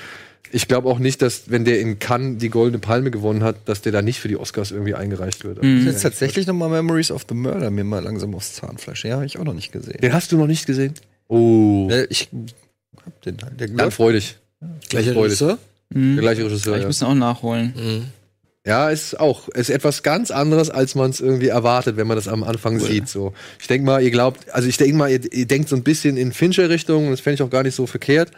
ich 0.53 0.67
glaube 0.67 0.89
auch 0.89 0.99
nicht, 0.99 1.23
dass, 1.23 1.49
wenn 1.51 1.65
der 1.65 1.79
in 1.81 2.01
Cannes 2.01 2.39
die 2.39 2.49
Goldene 2.49 2.81
Palme 2.81 3.11
gewonnen 3.13 3.45
hat, 3.45 3.57
dass 3.67 3.83
der 3.83 3.93
da 3.93 4.03
nicht 4.03 4.19
für 4.19 4.27
die 4.27 4.37
Oscars 4.37 4.73
irgendwie 4.73 4.95
eingereicht 4.95 5.45
wird. 5.45 5.63
Mhm. 5.63 5.87
Jetzt 5.87 6.03
tatsächlich 6.03 6.47
noch 6.49 6.55
mal 6.55 6.69
Memories 6.69 7.13
of 7.13 7.25
the 7.29 7.35
Murder 7.35 7.71
mir 7.71 7.85
mal 7.85 8.03
langsam 8.03 8.35
aufs 8.35 8.55
Zahnfleisch. 8.55 9.05
Ja, 9.05 9.15
habe 9.17 9.27
ich 9.27 9.39
auch 9.39 9.45
noch 9.45 9.55
nicht 9.55 9.71
gesehen. 9.71 9.99
Den 10.03 10.13
hast 10.13 10.33
du 10.33 10.37
noch 10.39 10.49
nicht 10.49 10.67
gesehen? 10.67 10.95
Oh. 11.29 11.89
Äh, 11.91 12.07
Ich 12.11 12.29
hab 13.07 13.23
den 13.23 13.37
halt. 13.43 13.61
Der 13.61 13.69
Dann 13.69 13.91
freu 13.93 14.13
dich. 14.13 14.37
Gleicher 14.89 15.13
Freude. 15.13 15.27
Regisseur? 15.27 15.59
Mhm. 15.95 16.17
Der 16.17 16.23
gleiche 16.23 16.45
Regisseur. 16.47 16.75
Ich 16.77 16.81
Ja. 16.83 16.87
muss 16.89 17.01
ihn 17.01 17.07
auch 17.07 17.15
nachholen. 17.15 17.73
Mhm. 17.77 18.05
Ja, 18.67 18.91
ist 18.91 19.19
auch, 19.19 19.49
ist 19.49 19.71
etwas 19.71 20.03
ganz 20.03 20.31
anderes, 20.31 20.69
als 20.69 20.95
man 20.95 21.11
es 21.11 21.21
irgendwie 21.21 21.49
erwartet, 21.49 21.97
wenn 21.97 22.07
man 22.07 22.17
das 22.17 22.29
am 22.29 22.43
Anfang 22.45 22.79
sieht. 22.79 23.09
So. 23.09 23.33
Ich 23.59 23.67
denke 23.69 23.87
mal, 23.87 24.03
ihr 24.03 24.11
glaubt, 24.11 24.51
also 24.53 24.69
ich 24.69 24.77
denke 24.77 24.97
mal, 24.97 25.11
ihr, 25.11 25.21
ihr 25.33 25.47
denkt 25.47 25.69
so 25.71 25.77
ein 25.77 25.83
bisschen 25.83 26.17
in 26.19 26.33
Fincher-Richtung, 26.33 27.11
das 27.11 27.21
fände 27.21 27.37
ich 27.37 27.43
auch 27.43 27.51
gar 27.51 27.63
nicht 27.63 27.75
so 27.75 27.87
verkehrt, 27.87 28.31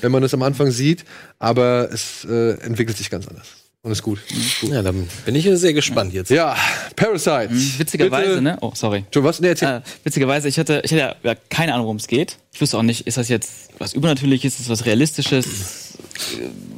wenn 0.00 0.10
man 0.10 0.22
das 0.22 0.32
am 0.32 0.42
Anfang 0.42 0.70
sieht, 0.70 1.04
aber 1.38 1.90
es 1.92 2.24
äh, 2.24 2.52
entwickelt 2.62 2.96
sich 2.96 3.10
ganz 3.10 3.28
anders. 3.28 3.46
Und 3.82 3.92
ist 3.92 4.02
gut. 4.02 4.18
gut. 4.60 4.70
Ja, 4.70 4.82
dann 4.82 5.06
bin 5.24 5.36
ich 5.36 5.44
ja 5.44 5.54
sehr 5.56 5.72
gespannt 5.72 6.12
jetzt. 6.12 6.30
Ja, 6.30 6.56
Parasite. 6.96 7.48
Witzigerweise, 7.78 8.28
Bitte- 8.30 8.42
ne? 8.42 8.58
Oh, 8.60 8.72
sorry. 8.74 9.04
Schon 9.14 9.22
was? 9.22 9.38
Nee, 9.38 9.48
erzähl. 9.48 9.68
Äh, 9.68 9.80
witzigerweise, 10.02 10.48
ich 10.48 10.58
hatte, 10.58 10.82
ich 10.84 10.92
hatte 10.92 11.14
ja, 11.22 11.34
keine 11.48 11.74
Ahnung, 11.74 11.84
worum 11.86 11.96
es 11.98 12.08
geht. 12.08 12.38
Ich 12.52 12.60
wusste 12.60 12.76
auch 12.76 12.82
nicht, 12.82 13.06
ist 13.06 13.18
das 13.18 13.28
jetzt 13.28 13.68
was 13.78 13.92
Übernatürliches, 13.94 14.54
ist 14.54 14.62
das 14.62 14.68
was 14.68 14.84
Realistisches, 14.84 15.87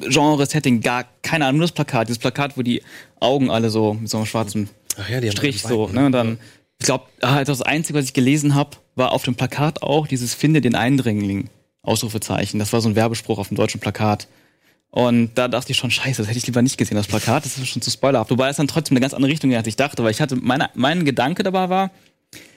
Genre, 0.09 0.47
Setting, 0.47 0.81
gar 0.81 1.05
keine 1.23 1.47
Ahnung, 1.47 1.59
nur 1.59 1.67
das 1.67 1.73
Plakat. 1.73 2.09
Dieses 2.09 2.19
Plakat, 2.19 2.57
wo 2.57 2.63
die 2.63 2.83
Augen 3.21 3.51
alle 3.51 3.71
so 3.71 3.95
mit 3.95 4.09
so 4.09 4.19
einem 4.19 4.27
schwarzen 4.27 4.69
ja, 5.09 5.31
Strich 5.31 5.63
so, 5.63 5.89
ne? 5.89 6.07
Und 6.07 6.13
dann, 6.13 6.39
ich 6.79 6.87
glaube, 6.87 7.05
das 7.21 7.63
Einzige, 7.63 7.99
was 7.99 8.05
ich 8.05 8.13
gelesen 8.13 8.55
habe, 8.55 8.77
war 8.97 9.13
auf 9.13 9.23
dem 9.23 9.35
Plakat 9.35 9.83
auch 9.83 10.07
dieses 10.07 10.35
Finde 10.35 10.61
den 10.61 10.75
Eindringling. 10.75 11.49
Ausrufezeichen. 11.83 12.59
Das 12.59 12.73
war 12.73 12.81
so 12.81 12.89
ein 12.89 12.97
Werbespruch 12.97 13.39
auf 13.39 13.49
dem 13.49 13.57
deutschen 13.57 13.81
Plakat. 13.81 14.29
Und 14.91 15.31
da 15.37 15.49
dachte 15.49 15.73
ich 15.73 15.79
schon, 15.79 15.91
scheiße, 15.91 16.21
das 16.21 16.29
hätte 16.29 16.39
ich 16.39 16.47
lieber 16.47 16.63
nicht 16.63 16.77
gesehen, 16.77 16.97
das 16.97 17.07
Plakat. 17.07 17.45
Das 17.45 17.57
ist 17.57 17.69
schon 17.69 17.81
zu 17.81 17.91
spoilerhaft. 17.91 18.31
Wobei 18.31 18.49
es 18.49 18.57
dann 18.57 18.69
trotzdem 18.69 18.97
eine 18.97 19.01
ganz 19.01 19.15
andere 19.15 19.31
Richtung 19.31 19.51
ging, 19.51 19.57
als 19.57 19.67
ich 19.67 19.77
dachte. 19.77 20.03
Weil 20.03 20.11
ich 20.11 20.21
hatte, 20.21 20.37
meine, 20.37 20.71
mein 20.75 21.05
Gedanke 21.05 21.43
dabei 21.43 21.69
war, 21.69 21.91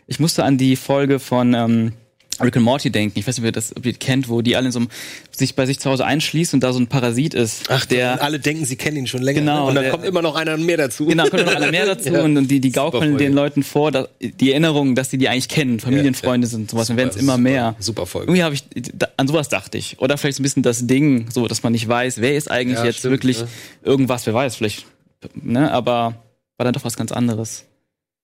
ich 0.07 0.19
musste 0.19 0.43
an 0.43 0.57
die 0.57 0.75
Folge 0.75 1.19
von 1.19 1.53
ähm, 1.53 1.93
Rick 2.41 2.55
and 2.57 2.65
Morty 2.65 2.89
denken. 2.89 3.19
Ich 3.19 3.27
weiß 3.27 3.37
nicht, 3.37 3.43
ob 3.43 3.45
ihr 3.47 3.51
das 3.51 3.75
ob 3.75 3.85
ihr 3.85 3.93
kennt, 3.93 4.27
wo 4.29 4.41
die 4.41 4.55
alle 4.55 4.67
in 4.67 4.71
so 4.71 4.79
einem, 4.79 4.89
sich 5.31 5.55
bei 5.55 5.65
sich 5.65 5.79
zu 5.79 5.89
Hause 5.89 6.05
einschließen 6.05 6.57
und 6.57 6.61
da 6.63 6.73
so 6.73 6.79
ein 6.79 6.87
Parasit 6.87 7.33
ist. 7.33 7.63
Ach, 7.69 7.85
der, 7.85 8.13
und 8.13 8.21
alle 8.21 8.39
denken, 8.39 8.65
sie 8.65 8.75
kennen 8.75 8.97
ihn 8.97 9.07
schon 9.07 9.21
länger. 9.21 9.39
Genau, 9.41 9.63
ne? 9.63 9.69
Und 9.69 9.75
dann 9.75 9.83
der- 9.83 9.91
kommt 9.91 10.05
immer 10.05 10.21
noch 10.21 10.35
einer 10.35 10.57
mehr 10.57 10.77
dazu. 10.77 11.05
Genau, 11.05 11.27
kommt 11.27 11.45
noch 11.45 11.55
einer 11.55 11.71
mehr 11.71 11.85
dazu 11.85 12.09
Ja. 12.13 12.23
und, 12.23 12.35
und 12.37 12.47
die, 12.49 12.59
die 12.59 12.71
gaukeln 12.71 13.17
den 13.17 13.33
Leuten 13.33 13.63
vor, 13.63 13.91
dass, 13.91 14.07
die 14.21 14.51
Erinnerung, 14.51 14.95
dass 14.95 15.09
sie 15.09 15.17
die 15.17 15.29
eigentlich 15.29 15.47
kennen, 15.49 15.79
Familienfreunde 15.79 16.47
sind, 16.47 16.71
sowas. 16.71 16.89
Und 16.89 16.97
werden 16.97 17.09
es 17.09 17.15
immer 17.17 17.33
super, 17.33 17.37
mehr. 17.43 17.75
Super 17.79 18.05
Folge. 18.05 18.27
Irgendwie 18.31 18.43
habe 18.43 18.55
ich, 18.55 18.63
da, 18.93 19.07
an 19.17 19.27
sowas 19.27 19.49
dachte 19.49 19.77
ich. 19.77 19.99
Oder 19.99 20.17
vielleicht 20.17 20.37
so 20.37 20.41
ein 20.41 20.43
bisschen 20.43 20.63
das 20.63 20.87
Ding, 20.87 21.27
so, 21.31 21.47
dass 21.47 21.63
man 21.63 21.71
nicht 21.73 21.87
weiß, 21.87 22.19
wer 22.21 22.35
ist 22.35 22.49
eigentlich 22.49 22.79
Ja, 22.79 22.85
jetzt 22.85 22.99
stimmt, 22.99 23.11
wirklich 23.13 23.39
ne? 23.41 23.47
irgendwas, 23.83 24.25
wer 24.25 24.33
weiß, 24.33 24.55
vielleicht, 24.55 24.85
ne, 25.35 25.71
aber 25.71 26.15
war 26.57 26.63
dann 26.65 26.73
doch 26.73 26.83
was 26.83 26.95
ganz 26.97 27.11
anderes. 27.11 27.65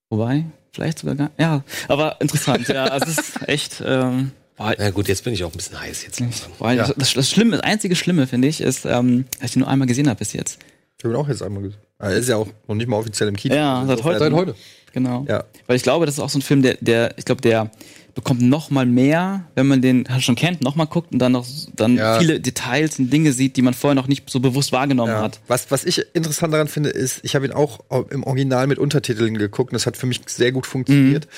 Wobei, 0.08 0.44
vielleicht 0.72 0.98
sogar 0.98 1.14
gar, 1.14 1.30
ja, 1.38 1.62
aber 1.88 2.16
interessant, 2.20 2.68
ja, 2.68 2.84
also 2.84 3.10
es 3.10 3.18
ist 3.18 3.48
echt, 3.48 3.82
ähm, 3.84 4.32
boah, 4.56 4.74
Na 4.78 4.90
gut, 4.90 5.08
jetzt 5.08 5.24
bin 5.24 5.32
ich 5.34 5.44
auch 5.44 5.52
ein 5.52 5.56
bisschen 5.56 5.80
heiß 5.80 6.04
jetzt 6.04 6.22
boah, 6.58 6.74
das, 6.74 6.94
das, 6.96 7.14
das 7.14 7.30
Schlimme, 7.30 7.52
das 7.52 7.60
einzige 7.60 7.96
Schlimme, 7.96 8.26
finde 8.26 8.48
ich, 8.48 8.60
ist, 8.60 8.84
ähm, 8.84 9.26
dass 9.40 9.50
ich 9.50 9.56
ihn 9.56 9.60
nur 9.60 9.68
einmal 9.68 9.88
gesehen 9.88 10.08
habe 10.08 10.18
bis 10.18 10.32
jetzt. 10.32 10.58
Ich 10.98 11.04
habe 11.04 11.14
ihn 11.14 11.16
auch 11.16 11.28
jetzt 11.28 11.42
einmal 11.42 11.62
gesehen. 11.62 11.80
Er 11.98 12.12
ist 12.12 12.28
ja 12.28 12.36
auch 12.36 12.48
noch 12.66 12.74
nicht 12.74 12.88
mal 12.88 12.96
offiziell 12.96 13.28
im 13.28 13.36
Kino. 13.36 13.54
Ja, 13.54 13.84
seit 13.86 14.04
heute. 14.04 14.18
Seit 14.18 14.32
heute. 14.32 14.54
Genau. 14.92 15.24
Ja. 15.28 15.44
Weil 15.66 15.76
ich 15.76 15.82
glaube, 15.82 16.06
das 16.06 16.16
ist 16.16 16.20
auch 16.20 16.28
so 16.30 16.38
ein 16.38 16.42
Film, 16.42 16.62
der, 16.62 16.76
der 16.80 17.16
ich 17.16 17.24
glaube, 17.24 17.40
der 17.40 17.70
bekommt 18.14 18.42
noch 18.42 18.70
mal 18.70 18.86
mehr, 18.86 19.44
wenn 19.54 19.66
man 19.66 19.80
den 19.82 20.06
halt 20.08 20.22
schon 20.22 20.34
kennt, 20.36 20.62
noch 20.62 20.74
mal 20.76 20.84
guckt 20.86 21.12
und 21.12 21.18
dann 21.18 21.32
noch 21.32 21.46
dann 21.74 21.96
Ja. 21.96 22.18
viele 22.18 22.40
Details 22.40 22.98
und 22.98 23.10
Dinge 23.12 23.32
sieht, 23.32 23.56
die 23.56 23.62
man 23.62 23.74
vorher 23.74 23.94
noch 23.94 24.08
nicht 24.08 24.28
so 24.28 24.40
bewusst 24.40 24.72
wahrgenommen 24.72 25.12
Ja. 25.12 25.22
hat. 25.22 25.40
Was, 25.48 25.70
was 25.70 25.84
ich 25.84 26.04
interessant 26.14 26.52
daran 26.52 26.68
finde, 26.68 26.90
ist, 26.90 27.20
ich 27.22 27.34
habe 27.34 27.46
ihn 27.46 27.52
auch 27.52 27.80
im 28.10 28.24
Original 28.24 28.66
mit 28.66 28.78
Untertiteln 28.78 29.36
geguckt 29.38 29.70
und 29.72 29.74
das 29.74 29.86
hat 29.86 29.96
für 29.96 30.06
mich 30.06 30.20
sehr 30.26 30.52
gut 30.52 30.66
funktioniert. 30.66 31.28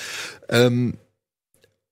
Ähm, 0.49 0.95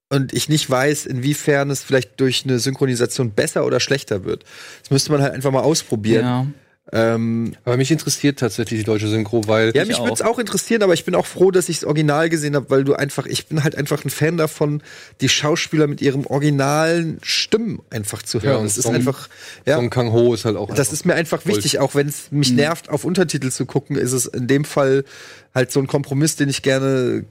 und 0.10 0.34
ich 0.34 0.50
nicht 0.50 0.70
weiß, 0.70 1.06
inwiefern 1.06 1.70
es 1.70 1.84
vielleicht 1.84 2.20
durch 2.20 2.44
eine 2.44 2.60
Synchronisation 2.60 3.32
besser 3.32 3.66
oder 3.66 3.80
schlechter 3.80 4.26
wird. 4.26 4.44
Das 4.82 4.92
müsste 4.92 5.12
man 5.12 5.22
halt 5.22 5.34
einfach 5.34 5.52
mal 5.52 5.62
ausprobieren. 5.62 6.26
Ja. 6.26 6.48
Ähm, 6.92 7.54
Aber 7.64 7.78
mich 7.78 7.92
interessiert 7.92 8.40
tatsächlich 8.40 8.80
die 8.80 8.84
deutsche 8.86 9.08
Synchro, 9.08 9.48
weil 9.48 9.72
ja, 9.76 9.86
mich 9.86 10.00
würde 10.00 10.14
es 10.14 10.22
auch 10.24 10.40
interessieren, 10.40 10.82
aber 10.82 10.94
ich 10.96 11.06
bin 11.06 11.14
auch 11.14 11.28
froh, 11.28 11.52
dass 11.52 11.70
ich 11.70 11.80
das 11.80 11.86
Original 11.88 12.28
gesehen 12.28 12.56
habe, 12.56 12.70
weil 12.72 12.84
du 12.84 12.96
einfach, 12.96 13.28
ich 13.28 13.46
bin 13.46 13.64
halt 13.64 13.76
einfach 13.76 14.04
ein 14.04 14.10
Fan 14.10 14.36
davon, 14.36 14.82
die 15.22 15.30
Schauspieler 15.30 15.86
mit 15.88 16.02
ihrem 16.02 16.26
originalen 16.26 17.20
Stimmen 17.22 17.82
einfach 17.92 18.24
zu 18.24 18.42
hören. 18.42 18.58
und 18.58 18.64
das 18.66 18.78
ist 18.78 18.84
Song- 18.86 18.96
einfach, 18.96 19.30
ja. 19.66 19.76
Song 19.78 19.90
Kang 19.92 20.12
Ho 20.12 20.34
ist 20.34 20.44
halt 20.44 20.58
auch. 20.58 20.74
Das 20.74 20.92
ist 20.92 21.06
mir 21.06 21.14
einfach 21.14 21.46
wichtig, 21.46 21.78
auch 21.80 21.94
wenn 21.94 22.08
es 22.08 22.32
Mhm. 22.32 22.40
mich 22.40 22.52
nervt, 22.52 22.90
auf 22.90 23.06
Untertitel 23.06 23.52
zu 23.52 23.66
gucken, 23.68 23.96
ist 23.96 24.12
es 24.12 24.26
in 24.26 24.48
dem 24.48 24.66
Fall 24.66 25.06
halt 25.54 25.72
so 25.72 25.80
ein 25.80 25.88
Kompromiss, 25.88 26.36
den 26.36 26.50
ich 26.50 26.64
gerne 26.64 27.26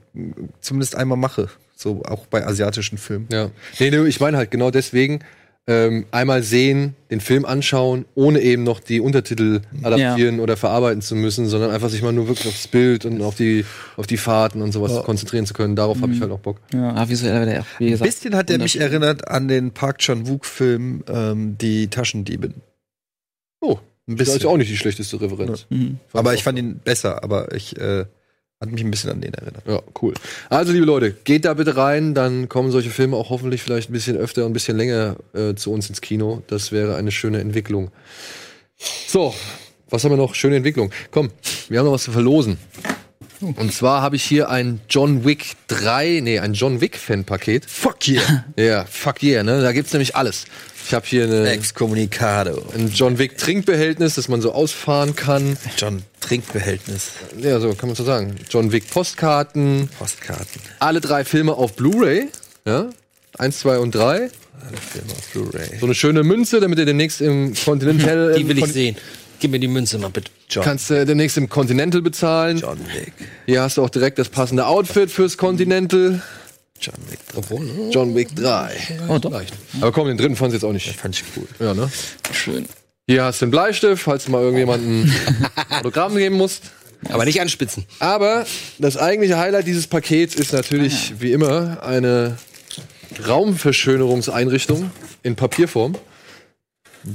zumindest 0.61 0.95
einmal 0.95 1.17
mache. 1.17 1.49
So 1.75 2.03
auch 2.03 2.25
bei 2.27 2.45
asiatischen 2.47 2.97
Filmen. 2.97 3.27
Ja. 3.31 3.49
Nee, 3.79 3.89
nee, 3.91 4.05
ich 4.07 4.19
meine 4.21 4.37
halt 4.37 4.49
genau 4.49 4.71
deswegen 4.71 5.19
ähm, 5.67 6.05
einmal 6.11 6.41
sehen, 6.41 6.95
den 7.11 7.21
Film 7.21 7.45
anschauen, 7.45 8.05
ohne 8.15 8.41
eben 8.41 8.63
noch 8.63 8.79
die 8.79 8.99
Untertitel 8.99 9.61
adaptieren 9.83 10.39
oder 10.39 10.57
verarbeiten 10.57 11.01
zu 11.01 11.15
müssen, 11.15 11.47
sondern 11.47 11.69
einfach 11.69 11.89
sich 11.89 12.01
mal 12.01 12.11
nur 12.11 12.27
wirklich 12.27 12.47
aufs 12.47 12.67
Bild 12.67 13.05
und 13.05 13.21
auf 13.21 13.35
die, 13.35 13.63
auf 13.95 14.07
die 14.07 14.17
Fahrten 14.17 14.61
und 14.61 14.71
sowas 14.71 15.03
konzentrieren 15.03 15.45
zu 15.45 15.53
können. 15.53 15.75
Darauf 15.75 16.01
habe 16.01 16.13
ich 16.13 16.21
halt 16.21 16.31
auch 16.31 16.39
Bock. 16.39 16.57
Ja, 16.73 16.93
der 17.45 17.61
auch, 17.61 17.65
wie 17.77 17.85
Ein 17.85 17.91
gesagt. 17.91 18.09
bisschen 18.09 18.35
hat 18.35 18.49
er 18.49 18.57
mich 18.57 18.79
erinnert 18.79 19.27
an 19.27 19.47
den 19.47 19.71
Park 19.71 19.99
Chan-wook-Film 19.99 21.03
ähm, 21.07 21.57
Die 21.59 21.87
Taschendiebin. 21.89 22.55
Oh, 23.61 23.77
Ein 24.07 24.17
das 24.17 24.29
ist 24.29 24.33
bisschen. 24.33 24.49
auch 24.49 24.57
nicht 24.57 24.71
die 24.71 24.77
schlechteste 24.77 25.21
Referenz. 25.21 25.67
Mhm. 25.69 25.99
Aber 26.13 26.33
ich 26.33 26.43
fand 26.43 26.57
ihn 26.57 26.79
besser, 26.83 27.23
aber 27.23 27.53
ich 27.53 27.79
äh, 27.79 28.05
hat 28.61 28.71
mich 28.71 28.83
ein 28.83 28.91
bisschen 28.91 29.09
an 29.09 29.21
den 29.21 29.33
erinnert. 29.33 29.63
Ja, 29.67 29.81
cool. 30.01 30.13
Also, 30.49 30.71
liebe 30.71 30.85
Leute, 30.85 31.11
geht 31.11 31.45
da 31.45 31.55
bitte 31.55 31.75
rein, 31.75 32.13
dann 32.13 32.47
kommen 32.47 32.71
solche 32.71 32.91
Filme 32.91 33.17
auch 33.17 33.31
hoffentlich 33.31 33.63
vielleicht 33.63 33.89
ein 33.89 33.93
bisschen 33.93 34.17
öfter 34.17 34.45
und 34.45 34.51
ein 34.51 34.53
bisschen 34.53 34.77
länger 34.77 35.15
äh, 35.33 35.55
zu 35.55 35.73
uns 35.73 35.89
ins 35.89 35.99
Kino. 35.99 36.43
Das 36.47 36.71
wäre 36.71 36.95
eine 36.95 37.11
schöne 37.11 37.39
Entwicklung. 37.39 37.89
So, 39.07 39.33
was 39.89 40.03
haben 40.03 40.11
wir 40.11 40.17
noch? 40.17 40.35
Schöne 40.35 40.57
Entwicklung. 40.57 40.91
Komm, 41.09 41.31
wir 41.69 41.79
haben 41.79 41.85
noch 41.85 41.93
was 41.93 42.03
zu 42.03 42.11
verlosen. 42.11 42.57
Und 43.41 43.73
zwar 43.73 44.03
habe 44.03 44.15
ich 44.15 44.23
hier 44.23 44.49
ein 44.49 44.81
John 44.87 45.25
Wick 45.25 45.53
3, 45.67 46.19
nee, 46.21 46.37
ein 46.37 46.53
John 46.53 46.79
Wick 46.79 46.95
Fan-Paket. 46.95 47.65
Fuck 47.65 48.07
yeah! 48.07 48.45
Ja, 48.55 48.85
fuck 48.85 49.23
yeah, 49.23 49.41
ne? 49.41 49.61
Da 49.61 49.71
gibt's 49.71 49.91
nämlich 49.93 50.15
alles. 50.15 50.45
Ich 50.85 50.93
habe 50.93 51.05
hier 51.05 51.23
eine, 51.25 51.49
Excommunicado. 51.49 52.63
ein 52.75 52.89
John 52.89 53.17
Wick 53.17 53.37
Trinkbehältnis, 53.37 54.15
das 54.15 54.27
man 54.27 54.41
so 54.41 54.51
ausfahren 54.51 55.15
kann. 55.15 55.57
John 55.77 56.03
Trinkbehältnis. 56.19 57.11
Ja, 57.39 57.59
so 57.59 57.73
kann 57.75 57.87
man 57.89 57.95
so 57.95 58.03
sagen. 58.03 58.35
John 58.49 58.71
Wick 58.71 58.89
Postkarten, 58.89 59.89
Postkarten. 59.97 60.61
alle 60.79 60.99
drei 61.01 61.23
Filme 61.23 61.53
auf 61.53 61.73
Blu-ray. 61.75 62.27
Ja? 62.65 62.89
Eins, 63.37 63.59
zwei 63.59 63.79
und 63.79 63.95
drei. 63.95 64.29
Alle 64.67 64.77
Filme 64.77 65.11
auf 65.13 65.27
Blu-ray. 65.33 65.79
So 65.79 65.85
eine 65.85 65.95
schöne 65.95 66.23
Münze, 66.23 66.59
damit 66.59 66.77
ihr 66.79 66.85
demnächst 66.85 67.21
im 67.21 67.53
Continental. 67.55 68.33
Die 68.37 68.47
will 68.47 68.57
ich 68.57 68.67
sehen. 68.67 68.97
Gib 69.39 69.49
mir 69.49 69.59
die 69.59 69.67
Münze 69.67 69.97
mal 69.97 70.09
bitte. 70.11 70.29
John, 70.49 70.63
Kannst 70.63 70.91
du 70.91 71.03
demnächst 71.03 71.35
im 71.35 71.49
Continental 71.49 72.01
bezahlen. 72.03 72.59
John 72.59 72.77
Wick. 72.93 73.13
Hier 73.47 73.63
hast 73.63 73.77
du 73.77 73.83
auch 73.83 73.89
direkt 73.89 74.19
das 74.19 74.29
passende 74.29 74.67
Outfit 74.67 75.09
fürs 75.09 75.35
Continental. 75.37 76.21
John 76.81 76.95
Wick. 77.09 77.19
Obwohl, 77.35 77.59
ne? 77.63 77.89
John 77.91 78.15
Wick 78.15 78.35
3. 78.35 78.75
Oh, 79.07 79.17
doch. 79.19 79.29
Vielleicht. 79.29 79.53
Aber 79.79 79.91
komm, 79.91 80.07
den 80.07 80.17
dritten 80.17 80.35
fand 80.35 80.49
ich 80.49 80.55
jetzt 80.61 80.63
auch 80.67 80.73
nicht. 80.73 80.87
Fand 80.95 81.15
ich 81.15 81.23
cool. 81.37 81.47
Ja, 81.59 81.73
ne? 81.73 81.91
Schön. 82.33 82.65
Hier 83.07 83.23
hast 83.23 83.41
du 83.41 83.45
einen 83.45 83.51
Bleistift, 83.51 84.03
falls 84.03 84.25
du 84.25 84.31
mal 84.31 84.41
irgendjemanden 84.41 85.13
ein 85.55 85.65
Autogramm 85.79 86.15
geben 86.15 86.37
musst. 86.37 86.63
Aber 87.09 87.25
nicht 87.25 87.41
anspitzen. 87.41 87.85
Aber 87.99 88.45
das 88.77 88.97
eigentliche 88.97 89.37
Highlight 89.37 89.67
dieses 89.67 89.87
Pakets 89.87 90.35
ist 90.35 90.53
natürlich 90.53 91.13
wie 91.19 91.31
immer 91.31 91.83
eine 91.83 92.37
Raumverschönerungseinrichtung 93.27 94.91
in 95.23 95.35
Papierform. 95.35 95.95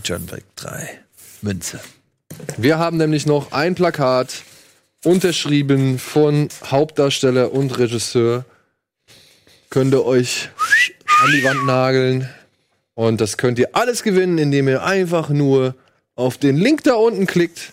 John 0.05 0.31
Wick 0.31 0.45
3. 0.57 1.01
Münze. 1.43 1.81
Wir 2.57 2.79
haben 2.79 2.97
nämlich 2.97 3.27
noch 3.27 3.53
ein 3.53 3.75
Plakat 3.75 4.43
unterschrieben 5.05 5.99
von 5.99 6.49
Hauptdarsteller 6.65 7.53
und 7.53 7.79
Regisseur. 7.79 8.45
Könnt 9.71 9.93
ihr 9.95 10.05
euch 10.05 10.51
an 11.23 11.33
die 11.33 11.45
Wand 11.45 11.67
nageln. 11.67 12.29
Und 12.95 13.21
das 13.21 13.37
könnt 13.37 13.59
ihr 13.59 13.75
alles 13.75 14.03
gewinnen, 14.03 14.39
indem 14.39 14.69
ihr 14.69 14.83
einfach 14.83 15.29
nur 15.29 15.75
auf 16.15 16.39
den 16.39 16.57
Link 16.57 16.83
da 16.85 16.95
unten 16.95 17.27
klickt 17.27 17.73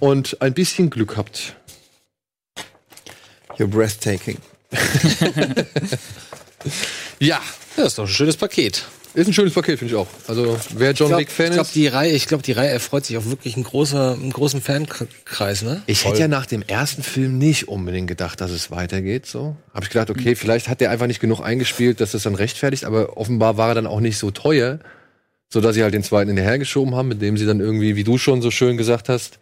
und 0.00 0.42
ein 0.42 0.54
bisschen 0.54 0.90
Glück 0.90 1.16
habt. 1.16 1.54
You're 3.56 3.66
breathtaking. 3.66 4.38
Ja, 7.20 7.40
Ja, 7.78 7.84
ist 7.84 7.96
doch 7.96 8.04
ein 8.04 8.08
schönes 8.08 8.36
Paket. 8.36 8.84
Ist 9.18 9.26
ein 9.26 9.32
schönes 9.32 9.52
Paket, 9.52 9.80
finde 9.80 9.94
ich 9.94 9.98
auch. 9.98 10.06
Also, 10.28 10.56
wer 10.76 10.92
John 10.92 11.10
Ich 11.10 11.18
Wick-Fan 11.18 11.46
glaube, 11.46 11.62
ist. 11.62 11.74
die 11.74 11.88
Reihe, 11.88 12.12
ich 12.12 12.28
glaube, 12.28 12.44
die 12.44 12.52
Reihe 12.52 12.68
erfreut 12.68 13.04
sich 13.04 13.16
auf 13.16 13.28
wirklich 13.28 13.56
einen, 13.56 13.64
großer, 13.64 14.12
einen 14.12 14.30
großen 14.30 14.60
Fankreis, 14.60 15.62
ne? 15.62 15.82
Ich 15.86 16.04
hätte 16.04 16.20
ja 16.20 16.28
nach 16.28 16.46
dem 16.46 16.62
ersten 16.62 17.02
Film 17.02 17.36
nicht 17.36 17.66
unbedingt 17.66 18.06
gedacht, 18.06 18.40
dass 18.40 18.52
es 18.52 18.70
weitergeht. 18.70 19.26
So 19.26 19.56
habe 19.74 19.82
ich 19.84 19.90
gedacht, 19.90 20.10
okay, 20.10 20.36
vielleicht 20.36 20.68
hat 20.68 20.80
der 20.80 20.92
einfach 20.92 21.08
nicht 21.08 21.18
genug 21.18 21.40
eingespielt, 21.40 22.00
dass 22.00 22.12
das 22.12 22.22
dann 22.22 22.36
rechtfertigt. 22.36 22.84
Aber 22.84 23.16
offenbar 23.16 23.56
war 23.56 23.70
er 23.70 23.74
dann 23.74 23.88
auch 23.88 23.98
nicht 23.98 24.18
so 24.18 24.30
teuer, 24.30 24.78
so 25.48 25.60
dass 25.60 25.74
sie 25.74 25.82
halt 25.82 25.94
den 25.94 26.04
zweiten 26.04 26.28
hinterhergeschoben 26.28 26.94
haben, 26.94 27.08
mit 27.08 27.20
dem 27.20 27.36
sie 27.36 27.44
dann 27.44 27.58
irgendwie, 27.58 27.96
wie 27.96 28.04
du 28.04 28.18
schon 28.18 28.40
so 28.40 28.52
schön 28.52 28.76
gesagt 28.76 29.08
hast, 29.08 29.40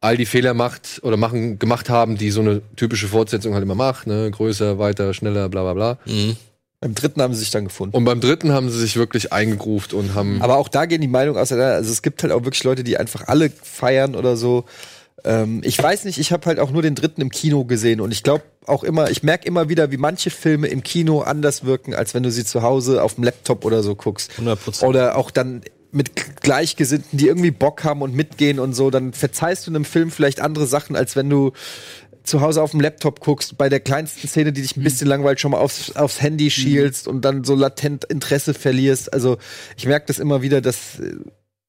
all 0.00 0.16
die 0.16 0.24
Fehler 0.24 0.54
macht 0.54 1.00
oder 1.02 1.18
machen 1.18 1.58
gemacht 1.58 1.90
haben, 1.90 2.16
die 2.16 2.30
so 2.30 2.40
eine 2.40 2.62
typische 2.76 3.06
Fortsetzung 3.08 3.52
halt 3.52 3.62
immer 3.62 3.74
macht, 3.74 4.06
ne, 4.06 4.30
größer, 4.30 4.78
weiter, 4.78 5.12
schneller, 5.12 5.50
bla 5.50 5.62
bla 5.62 5.74
bla. 5.74 5.98
Mhm. 6.06 6.36
Beim 6.80 6.94
dritten 6.94 7.20
haben 7.20 7.34
sie 7.34 7.40
sich 7.40 7.50
dann 7.50 7.64
gefunden. 7.64 7.94
Und 7.94 8.04
beim 8.06 8.20
dritten 8.20 8.52
haben 8.52 8.70
sie 8.70 8.78
sich 8.78 8.96
wirklich 8.96 9.34
eingegruft 9.34 9.92
und 9.92 10.14
haben 10.14 10.40
Aber 10.40 10.56
auch 10.56 10.68
da 10.68 10.86
gehen 10.86 11.02
die 11.02 11.08
Meinungen 11.08 11.38
auseinander. 11.38 11.74
Also 11.74 11.92
es 11.92 12.00
gibt 12.00 12.22
halt 12.22 12.32
auch 12.32 12.44
wirklich 12.44 12.64
Leute, 12.64 12.84
die 12.84 12.96
einfach 12.96 13.28
alle 13.28 13.50
feiern 13.50 14.16
oder 14.16 14.36
so. 14.38 14.64
Ähm, 15.24 15.60
ich 15.62 15.80
weiß 15.82 16.06
nicht, 16.06 16.18
ich 16.18 16.32
habe 16.32 16.46
halt 16.46 16.58
auch 16.58 16.70
nur 16.70 16.80
den 16.80 16.94
dritten 16.94 17.20
im 17.20 17.28
Kino 17.28 17.66
gesehen 17.66 18.00
und 18.00 18.12
ich 18.12 18.22
glaube 18.22 18.44
auch 18.64 18.82
immer, 18.82 19.10
ich 19.10 19.22
merke 19.22 19.46
immer 19.46 19.68
wieder, 19.68 19.90
wie 19.90 19.98
manche 19.98 20.30
Filme 20.30 20.68
im 20.68 20.82
Kino 20.82 21.20
anders 21.20 21.64
wirken, 21.64 21.94
als 21.94 22.14
wenn 22.14 22.22
du 22.22 22.30
sie 22.30 22.46
zu 22.46 22.62
Hause 22.62 23.02
auf 23.02 23.16
dem 23.16 23.24
Laptop 23.24 23.66
oder 23.66 23.82
so 23.82 23.94
guckst. 23.94 24.30
100%. 24.40 24.84
Oder 24.84 25.18
auch 25.18 25.30
dann 25.30 25.62
mit 25.92 26.40
Gleichgesinnten, 26.40 27.18
die 27.18 27.26
irgendwie 27.26 27.50
Bock 27.50 27.84
haben 27.84 28.00
und 28.00 28.14
mitgehen 28.14 28.58
und 28.58 28.72
so, 28.74 28.90
dann 28.90 29.12
verzeihst 29.12 29.66
du 29.66 29.70
einem 29.70 29.84
Film 29.84 30.10
vielleicht 30.10 30.40
andere 30.40 30.66
Sachen, 30.66 30.96
als 30.96 31.16
wenn 31.16 31.28
du 31.28 31.52
zu 32.22 32.40
Hause 32.40 32.62
auf 32.62 32.72
dem 32.72 32.80
Laptop 32.80 33.20
guckst, 33.20 33.56
bei 33.58 33.68
der 33.68 33.80
kleinsten 33.80 34.28
Szene, 34.28 34.52
die 34.52 34.62
dich 34.62 34.76
ein 34.76 34.82
bisschen 34.82 35.06
langweilt, 35.06 35.40
schon 35.40 35.52
mal 35.52 35.58
aufs, 35.58 35.96
aufs 35.96 36.20
Handy 36.20 36.50
schielst 36.50 37.08
und 37.08 37.24
dann 37.24 37.44
so 37.44 37.54
latent 37.54 38.04
Interesse 38.04 38.54
verlierst. 38.54 39.12
Also 39.12 39.38
ich 39.76 39.86
merke 39.86 40.06
das 40.06 40.18
immer 40.18 40.42
wieder, 40.42 40.60
dass, 40.60 41.00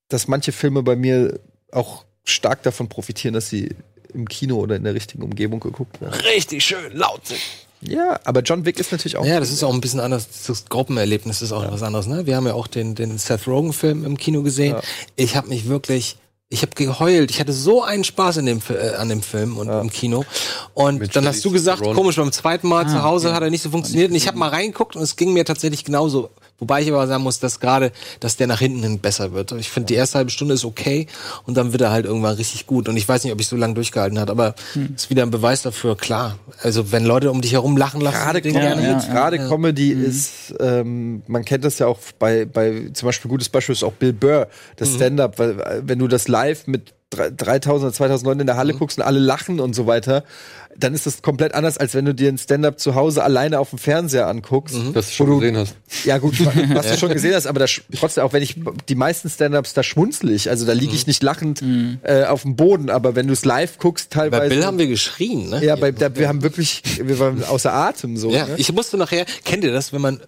dass 0.09 0.27
manche 0.27 0.51
Filme 0.51 0.83
bei 0.83 0.95
mir 0.95 1.39
auch 1.71 2.05
stark 2.23 2.63
davon 2.63 2.89
profitieren, 2.89 3.33
dass 3.33 3.49
sie 3.49 3.69
im 4.13 4.27
Kino 4.27 4.57
oder 4.57 4.75
in 4.75 4.83
der 4.83 4.93
richtigen 4.93 5.23
Umgebung 5.23 5.59
geguckt 5.59 6.01
werden. 6.01 6.13
Richtig 6.35 6.63
schön 6.63 6.91
laut 6.93 7.25
sind. 7.27 7.39
Ja, 7.81 8.19
aber 8.25 8.41
John 8.41 8.65
Wick 8.65 8.79
ist 8.79 8.91
natürlich 8.91 9.17
auch. 9.17 9.25
Ja, 9.25 9.39
das 9.39 9.51
ist 9.51 9.63
auch 9.63 9.73
ein 9.73 9.81
bisschen 9.81 9.99
anders. 9.99 10.27
Das 10.45 10.65
Gruppenerlebnis 10.65 11.41
ist 11.41 11.51
auch 11.51 11.69
was 11.71 11.81
anderes. 11.81 12.05
Ne? 12.05 12.27
Wir 12.27 12.35
haben 12.35 12.45
ja 12.45 12.53
auch 12.53 12.67
den, 12.67 12.93
den 12.93 13.17
Seth 13.17 13.47
Rogen-Film 13.47 14.05
im 14.05 14.17
Kino 14.17 14.43
gesehen. 14.43 14.73
Ja. 14.73 14.81
Ich 15.15 15.35
habe 15.35 15.47
mich 15.47 15.67
wirklich, 15.67 16.17
ich 16.51 16.61
habe 16.63 16.75
geheult. 16.75 17.31
Ich 17.31 17.39
hatte 17.39 17.53
so 17.53 17.81
einen 17.81 18.03
Spaß 18.03 18.37
in 18.37 18.45
dem, 18.45 18.61
äh, 18.69 18.95
an 18.95 19.07
dem 19.07 19.21
Film 19.21 19.57
und 19.57 19.69
im 19.69 19.89
Kino. 19.89 20.25
Und 20.73 20.99
Mit 20.99 21.15
dann 21.15 21.25
hast 21.25 21.43
du 21.45 21.49
gesagt, 21.49 21.79
Theron. 21.79 21.95
komisch, 21.95 22.17
beim 22.17 22.31
zweiten 22.33 22.67
Mal 22.67 22.87
zu 22.87 23.03
Hause 23.03 23.29
okay. 23.29 23.35
hat 23.37 23.43
er 23.43 23.49
nicht 23.49 23.61
so 23.61 23.69
funktioniert. 23.69 24.11
Und 24.11 24.17
ich 24.17 24.27
habe 24.27 24.37
mal 24.37 24.49
reingeguckt 24.49 24.97
und 24.97 25.01
es 25.01 25.15
ging 25.15 25.31
mir 25.31 25.45
tatsächlich 25.45 25.85
genauso. 25.85 26.29
Wobei 26.61 26.81
ich 26.83 26.87
aber 26.89 27.05
sagen 27.07 27.23
muss, 27.23 27.39
dass 27.39 27.59
gerade, 27.59 27.91
dass 28.21 28.37
der 28.37 28.47
nach 28.47 28.59
hinten 28.59 28.81
hin 28.83 28.99
besser 28.99 29.33
wird. 29.33 29.51
Ich 29.53 29.69
finde, 29.69 29.87
die 29.87 29.95
erste 29.95 30.19
halbe 30.19 30.31
Stunde 30.31 30.53
ist 30.53 30.63
okay 30.63 31.07
und 31.45 31.57
dann 31.57 31.73
wird 31.73 31.81
er 31.81 31.91
halt 31.91 32.05
irgendwann 32.05 32.35
richtig 32.35 32.67
gut. 32.67 32.87
Und 32.87 32.95
ich 32.95 33.09
weiß 33.09 33.23
nicht, 33.25 33.33
ob 33.33 33.41
ich 33.41 33.47
so 33.47 33.55
lange 33.57 33.73
durchgehalten 33.73 34.19
hat, 34.19 34.29
aber 34.29 34.53
ist 34.95 35.09
wieder 35.09 35.23
ein 35.23 35.31
Beweis 35.31 35.63
dafür, 35.63 35.97
klar. 35.97 36.37
Also 36.61 36.91
wenn 36.93 37.03
Leute 37.03 37.31
um 37.31 37.41
dich 37.41 37.51
herum 37.53 37.75
lachen 37.75 37.99
lassen, 37.99 38.15
Gerade 38.17 38.41
den 38.41 38.53
Comedy, 38.53 38.67
gerne 38.75 38.87
ja, 38.87 38.95
mit. 38.95 39.05
gerade 39.09 39.35
Ja. 39.37 39.47
Comedy 39.47 39.91
ist, 39.91 40.53
ähm, 40.59 41.23
man 41.27 41.43
kennt 41.43 41.65
das 41.65 41.79
ja 41.79 41.87
auch 41.87 41.97
bei, 42.19 42.45
bei 42.45 42.89
zum 42.93 43.07
Beispiel 43.07 43.29
gutes 43.29 43.49
Beispiel 43.49 43.73
ist 43.73 43.83
auch 43.83 43.93
Bill 43.93 44.13
Burr, 44.13 44.47
das 44.75 44.93
Stand-up, 44.93 45.39
weil 45.39 45.59
äh, 45.59 45.81
wenn 45.83 45.97
du 45.99 46.07
das 46.07 46.27
live 46.27 46.67
mit 46.67 46.93
drei- 47.09 47.31
3000 47.31 47.85
oder 47.87 47.93
2000 47.93 48.25
Leuten 48.27 48.39
in 48.41 48.47
der 48.47 48.57
Halle 48.57 48.73
guckst 48.75 48.99
und 48.99 49.03
alle 49.03 49.19
lachen 49.19 49.59
und 49.59 49.73
so 49.75 49.87
weiter, 49.87 50.23
dann 50.77 50.93
ist 50.93 51.05
das 51.05 51.21
komplett 51.21 51.53
anders, 51.53 51.77
als 51.77 51.93
wenn 51.93 52.05
du 52.05 52.13
dir 52.15 52.29
ein 52.29 52.37
Stand-up 52.37 52.79
zu 52.79 52.95
Hause 52.95 53.23
alleine 53.23 53.59
auf 53.59 53.69
dem 53.71 53.79
Fernseher 53.79 54.27
anguckst. 54.27 54.75
das 54.93 55.07
du 55.09 55.13
schon 55.13 55.27
Wo 55.27 55.31
du- 55.33 55.39
gesehen 55.39 55.57
hast. 55.57 55.75
Ja 56.05 56.17
gut, 56.17 56.35
was 56.73 56.87
du 56.89 56.97
schon 56.97 57.11
gesehen 57.11 57.33
hast, 57.35 57.45
aber 57.47 57.59
da, 57.59 57.65
trotzdem, 57.97 58.23
auch 58.23 58.33
wenn 58.33 58.41
ich 58.43 58.55
die 58.89 58.95
meisten 58.95 59.29
Stand-ups, 59.29 59.73
da 59.73 59.83
schmunzel 59.83 60.31
ich. 60.31 60.49
Also 60.49 60.65
da 60.65 60.73
liege 60.73 60.93
ich 60.95 61.05
nicht 61.07 61.21
lachend 61.23 61.61
äh, 62.03 62.23
auf 62.25 62.43
dem 62.43 62.55
Boden, 62.55 62.89
aber 62.89 63.15
wenn 63.15 63.27
du 63.27 63.33
es 63.33 63.45
live 63.45 63.77
guckst, 63.77 64.11
teilweise. 64.11 64.41
Bei 64.43 64.49
Bill 64.49 64.65
haben 64.65 64.77
wir 64.77 64.87
geschrien, 64.87 65.49
ne? 65.49 65.63
ja, 65.63 65.75
bei, 65.75 65.91
da, 65.91 66.15
wir 66.15 66.27
haben 66.27 66.41
wirklich, 66.41 66.81
wir 67.03 67.19
waren 67.19 67.43
außer 67.43 67.73
Atem 67.73 68.17
so. 68.17 68.31
Ja, 68.31 68.45
ne? 68.47 68.55
ich 68.57 68.71
musste 68.73 68.97
nachher, 68.97 69.25
kennt 69.43 69.63
ihr 69.63 69.71
das, 69.73 69.93
wenn 69.93 70.01
man 70.01 70.19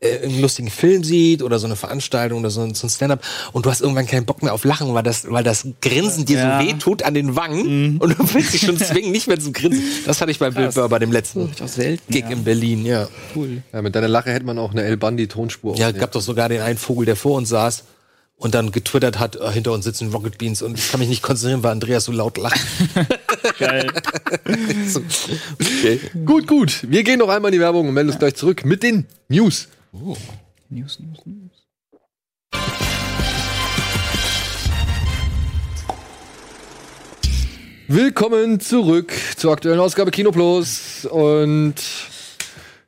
äh, 0.00 0.18
einen 0.24 0.40
lustigen 0.40 0.70
Film 0.70 1.04
sieht 1.04 1.42
oder 1.42 1.58
so 1.58 1.66
eine 1.66 1.76
Veranstaltung 1.76 2.40
oder 2.40 2.50
so, 2.50 2.62
ein- 2.62 2.74
so 2.74 2.86
ein 2.86 2.90
Stand-up 2.90 3.22
und 3.52 3.66
du 3.66 3.70
hast 3.70 3.80
irgendwann 3.80 4.06
keinen 4.06 4.24
Bock 4.26 4.42
mehr 4.42 4.54
auf 4.54 4.64
Lachen, 4.64 4.94
weil 4.94 5.02
das, 5.02 5.30
weil 5.30 5.44
das 5.44 5.66
Grinsen 5.82 6.24
dir 6.24 6.38
Ja. 6.38 6.60
so 6.60 6.66
weh 6.66 6.72
tut 6.74 7.02
an 7.02 7.14
den 7.14 7.34
Wangen 7.36 7.98
und 7.98 8.18
du 8.18 8.34
willst 8.34 8.54
dich 8.54 8.62
schon 8.62 8.78
zwingen, 8.78 9.10
nicht 9.12 9.26
mehr 9.28 9.38
zu 9.40 9.52
grinsen. 9.52 9.82
Das 10.06 10.20
hatte 10.20 10.30
ich 10.30 10.38
bei 10.38 10.50
Bill 10.50 10.70
Burr 10.72 10.88
bei 10.88 10.98
dem 10.98 11.12
letzten 11.12 11.50
Ich 11.52 11.62
auch 11.62 11.68
selten. 11.68 12.12
Gig 12.12 12.24
ja. 12.24 12.30
in 12.30 12.44
Berlin, 12.44 12.86
ja. 12.86 13.08
Cool. 13.34 13.62
Ja, 13.72 13.82
mit 13.82 13.94
deiner 13.94 14.08
Lache 14.08 14.32
hätte 14.32 14.46
man 14.46 14.58
auch 14.58 14.72
eine 14.72 14.82
El 14.82 14.96
Bandi-Tonspur 14.96 15.76
Ja, 15.76 15.90
gab 15.92 16.12
doch 16.12 16.20
sogar 16.20 16.48
den 16.48 16.62
einen 16.62 16.78
Vogel, 16.78 17.06
der 17.06 17.16
vor 17.16 17.36
uns 17.36 17.48
saß 17.48 17.84
und 18.38 18.54
dann 18.54 18.72
getwittert 18.72 19.18
hat, 19.18 19.36
äh, 19.36 19.50
hinter 19.50 19.72
uns 19.72 19.84
sitzen 19.84 20.10
Rocket 20.12 20.38
Beans 20.38 20.62
und 20.62 20.78
ich 20.78 20.90
kann 20.90 21.00
mich 21.00 21.08
nicht 21.08 21.22
konzentrieren, 21.22 21.62
weil 21.62 21.72
Andreas 21.72 22.04
so 22.04 22.12
laut 22.12 22.38
lacht. 22.38 22.60
Geil. 23.58 23.90
so, 24.88 25.02
okay. 25.60 26.00
Gut, 26.24 26.46
gut. 26.46 26.86
Wir 26.88 27.02
gehen 27.02 27.18
noch 27.18 27.28
einmal 27.28 27.50
in 27.50 27.58
die 27.58 27.60
Werbung 27.60 27.88
und 27.88 27.94
melden 27.94 28.10
uns 28.10 28.18
gleich 28.18 28.36
zurück 28.36 28.64
mit 28.64 28.82
den 28.82 29.06
News. 29.28 29.68
News, 29.92 30.18
News, 30.70 30.98
News. 31.00 31.58
Willkommen 37.90 38.60
zurück 38.60 39.12
zur 39.36 39.50
aktuellen 39.52 39.80
Ausgabe 39.80 40.10
Kino 40.10 40.30
Plus. 40.30 41.06
Und 41.10 41.74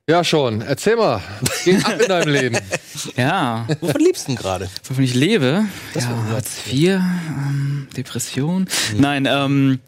ja, 0.06 0.22
schon, 0.24 0.60
erzähl 0.60 0.96
mal, 0.96 1.22
was 1.40 1.64
geht 1.64 1.84
ab 1.86 1.98
in 2.00 2.08
deinem 2.08 2.32
Leben? 2.32 2.58
Ja, 3.16 3.66
Wovon 3.80 3.98
liebst 4.02 4.24
du 4.28 4.32
denn 4.32 4.36
gerade? 4.36 4.68
wovon 4.84 5.02
ich 5.02 5.14
lebe. 5.14 5.64
ja, 5.94 6.02
Hartz 6.30 6.66
IV, 6.70 6.88
ähm, 6.90 7.88
Depression. 7.96 8.68
Nein, 8.98 9.26
ähm, 9.26 9.78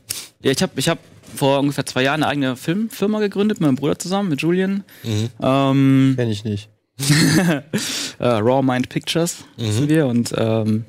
ja, 0.40 0.50
ich 0.50 0.62
habe 0.62 0.72
ich 0.76 0.88
hab 0.88 0.98
vor 1.36 1.58
ungefähr 1.60 1.84
zwei 1.84 2.04
Jahren 2.04 2.22
eine 2.22 2.28
eigene 2.28 2.56
Filmfirma 2.56 3.20
gegründet 3.20 3.60
mit 3.60 3.66
meinem 3.66 3.74
Bruder 3.76 3.98
zusammen, 3.98 4.30
mit 4.30 4.40
Julian. 4.40 4.82
Ähm, 5.42 6.14
Kenn 6.16 6.30
ich 6.30 6.44
nicht. 6.44 6.70
äh, 8.18 8.26
Raw 8.26 8.62
Mind 8.62 8.88
Pictures 8.88 9.44
sind 9.56 9.88
wir 9.88 10.06
und 10.06 10.32
ähm, 10.36 10.84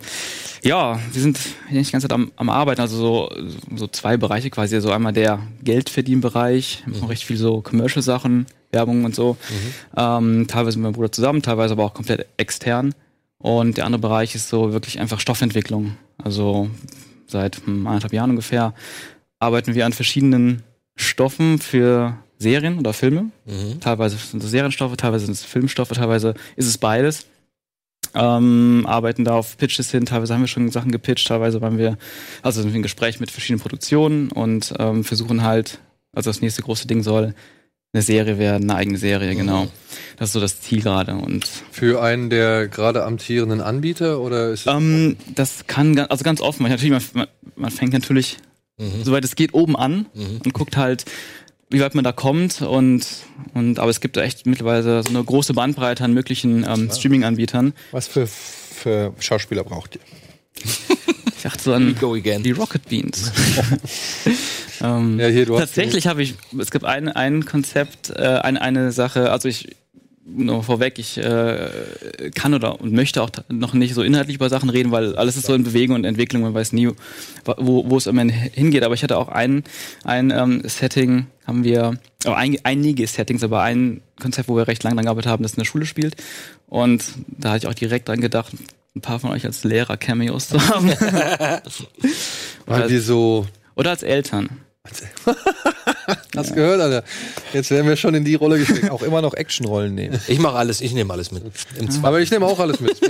ja, 0.63 0.97
wir 1.11 1.21
sind 1.21 1.39
eigentlich 1.67 1.87
die 1.87 1.91
ganze 1.91 2.07
Zeit 2.07 2.13
am, 2.13 2.31
am 2.37 2.49
Arbeiten, 2.49 2.79
also 2.79 2.97
so, 2.97 3.31
so 3.75 3.87
zwei 3.87 4.15
Bereiche 4.15 4.49
quasi. 4.49 4.75
Also 4.75 4.91
einmal 4.91 5.11
der 5.11 5.39
Geldverdienbereich, 5.61 6.83
machen 6.85 7.07
recht 7.07 7.23
viel 7.23 7.35
so 7.35 7.61
Commercial-Sachen, 7.61 8.45
Werbung 8.71 9.03
und 9.03 9.13
so. 9.13 9.38
Ähm, 9.97 10.47
teilweise 10.47 10.77
mit 10.77 10.84
meinem 10.84 10.93
Bruder 10.93 11.11
zusammen, 11.11 11.41
teilweise 11.41 11.73
aber 11.73 11.84
auch 11.84 11.93
komplett 11.93 12.27
extern. 12.38 12.95
Und 13.38 13.75
der 13.75 13.85
andere 13.85 13.99
Bereich 13.99 14.35
ist 14.35 14.47
so 14.47 14.71
wirklich 14.71 15.01
einfach 15.01 15.19
Stoffentwicklung. 15.19 15.97
Also 16.17 16.69
seit 17.27 17.57
hm, 17.65 17.85
anderthalb 17.85 18.13
Jahren 18.13 18.30
ungefähr 18.30 18.73
arbeiten 19.39 19.75
wir 19.75 19.85
an 19.85 19.91
verschiedenen 19.91 20.63
Stoffen 20.95 21.59
für 21.59 22.17
Serien 22.44 22.78
oder 22.78 22.94
Filme. 22.94 23.32
Teilweise 23.80 24.18
sind 24.18 24.44
es 24.44 24.52
Serienstoffe, 24.52 24.95
teilweise 24.98 25.26
sind 25.26 25.34
es 25.34 25.44
Filmstoffe, 25.44 25.90
teilweise 25.90 26.36
ist 26.56 26.68
es 26.68 26.78
beides. 26.78 27.26
Ähm, 28.15 28.86
arbeiten 28.88 29.24
da 29.24 29.34
auf 29.34 29.57
Pitches 29.57 29.90
hin, 29.90 30.06
teilweise 30.06 30.34
haben 30.36 30.41
wir 30.41 30.48
schon 30.48 30.70
Sachen 30.70 30.91
gepitcht, 30.91 31.28
teilweise 31.28 31.61
waren 31.61 31.80
wir, 31.80 31.98
also 32.44 32.61
sind 32.61 32.72
wir 32.72 32.76
in 32.76 32.84
Gespräch 32.84 33.20
mit 33.20 33.32
verschiedenen 33.32 33.61
Produktionen 33.61 34.30
und 34.30 34.74
ähm, 34.78 35.03
versuchen 35.03 35.44
halt, 35.44 35.80
also 36.11 36.30
das 36.30 36.41
nächste 36.41 36.61
große 36.61 36.86
Ding 36.86 37.02
soll 37.02 37.34
eine 37.91 38.03
Serie 38.03 38.38
werden, 38.38 38.70
eine 38.70 38.78
eigene 38.78 38.98
Serie, 38.98 39.36
genau. 39.36 39.68
Das 40.18 40.30
ist 40.30 40.34
so 40.34 40.40
das 40.40 40.61
Ziel 40.61 40.82
gerade 40.82 41.15
und 41.15 41.48
Für 41.72 42.03
einen 42.03 42.30
der 42.30 42.68
gerade 42.68 43.03
amtierenden 43.03 43.61
Anbieter 43.61 44.20
oder 44.20 44.49
ist 44.49 44.68
es 44.68 44.74
ähm, 44.74 45.15
das 45.34 45.65
kann 45.65 45.98
also 45.98 46.24
ganz 46.24 46.41
offen. 46.41 46.68
Natürlich, 46.68 46.91
man, 46.91 47.03
man, 47.14 47.28
man 47.56 47.72
fängt 47.72 47.94
natürlich, 47.94 48.38
soweit 49.03 49.24
es 49.24 49.36
geht, 49.36 49.53
oben 49.53 49.76
an 49.76 50.07
und 50.14 50.53
guckt 50.53 50.78
halt, 50.78 51.06
wie 51.73 51.81
weit 51.81 51.95
man 51.95 52.03
da 52.03 52.11
kommt 52.11 52.61
und, 52.61 53.05
und 53.53 53.79
aber 53.79 53.89
es 53.89 53.99
gibt 53.99 54.15
da 54.15 54.21
echt 54.21 54.45
mittlerweile 54.45 55.03
so 55.03 55.09
eine 55.09 55.23
große 55.23 55.53
Bandbreite 55.53 56.03
an 56.03 56.13
möglichen 56.13 56.63
ähm, 56.63 56.89
Streaming-Anbietern. 56.91 57.73
Was 57.91 58.07
für, 58.07 58.27
für 58.27 59.13
Schauspieler 59.19 59.63
braucht 59.63 59.95
ihr? 59.95 60.01
Ich 61.35 61.49
dachte 61.51 61.61
so 61.61 61.73
an 61.73 61.93
Go 61.99 62.13
again. 62.13 62.41
die 62.41 62.51
Rocket 62.51 62.87
Beans. 62.87 63.29
ähm, 64.81 65.19
Ja, 65.19 65.27
hier, 65.27 65.45
du 65.45 65.55
hast 65.55 65.59
tatsächlich 65.59 66.07
habe 66.07 66.23
ich, 66.23 66.35
es 66.57 66.71
gibt 66.71 66.85
ein, 66.85 67.09
ein 67.09 67.43
Konzept, 67.43 68.11
äh, 68.11 68.21
eine, 68.21 68.61
eine 68.61 68.93
Sache, 68.93 69.29
also 69.29 69.49
ich 69.49 69.75
nur 70.25 70.63
vorweg, 70.63 70.99
ich 70.99 71.17
äh, 71.17 71.69
kann 72.33 72.53
oder 72.53 72.79
und 72.79 72.93
möchte 72.93 73.21
auch 73.21 73.29
noch 73.49 73.73
nicht 73.73 73.93
so 73.93 74.03
inhaltlich 74.03 74.37
über 74.37 74.49
Sachen 74.49 74.69
reden, 74.69 74.91
weil 74.91 75.15
alles 75.15 75.35
ist 75.35 75.45
so 75.45 75.53
in 75.53 75.63
Bewegung 75.63 75.95
und 75.95 76.05
Entwicklung, 76.05 76.43
man 76.43 76.53
weiß 76.53 76.73
nie, 76.73 76.89
wo, 77.45 77.89
wo 77.89 77.97
es 77.97 78.07
am 78.07 78.17
Ende 78.17 78.33
hingeht. 78.33 78.83
Aber 78.83 78.95
ich 78.95 79.03
hatte 79.03 79.17
auch 79.17 79.27
ein, 79.27 79.63
ein 80.03 80.31
ähm, 80.31 80.61
Setting, 80.65 81.27
haben 81.45 81.63
wir, 81.63 81.99
oh, 82.25 82.31
ein, 82.31 82.57
einige 82.63 83.05
Settings, 83.05 83.43
aber 83.43 83.61
ein 83.61 84.01
Konzept, 84.21 84.47
wo 84.47 84.55
wir 84.55 84.67
recht 84.67 84.83
lange 84.83 84.95
dran 84.95 85.05
gearbeitet 85.05 85.31
haben, 85.31 85.43
das 85.43 85.53
in 85.53 85.59
der 85.59 85.65
Schule 85.65 85.85
spielt. 85.85 86.15
Und 86.67 87.03
da 87.27 87.51
hatte 87.51 87.65
ich 87.65 87.67
auch 87.67 87.73
direkt 87.73 88.07
dran 88.07 88.21
gedacht, 88.21 88.53
ein 88.95 89.01
paar 89.01 89.19
von 89.19 89.31
euch 89.31 89.45
als 89.45 89.63
Lehrer 89.63 89.97
Cameos 89.97 90.49
zu 90.49 90.67
haben. 90.69 90.89
weil 92.65 92.89
wir 92.89 93.01
so 93.01 93.47
Oder 93.75 93.89
als 93.89 94.03
Eltern. 94.03 94.49
Hast 96.35 96.49
du 96.49 96.55
gehört, 96.55 96.81
Alter? 96.81 97.03
Jetzt 97.53 97.72
werden 97.72 97.88
wir 97.88 97.95
schon 97.95 98.14
in 98.15 98.26
die 98.26 98.35
Rolle 98.35 98.60
gesteckt. 98.60 98.89
Auch 98.89 99.01
immer 99.01 99.22
noch 99.22 99.34
Actionrollen 99.34 99.95
nehmen. 99.95 100.19
Ich 100.27 100.39
mache 100.39 100.57
alles, 100.57 100.81
ich 100.81 100.93
nehme 100.93 101.14
alles 101.14 101.31
mit. 101.31 101.41
Im 101.80 101.89
Zweifel. 101.89 102.05
Aber 102.05 102.19
ich 102.19 102.30
nehme 102.31 102.45
auch 102.45 102.60
alles 102.60 102.81
mit. 102.81 103.01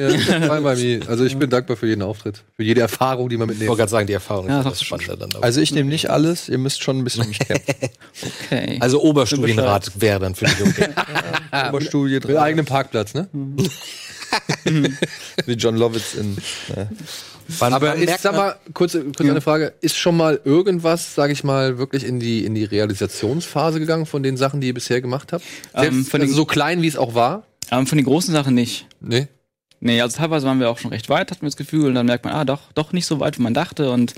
Also 1.10 1.26
ich 1.26 1.36
bin 1.36 1.50
dankbar 1.50 1.76
für 1.76 1.88
jeden 1.88 2.04
Auftritt, 2.04 2.44
für 2.56 2.64
jede 2.64 2.82
Erfahrung, 2.82 3.28
die 3.30 3.38
man 3.38 3.46
Ich 3.50 3.54
wollte 3.56 3.60
mitnimmt. 3.62 3.78
gerade 3.80 3.90
sagen, 3.92 4.06
die 4.08 4.14
Erfahrung 4.14 4.48
Ja, 4.50 4.60
ist 4.60 4.66
das 4.70 4.84
Spannende 4.84 5.18
dann. 5.18 5.32
dabei. 5.32 5.44
Also 5.46 5.62
ich 5.62 5.72
nehme 5.74 5.90
nicht 5.90 6.12
alles, 6.12 6.48
ihr 6.48 6.60
müsst 6.60 6.84
schon 6.84 7.00
ein 7.00 7.04
bisschen 7.04 7.28
mich. 7.28 7.40
Okay. 8.46 8.78
Also 8.80 9.02
Oberstudienrat 9.02 9.92
wäre 10.00 10.20
dann 10.20 10.36
für 10.36 10.46
dich 10.46 10.62
okay. 10.62 10.90
Oberstudie 11.70 12.14
Mit 12.16 12.26
drin. 12.26 12.38
eigenem 12.38 12.66
Parkplatz, 12.66 13.16
ne? 13.16 13.28
Wie 15.46 15.54
John 15.54 15.76
Lovitz 15.76 16.14
in. 16.14 16.38
Äh, 16.76 16.86
Wann- 17.60 17.74
Aber 17.74 17.90
wann 17.90 18.02
ist, 18.02 18.22
sag 18.22 18.34
man- 18.36 18.48
mal, 18.48 18.56
kurze, 18.74 19.04
kurze 19.04 19.30
eine 19.30 19.42
Frage, 19.42 19.74
ist 19.82 19.98
schon 19.98 20.16
mal 20.18 20.40
irgendwas, 20.46 21.16
sage 21.16 21.34
ich 21.34 21.44
mal, 21.44 21.78
wirklich 21.78 22.04
in 22.06 22.20
die, 22.20 22.46
in 22.46 22.56
die 22.56 22.64
Realisationsphase 22.64 23.80
gegangen 23.80 24.06
von 24.06 24.24
den 24.24 24.38
Sachen, 24.38 24.62
die 24.62 24.68
ihr 24.68 24.74
bisher 24.74 25.02
gemacht 25.02 25.34
habt? 25.34 25.44
Ähm, 25.74 25.82
Selbst, 25.94 26.10
von 26.12 26.20
den- 26.22 26.30
also 26.30 26.36
so 26.38 26.46
klein, 26.46 26.82
wie 26.82 26.88
es 26.88 26.98
auch 26.98 27.16
war? 27.16 27.44
Ähm, 27.72 27.88
von 27.88 27.98
den 27.98 28.06
großen 28.06 28.34
Sachen 28.34 28.54
nicht. 28.56 28.88
Nee? 29.02 29.28
Nee, 29.80 30.00
also 30.02 30.18
teilweise 30.18 30.46
waren 30.48 30.60
wir 30.60 30.70
auch 30.70 30.78
schon 30.78 30.92
recht 30.92 31.10
weit, 31.10 31.30
hatten 31.32 31.42
wir 31.42 31.48
das 31.50 31.58
Gefühl, 31.58 31.88
und 31.88 31.96
dann 31.96 32.06
merkt 32.06 32.24
man, 32.26 32.34
ah, 32.34 32.46
doch, 32.46 32.72
doch 32.74 32.94
nicht 32.94 33.06
so 33.06 33.20
weit, 33.20 33.38
wie 33.38 33.42
man 33.44 33.54
dachte. 33.54 33.92
Und 33.92 34.14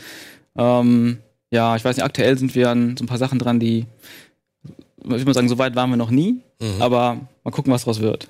ähm, 0.57 1.17
ja, 1.51 1.75
ich 1.75 1.83
weiß 1.83 1.95
nicht, 1.97 2.05
aktuell 2.05 2.37
sind 2.37 2.53
wir 2.55 2.69
an 2.69 2.95
so 2.97 3.03
ein 3.03 3.07
paar 3.07 3.17
Sachen 3.17 3.39
dran, 3.39 3.59
die, 3.59 3.85
ich 5.03 5.09
würde 5.09 5.25
mal 5.25 5.33
sagen, 5.33 5.49
so 5.49 5.57
weit 5.57 5.75
waren 5.75 5.89
wir 5.89 5.97
noch 5.97 6.11
nie, 6.11 6.41
Mhm. 6.61 6.81
aber 6.81 7.17
mal 7.43 7.51
gucken, 7.51 7.71
was 7.73 7.83
draus 7.83 7.99
wird. 7.99 8.29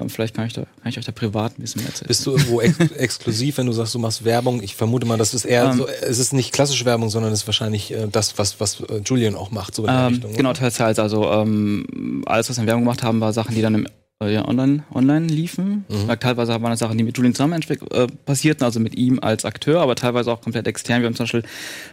Ähm, 0.00 0.08
vielleicht 0.10 0.34
kann 0.34 0.46
ich, 0.46 0.52
da, 0.52 0.62
kann 0.82 0.90
ich 0.90 0.98
euch 0.98 1.04
da 1.04 1.12
privat 1.12 1.58
ein 1.58 1.62
bisschen 1.62 1.80
mehr 1.82 1.88
erzählen. 1.90 2.08
Bist 2.08 2.24
du 2.26 2.32
irgendwo 2.32 2.60
ex 2.60 2.78
exklusiv, 2.96 3.58
wenn 3.58 3.66
du 3.66 3.72
sagst, 3.72 3.94
du 3.94 3.98
machst 3.98 4.24
Werbung? 4.24 4.62
Ich 4.62 4.76
vermute 4.76 5.06
mal, 5.06 5.18
das 5.18 5.34
ist 5.34 5.44
eher 5.44 5.66
Ähm, 5.70 5.78
so, 5.78 5.86
es 5.88 6.18
ist 6.18 6.32
nicht 6.32 6.52
klassische 6.52 6.84
Werbung, 6.84 7.08
sondern 7.10 7.32
es 7.32 7.40
ist 7.42 7.46
wahrscheinlich 7.46 7.92
äh, 7.92 8.06
das, 8.10 8.38
was, 8.38 8.60
was 8.60 8.80
äh, 8.80 9.00
Julian 9.04 9.34
auch 9.34 9.50
macht, 9.50 9.74
so 9.74 9.82
in 9.82 9.88
der 9.92 10.06
Ähm, 10.06 10.12
Richtung. 10.14 10.32
genau, 10.34 10.52
teils, 10.52 10.76
teils. 10.76 10.98
Also 10.98 11.30
ähm, 11.30 12.22
alles, 12.26 12.48
was 12.50 12.56
wir 12.56 12.62
in 12.62 12.66
Werbung 12.66 12.84
gemacht 12.84 13.02
haben, 13.02 13.20
war 13.20 13.32
Sachen, 13.32 13.54
die 13.54 13.62
dann 13.62 13.74
im, 13.74 13.86
äh, 14.20 14.38
online, 14.38 14.82
online 14.92 15.26
liefen. 15.26 15.84
Mhm. 15.88 16.08
Teilweise 16.20 16.52
waren 16.52 16.70
das 16.70 16.80
Sachen, 16.80 16.98
die 16.98 17.04
mit 17.04 17.16
Julian 17.16 17.34
zusammen 17.34 17.60
äh, 17.92 18.06
passierten, 18.24 18.64
also 18.64 18.80
mit 18.80 18.96
ihm 18.96 19.18
als 19.20 19.44
Akteur, 19.44 19.80
aber 19.80 19.94
teilweise 19.94 20.32
auch 20.32 20.40
komplett 20.40 20.66
extern. 20.66 21.02
Wir 21.02 21.06
haben 21.06 21.14
zum 21.14 21.24
Beispiel 21.24 21.44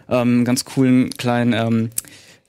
ähm, 0.09 0.17
einen 0.17 0.45
ganz 0.45 0.65
coolen 0.65 1.11
kleinen 1.11 1.53
ähm, 1.53 1.89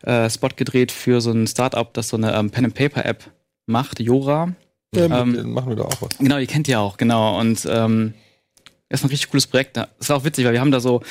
äh, 0.02 0.30
Spot 0.30 0.48
gedreht 0.54 0.92
für 0.92 1.20
so 1.20 1.30
ein 1.30 1.46
Startup, 1.46 1.92
das 1.92 2.08
so 2.08 2.16
eine 2.16 2.34
ähm, 2.34 2.50
Pen-and-Paper-App 2.50 3.24
macht, 3.66 4.00
Jora. 4.00 4.54
Ja, 4.96 5.20
Ähm, 5.20 5.32
mit 5.32 5.46
machen 5.46 5.68
wir 5.68 5.76
da 5.76 5.84
auch 5.84 6.02
was. 6.02 6.18
Genau, 6.18 6.38
ihr 6.38 6.46
kennt 6.46 6.66
die 6.66 6.76
auch, 6.76 6.96
genau. 6.96 7.38
Und 7.38 7.66
ähm, 7.70 8.14
ist 8.88 9.04
ein 9.04 9.08
richtig 9.08 9.30
cooles 9.30 9.46
Projekt. 9.46 9.76
Das 9.76 9.88
ist 9.98 10.10
auch 10.10 10.24
witzig, 10.24 10.44
weil 10.44 10.52
wir 10.52 10.60
haben 10.60 10.70
da 10.70 10.80
so, 10.80 11.02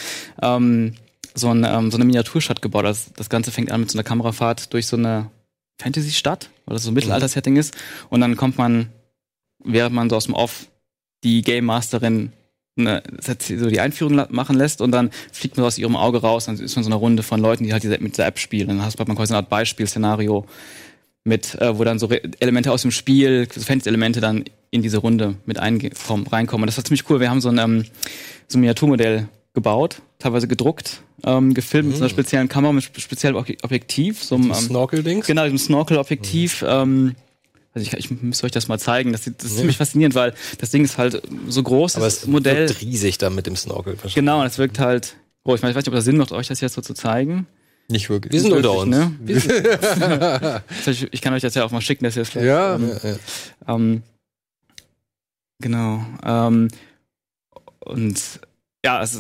ähm, 0.42 0.96
so, 1.34 1.50
ein, 1.50 1.64
ähm, 1.64 1.92
so 1.92 1.98
eine 1.98 2.06
Miniaturstadt 2.06 2.62
gebaut. 2.62 2.86
Das, 2.86 3.12
das 3.14 3.30
Ganze 3.30 3.52
fängt 3.52 3.72
an 3.72 3.82
mit 3.82 3.92
so 3.92 3.98
einer 3.98 4.04
Kamerafahrt 4.04 4.74
durch 4.74 4.88
so 4.88 4.98
eine 4.98 5.30
Fantasy-Stadt, 5.80 6.50
weil 6.66 6.76
das 6.76 6.84
so 6.84 6.92
ein 6.92 6.94
Mittelalter-Setting 6.94 7.58
ist. 7.58 7.76
Und 8.10 8.22
dann 8.22 8.36
kommt 8.38 8.58
man, 8.58 8.90
während 9.64 9.96
man 9.96 10.10
so 10.10 10.16
aus 10.16 10.26
dem 10.26 10.34
Off 10.34 10.68
die 11.24 11.42
Game 11.42 11.66
Masterin 11.66 12.32
ne, 12.76 13.04
so 13.20 13.70
die 13.70 13.80
Einführung 13.80 14.26
machen 14.30 14.56
lässt 14.56 14.82
und 14.82 14.92
dann 14.92 15.12
fliegt 15.32 15.58
man 15.58 15.64
so 15.64 15.68
aus 15.68 15.78
ihrem 15.78 15.96
Auge 15.96 16.22
raus, 16.22 16.46
dann 16.46 16.58
ist 16.58 16.76
man 16.76 16.84
so 16.84 16.90
eine 16.90 16.96
Runde 16.96 17.24
von 17.24 17.40
Leuten, 17.40 17.64
die 17.64 17.74
halt 17.74 17.84
diese, 17.84 17.98
mit 18.00 18.14
dieser 18.14 18.28
App 18.28 18.40
spielen. 18.40 18.68
Dann 18.68 18.82
hast 18.82 19.00
du 19.00 19.04
man 19.06 19.16
quasi 19.16 19.34
eine 19.34 19.40
Art 19.40 19.50
Beispielszenario 19.50 20.46
mit, 21.26 21.56
äh, 21.56 21.78
wo 21.78 21.84
dann 21.84 22.00
so 22.00 22.06
Re 22.06 22.22
Elemente 22.40 22.72
aus 22.72 22.84
dem 22.84 22.92
Spiel, 22.92 23.48
so 23.54 23.60
Fantasy-Elemente 23.62 24.22
dann 24.22 24.46
in 24.72 24.82
diese 24.82 24.98
Runde 24.98 25.36
mit 25.46 25.60
einkommen, 25.60 26.28
reinkommen. 26.28 26.64
Und 26.64 26.68
das 26.68 26.78
war 26.78 26.86
ziemlich 26.86 27.10
cool. 27.10 27.20
Wir 27.20 27.30
haben 27.30 27.42
so 27.42 27.50
ein, 27.50 27.58
ähm, 27.58 27.86
so 28.48 28.58
ein 28.58 28.62
Miniaturmodell 28.62 29.28
gebaut, 29.54 30.02
teilweise 30.20 30.48
gedruckt, 30.48 31.02
ähm, 31.26 31.54
gefilmt 31.54 31.88
mit 31.90 31.98
so 31.98 32.04
einer 32.04 32.10
speziellen 32.10 32.48
Kamera, 32.48 32.74
mit 32.74 32.84
spe- 32.84 33.02
speziellem 33.02 33.38
Ob- 33.38 33.48
Objektiv, 33.64 34.24
so 34.24 34.36
einem, 34.36 34.50
ähm, 34.50 34.54
Snorkel-Dings? 34.54 35.26
Genau, 35.26 35.44
diesem 35.44 35.58
Snorkel-Objektiv. 35.58 36.64
Ähm, 36.68 37.16
also 37.74 37.88
ich, 37.88 37.94
ich 37.98 38.22
müsste 38.22 38.46
euch 38.46 38.52
das 38.52 38.68
mal 38.68 38.80
zeigen. 38.80 39.12
Das, 39.12 39.24
das 39.24 39.34
ist 39.52 39.58
ziemlich 39.58 39.78
faszinierend, 39.78 40.14
weil 40.16 40.34
das 40.60 40.70
Ding 40.70 40.84
ist 40.86 40.98
halt 40.98 41.22
so 41.50 41.64
groß, 41.64 41.96
Aber 41.96 42.06
das 42.06 42.18
es 42.24 42.28
Modell. 42.28 42.70
wirkt 42.70 42.82
riesig 42.82 43.18
da 43.18 43.30
mit 43.30 43.48
dem 43.48 43.56
Snorkel. 43.56 43.98
Genau, 44.14 44.42
und 44.42 44.46
es 44.46 44.58
wirkt 44.60 44.80
halt 44.80 45.16
groß. 45.44 45.56
Ich, 45.58 45.62
meine, 45.64 45.72
ich 45.72 45.76
weiß 45.76 45.84
nicht, 45.84 45.90
ob 45.90 45.96
das 45.96 46.06
Sinn 46.06 46.18
macht, 46.18 46.32
euch 46.32 46.48
das 46.48 46.62
jetzt 46.62 46.74
so 46.76 46.82
zu 46.82 46.94
zeigen. 46.94 47.48
Nicht 47.88 48.10
wirklich. 48.10 48.34
Wir 48.34 48.42
sind 48.42 48.54
unter 48.54 48.72
uns. 48.72 48.90
Ne? 48.90 49.12
Ich 51.12 51.22
kann 51.22 51.34
euch 51.34 51.42
das 51.42 51.56
ja 51.56 51.64
auch 51.66 51.72
mal 51.72 51.82
schicken, 51.82 52.04
dass 52.04 52.16
ihr 52.16 52.24
es 52.24 52.30
vielleicht. 52.30 52.48
Ja. 52.48 52.76
Ähm, 52.76 52.90
Ja, 53.04 53.10
ja. 53.10 53.76
ähm, 53.76 54.04
genau. 55.60 56.06
Ähm, 56.24 56.68
und 57.80 58.40
ja, 58.86 59.02
es, 59.02 59.16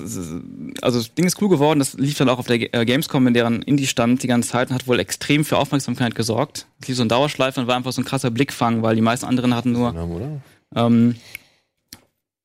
also 0.81 0.99
das 0.99 1.13
Ding 1.15 1.25
ist 1.25 1.41
cool 1.41 1.49
geworden. 1.49 1.79
Das 1.79 1.93
lief 1.93 2.17
dann 2.17 2.29
auch 2.29 2.37
auf 2.39 2.47
der 2.47 2.73
äh, 2.73 2.85
Gamescom, 2.85 3.25
in 3.27 3.33
deren 3.33 3.61
Indie 3.63 3.87
stand 3.87 4.21
die 4.21 4.27
ganze 4.27 4.49
Zeit 4.49 4.69
und 4.69 4.75
hat 4.75 4.87
wohl 4.87 4.99
extrem 4.99 5.43
für 5.43 5.57
Aufmerksamkeit 5.57 6.13
gesorgt. 6.13 6.67
Es 6.81 6.87
lief 6.87 6.97
so 6.97 7.03
ein 7.03 7.09
Dauerschleife 7.09 7.59
und 7.59 7.67
war 7.67 7.75
einfach 7.75 7.91
so 7.91 8.01
ein 8.01 8.05
krasser 8.05 8.29
Blickfang, 8.29 8.83
weil 8.83 8.95
die 8.95 9.01
meisten 9.01 9.25
anderen 9.25 9.55
hatten 9.55 9.71
nur 9.71 9.89
oder? 9.93 10.41
ähm, 10.75 11.15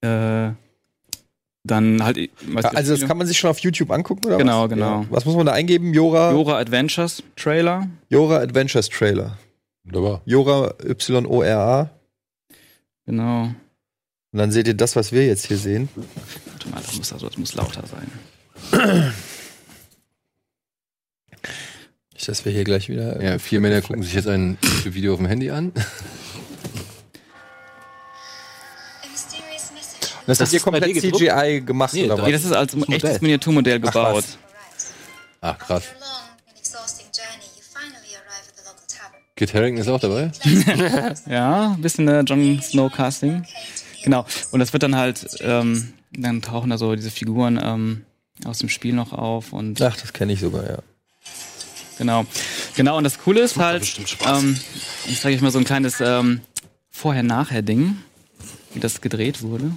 äh, 0.03 0.53
dann 1.71 2.03
halt. 2.03 2.17
nicht, 2.17 2.31
Also 2.75 2.97
das 2.97 3.07
kann 3.07 3.17
man 3.19 3.27
sich 3.27 3.39
schon 3.39 3.51
auf 3.51 3.59
YouTube 3.61 3.91
angucken, 3.91 4.27
oder 4.27 4.37
Genau, 4.39 4.65
was? 4.65 4.71
genau. 4.71 5.01
Ja. 5.03 5.07
Was 5.11 5.25
muss 5.25 5.37
man 5.37 5.47
da 5.47 5.53
eingeben? 5.53 5.93
Jora, 5.95 6.33
Jora 6.33 6.59
Adventures 6.59 7.23
Trailer. 7.37 7.89
Jora 8.09 8.39
Adventures 8.39 8.89
Trailer. 8.89 9.39
Wunderbar. 9.85 10.23
Jora 10.25 10.75
Y-O-R-A. 10.85 11.91
Genau. 13.07 13.43
Und 14.33 14.39
dann 14.39 14.53
seht 14.53 14.69
ihr 14.69 14.75
das, 14.75 14.95
was 14.95 15.11
wir 15.13 15.27
jetzt 15.27 15.47
hier 15.47 15.57
sehen. 15.57 15.89
Warte 16.47 16.69
mal, 16.69 16.81
das 16.81 16.97
muss, 16.97 17.13
also, 17.13 17.27
das 17.29 17.37
muss 17.39 17.55
lauter 17.55 17.83
sein. 17.87 19.13
Nicht, 22.13 22.29
dass 22.29 22.45
wir 22.45 22.53
hier 22.53 22.65
gleich 22.65 22.89
wieder. 22.89 23.23
Ja, 23.23 23.39
vier 23.39 23.61
Männer 23.61 23.81
gucken 23.81 24.03
sich 24.03 24.15
jetzt 24.15 24.29
ein 24.29 24.59
Video 24.85 25.13
auf 25.15 25.19
dem 25.19 25.27
Handy 25.27 25.51
an. 25.51 25.73
Das, 30.31 30.39
Das 30.39 30.53
ist 30.53 30.65
bei 30.65 30.71
komplett? 30.81 31.01
CGI 31.01 31.63
gemacht 31.65 31.93
Nee, 31.95 32.05
oder 32.07 32.17
da- 32.17 32.23
Nee, 32.27 32.33
was? 32.35 32.43
das 32.43 32.51
ist 32.51 32.57
als 32.57 32.75
Modell. 32.77 32.95
echtes 32.97 33.21
Miniaturmodell 33.21 33.81
Ach, 33.85 33.93
gebaut. 33.93 34.17
was. 34.17 34.39
Ach, 35.41 35.59
krass. 35.59 35.83
After 35.85 35.97
a 35.97 36.01
long 36.01 36.31
and 36.49 36.59
exhausting 36.59 37.07
journey, 37.15 37.47
you 37.57 37.63
finally 37.63 38.15
arrive 38.15 38.49
at 38.49 38.57
the 38.57 38.63
local 38.65 38.87
tavern. 38.87 39.21
Kit 39.37 39.55
Harington 39.55 39.81
ist 39.81 39.89
auch 39.89 40.01
dabei. 40.01 40.31
Ja, 41.31 41.73
ein 41.73 41.81
bisschen 41.81 42.07
äh, 42.09 42.21
Jon 42.21 42.61
Snow 42.63 42.93
Casting. 42.93 43.45
Genau. 44.05 44.25
Und 44.51 44.61
das 44.61 44.73
wird 44.73 44.83
dann 44.83 44.97
halt, 44.97 45.27
ähm, 45.41 45.93
dann 46.13 46.43
tauchen 46.43 46.71
da 46.71 46.79
so 46.79 46.95
diese 46.95 47.11
Figuren 47.11 47.59
ähm, 47.63 48.05
aus 48.45 48.59
dem 48.59 48.69
Spiel 48.69 48.95
noch 48.95 49.13
auf 49.13 49.53
und 49.53 49.81
Ach, 49.83 49.97
das 49.97 50.13
kenne 50.13 50.33
ich 50.33 50.41
sogar, 50.41 50.65
ja. 50.69 50.79
genau. 51.99 52.25
Genau, 52.77 52.97
und 52.97 53.05
das 53.05 53.19
Coole 53.19 53.41
ist 53.41 53.57
halt, 53.59 53.99
ähm, 54.27 54.59
ich 55.07 55.21
zeige 55.21 55.37
euch 55.37 55.43
mal 55.43 55.51
so 55.51 55.59
ein 55.59 55.65
kleines 55.65 56.01
ähm, 56.01 56.41
Vorher-Nachher-Ding, 56.91 57.97
wie 58.75 58.81
das 58.81 59.01
gedreht 59.01 59.43
wurde. 59.43 59.73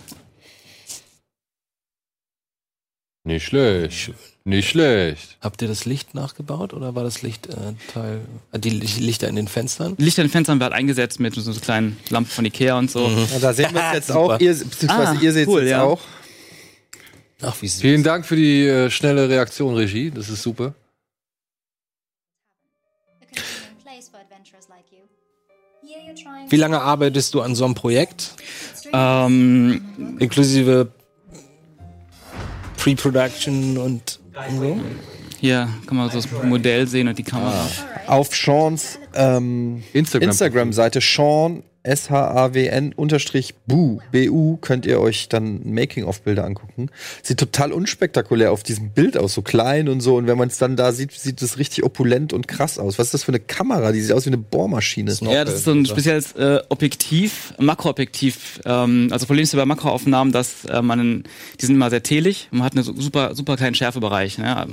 Nicht 3.25 3.45
schlecht. 3.45 4.11
Nicht 4.43 4.69
schlecht. 4.69 5.37
Habt 5.39 5.61
ihr 5.61 5.69
das 5.69 5.85
Licht 5.85 6.13
nachgebaut 6.13 6.73
oder 6.73 6.93
war 6.95 7.03
das 7.03 7.21
Licht 7.21 7.47
äh, 7.47 7.55
Teil, 7.93 8.19
äh, 8.51 8.59
die 8.59 8.69
Licht- 8.71 8.99
Lichter 8.99 9.29
in 9.29 9.37
den 9.37 9.47
Fenstern? 9.47 9.95
Lichter 9.97 10.21
in 10.21 10.27
den 10.27 10.31
Fenstern 10.33 10.59
wird 10.59 10.71
halt 10.71 10.77
eingesetzt 10.79 11.21
mit 11.21 11.33
so 11.33 11.53
kleinen 11.53 11.97
Lampen 12.09 12.29
von 12.29 12.43
Ikea 12.43 12.77
und 12.77 12.91
so. 12.91 13.07
Ja, 13.07 13.39
da 13.39 13.53
sehen 13.53 13.73
wir 13.73 13.81
es 13.87 13.93
jetzt 13.93 14.11
auch. 14.11 14.37
Ihr, 14.41 14.53
beziehungsweise 14.53 15.11
Ah, 15.17 15.21
ihr 15.21 15.31
seht 15.31 15.43
es 15.43 15.53
cool, 15.53 15.61
jetzt 15.61 15.69
ja. 15.71 15.83
auch. 15.83 16.01
Ach, 17.41 17.55
wie 17.61 17.67
süß. 17.69 17.79
Vielen 17.81 18.03
Dank 18.03 18.25
für 18.25 18.35
die 18.35 18.65
äh, 18.67 18.89
schnelle 18.89 19.29
Reaktion, 19.29 19.75
Regie. 19.75 20.11
Das 20.11 20.27
ist 20.29 20.41
super. 20.43 20.73
Wie 26.49 26.55
lange 26.57 26.81
arbeitest 26.81 27.33
du 27.33 27.41
an 27.41 27.55
so 27.55 27.65
einem 27.65 27.75
Projekt? 27.75 28.31
Ähm, 28.91 30.15
Inklusive 30.19 30.91
Pre-Production 32.84 33.77
und 33.77 34.19
und 34.49 34.60
so? 34.60 34.81
hier 35.39 35.68
kann 35.85 35.97
man 35.97 36.10
so 36.10 36.15
das 36.18 36.31
Modell 36.43 36.88
sehen 36.88 37.07
und 37.07 37.18
die 37.18 37.23
Kamera. 37.23 37.69
Auf 38.07 38.35
Seans 38.35 38.99
ähm, 39.14 39.84
Instagram. 39.93 40.30
Instagram-Seite 40.30 40.99
Sean 41.01 41.64
S-H-A-W-N 41.84 42.93
unterstrich 42.93 43.55
Bu, 43.68 43.99
B-U, 44.11 44.57
könnt 44.57 44.85
ihr 44.85 45.01
euch 45.01 45.27
dann 45.27 45.61
Making-of-Bilder 45.65 46.45
angucken. 46.45 46.89
Sieht 47.22 47.39
total 47.39 47.73
unspektakulär 47.73 48.53
auf 48.53 48.64
diesem 48.64 48.91
Bild 48.91 49.18
aus, 49.18 49.34
so 49.34 49.41
klein 49.41 49.89
und 49.89 49.99
so. 49.99 50.15
Und 50.15 50.27
wenn 50.27 50.38
man 50.38 50.47
es 50.47 50.57
dann 50.57 50.77
da 50.77 50.93
sieht, 50.93 51.11
sieht 51.11 51.41
es 51.41 51.57
richtig 51.57 51.84
opulent 51.84 52.31
und 52.31 52.47
krass 52.47 52.80
aus. 52.80 52.97
Was 52.99 53.07
ist 53.07 53.14
das 53.14 53.23
für 53.23 53.31
eine 53.31 53.41
Kamera? 53.41 53.91
Die 53.91 53.99
sieht 53.99 54.14
aus 54.14 54.26
wie 54.26 54.30
eine 54.30 54.38
Bohrmaschine. 54.38 55.14
Ja, 55.22 55.43
das 55.43 55.55
ist 55.55 55.65
so 55.65 55.72
ein 55.72 55.85
spezielles 55.85 56.31
äh, 56.34 56.60
Objektiv, 56.69 57.53
Makroobjektiv. 57.60 58.61
Ähm, 58.65 59.10
also 59.11 59.26
Problem 59.26 59.43
ist 59.43 59.53
ja 59.53 59.60
bei 59.60 59.65
Makroaufnahmen, 59.65 60.31
dass 60.31 60.64
äh, 60.65 60.81
man, 60.81 61.23
die 61.60 61.65
sind 61.65 61.76
immer 61.76 61.89
sehr 61.89 62.03
telig. 62.03 62.47
Man 62.51 62.64
hat 62.64 62.73
einen 62.73 62.84
super, 62.84 63.35
super 63.35 63.57
kleinen 63.57 63.76
Schärfebereich. 63.76 64.38
Ne? 64.38 64.68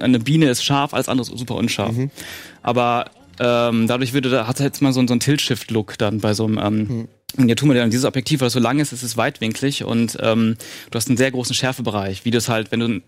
Eine 0.00 0.18
Biene 0.18 0.50
ist 0.50 0.62
scharf, 0.62 0.92
alles 0.92 1.08
andere 1.08 1.26
ist 1.26 1.38
super 1.38 1.54
unscharf. 1.54 1.94
Aber 2.62 3.06
ähm, 3.40 3.86
dadurch 3.86 4.12
würde, 4.12 4.46
hat 4.46 4.60
jetzt 4.60 4.82
mal 4.82 4.92
so, 4.92 5.06
so 5.06 5.14
ein 5.14 5.20
Tilt-Shift-Look 5.20 5.98
dann 5.98 6.20
bei 6.20 6.34
so 6.34 6.44
einem 6.44 6.58
ähm, 6.58 7.08
Miniaturmodell. 7.36 7.84
Und 7.84 7.90
dieses 7.90 8.04
Objektiv, 8.04 8.40
weil 8.40 8.48
es 8.48 8.52
so 8.52 8.60
lang 8.60 8.78
ist, 8.78 8.92
ist 8.92 9.02
es 9.02 9.16
weitwinklig 9.16 9.84
und 9.84 10.18
ähm, 10.20 10.56
du 10.90 10.96
hast 10.96 11.08
einen 11.08 11.16
sehr 11.16 11.30
großen 11.30 11.54
Schärfebereich. 11.54 12.24
Wie 12.24 12.30
du 12.30 12.38
es 12.38 12.48
halt, 12.48 12.72
wenn 12.72 12.80
du 12.80 12.86
in 12.86 13.02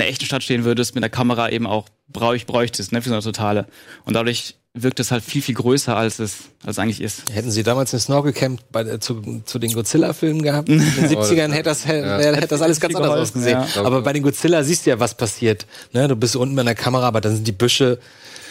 der 0.00 0.08
echten 0.08 0.26
Stadt 0.26 0.42
stehen 0.42 0.64
würdest, 0.64 0.94
mit 0.94 1.02
der 1.02 1.10
Kamera 1.10 1.48
eben 1.50 1.66
auch 1.66 1.88
bräuch, 2.08 2.44
bräuchtest, 2.46 2.92
ne, 2.92 3.00
für 3.00 3.08
so 3.08 3.14
eine 3.14 3.22
totale. 3.22 3.66
Und 4.04 4.14
dadurch 4.14 4.56
wirkt 4.74 5.00
es 5.00 5.10
halt 5.10 5.24
viel, 5.24 5.40
viel 5.40 5.54
größer, 5.54 5.96
als 5.96 6.18
es, 6.18 6.50
als 6.62 6.76
es 6.76 6.78
eigentlich 6.78 7.00
ist. 7.00 7.32
Hätten 7.32 7.50
sie 7.50 7.62
damals 7.62 7.94
eine 7.94 8.00
Snorkelcamp 8.00 8.60
bei, 8.70 8.84
der- 8.84 9.00
zu, 9.00 9.40
zu 9.46 9.58
den 9.58 9.72
Godzilla-Filmen 9.72 10.42
gehabt, 10.42 10.68
in 10.68 10.80
den 10.80 10.86
70ern 11.08 11.50
hätte 11.50 11.62
das, 11.62 11.86
hätte, 11.86 12.36
hätte 12.36 12.46
das 12.48 12.60
alles 12.60 12.78
ganz 12.78 12.94
anders 12.94 13.10
ausgesehen. 13.12 13.58
ja. 13.74 13.84
Aber 13.86 14.02
bei 14.02 14.12
den 14.12 14.22
Godzilla 14.22 14.62
siehst 14.62 14.84
du 14.84 14.90
ja, 14.90 15.00
was 15.00 15.14
passiert. 15.14 15.66
Ne? 15.94 16.08
Du 16.08 16.14
bist 16.16 16.36
unten 16.36 16.54
mit 16.54 16.66
der 16.66 16.74
Kamera, 16.74 17.08
aber 17.08 17.22
dann 17.22 17.34
sind 17.36 17.48
die 17.48 17.52
Büsche 17.52 17.98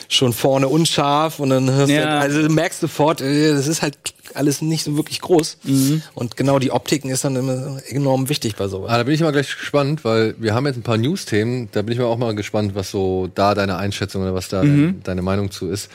schon 0.10 0.34
vorne 0.34 0.68
unscharf 0.68 1.40
und 1.40 1.50
dann 1.50 1.72
hörst 1.72 1.92
Ja. 1.92 2.04
du, 2.06 2.20
also 2.20 2.42
du 2.42 2.50
merkst 2.50 2.80
sofort, 2.82 3.22
äh, 3.22 3.54
das 3.54 3.68
ist 3.68 3.82
halt 3.82 3.98
alles 4.34 4.62
nicht 4.62 4.84
so 4.84 4.96
wirklich 4.98 5.22
groß. 5.22 5.58
Mhm. 5.64 6.02
Und 6.14 6.36
genau 6.36 6.60
die 6.60 6.72
Optiken 6.72 7.10
ist 7.10 7.24
dann 7.24 7.36
immer 7.36 7.78
enorm 7.88 8.28
wichtig 8.30 8.56
bei 8.56 8.68
sowas. 8.68 8.92
Ah, 8.92 8.98
da 8.98 9.04
bin 9.04 9.14
ich 9.14 9.22
mal 9.22 9.32
gleich 9.32 9.56
gespannt, 9.56 10.04
weil 10.04 10.36
wir 10.40 10.54
haben 10.54 10.66
jetzt 10.66 10.76
ein 10.78 10.84
paar 10.84 10.98
News-Themen. 10.98 11.70
Da 11.72 11.82
bin 11.82 11.94
ich 11.94 12.00
mal 12.00 12.06
auch 12.06 12.18
mal 12.18 12.36
gespannt, 12.36 12.76
was 12.76 12.92
so 12.92 13.30
da 13.34 13.54
deine 13.56 13.78
Einschätzung 13.78 14.24
oder 14.24 14.34
was 14.34 14.50
da 14.50 14.62
deine, 14.62 14.94
deine 15.04 15.22
Meinung 15.22 15.52
zu 15.52 15.70
ist. 15.70 15.90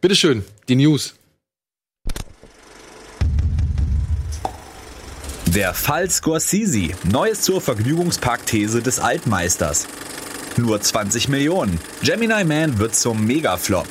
Bitteschön, 0.00 0.44
die 0.68 0.76
News. 0.76 1.14
Der 5.46 5.72
Fall 5.72 6.10
Scorsese. 6.10 6.90
Neues 7.10 7.42
zur 7.42 7.60
Vergnügungspark-These 7.60 8.82
des 8.82 8.98
Altmeisters. 8.98 9.86
Nur 10.58 10.80
20 10.80 11.28
Millionen. 11.28 11.78
Gemini 12.02 12.44
Man 12.44 12.78
wird 12.78 12.94
zum 12.94 13.26
Megaflop. 13.26 13.86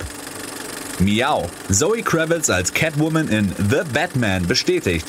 Miau. 0.99 1.47
Zoe 1.69 2.01
Kravitz 2.01 2.49
als 2.49 2.73
Catwoman 2.73 3.27
in 3.27 3.53
The 3.69 3.81
Batman 3.93 4.47
bestätigt. 4.47 5.05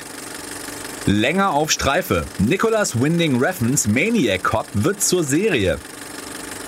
Länger 1.07 1.53
auf 1.53 1.71
Streife. 1.71 2.27
Nicholas 2.39 3.01
Winding 3.01 3.39
Refns 3.43 3.87
Maniac 3.87 4.43
Cop 4.45 4.67
wird 4.75 5.03
zur 5.03 5.25
Serie. 5.25 5.79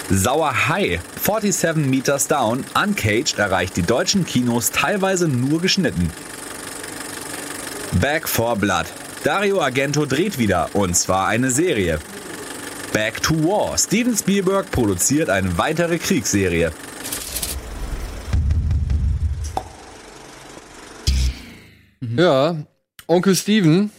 Sauer 0.09 0.69
High. 0.69 1.01
47 1.23 1.85
Meters 1.85 2.27
Down. 2.27 2.65
Uncaged 2.75 3.39
erreicht 3.39 3.77
die 3.77 3.83
deutschen 3.83 4.25
Kinos 4.25 4.71
teilweise 4.71 5.29
nur 5.29 5.61
geschnitten. 5.61 6.11
Back 8.01 8.27
for 8.27 8.57
Blood. 8.57 8.87
Dario 9.23 9.61
Argento 9.61 10.07
dreht 10.07 10.39
wieder, 10.39 10.71
und 10.73 10.97
zwar 10.97 11.27
eine 11.27 11.51
Serie. 11.51 11.99
Back 12.93 13.23
to 13.23 13.35
War. 13.45 13.77
Steven 13.79 14.17
Spielberg 14.17 14.71
produziert 14.71 15.31
eine 15.31 15.57
weitere 15.59 15.99
Kriegsserie. 15.99 16.73
Ja, 22.17 22.57
Onkel 23.07 23.35
Steven 23.35 23.91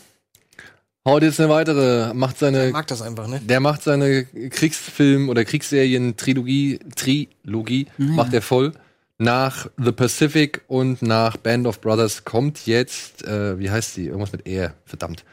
haut 1.06 1.24
jetzt 1.24 1.40
eine 1.40 1.50
weitere, 1.50 2.14
macht 2.14 2.36
Ich 2.36 2.40
seine, 2.40 2.70
mag 2.72 2.88
das 2.88 3.02
einfach, 3.02 3.28
ne? 3.28 3.40
der 3.42 3.60
macht 3.60 3.84
seine 3.84 4.24
Kriegsfilm- 4.24 5.30
oder 5.30 5.46
Kriegsserien-Trilogie, 5.46 6.80
Trilogie, 6.96 7.88
macht 7.98 8.34
er 8.34 8.42
voll. 8.42 8.74
Nach 9.18 9.68
The 9.78 9.92
Pacific 9.92 10.62
und 10.68 11.02
nach 11.02 11.36
Band 11.36 11.68
of 11.68 11.82
Brothers 11.82 12.24
kommt 12.24 12.66
jetzt, 12.66 13.26
äh, 13.26 13.60
wie 13.60 13.70
heißt 13.70 13.98
die? 13.98 14.06
Irgendwas 14.06 14.32
mit 14.32 14.48
R, 14.48 14.74
verdammt. 14.86 15.26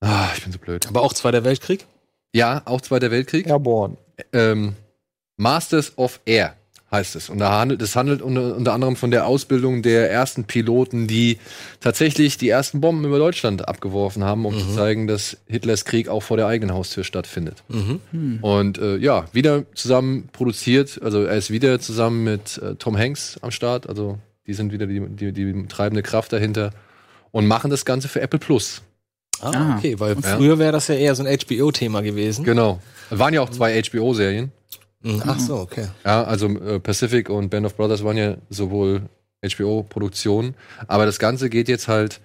Ah, 0.00 0.28
ich 0.36 0.42
bin 0.42 0.52
so 0.52 0.58
blöd. 0.58 0.88
Aber 0.88 1.02
auch 1.02 1.12
Zweiter 1.12 1.44
Weltkrieg? 1.44 1.86
Ja, 2.34 2.62
auch 2.64 2.80
Zweiter 2.80 3.10
Weltkrieg. 3.10 3.46
Airborne. 3.46 3.96
ähm, 4.32 4.74
Masters 5.36 5.96
of 5.96 6.20
Air 6.24 6.56
heißt 6.90 7.16
es. 7.16 7.28
Und 7.28 7.38
da 7.38 7.58
handelt, 7.58 7.82
es 7.82 7.96
handelt 7.96 8.22
unter, 8.22 8.56
unter 8.56 8.72
anderem 8.72 8.94
von 8.96 9.10
der 9.10 9.26
Ausbildung 9.26 9.82
der 9.82 10.10
ersten 10.10 10.44
Piloten, 10.44 11.08
die 11.08 11.38
tatsächlich 11.80 12.38
die 12.38 12.48
ersten 12.48 12.80
Bomben 12.80 13.04
über 13.04 13.18
Deutschland 13.18 13.66
abgeworfen 13.68 14.22
haben, 14.22 14.46
um 14.46 14.54
zu 14.56 14.74
zeigen, 14.74 15.06
dass 15.08 15.36
Hitlers 15.46 15.84
Krieg 15.84 16.08
auch 16.08 16.22
vor 16.22 16.36
der 16.36 16.46
eigenen 16.46 16.74
Haustür 16.74 17.02
stattfindet. 17.02 17.64
Und 18.40 18.78
äh, 18.78 18.96
ja, 18.98 19.26
wieder 19.32 19.64
zusammen 19.74 20.28
produziert, 20.32 21.00
also 21.02 21.24
er 21.24 21.36
ist 21.36 21.50
wieder 21.50 21.80
zusammen 21.80 22.22
mit 22.24 22.58
äh, 22.58 22.76
Tom 22.76 22.96
Hanks 22.96 23.38
am 23.42 23.50
Start, 23.50 23.88
also 23.88 24.18
die 24.46 24.54
sind 24.54 24.72
wieder 24.72 24.86
die, 24.86 25.00
die, 25.00 25.32
die 25.32 25.66
treibende 25.66 26.02
Kraft 26.04 26.32
dahinter 26.32 26.70
und 27.32 27.46
machen 27.48 27.70
das 27.70 27.84
Ganze 27.84 28.06
für 28.06 28.20
Apple 28.20 28.38
Plus. 28.38 28.82
Ah, 29.40 29.50
Ah. 29.54 29.76
okay, 29.78 29.98
weil 30.00 30.14
Ja. 30.20 30.36
früher 30.36 30.58
wäre 30.58 30.72
das 30.72 30.88
ja 30.88 30.94
eher 30.94 31.14
so 31.14 31.22
ein 31.22 31.28
HBO-Thema 31.28 32.00
gewesen. 32.02 32.44
Genau. 32.44 32.80
Waren 33.10 33.34
ja 33.34 33.40
auch 33.42 33.50
zwei 33.50 33.80
HBO-Serien. 33.82 34.50
Mhm. 35.02 35.22
Ach 35.26 35.38
so, 35.38 35.56
okay. 35.58 35.88
Ja, 36.04 36.24
also 36.24 36.48
äh, 36.48 36.80
Pacific 36.80 37.28
und 37.28 37.50
Band 37.50 37.66
of 37.66 37.76
Brothers 37.76 38.02
waren 38.02 38.16
ja 38.16 38.36
sowohl 38.50 39.02
HBO-Produktionen, 39.44 40.54
aber 40.88 41.06
das 41.06 41.18
Ganze 41.18 41.50
geht 41.50 41.68
jetzt 41.68 41.86
halt 41.88 42.20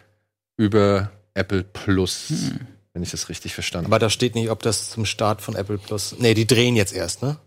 über 0.57 1.11
Apple 1.33 1.63
Plus, 1.63 2.31
wenn 2.93 3.03
ich 3.03 3.11
das 3.11 3.29
richtig 3.29 3.53
verstanden 3.53 3.85
habe. 3.87 3.95
Aber 3.95 3.99
da 3.99 4.09
steht 4.09 4.33
nicht, 4.35 4.49
ob 4.49 4.61
das 4.63 4.89
zum 4.89 5.05
Start 5.05 5.41
von 5.41 5.55
Apple 5.55 5.77
Plus. 5.77 6.15
Nee, 6.19 6.33
die 6.33 6.47
drehen 6.47 6.75
jetzt 6.75 6.93
erst, 6.93 7.21
ne? 7.21 7.37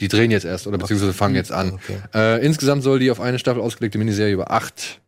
Die 0.00 0.08
drehen 0.08 0.30
jetzt 0.30 0.44
erst 0.44 0.66
oder 0.68 0.78
beziehungsweise 0.78 1.12
fangen 1.12 1.34
jetzt 1.34 1.50
an. 1.50 1.72
Okay. 1.72 1.98
Äh, 2.14 2.44
insgesamt 2.46 2.84
soll 2.84 3.00
die 3.00 3.10
auf 3.10 3.20
eine 3.20 3.38
Staffel 3.40 3.60
ausgelegte 3.60 3.98
Miniserie 3.98 4.32
über 4.34 4.50
acht 4.52 5.00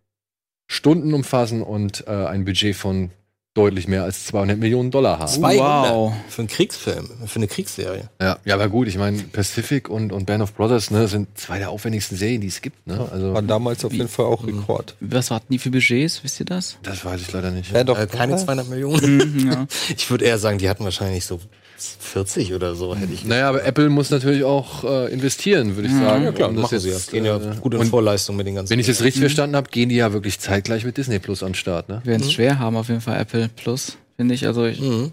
Stunden 0.72 1.12
umfassen 1.14 1.62
und 1.62 2.04
äh, 2.06 2.10
ein 2.12 2.44
Budget 2.44 2.76
von 2.76 3.10
deutlich 3.54 3.88
mehr 3.88 4.04
als 4.04 4.26
200 4.26 4.56
Millionen 4.56 4.92
Dollar 4.92 5.18
haben. 5.18 5.26
200 5.26 5.92
Wow. 5.92 6.12
für 6.28 6.42
einen 6.42 6.48
Kriegsfilm, 6.48 7.10
für 7.26 7.36
eine 7.40 7.48
Kriegsserie. 7.48 8.08
Ja, 8.20 8.38
ja, 8.44 8.54
aber 8.54 8.68
gut, 8.68 8.86
ich 8.86 8.96
meine, 8.96 9.20
Pacific 9.24 9.88
und, 9.88 10.12
und 10.12 10.26
Band 10.26 10.44
of 10.44 10.54
Brothers 10.54 10.92
ne, 10.92 11.08
sind 11.08 11.36
zwei 11.36 11.58
der 11.58 11.70
aufwendigsten 11.70 12.16
Serien, 12.16 12.40
die 12.40 12.46
es 12.46 12.62
gibt. 12.62 12.86
Ne? 12.86 13.08
Also, 13.10 13.34
War 13.34 13.42
damals 13.42 13.84
auf 13.84 13.92
jeden 13.92 14.08
Fall 14.08 14.26
auch 14.26 14.46
Rekord. 14.46 14.94
Was 15.00 15.32
hatten 15.32 15.52
die 15.52 15.58
für 15.58 15.70
Budgets? 15.70 16.22
Wisst 16.22 16.38
ihr 16.38 16.46
das? 16.46 16.78
das 16.84 17.04
weiß 17.04 17.20
ich 17.20 17.32
leider 17.32 17.50
nicht. 17.50 17.72
Band 17.72 17.90
of 17.90 17.98
Äh, 17.98 18.06
keine 18.06 18.34
Brothers? 18.34 18.44
200 18.46 18.68
Millionen. 18.68 19.16
Mhm, 19.16 19.50
ja. 19.52 19.66
Ich 19.96 20.08
würde 20.08 20.24
eher 20.24 20.38
sagen, 20.38 20.58
die 20.58 20.68
hatten 20.70 20.84
wahrscheinlich 20.84 21.24
so 21.26 21.40
40 21.82 22.54
oder 22.54 22.74
so, 22.74 22.94
hätte 22.94 23.12
ich. 23.12 23.24
Naja, 23.24 23.48
aber 23.48 23.64
Apple 23.64 23.88
muss 23.88 24.10
natürlich 24.10 24.44
auch 24.44 24.84
äh, 24.84 25.12
investieren, 25.12 25.76
würde 25.76 25.88
ich 25.88 25.94
sagen. 25.94 26.24
Ja, 26.24 26.32
klar, 26.32 26.48
um 26.48 26.56
das 26.56 26.62
machen 26.64 26.78
sie 26.80 26.88
ja. 26.88 26.94
jetzt, 26.94 27.10
Gehen 27.10 27.24
ja 27.24 27.36
äh, 27.36 27.56
gut 27.60 27.74
in 27.74 27.80
und 27.80 27.86
Vorleistung 27.86 28.36
mit 28.36 28.46
den 28.46 28.54
ganzen. 28.56 28.70
Wenn 28.70 28.80
ich 28.80 28.86
das 28.86 29.02
richtig 29.02 29.20
verstanden 29.20 29.56
habe, 29.56 29.70
gehen 29.70 29.88
die 29.88 29.96
ja 29.96 30.12
wirklich 30.12 30.38
zeitgleich 30.40 30.84
mit 30.84 30.96
Disney 30.96 31.18
Plus 31.18 31.42
an 31.42 31.50
den 31.50 31.54
Start, 31.54 31.88
ne? 31.88 32.00
Wir 32.04 32.12
werden 32.12 32.22
es 32.22 32.32
schwer 32.32 32.58
haben, 32.58 32.76
auf 32.76 32.88
jeden 32.88 33.00
Fall 33.00 33.18
Apple 33.20 33.48
Plus, 33.54 33.96
finde 34.16 34.34
ich. 34.34 34.46
Also, 34.46 34.66
ich, 34.66 34.80
Mhm. 34.80 35.12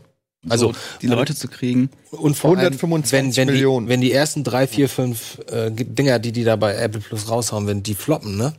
Also, 0.49 0.71
so 0.71 0.79
die 1.01 1.07
Leute 1.07 1.35
zu 1.35 1.47
kriegen. 1.47 1.89
und 2.11 2.37
vor 2.37 2.51
allem, 2.51 2.59
125 2.59 3.11
wenn, 3.37 3.47
wenn 3.47 3.53
Millionen. 3.53 3.87
Die, 3.87 3.91
wenn 3.91 4.01
die 4.01 4.11
ersten 4.13 4.43
drei, 4.43 4.67
vier, 4.67 4.87
fünf 4.87 5.39
äh, 5.51 5.71
Dinger, 5.71 6.19
die 6.19 6.31
die 6.31 6.43
da 6.43 6.55
bei 6.55 6.75
Apple 6.75 7.01
Plus 7.01 7.29
raushauen, 7.29 7.67
wenn 7.67 7.83
die 7.83 7.95
floppen, 7.95 8.37
ne? 8.37 8.53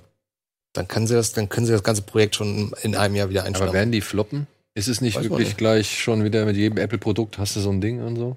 Dann 0.75 0.87
können 0.87 1.07
sie 1.07 1.15
das, 1.15 1.33
dann 1.33 1.49
können 1.49 1.67
sie 1.67 1.73
das 1.73 1.83
ganze 1.83 2.03
Projekt 2.03 2.37
schon 2.37 2.73
in 2.83 2.95
einem 2.95 3.15
Jahr 3.15 3.31
wieder 3.31 3.41
Aber 3.41 3.49
einstellen. 3.49 3.73
werden 3.73 3.93
die 3.93 4.01
floppen? 4.01 4.47
Ist 4.75 4.89
es 4.89 5.01
nicht 5.01 5.17
Weiß 5.17 5.25
wirklich 5.25 5.49
nicht. 5.49 5.59
gleich 5.59 5.99
schon 5.99 6.23
wieder 6.25 6.45
mit 6.45 6.57
jedem 6.57 6.79
Apple-Produkt 6.79 7.39
hast 7.39 7.57
du 7.57 7.61
so 7.61 7.71
ein 7.71 7.81
Ding 7.81 8.01
und 8.01 8.17
so? 8.17 8.37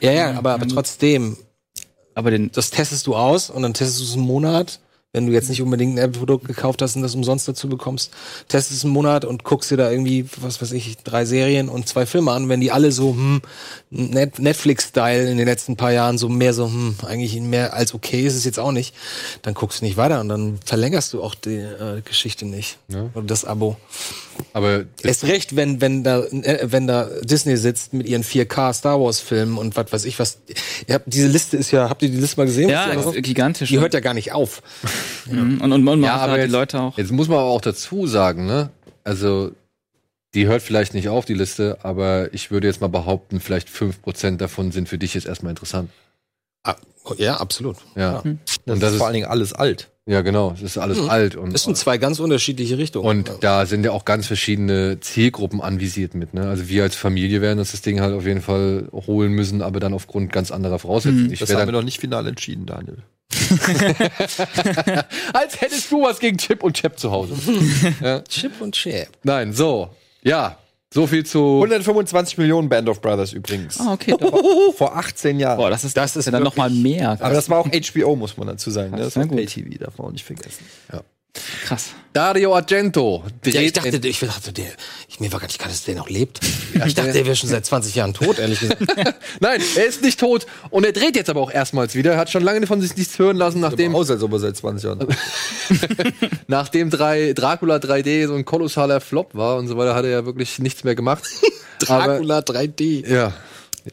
Ja, 0.00 0.12
ja, 0.12 0.32
aber, 0.34 0.52
aber 0.54 0.68
trotzdem, 0.68 1.36
Aber 2.14 2.30
den, 2.30 2.50
das 2.52 2.70
testest 2.70 3.06
du 3.06 3.14
aus 3.14 3.48
und 3.48 3.62
dann 3.62 3.74
testest 3.74 4.00
du 4.00 4.04
es 4.04 4.12
einen 4.14 4.26
Monat. 4.26 4.80
Wenn 5.14 5.26
du 5.26 5.32
jetzt 5.32 5.48
nicht 5.48 5.62
unbedingt 5.62 5.94
ein 5.94 6.04
Apple-Produkt 6.04 6.46
gekauft 6.46 6.82
hast 6.82 6.94
und 6.94 7.00
das 7.00 7.14
umsonst 7.14 7.48
dazu 7.48 7.66
bekommst, 7.66 8.12
testest 8.48 8.80
es 8.80 8.84
einen 8.84 8.92
Monat 8.92 9.24
und 9.24 9.42
guckst 9.42 9.70
dir 9.70 9.78
da 9.78 9.90
irgendwie, 9.90 10.26
was 10.36 10.60
weiß 10.60 10.72
ich, 10.72 10.98
drei 10.98 11.24
Serien 11.24 11.70
und 11.70 11.88
zwei 11.88 12.04
Filme 12.04 12.30
an. 12.32 12.50
Wenn 12.50 12.60
die 12.60 12.70
alle 12.72 12.92
so, 12.92 13.12
hm, 13.14 13.40
Net 13.88 14.38
Netflix-Style 14.38 15.30
in 15.30 15.38
den 15.38 15.46
letzten 15.46 15.76
paar 15.76 15.92
Jahren 15.92 16.18
so 16.18 16.28
mehr 16.28 16.52
so, 16.52 16.66
hm, 16.66 16.96
eigentlich 17.06 17.40
mehr 17.40 17.72
als 17.72 17.94
okay 17.94 18.26
ist 18.26 18.34
es 18.34 18.44
jetzt 18.44 18.58
auch 18.58 18.70
nicht, 18.70 18.94
dann 19.40 19.54
guckst 19.54 19.80
du 19.80 19.86
nicht 19.86 19.96
weiter 19.96 20.20
und 20.20 20.28
dann 20.28 20.58
verlängerst 20.62 21.14
du 21.14 21.22
auch 21.22 21.34
die 21.34 21.56
äh, 21.56 22.02
Geschichte 22.04 22.44
nicht. 22.44 22.76
Ja. 22.88 23.08
Oder 23.14 23.24
das 23.26 23.46
Abo. 23.46 23.78
Aber 24.52 24.84
Erst 25.02 25.24
recht, 25.24 25.56
wenn, 25.56 25.80
wenn 25.80 26.04
da, 26.04 26.20
äh, 26.24 26.60
wenn 26.70 26.86
da 26.86 27.08
Disney 27.22 27.56
sitzt 27.56 27.92
mit 27.92 28.06
ihren 28.06 28.22
4K 28.24 28.72
Star 28.72 29.00
Wars 29.00 29.20
Filmen 29.20 29.58
und 29.58 29.76
was 29.76 29.92
weiß 29.92 30.04
ich 30.04 30.18
was. 30.18 30.38
Ihr 30.86 30.94
habt, 30.94 31.04
diese 31.12 31.28
Liste 31.28 31.56
ist 31.56 31.70
ja, 31.70 31.88
habt 31.88 32.02
ihr 32.02 32.08
die 32.08 32.16
Liste 32.16 32.38
mal 32.40 32.46
gesehen? 32.46 32.68
ja, 32.70 32.84
alles- 32.84 33.14
gigantisch. 33.22 33.68
die 33.68 33.78
hört 33.80 33.94
ja 33.94 34.00
gar 34.00 34.14
nicht 34.14 34.32
auf. 34.32 34.62
Mhm. 35.30 35.60
Und, 35.60 35.72
und, 35.72 35.86
und 35.88 36.02
ja, 36.02 36.14
aber 36.14 36.32
halt 36.32 36.40
jetzt, 36.40 36.48
die 36.48 36.52
Leute 36.52 36.80
auch. 36.80 36.96
jetzt 36.96 37.12
muss 37.12 37.28
man 37.28 37.36
aber 37.38 37.48
auch 37.48 37.60
dazu 37.60 38.06
sagen, 38.06 38.46
ne? 38.46 38.70
Also, 39.04 39.50
die 40.32 40.46
hört 40.46 40.62
vielleicht 40.62 40.94
nicht 40.94 41.10
auf, 41.10 41.26
die 41.26 41.34
Liste, 41.34 41.76
aber 41.82 42.32
ich 42.32 42.50
würde 42.50 42.66
jetzt 42.66 42.80
mal 42.80 42.88
behaupten, 42.88 43.38
vielleicht 43.40 43.68
5% 43.68 44.38
davon 44.38 44.72
sind 44.72 44.88
für 44.88 44.96
dich 44.96 45.12
jetzt 45.12 45.26
erstmal 45.26 45.50
interessant. 45.50 45.90
Ah, 46.64 46.76
ja, 47.18 47.36
absolut. 47.36 47.76
Ja. 47.94 48.22
Das, 48.22 48.22
Und 48.24 48.74
ist 48.74 48.82
das 48.82 48.92
ist- 48.92 48.98
vor 48.98 49.06
allen 49.06 49.14
Dingen 49.14 49.26
alles 49.28 49.52
alt. 49.52 49.90
Ja, 50.08 50.22
genau. 50.22 50.52
Es 50.54 50.62
ist 50.62 50.78
alles 50.78 51.02
Mhm. 51.02 51.10
alt 51.10 51.36
und, 51.36 51.52
Das 51.52 51.64
sind 51.64 51.76
zwei 51.76 51.98
ganz 51.98 52.18
unterschiedliche 52.18 52.78
Richtungen. 52.78 53.06
und 53.06 53.30
da 53.40 53.66
sind 53.66 53.84
ja 53.84 53.90
auch 53.92 54.06
ganz 54.06 54.26
verschiedene 54.26 55.00
Zielgruppen 55.00 55.60
anvisiert 55.60 56.14
mit, 56.14 56.32
ne? 56.32 56.48
Also 56.48 56.68
wir 56.70 56.82
als 56.82 56.96
Familie 56.96 57.42
werden 57.42 57.58
uns 57.58 57.72
das 57.72 57.82
Ding 57.82 58.00
halt 58.00 58.14
auf 58.14 58.24
jeden 58.24 58.40
Fall 58.40 58.88
holen 58.90 59.32
müssen, 59.32 59.60
aber 59.60 59.80
dann 59.80 59.92
aufgrund 59.92 60.32
ganz 60.32 60.50
anderer 60.50 60.78
Voraussetzungen. 60.78 61.26
Mhm. 61.26 61.32
Ich 61.34 61.40
Das 61.40 61.54
haben 61.54 61.66
wir 61.68 61.72
noch 61.72 61.82
nicht 61.82 62.00
final 62.00 62.26
entschieden, 62.26 62.64
Daniel. 62.64 62.96
als 65.34 65.60
hättest 65.60 65.90
du 65.92 66.02
was 66.02 66.18
gegen 66.18 66.38
Chip 66.38 66.62
und 66.62 66.74
Chap 66.74 66.98
zu 66.98 67.10
Hause. 67.10 67.34
ja. 68.00 68.20
Chip 68.22 68.52
und 68.60 68.74
Chap. 68.74 69.08
Nein, 69.22 69.52
so. 69.52 69.90
Ja, 70.22 70.56
so 70.92 71.06
viel 71.06 71.24
zu 71.24 71.56
125 71.56 72.38
Millionen 72.38 72.68
Band 72.68 72.88
of 72.88 73.00
Brothers 73.00 73.32
übrigens. 73.32 73.78
Ah, 73.80 73.92
okay. 73.92 74.14
Vor 74.76 74.96
18 74.96 75.38
Jahren. 75.38 75.58
Boah, 75.58 75.70
das 75.70 75.84
ist, 75.84 75.96
Das 75.96 76.16
ist 76.16 76.24
ja 76.26 76.32
dann 76.32 76.42
noch 76.42 76.56
mal 76.56 76.70
mehr. 76.70 77.10
Aber 77.20 77.34
das 77.34 77.50
war 77.50 77.58
auch 77.58 77.68
HBO, 77.68 78.16
muss 78.16 78.36
man 78.36 78.48
dazu 78.48 78.70
sagen. 78.70 78.92
Ne? 78.92 78.98
Das 78.98 79.16
war 79.16 79.26
gut. 79.26 79.36
Pay-TV, 79.36 79.78
darf 79.78 79.98
man 79.98 80.08
auch 80.08 80.12
nicht 80.12 80.24
vergessen. 80.24 80.64
Krass. 81.64 81.90
Dario 82.12 82.54
Argento 82.54 83.22
dreht 83.42 83.54
Ja, 83.54 83.60
ich 83.60 83.72
dachte, 83.72 84.00
ich 84.02 84.18
dachte, 84.18 84.52
der, 84.52 84.66
ich, 85.08 85.20
mir 85.20 85.30
war 85.30 85.40
gar 85.40 85.46
nicht 85.46 85.58
klar, 85.58 85.68
dass 85.68 85.84
der 85.84 85.94
noch 85.94 86.08
lebt. 86.08 86.40
Ich 86.86 86.94
dachte, 86.94 87.12
der 87.12 87.26
wäre 87.26 87.36
schon 87.36 87.48
seit 87.48 87.66
20 87.66 87.94
Jahren 87.94 88.14
tot, 88.14 88.38
ehrlich 88.38 88.60
gesagt. 88.60 88.80
Nein, 89.40 89.60
er 89.76 89.86
ist 89.86 90.02
nicht 90.02 90.18
tot 90.18 90.46
und 90.70 90.84
er 90.84 90.92
dreht 90.92 91.16
jetzt 91.16 91.30
aber 91.30 91.40
auch 91.40 91.52
erstmals 91.52 91.94
wieder. 91.94 92.12
Er 92.12 92.18
hat 92.18 92.30
schon 92.30 92.42
lange 92.42 92.66
von 92.66 92.80
sich 92.80 92.96
nichts 92.96 93.18
hören 93.18 93.36
lassen, 93.36 93.60
nachdem, 93.60 93.94
aus, 93.94 94.10
als 94.10 94.22
ob 94.22 94.32
er 94.32 94.38
seit 94.38 94.56
20 94.56 94.84
Jahren. 94.84 95.06
nachdem 96.48 96.90
drei, 96.90 97.34
Dracula 97.34 97.76
3D 97.76 98.26
so 98.26 98.34
ein 98.34 98.44
kolossaler 98.44 99.00
Flop 99.00 99.34
war 99.34 99.56
und 99.56 99.68
so 99.68 99.76
weiter, 99.76 99.94
hat 99.94 100.04
er 100.04 100.10
ja 100.10 100.26
wirklich 100.26 100.58
nichts 100.58 100.84
mehr 100.84 100.94
gemacht. 100.94 101.24
Dracula 101.78 102.40
3D. 102.40 103.04
Aber, 103.04 103.14
ja. 103.14 103.32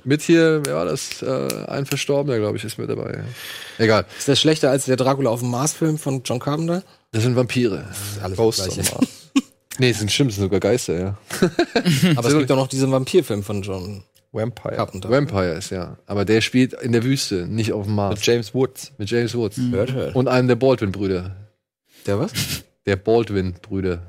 Mit 0.03 0.21
hier, 0.21 0.61
wer 0.65 0.75
war 0.75 0.85
das? 0.85 1.21
Äh, 1.21 1.65
ein 1.67 1.85
Verstorbener, 1.85 2.37
glaube 2.37 2.57
ich, 2.57 2.63
ist 2.63 2.77
mit 2.77 2.89
dabei. 2.89 3.23
Egal. 3.77 4.05
Ist 4.17 4.27
das 4.27 4.39
schlechter 4.39 4.69
als 4.71 4.85
der 4.85 4.95
Dracula 4.97 5.29
auf 5.29 5.39
dem 5.39 5.51
Mars-Film 5.51 5.97
von 5.97 6.21
John 6.23 6.39
Carpenter? 6.39 6.83
Das 7.11 7.23
sind 7.23 7.35
Vampire. 7.35 7.85
Alles 8.21 8.37
das 8.37 8.55
Gleiche. 8.55 8.83
zum 8.83 9.07
Nee, 9.77 9.89
es 9.89 9.99
sind 9.99 10.11
stimmt, 10.11 10.31
es 10.31 10.37
sind 10.37 10.45
sogar 10.45 10.59
Geister, 10.59 10.97
ja. 10.97 11.17
Aber 12.15 12.29
es 12.29 12.37
gibt 12.37 12.51
auch 12.51 12.55
noch 12.55 12.67
diesen 12.67 12.91
Vampirfilm 12.91 13.43
von 13.43 13.61
John 13.61 14.03
Vampire. 14.31 14.75
Carpenter. 14.75 15.09
Vampires, 15.09 15.69
ja. 15.69 15.97
Aber 16.05 16.25
der 16.25 16.41
spielt 16.41 16.73
in 16.73 16.91
der 16.91 17.03
Wüste, 17.03 17.47
nicht 17.47 17.73
auf 17.73 17.85
dem 17.85 17.95
Mars. 17.95 18.15
Mit 18.15 18.25
James 18.25 18.53
Woods. 18.53 18.93
Mit 18.97 19.09
James 19.09 19.35
Woods. 19.35 19.57
Hört. 19.57 20.15
Und 20.15 20.27
einem 20.27 20.47
der 20.47 20.55
Baldwin-Brüder. 20.55 21.35
Der 22.05 22.19
was? 22.19 22.31
Der 22.85 22.95
Baldwin-Brüder. 22.95 24.01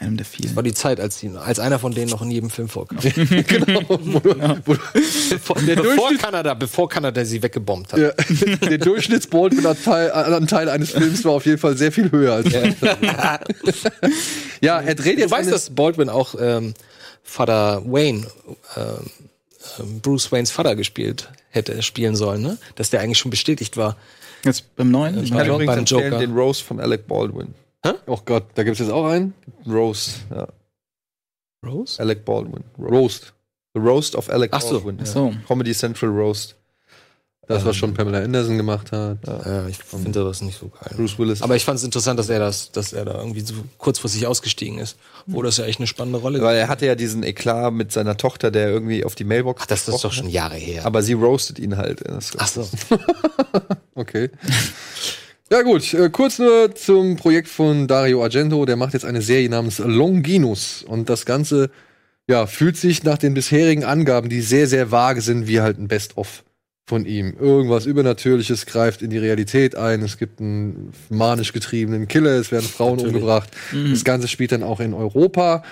Einem 0.00 0.16
der 0.16 0.24
vielen. 0.24 0.56
War 0.56 0.62
die 0.62 0.72
Zeit, 0.72 0.98
als, 0.98 1.18
die, 1.18 1.28
als 1.28 1.58
einer 1.58 1.78
von 1.78 1.92
denen 1.92 2.10
noch 2.10 2.22
in 2.22 2.30
jedem 2.30 2.48
Film 2.48 2.68
vorkam. 2.70 2.96
genau. 3.02 3.82
Wo 3.88 4.18
du, 4.18 4.30
wo 4.64 4.74
du, 4.74 5.74
bevor, 5.76 6.14
Kanada, 6.16 6.54
bevor 6.54 6.88
Kanada 6.88 7.22
sie 7.22 7.42
weggebombt 7.42 7.92
hat. 7.92 8.00
ja, 8.00 8.10
der 8.68 8.78
Durchschnitts-Baldwin-Anteil 8.78 10.10
Anteil 10.10 10.68
eines 10.70 10.90
Films 10.92 11.22
war 11.26 11.32
auf 11.32 11.44
jeden 11.44 11.58
Fall 11.58 11.76
sehr 11.76 11.92
viel 11.92 12.10
höher 12.10 12.32
als 12.34 12.50
Ja, 14.62 14.80
er 14.80 14.94
dreht 14.94 15.16
Du 15.16 15.20
jetzt 15.20 15.30
weißt, 15.30 15.42
eine- 15.48 15.50
dass 15.50 15.68
Baldwin 15.70 16.08
auch 16.08 16.34
ähm, 16.40 16.72
Vater 17.22 17.82
Wayne, 17.84 18.26
ähm, 18.76 18.84
ähm, 19.80 20.00
Bruce 20.00 20.32
Waynes 20.32 20.50
Vater 20.50 20.76
gespielt 20.76 21.30
hätte 21.50 21.82
spielen 21.82 22.16
sollen, 22.16 22.40
ne? 22.42 22.56
Dass 22.76 22.88
der 22.90 23.00
eigentlich 23.00 23.18
schon 23.18 23.30
bestätigt 23.30 23.76
war. 23.76 23.96
Jetzt 24.44 24.74
beim 24.76 24.90
neuen? 24.90 25.18
Ich 25.18 25.24
Ich 25.24 25.30
meine, 25.30 25.44
kann 25.48 25.54
übrigens 25.62 25.74
beim 25.76 25.84
Joker. 25.84 26.18
den 26.18 26.32
Rose 26.32 26.64
von 26.64 26.80
Alec 26.80 27.06
Baldwin. 27.06 27.54
Oh 28.06 28.18
Gott, 28.24 28.44
da 28.54 28.62
gibt's 28.62 28.80
jetzt 28.80 28.90
auch 28.90 29.06
einen. 29.06 29.34
Rose, 29.66 30.12
ja. 30.34 30.48
Rose? 31.66 32.00
Alec 32.00 32.24
Baldwin. 32.24 32.64
Ro 32.78 32.88
Roast. 32.88 33.32
The 33.74 33.80
Roast 33.80 34.14
of 34.16 34.28
Alec 34.30 34.50
Ach 34.52 34.60
so. 34.60 34.72
Baldwin. 34.80 34.98
Ach 35.02 35.06
so. 35.06 35.32
Comedy 35.48 35.72
Central 35.74 36.10
Roast. 36.10 36.56
Das, 37.46 37.62
was 37.66 37.76
schon 37.76 37.92
Pamela 37.92 38.22
Anderson 38.22 38.56
gemacht 38.56 38.90
hat. 38.90 39.18
Ja, 39.26 39.66
ich 39.66 39.76
finde 39.76 40.24
das 40.24 40.40
nicht 40.40 40.58
so 40.58 40.68
geil. 40.68 40.94
Bruce 40.96 41.18
Willis. 41.18 41.42
Aber 41.42 41.54
ich 41.56 41.64
fand 41.66 41.76
es 41.78 41.84
interessant, 41.84 42.18
dass 42.18 42.30
er 42.30 42.38
das, 42.38 42.72
dass 42.72 42.94
er 42.94 43.04
da 43.04 43.18
irgendwie 43.18 43.40
so 43.42 43.52
kurzfristig 43.76 44.26
ausgestiegen 44.26 44.78
ist. 44.78 44.96
Wo 45.26 45.42
das 45.42 45.58
ja 45.58 45.66
echt 45.66 45.78
eine 45.78 45.86
spannende 45.86 46.20
Rolle 46.20 46.40
weil 46.40 46.56
er 46.56 46.68
hatte 46.68 46.86
ja 46.86 46.94
diesen 46.94 47.22
Eklat 47.22 47.74
mit 47.74 47.92
seiner 47.92 48.16
Tochter, 48.16 48.50
der 48.50 48.70
irgendwie 48.70 49.04
auf 49.04 49.14
die 49.14 49.24
Mailbox. 49.24 49.60
Ach, 49.62 49.66
das 49.66 49.86
ist 49.86 50.02
doch 50.02 50.12
schon. 50.12 50.30
Jahre 50.30 50.54
her. 50.56 50.86
Aber 50.86 51.02
sie 51.02 51.12
roastet 51.12 51.58
ihn 51.58 51.76
halt. 51.76 52.00
Das- 52.08 52.32
Ach 52.38 52.48
so. 52.48 52.66
Okay. 53.94 54.30
Ja 55.54 55.62
gut, 55.62 55.94
äh, 55.94 56.10
kurz 56.10 56.40
nur 56.40 56.74
zum 56.74 57.14
Projekt 57.14 57.46
von 57.46 57.86
Dario 57.86 58.24
Argento. 58.24 58.64
Der 58.64 58.74
macht 58.74 58.92
jetzt 58.92 59.04
eine 59.04 59.22
Serie 59.22 59.48
namens 59.48 59.78
Longinus. 59.78 60.82
Und 60.82 61.08
das 61.08 61.26
Ganze 61.26 61.70
ja, 62.26 62.48
fühlt 62.48 62.76
sich 62.76 63.04
nach 63.04 63.18
den 63.18 63.34
bisherigen 63.34 63.84
Angaben, 63.84 64.28
die 64.28 64.40
sehr, 64.40 64.66
sehr 64.66 64.90
vage 64.90 65.20
sind, 65.20 65.46
wie 65.46 65.60
halt 65.60 65.78
ein 65.78 65.86
Best-of 65.86 66.42
von 66.88 67.06
ihm. 67.06 67.36
Irgendwas 67.38 67.86
Übernatürliches 67.86 68.66
greift 68.66 69.00
in 69.00 69.10
die 69.10 69.18
Realität 69.18 69.76
ein. 69.76 70.02
Es 70.02 70.18
gibt 70.18 70.40
einen 70.40 70.92
manisch 71.08 71.52
getriebenen 71.52 72.08
Killer, 72.08 72.32
es 72.32 72.50
werden 72.50 72.66
Frauen 72.66 72.96
Natürlich. 72.96 73.14
umgebracht. 73.14 73.50
Das 73.92 74.02
Ganze 74.02 74.26
spielt 74.26 74.50
dann 74.50 74.64
auch 74.64 74.80
in 74.80 74.92
Europa. 74.92 75.62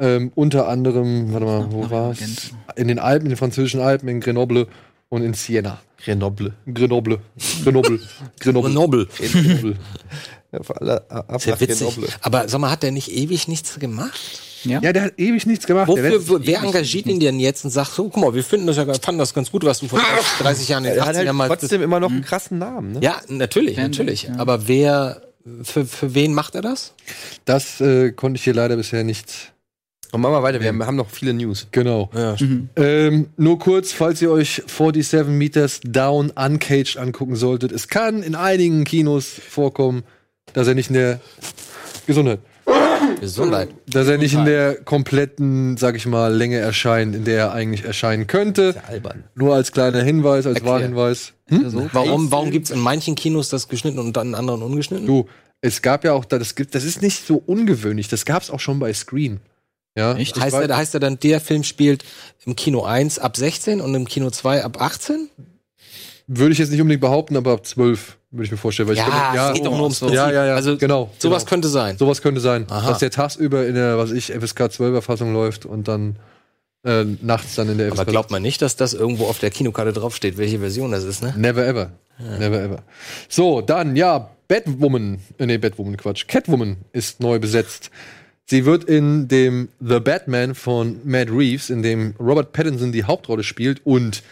Ähm, 0.00 0.32
unter 0.34 0.66
anderem, 0.66 1.32
warte 1.32 1.46
mal, 1.46 1.70
wo 1.70 1.88
war's? 1.88 2.50
In 2.74 2.88
den 2.88 2.98
Alpen, 2.98 3.26
in 3.26 3.30
den 3.30 3.38
französischen 3.38 3.82
Alpen, 3.82 4.08
in 4.08 4.18
Grenoble 4.18 4.66
und 5.08 5.22
in 5.22 5.34
Siena. 5.34 5.80
Grenoble. 6.04 6.54
Grenoble. 6.72 7.20
Grenoble. 7.64 8.00
Grenoble. 8.40 8.70
Nobel. 8.70 9.06
Grenoble. 9.06 9.76
Ja, 10.50 10.62
für 10.62 10.80
alle 10.80 11.10
ab 11.10 11.42
Sehr 11.42 11.60
witzig. 11.60 11.80
Grenoble. 11.80 12.08
Aber 12.22 12.48
sag 12.48 12.58
mal, 12.58 12.70
hat 12.70 12.82
der 12.82 12.90
nicht 12.90 13.12
ewig 13.12 13.48
nichts 13.48 13.78
gemacht? 13.78 14.18
Ja. 14.64 14.80
Ja, 14.80 14.94
der 14.94 15.02
hat 15.02 15.18
ewig 15.18 15.44
nichts 15.44 15.66
gemacht. 15.66 15.88
Wofür, 15.88 16.26
wo, 16.26 16.38
wer 16.40 16.62
engagiert 16.62 17.06
ihn 17.06 17.20
denn 17.20 17.38
jetzt 17.38 17.66
und 17.66 17.70
sagt, 17.70 17.92
so, 17.92 18.08
guck 18.08 18.16
mal, 18.22 18.34
wir 18.34 18.42
finden 18.42 18.66
das 18.66 18.76
ja, 18.78 18.86
fanden 18.94 19.18
das 19.18 19.34
ganz 19.34 19.50
gut, 19.50 19.64
was 19.64 19.80
du 19.80 19.88
vor 19.88 20.00
30 20.40 20.68
Jahren 20.68 20.84
in 20.86 20.92
den 20.92 21.00
Er 21.00 21.06
hat 21.06 21.16
80ern 21.16 21.26
halt 21.26 21.32
mal. 21.34 21.48
trotzdem 21.48 21.82
immer 21.82 22.00
noch 22.00 22.10
einen 22.10 22.22
krassen 22.22 22.58
Namen. 22.58 22.92
Ne? 22.92 23.00
ja, 23.02 23.20
natürlich, 23.28 23.76
natürlich. 23.76 24.22
ja. 24.22 24.36
Aber 24.38 24.66
wer, 24.68 25.20
für, 25.62 25.84
für 25.84 26.14
wen 26.14 26.32
macht 26.32 26.54
er 26.54 26.62
das? 26.62 26.94
Das 27.44 27.82
äh, 27.82 28.12
konnte 28.12 28.38
ich 28.38 28.44
hier 28.44 28.54
leider 28.54 28.76
bisher 28.76 29.04
nicht. 29.04 29.52
Und 30.12 30.20
machen 30.22 30.32
wir 30.32 30.42
weiter, 30.42 30.60
wir 30.60 30.68
haben, 30.68 30.84
haben 30.86 30.96
noch 30.96 31.10
viele 31.10 31.34
News. 31.34 31.66
Genau. 31.70 32.08
Ja, 32.14 32.34
Ähm, 32.76 33.28
nur 33.36 33.58
kurz, 33.58 33.92
falls 33.92 34.22
ihr 34.22 34.30
euch 34.30 34.62
47 34.66 35.26
Meters 35.28 35.80
Down 35.84 36.30
Uncaged 36.30 36.96
angucken 36.96 37.36
solltet. 37.36 37.72
Es 37.72 37.88
kann 37.88 38.22
in 38.22 38.34
einigen 38.34 38.84
Kinos 38.84 39.26
vorkommen, 39.26 40.04
dass 40.54 40.66
er 40.66 40.74
nicht 40.74 40.88
in 40.88 40.94
der 40.94 41.20
Gesundheit, 42.06 42.40
Gesundheit. 43.20 43.68
dass 43.86 44.08
er 44.08 44.16
nicht 44.18 44.32
in 44.34 44.46
der 44.46 44.76
kompletten, 44.76 45.76
sag 45.76 45.94
ich 45.94 46.06
mal, 46.06 46.34
Länge 46.34 46.56
erscheint, 46.58 47.14
in 47.14 47.24
der 47.24 47.38
er 47.38 47.52
eigentlich 47.52 47.84
erscheinen 47.84 48.26
könnte. 48.26 48.74
Albern. 48.86 49.24
Nur 49.34 49.54
als 49.54 49.72
kleiner 49.72 50.02
Hinweis, 50.02 50.46
als 50.46 50.56
Erklär. 50.56 50.72
Warnhinweis. 50.72 51.32
Warum, 51.92 52.30
warum 52.30 52.50
gibt's 52.50 52.70
in 52.70 52.78
manchen 52.80 53.14
Kinos 53.14 53.50
das 53.50 53.68
geschnitten 53.68 53.98
und 53.98 54.16
dann 54.16 54.28
in 54.28 54.34
anderen 54.34 54.62
ungeschnitten? 54.62 55.06
Du, 55.06 55.26
es 55.60 55.82
gab 55.82 56.04
ja 56.04 56.12
auch, 56.12 56.24
da- 56.24 56.38
das 56.38 56.54
gibt, 56.54 56.74
das 56.74 56.84
ist 56.84 57.02
nicht 57.02 57.26
so 57.26 57.42
ungewöhnlich. 57.44 58.08
Das 58.08 58.24
gab's 58.24 58.48
auch 58.50 58.60
schon 58.60 58.78
bei 58.78 58.92
Screen. 58.94 59.40
Ja, 59.98 60.14
Echt? 60.16 60.36
Ich 60.36 60.42
heißt, 60.42 60.54
weiß- 60.54 60.68
er, 60.68 60.76
heißt 60.76 60.94
er 60.94 61.00
dann, 61.00 61.18
der 61.18 61.40
Film 61.40 61.64
spielt 61.64 62.04
im 62.46 62.54
Kino 62.56 62.84
1 62.84 63.18
ab 63.18 63.36
16 63.36 63.80
und 63.80 63.94
im 63.94 64.06
Kino 64.06 64.30
2 64.30 64.64
ab 64.64 64.80
18? 64.80 65.28
Würde 66.28 66.52
ich 66.52 66.58
jetzt 66.58 66.70
nicht 66.70 66.80
unbedingt 66.80 67.00
behaupten, 67.00 67.36
aber 67.36 67.52
ab 67.52 67.66
12 67.66 68.16
würde 68.30 68.44
ich 68.44 68.50
mir 68.50 68.58
vorstellen. 68.58 68.88
Weil 68.88 68.94
ich 68.94 69.00
Ja, 69.00 69.32
glaube, 69.32 69.48
es 69.48 69.54
geht 69.54 69.66
doch 69.66 69.72
nur 69.72 69.82
ums 69.82 69.98
Prinzip. 69.98 70.16
Ja, 70.16 70.30
ja, 70.30 70.46
ja. 70.46 70.54
Also, 70.54 70.76
genau. 70.76 71.10
Sowas 71.18 71.42
genau. 71.42 71.48
könnte 71.50 71.68
sein. 71.68 71.98
Sowas 71.98 72.22
könnte 72.22 72.40
sein. 72.40 72.66
Aha. 72.68 72.90
Dass 72.90 72.98
der 72.98 73.10
tagsüber 73.10 73.66
in 73.66 73.74
der, 73.74 73.98
was 73.98 74.12
ich, 74.12 74.26
FSK 74.32 74.60
12er 74.66 75.00
Fassung 75.00 75.32
läuft 75.32 75.66
und 75.66 75.88
dann 75.88 76.16
äh, 76.84 77.04
nachts 77.22 77.56
dann 77.56 77.68
in 77.70 77.78
der 77.78 77.90
Aber 77.90 78.04
glaubt 78.04 78.30
man 78.30 78.42
nicht, 78.42 78.62
dass 78.62 78.76
das 78.76 78.94
irgendwo 78.94 79.26
auf 79.26 79.38
der 79.38 79.50
Kinokarte 79.50 79.92
draufsteht, 79.92 80.36
welche 80.36 80.60
Version 80.60 80.92
das 80.92 81.02
ist, 81.04 81.22
ne? 81.22 81.34
Never 81.36 81.66
ever. 81.66 81.90
Never 82.18 82.60
ever. 82.62 82.82
So, 83.28 83.62
dann, 83.62 83.96
ja, 83.96 84.30
Batwoman, 84.48 85.20
äh, 85.38 85.46
nee, 85.46 85.58
Batwoman, 85.58 85.96
Quatsch. 85.96 86.26
Catwoman 86.28 86.76
ist 86.92 87.20
neu 87.20 87.38
besetzt. 87.38 87.90
Sie 88.50 88.64
wird 88.64 88.84
in 88.84 89.28
dem 89.28 89.68
The 89.78 90.00
Batman 90.00 90.54
von 90.54 91.00
Matt 91.04 91.28
Reeves, 91.30 91.68
in 91.68 91.82
dem 91.82 92.14
Robert 92.18 92.52
Pattinson 92.52 92.92
die 92.92 93.04
Hauptrolle 93.04 93.42
spielt 93.42 93.84
und 93.84 94.22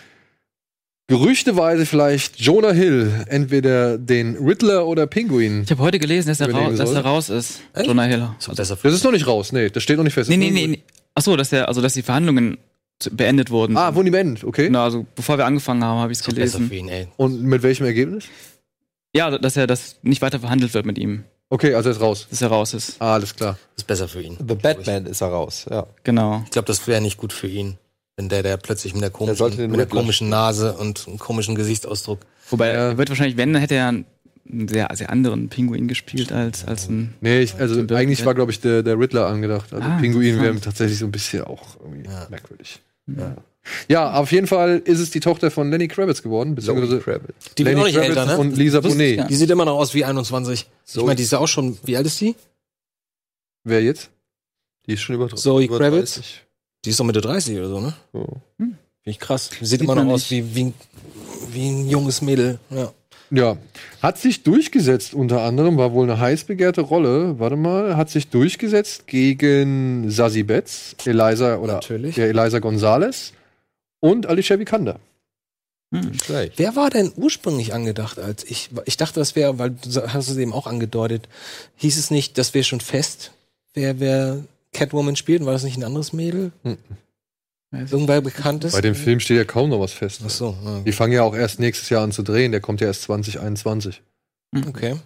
gerüchteweise 1.06 1.84
vielleicht 1.84 2.40
Jonah 2.40 2.72
Hill 2.72 3.26
entweder 3.28 3.98
den 3.98 4.36
Riddler 4.36 4.86
oder 4.86 5.06
Pinguin. 5.06 5.64
Ich 5.64 5.70
habe 5.70 5.82
heute 5.82 5.98
gelesen, 5.98 6.28
dass 6.28 6.40
er, 6.40 6.48
Überlegen 6.48 6.70
rau 6.70 6.76
dass 6.76 6.93
er 6.93 7.05
raus 7.05 7.28
ist. 7.28 7.60
Echt? 7.74 7.86
Jonah 7.86 8.05
Hill. 8.05 8.30
Das 8.55 8.70
ist 8.70 9.05
noch 9.05 9.12
nicht 9.12 9.26
raus, 9.26 9.52
nee, 9.52 9.68
das 9.68 9.82
steht 9.82 9.98
noch 9.98 10.05
nicht 10.05 10.14
fest. 10.14 10.30
Nee, 10.30 10.38
nee, 10.38 10.51
nee. 10.51 10.66
nee. 10.66 10.82
Achso, 11.14 11.36
dass 11.36 11.52
er, 11.52 11.68
also 11.68 11.82
dass 11.82 11.93
die 11.93 12.02
Verhandlungen 12.02 12.56
beendet 13.10 13.51
wurden. 13.51 13.76
Ah, 13.76 13.94
Wundy 13.94 14.10
Band, 14.10 14.44
okay. 14.44 14.66
Genau, 14.66 14.84
also 14.84 15.06
bevor 15.14 15.36
wir 15.36 15.44
angefangen 15.44 15.84
haben, 15.84 16.01
habe 16.01 16.12
ich 16.12 16.20
es 16.20 16.24
gelesen. 16.24 16.72
ihn, 16.72 16.88
ey. 16.88 17.09
Und 17.18 17.43
mit 17.43 17.62
welchem 17.62 17.84
Ergebnis? 17.84 18.24
Ja, 19.14 19.36
dass 19.36 19.59
er 19.59 19.66
das 19.66 19.97
nicht 20.02 20.22
weiter 20.22 20.40
verhandelt 20.40 20.72
wird 20.72 20.86
mit 20.86 20.97
ihm, 20.97 21.24
Okay, 21.48 21.74
also 21.74 21.89
er 21.90 21.94
ist 21.94 22.01
raus. 22.01 22.27
dass 22.28 22.43
er 22.43 22.48
raus 22.48 22.74
ist. 22.74 22.97
Ah, 23.01 23.14
alles 23.14 23.35
klar. 23.36 23.52
Das 23.77 23.82
ist 23.82 23.86
besser 23.86 24.09
für 24.09 24.20
ihn. 24.20 24.36
The 24.47 24.55
Batman 24.56 25.06
ist 25.06 25.20
er 25.20 25.28
raus, 25.28 25.66
ja. 25.70 25.86
Genau. 26.05 26.43
Ich 26.44 26.51
glaube, 26.51 26.66
das 26.66 26.86
wäre 26.89 27.01
nicht 27.01 27.16
gut 27.18 27.32
für 27.32 27.47
ihn. 27.47 27.78
Wenn 28.16 28.28
der, 28.28 28.43
der 28.43 28.56
plötzlich 28.56 28.94
mit 28.94 29.02
der 29.02 29.10
komischen, 29.10 29.70
mit 29.70 29.78
der 29.78 29.86
komischen 29.86 30.28
Nase 30.28 30.73
und 30.74 31.06
einem 31.06 31.18
komischen 31.18 31.55
Gesichtsausdruck. 31.55 32.20
Wobei, 32.51 32.68
Ja. 32.68 32.73
er 32.90 32.98
wird 32.98 33.10
wahrscheinlich, 33.10 33.36
wenn, 33.36 33.52
dann 33.52 33.60
hätte 33.60 33.74
er 33.74 33.89
einen 33.89 34.06
sehr, 34.68 34.89
sehr 34.94 35.10
anderen 35.10 35.48
Pinguin 35.48 35.86
gespielt 35.86 36.32
als, 36.32 36.64
als 36.64 36.89
ein. 36.89 37.14
Nee, 37.20 37.40
ich, 37.40 37.55
also 37.56 37.81
eigentlich 37.94 38.24
war, 38.24 38.35
glaube 38.35 38.52
ich, 38.52 38.60
der, 38.60 38.82
der 38.82 38.98
Riddler 38.98 39.27
angedacht. 39.27 39.73
Also 39.73 39.86
Ah, 39.86 39.98
Pinguin 40.01 40.40
wäre 40.40 40.59
tatsächlich 40.60 40.98
so 40.98 41.05
ein 41.05 41.12
bisschen 41.12 41.44
auch 41.44 41.77
irgendwie 41.81 42.09
Ja. 42.09 42.27
merkwürdig. 42.31 42.81
Ja. 43.06 43.36
Ja, 43.88 44.14
auf 44.14 44.32
jeden 44.32 44.47
Fall 44.47 44.82
ist 44.84 45.01
es 45.01 45.10
die 45.10 45.20
Tochter 45.20 45.51
von 45.51 45.70
Lenny 45.70 45.88
Kravitz 45.88 46.22
geworden, 46.22 46.55
beziehungsweise 46.55 46.98
Kravitz. 47.01 47.55
Die 47.59 47.64
Lenny 47.64 47.80
auch 47.80 47.84
nicht 47.84 47.94
Kravitz 47.94 48.10
älter, 48.10 48.26
ne? 48.26 48.38
und 48.38 48.56
Lisa 48.56 48.80
Bonet. 48.80 49.28
Die 49.28 49.34
sieht 49.34 49.51
immer 49.51 49.64
noch 49.64 49.76
aus 49.76 49.94
wie 49.94 50.05
21. 50.05 50.66
So. 50.84 51.01
Ich 51.01 51.06
meine, 51.06 51.16
die 51.16 51.22
ist 51.22 51.32
ja 51.32 51.38
auch 51.38 51.48
schon, 51.48 51.78
wie 51.84 51.97
alt 51.97 52.06
ist 52.06 52.20
die? 52.20 52.34
Wer 53.64 53.82
jetzt? 53.82 54.10
Die 54.86 54.94
ist 54.94 55.02
schon 55.02 55.16
über 55.16 55.28
Zoe 55.28 55.64
über 55.64 55.78
Kravitz? 55.78 56.14
30. 56.14 56.43
Die 56.84 56.90
ist 56.90 57.01
doch 57.01 57.05
Mitte 57.05 57.20
30 57.20 57.59
oder 57.59 57.68
so, 57.68 57.80
ne? 57.80 57.94
So. 58.12 58.26
Finde 58.56 58.76
ich 59.05 59.18
krass. 59.18 59.51
Die 59.51 59.64
sieht, 59.64 59.80
Sieht 59.80 59.82
immer 59.82 59.97
noch 59.97 60.12
aus 60.12 60.30
wie, 60.30 60.55
wie, 60.55 60.72
wie 61.52 61.68
ein 61.68 61.88
junges 61.88 62.22
Mädel. 62.22 62.59
Ja. 62.70 62.93
Ja, 63.30 63.56
hat 64.02 64.18
sich 64.18 64.44
durchgesetzt 64.44 65.12
unter 65.12 65.43
anderem, 65.43 65.76
war 65.76 65.93
wohl 65.93 66.05
eine 66.05 66.20
heiß 66.20 66.44
begehrte 66.44 66.82
Rolle, 66.82 67.40
warte 67.40 67.56
mal, 67.56 67.97
hat 67.97 68.09
sich 68.09 68.28
durchgesetzt 68.28 69.09
gegen 69.09 70.09
Sassy 70.10 70.44
Betts, 70.44 70.94
Eliza 71.05 71.56
oder 71.56 71.74
Natürlich. 71.74 72.16
ja, 72.16 72.26
Eliza 72.26 72.60
Gonzalez 72.60 73.32
und 74.11 74.27
Alicia 74.27 74.59
Vikander. 74.59 74.99
Schlecht. 76.24 76.59
Wer 76.59 76.74
war 76.77 76.91
denn 76.91 77.12
ursprünglich 77.16 77.73
angedacht 77.73 78.19
als 78.19 78.45
ich? 78.45 78.70
Ich 78.87 78.97
dachte, 78.97 79.20
das 79.20 79.37
wäre, 79.37 79.59
weil 79.59 79.70
du 79.70 80.12
hast 80.12 80.28
es 80.28 80.37
eben 80.37 80.53
auch 80.53 80.66
angedeutet, 80.66 81.28
hieß 81.77 81.97
es 81.97 82.11
nicht, 82.11 82.39
das 82.39 82.55
wäre 82.55 82.65
schon 82.65 82.81
fest, 82.81 83.33
wer, 83.73 83.99
wer 84.01 84.45
Catwoman 84.73 85.16
spielt? 85.16 85.45
War 85.47 85.53
das 85.53 85.62
nicht 85.62 85.78
ein 85.78 85.85
anderes 85.85 86.12
Mädel? 86.12 86.51
Mhm. 86.65 86.77
Irgendwer 87.73 88.20
bekanntes? 88.20 88.73
Bei 88.73 88.81
dem 88.81 88.95
Film 88.95 89.20
steht 89.20 89.37
ja 89.37 89.45
kaum 89.45 89.70
noch 89.70 89.81
was 89.81 89.93
fest. 89.93 90.23
Ach 90.24 90.31
so, 90.31 90.57
ah, 90.65 90.81
Die 90.85 90.93
fangen 90.93 91.12
ja 91.12 91.23
auch 91.23 91.35
erst 91.35 91.61
nächstes 91.61 91.89
Jahr 91.89 92.03
an 92.03 92.12
zu 92.12 92.23
drehen. 92.23 92.53
Der 92.53 92.61
kommt 92.61 92.81
ja 92.81 92.87
erst 92.89 93.03
2021. 93.03 94.03
okay. 94.66 94.97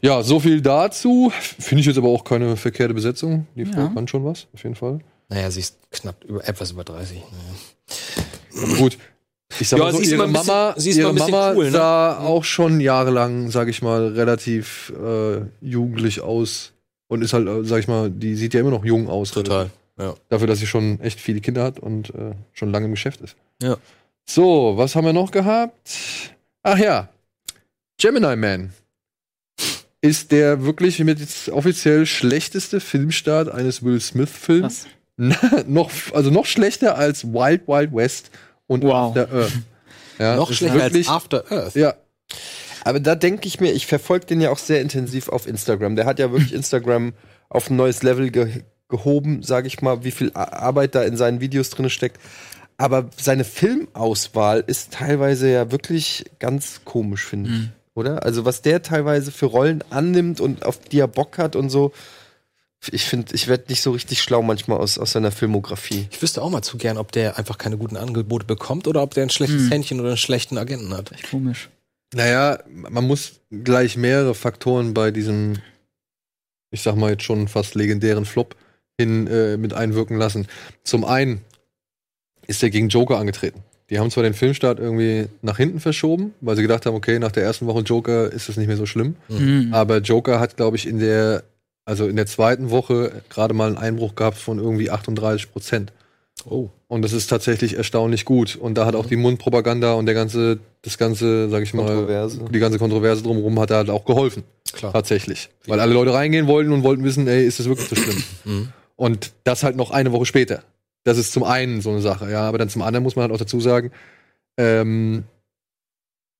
Ja, 0.00 0.22
so 0.22 0.40
viel 0.40 0.60
dazu. 0.62 1.30
Finde 1.58 1.80
ich 1.80 1.86
jetzt 1.86 1.96
aber 1.98 2.08
auch 2.08 2.24
keine 2.24 2.56
verkehrte 2.56 2.92
Besetzung. 2.94 3.46
Die 3.54 3.64
Frau 3.66 3.82
Ja. 3.82 3.88
kann 3.88 4.08
schon 4.08 4.24
was, 4.24 4.48
auf 4.52 4.62
jeden 4.64 4.74
Fall. 4.74 5.00
Naja, 5.30 5.50
sie 5.50 5.60
ist 5.60 5.78
knapp 5.90 6.22
über, 6.24 6.46
etwas 6.46 6.72
über 6.72 6.84
30. 6.84 7.18
Naja. 7.18 8.64
Aber 8.64 8.76
gut. 8.76 8.98
Ich 9.58 9.68
sag 9.68 9.78
Ja, 9.78 9.86
mal 9.86 9.92
so, 9.92 9.98
sie 9.98 10.04
ist 10.04 10.10
ihre 10.12 10.28
bisschen- 10.28 10.46
Mama, 10.46 10.74
sie 10.76 10.90
ist 10.90 10.96
ihre 10.96 11.12
bisschen 11.12 11.30
Mama 11.32 11.52
cool, 11.54 11.64
ne? 11.66 11.70
sah 11.72 12.18
auch 12.18 12.44
schon 12.44 12.80
jahrelang, 12.80 13.50
sag 13.50 13.68
ich 13.68 13.82
mal, 13.82 14.08
relativ 14.08 14.92
äh, 15.02 15.40
jugendlich 15.60 16.20
aus. 16.20 16.72
Und 17.08 17.22
ist 17.22 17.32
halt, 17.32 17.48
äh, 17.48 17.64
sag 17.64 17.80
ich 17.80 17.88
mal, 17.88 18.10
die 18.10 18.36
sieht 18.36 18.54
ja 18.54 18.60
immer 18.60 18.70
noch 18.70 18.84
jung 18.84 19.08
aus. 19.08 19.32
Total. 19.32 19.70
Ja. 19.98 20.14
Dafür, 20.28 20.46
dass 20.46 20.60
sie 20.60 20.66
schon 20.68 21.00
echt 21.00 21.20
viele 21.20 21.40
Kinder 21.40 21.64
hat 21.64 21.80
und 21.80 22.10
äh, 22.10 22.32
schon 22.52 22.70
lange 22.70 22.86
im 22.86 22.92
Geschäft 22.92 23.20
ist. 23.22 23.34
Ja. 23.60 23.76
So, 24.24 24.74
was 24.76 24.94
haben 24.94 25.04
wir 25.06 25.12
noch 25.12 25.30
gehabt? 25.32 25.90
Ach 26.62 26.78
ja, 26.78 27.08
Gemini 27.98 28.36
Man 28.36 28.72
ist 30.00 30.30
der 30.32 30.64
wirklich 30.64 30.98
mit 31.00 31.18
jetzt 31.18 31.48
offiziell 31.50 32.06
schlechteste 32.06 32.80
Filmstart 32.80 33.48
eines 33.50 33.82
Will 33.82 34.00
Smith-Films. 34.00 34.86
Noch, 35.66 35.90
also 36.14 36.30
noch 36.30 36.46
schlechter 36.46 36.96
als 36.96 37.24
Wild 37.24 37.68
Wild 37.68 37.94
West 37.94 38.30
und 38.66 38.82
Wow. 38.82 39.16
After 39.16 39.32
Earth. 39.32 39.52
Ja, 40.18 40.36
Noch 40.36 40.52
schlechter 40.52 40.82
als 40.82 40.92
wirklich- 40.92 41.08
After 41.08 41.44
Earth. 41.50 41.74
Ja, 41.74 41.94
Aber 42.84 43.00
da 43.00 43.14
denke 43.14 43.48
ich 43.48 43.58
mir, 43.60 43.72
ich 43.72 43.86
verfolge 43.86 44.26
den 44.26 44.40
ja 44.40 44.50
auch 44.50 44.58
sehr 44.58 44.80
intensiv 44.82 45.28
auf 45.28 45.46
Instagram. 45.46 45.96
Der 45.96 46.04
hat 46.06 46.18
ja 46.18 46.30
wirklich 46.30 46.52
Instagram 46.60 47.12
auf 47.48 47.70
ein 47.70 47.76
neues 47.76 48.02
Level 48.02 48.30
ge 48.30 48.62
gehoben, 48.88 49.42
sage 49.44 49.68
ich 49.68 49.82
mal, 49.82 50.02
wie 50.02 50.10
viel 50.10 50.32
Arbeit 50.34 50.96
da 50.96 51.04
in 51.04 51.16
seinen 51.16 51.40
Videos 51.40 51.70
drin 51.70 51.88
steckt. 51.90 52.18
Aber 52.76 53.08
seine 53.16 53.44
Filmauswahl 53.44 54.64
ist 54.66 54.92
teilweise 54.92 55.48
ja 55.50 55.70
wirklich 55.70 56.24
ganz 56.40 56.80
komisch, 56.84 57.24
finde 57.24 57.50
ich. 57.50 57.68
Oder? 57.94 58.24
Also, 58.24 58.44
was 58.44 58.62
der 58.62 58.82
teilweise 58.82 59.30
für 59.30 59.46
Rollen 59.46 59.84
annimmt 59.90 60.40
und 60.40 60.64
auf 60.66 60.80
die 60.80 60.98
er 60.98 61.06
Bock 61.08 61.38
hat 61.38 61.54
und 61.56 61.70
so. 61.70 61.92
Ich 62.90 63.04
finde, 63.04 63.34
ich 63.34 63.46
werde 63.46 63.64
nicht 63.68 63.82
so 63.82 63.90
richtig 63.90 64.22
schlau 64.22 64.40
manchmal 64.42 64.78
aus, 64.78 64.96
aus 64.98 65.12
seiner 65.12 65.30
Filmografie. 65.30 66.08
Ich 66.10 66.22
wüsste 66.22 66.40
auch 66.40 66.48
mal 66.50 66.62
zu 66.62 66.78
gern, 66.78 66.96
ob 66.96 67.12
der 67.12 67.36
einfach 67.38 67.58
keine 67.58 67.76
guten 67.76 67.96
Angebote 67.98 68.46
bekommt 68.46 68.88
oder 68.88 69.02
ob 69.02 69.12
der 69.12 69.24
ein 69.24 69.30
schlechtes 69.30 69.64
Hm. 69.64 69.70
Händchen 69.70 70.00
oder 70.00 70.10
einen 70.10 70.16
schlechten 70.16 70.56
Agenten 70.56 70.94
hat. 70.94 71.12
Echt 71.12 71.30
komisch. 71.30 71.68
naja, 72.14 72.58
man 72.70 73.06
muss 73.06 73.40
gleich 73.50 73.96
mehrere 73.98 74.34
Faktoren 74.34 74.94
bei 74.94 75.10
diesem, 75.10 75.58
ich 76.70 76.80
sag 76.82 76.96
mal 76.96 77.10
jetzt 77.10 77.24
schon 77.24 77.48
fast 77.48 77.74
legendären 77.74 78.24
Flop 78.24 78.56
hin 78.98 79.26
äh, 79.26 79.56
mit 79.58 79.74
einwirken 79.74 80.16
lassen. 80.16 80.46
Zum 80.82 81.04
einen 81.04 81.42
ist 82.46 82.62
er 82.62 82.70
gegen 82.70 82.88
Joker 82.88 83.18
angetreten. 83.18 83.62
Die 83.90 83.98
haben 83.98 84.10
zwar 84.10 84.22
den 84.22 84.34
Filmstart 84.34 84.78
irgendwie 84.78 85.26
nach 85.42 85.56
hinten 85.56 85.80
verschoben, 85.80 86.32
weil 86.40 86.56
sie 86.56 86.62
gedacht 86.62 86.86
haben, 86.86 86.94
okay, 86.94 87.18
nach 87.18 87.32
der 87.32 87.42
ersten 87.42 87.66
Woche 87.66 87.80
Joker 87.80 88.32
ist 88.32 88.48
das 88.48 88.56
nicht 88.56 88.68
mehr 88.68 88.76
so 88.76 88.86
schlimm. 88.86 89.16
Mhm. 89.28 89.74
Aber 89.74 89.98
Joker 89.98 90.38
hat, 90.40 90.56
glaube 90.56 90.76
ich, 90.76 90.86
in 90.86 90.98
der, 91.00 91.42
also 91.90 92.06
in 92.06 92.14
der 92.14 92.26
zweiten 92.26 92.70
Woche 92.70 93.22
gerade 93.28 93.52
mal 93.52 93.66
einen 93.66 93.76
Einbruch 93.76 94.14
gehabt 94.14 94.38
von 94.38 94.60
irgendwie 94.60 94.90
38 94.90 95.50
Prozent. 95.50 95.92
Oh. 96.48 96.68
Und 96.86 97.02
das 97.02 97.12
ist 97.12 97.26
tatsächlich 97.26 97.76
erstaunlich 97.76 98.24
gut. 98.24 98.54
Und 98.54 98.78
da 98.78 98.86
hat 98.86 98.94
auch 98.94 99.06
die 99.06 99.16
Mundpropaganda 99.16 99.94
und 99.94 100.06
der 100.06 100.14
ganze, 100.14 100.60
das 100.82 100.98
ganze, 100.98 101.50
sag 101.50 101.64
ich 101.64 101.74
mal, 101.74 101.86
Kontroverse. 101.86 102.44
die 102.48 102.58
ganze 102.60 102.78
Kontroverse 102.78 103.24
drumherum 103.24 103.58
hat 103.58 103.72
halt 103.72 103.90
auch 103.90 104.04
geholfen. 104.04 104.44
Klar. 104.72 104.92
Tatsächlich. 104.92 105.50
Weil 105.66 105.80
alle 105.80 105.92
Leute 105.92 106.14
reingehen 106.14 106.46
wollten 106.46 106.70
und 106.70 106.84
wollten 106.84 107.02
wissen, 107.02 107.26
ey, 107.26 107.44
ist 107.44 107.58
das 107.58 107.66
wirklich 107.66 107.88
so 107.88 107.96
schlimm? 107.96 108.22
Mhm. 108.44 108.68
Und 108.94 109.32
das 109.44 109.62
halt 109.62 109.76
noch 109.76 109.90
eine 109.90 110.12
Woche 110.12 110.26
später. 110.26 110.62
Das 111.04 111.18
ist 111.18 111.32
zum 111.32 111.42
einen 111.42 111.80
so 111.80 111.90
eine 111.90 112.02
Sache, 112.02 112.30
ja. 112.30 112.42
Aber 112.42 112.58
dann 112.58 112.68
zum 112.68 112.82
anderen 112.82 113.02
muss 113.02 113.16
man 113.16 113.24
halt 113.24 113.32
auch 113.32 113.38
dazu 113.38 113.60
sagen, 113.60 113.90
ähm, 114.58 115.24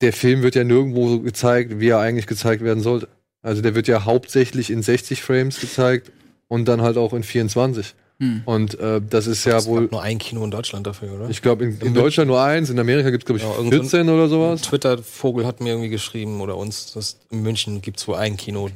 der 0.00 0.12
Film 0.12 0.42
wird 0.42 0.54
ja 0.54 0.64
nirgendwo 0.64 1.08
so 1.08 1.20
gezeigt, 1.20 1.80
wie 1.80 1.88
er 1.88 1.98
eigentlich 1.98 2.26
gezeigt 2.26 2.62
werden 2.62 2.82
sollte. 2.82 3.08
Also 3.42 3.62
der 3.62 3.74
wird 3.74 3.88
ja 3.88 4.04
hauptsächlich 4.04 4.70
in 4.70 4.82
60 4.82 5.22
Frames 5.22 5.60
gezeigt 5.60 6.12
und 6.48 6.66
dann 6.66 6.82
halt 6.82 6.96
auch 6.96 7.12
in 7.12 7.22
24. 7.22 7.94
Hm. 8.18 8.42
Und 8.44 8.78
äh, 8.78 9.00
das 9.00 9.26
ist 9.26 9.46
ja 9.46 9.56
es 9.56 9.66
wohl, 9.66 9.88
nur 9.90 10.02
ein 10.02 10.18
Kino 10.18 10.44
in 10.44 10.50
Deutschland 10.50 10.86
dafür, 10.86 11.14
oder? 11.14 11.30
ich 11.30 11.40
glaube, 11.40 11.64
in, 11.64 11.78
in 11.80 11.94
Deutschland 11.94 12.28
nur 12.28 12.42
eins, 12.42 12.68
in 12.68 12.78
Amerika 12.78 13.08
gibt 13.08 13.22
es, 13.22 13.26
glaube 13.26 13.38
ich, 13.38 13.44
Ja, 13.44 13.50
irgend 13.52 13.72
so 13.72 13.78
ein- 13.78 13.82
14 14.04 14.08
oder 14.10 14.28
sowas. 14.28 14.60
Twitter-Vogel 14.60 15.46
hat 15.46 15.60
mir 15.62 15.70
irgendwie 15.70 15.88
geschrieben 15.88 16.42
oder 16.42 16.56
uns, 16.58 16.92
dass 16.92 17.18
in 17.30 17.42
München 17.42 17.80
gibt 17.80 17.98
es 17.98 18.06
wohl 18.06 18.16
ein 18.16 18.36
Kino. 18.36 18.68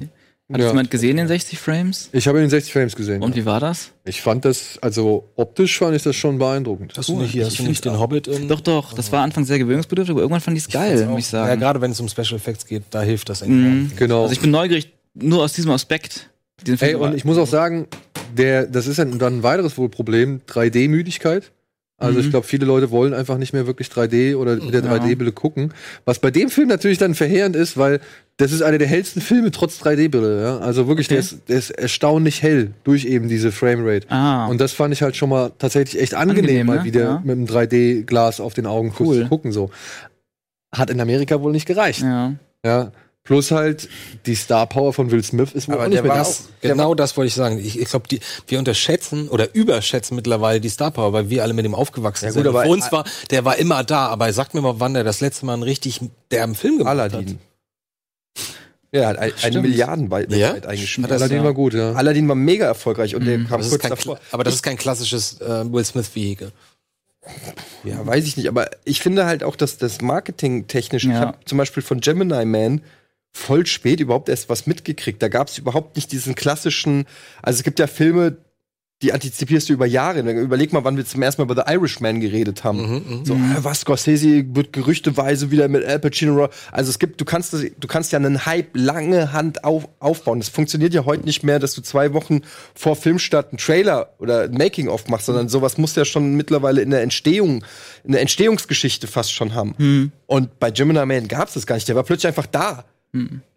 Hat 0.53 0.59
das 0.61 0.65
Ja. 0.66 0.71
jemand 0.73 0.91
gesehen 0.91 1.16
in 1.16 1.27
60 1.27 1.59
Frames? 1.59 2.11
Ich 2.12 2.29
habe 2.29 2.39
ihn 2.39 2.45
in 2.45 2.51
60 2.51 2.71
Frames 2.73 2.95
gesehen. 2.95 3.23
Und 3.23 3.31
ja. 3.35 3.43
wie 3.43 3.47
war 3.47 3.61
das? 3.61 3.93
Ich 4.05 4.21
fand 4.21 4.45
das, 4.45 4.79
also 4.83 5.31
optisch 5.37 5.79
fand 5.79 5.97
ich 5.97 6.03
das 6.03 6.15
schon 6.16 6.39
beeindruckend. 6.39 6.93
Hast 6.99 7.09
du 7.09 7.19
nicht 7.19 7.31
hier, 7.33 7.47
hast 7.47 7.59
du 7.59 7.62
nicht 7.62 7.83
den 7.85 7.99
Hobbit 7.99 8.27
in? 8.27 8.47
Doch, 8.49 8.61
doch. 8.61 8.93
Das 8.93 9.11
war 9.11 9.23
anfangs 9.23 9.49
sehr 9.49 9.59
gewöhnungsbedürftig, 9.59 10.12
aber 10.12 10.21
irgendwann 10.21 10.43
fand 10.43 10.59
ich 10.59 10.65
es 10.65 10.69
geil, 10.69 11.07
muss 11.07 11.27
ich 11.27 11.33
Ja, 11.33 11.47
sagen. 11.47 11.61
gerade 11.61 11.81
wenn 11.81 11.93
es 11.93 12.01
um 12.01 12.09
Special 12.09 12.35
Effects 12.35 12.66
geht, 12.66 12.83
da 12.91 13.01
hilft 13.01 13.31
das 13.31 13.41
enorm. 13.41 13.85
Mhm. 13.85 13.93
Genau. 13.97 14.23
Also 14.25 14.35
ich 14.35 14.41
bin 14.41 14.51
neugierig, 14.51 14.93
nur 15.15 15.43
aus 15.43 15.55
diesem 15.55 15.71
Aspekt. 15.71 16.29
diesen 16.66 16.79
Ey, 16.81 16.91
Film- 16.91 17.01
und 17.01 17.15
ich 17.16 17.25
muss 17.25 17.39
auch 17.39 17.47
sagen, 17.47 17.87
der, 18.37 18.66
das 18.66 18.87
ist 18.87 18.99
ja 18.99 19.05
dann 19.07 19.39
ein 19.39 19.43
weiteres 19.43 19.79
wohl 19.79 19.89
Problem, 19.89 20.43
3D-Müdigkeit. 20.47 21.53
Also 21.97 22.19
Mhm. 22.19 22.25
ich 22.25 22.31
glaube, 22.31 22.47
viele 22.47 22.66
Leute 22.66 22.91
wollen 22.91 23.15
einfach 23.15 23.39
nicht 23.39 23.53
mehr 23.53 23.66
wirklich 23.69 23.89
3D 23.89 24.35
oder 24.35 24.57
mit 24.57 24.75
der 24.75 24.83
Ja. 24.83 24.91
3D-Brille 24.95 25.31
gucken. 25.33 25.73
Was 26.05 26.19
bei 26.19 26.31
dem 26.33 26.51
Film 26.51 26.69
natürlich 26.69 26.99
dann 26.99 27.15
verheerend 27.15 27.55
ist, 27.55 27.79
weil 27.79 28.01
das 28.37 28.51
ist 28.51 28.62
einer 28.62 28.79
der 28.79 28.89
hellsten 28.89 29.21
Filme 29.23 29.53
trotz 29.53 29.79
3D-Brille. 29.81 30.43
Ja? 30.43 30.59
Also 30.59 30.89
wirklich, 30.89 31.07
der, 31.07 31.19
Okay. 31.19 31.27
ist, 31.37 31.49
der 31.49 31.57
ist 31.57 31.71
erstaunlich 31.71 32.43
hell 32.43 32.73
durch 32.83 33.05
eben 33.05 33.29
diese 33.29 33.53
Framerate. 33.53 34.11
Ah. 34.11 34.47
Und 34.49 34.61
das 34.61 34.73
fand 34.73 34.93
ich 34.93 35.03
halt 35.03 35.15
schon 35.15 35.29
mal 35.31 35.53
tatsächlich 35.59 36.03
echt 36.03 36.15
angenehm, 36.15 36.41
Angenehm, 36.45 36.66
mal 36.66 36.79
ne? 36.79 36.85
wieder 36.85 37.05
Ja. 37.05 37.23
mit 37.25 37.31
einem 37.37 37.47
3D-Glas 37.47 38.41
auf 38.41 38.55
den 38.55 38.66
Augen 38.66 38.93
Cool. 38.99 39.23
zu 39.23 39.29
gucken. 39.29 39.53
So. 39.53 39.71
Hat 40.75 40.91
in 40.91 41.01
Amerika 41.01 41.41
wohl 41.41 41.53
nicht 41.53 41.66
gereicht. 41.66 42.03
ja. 42.03 42.35
Ja. 42.66 42.91
Plus 43.26 43.51
halt 43.52 43.88
die 44.26 44.34
Star 44.34 44.66
Power 44.66 44.92
von 44.92 45.10
Will 45.10 45.24
Smith 45.24 45.52
ist 45.52 45.66
wohl 45.66 45.76
Aber 45.76 45.84
auch 45.84 45.88
nicht 45.88 45.96
der 45.96 46.02
mehr 46.02 46.12
da. 46.12 46.18
Das, 46.18 46.44
genau 46.60 46.94
das 46.94 47.16
wollte 47.16 47.28
ich 47.28 47.34
sagen. 47.34 47.59
Ich, 47.59 47.78
ich 47.80 47.88
glaube, 47.88 48.06
wir 48.46 48.59
unterschätzen 48.59 49.28
oder 49.30 49.55
überschätzen 49.55 50.14
mittlerweile 50.14 50.60
die 50.60 50.68
Star 50.68 50.90
Power, 50.90 51.14
weil 51.14 51.30
wir 51.30 51.42
alle 51.42 51.55
mit 51.55 51.64
dem 51.64 51.74
aufgewachsen 51.74 52.26
Ja, 52.26 52.32
gut, 52.32 52.42
sind. 52.44 52.52
Für 52.52 52.68
uns 52.68 52.92
war, 52.92 53.05
der 53.30 53.46
war 53.46 53.56
immer 53.56 53.82
da, 53.82 54.09
aber 54.09 54.30
sag 54.34 54.52
mir 54.52 54.60
mal, 54.60 54.78
wann 54.78 54.92
der 54.92 55.05
das 55.05 55.22
letzte 55.22 55.46
Mal 55.46 55.55
einen 55.55 55.62
richtig 55.62 56.01
derben 56.30 56.55
Film 56.55 56.76
gemacht 56.76 56.90
Aladdin. 56.92 57.38
Ja, 58.92 59.09
hat 59.09 59.16
ein, 59.16 59.30
eine 59.30 59.38
Stimmt. 59.38 59.62
Milliarden 59.62 60.10
weit, 60.10 60.30
Ja? 60.30 60.51
Hat 60.56 60.66
das- 60.66 61.02
Aladdin 61.10 61.38
ja. 61.38 61.44
war 61.44 61.55
gut, 61.55 61.72
ja. 61.72 61.92
Aladdin 61.94 62.28
war 62.28 62.36
mega 62.36 62.66
erfolgreich 62.66 63.16
und 63.16 63.24
der 63.24 63.38
Mhm. 63.38 63.48
kam 63.48 63.59
Das 63.60 63.70
kurz 63.70 63.80
kein, 63.82 63.90
davor. 63.90 64.20
Aber 64.32 64.44
das 64.44 64.55
ist 64.56 64.62
kein 64.62 64.76
klassisches 64.76 65.40
äh, 65.40 65.72
Will 65.72 65.84
Smith-Vehikel. 65.84 66.52
Ja, 67.84 68.06
weiß 68.06 68.26
ich 68.26 68.36
nicht, 68.36 68.48
aber 68.48 68.68
ich 68.84 69.01
finde 69.01 69.24
halt 69.24 69.42
auch, 69.44 69.56
dass 69.56 69.78
das 69.78 70.02
Marketing-technisch, 70.02 71.05
ich 71.05 71.10
Ja. 71.10 71.20
habe 71.20 71.38
zum 71.46 71.56
Beispiel 71.56 71.82
von 71.82 72.01
Gemini 72.01 72.44
Man 72.44 72.82
voll 73.36 73.66
spät 73.66 74.01
überhaupt 74.01 74.28
erst 74.28 74.48
was 74.48 74.66
mitgekriegt. 74.66 75.20
Da 75.23 75.28
gab 75.28 75.48
es 75.48 75.59
überhaupt 75.59 75.97
nicht 75.97 76.12
diesen 76.12 76.35
klassischen, 76.35 77.05
also 77.43 77.59
es 77.59 77.62
gibt 77.65 77.78
ja 77.81 77.86
Filme, 77.89 78.36
die 79.02 79.12
antizipierst 79.12 79.69
du 79.69 79.73
über 79.73 79.85
Jahre. 79.86 80.20
Überleg 80.20 80.73
mal, 80.73 80.85
wann 80.85 80.97
wir 80.97 81.05
zum 81.05 81.20
ersten 81.20 81.43
Mal 81.43 81.51
über 81.52 81.62
The 81.66 81.70
Irishman 81.74 82.20
geredet 82.20 82.62
haben. 82.65 82.78
Mhm, 83.19 83.24
So, 83.24 83.35
äh, 83.35 83.39
was, 83.59 83.81
Scorsese 83.81 84.44
wird 84.55 84.73
gerüchteweise 84.73 85.51
wieder 85.51 85.66
mit 85.69 85.85
Al 85.85 85.98
Pacino. 85.98 86.48
Also 86.70 86.90
es 86.90 86.98
gibt, 87.01 87.20
du 87.20 87.24
kannst, 87.27 87.52
das- 87.52 87.66
du 87.78 87.89
kannst 87.89 88.12
ja 88.12 88.19
einen 88.20 88.47
Hype 88.47 88.69
lange 88.73 89.32
Hand 89.32 89.65
auf, 89.65 89.89
aufbauen. 89.98 90.39
Das 90.39 90.48
funktioniert 90.48 90.94
ja 90.94 91.05
heute 91.05 91.24
nicht 91.24 91.43
mehr, 91.43 91.59
dass 91.59 91.74
du 91.74 91.82
zwei 91.82 92.15
Wochen 92.15 92.43
vor 92.74 92.94
Filmstart 92.94 93.51
einen 93.51 93.59
Trailer 93.59 94.15
oder 94.20 94.43
ein 94.44 94.52
Making-of 94.52 95.09
machst, 95.09 95.27
sondern 95.27 95.48
sowas 95.48 95.77
muss 95.77 95.97
ja 95.97 96.05
schon 96.05 96.35
mittlerweile 96.36 96.81
in 96.81 96.90
der 96.90 97.02
Entstehung, 97.02 97.65
in 98.05 98.12
der 98.12 98.20
Entstehungsgeschichte 98.23 99.06
fast 99.09 99.32
schon 99.35 99.55
haben. 99.55 100.12
Und 100.27 100.61
bei 100.61 100.70
Gemini 100.70 101.05
Man 101.05 101.28
gab 101.28 101.48
es 101.48 101.55
das 101.55 101.66
gar 101.66 101.74
nicht. 101.74 101.89
Der 101.89 101.97
war 101.97 102.05
plötzlich 102.05 102.28
einfach 102.28 102.47
da. 102.47 102.85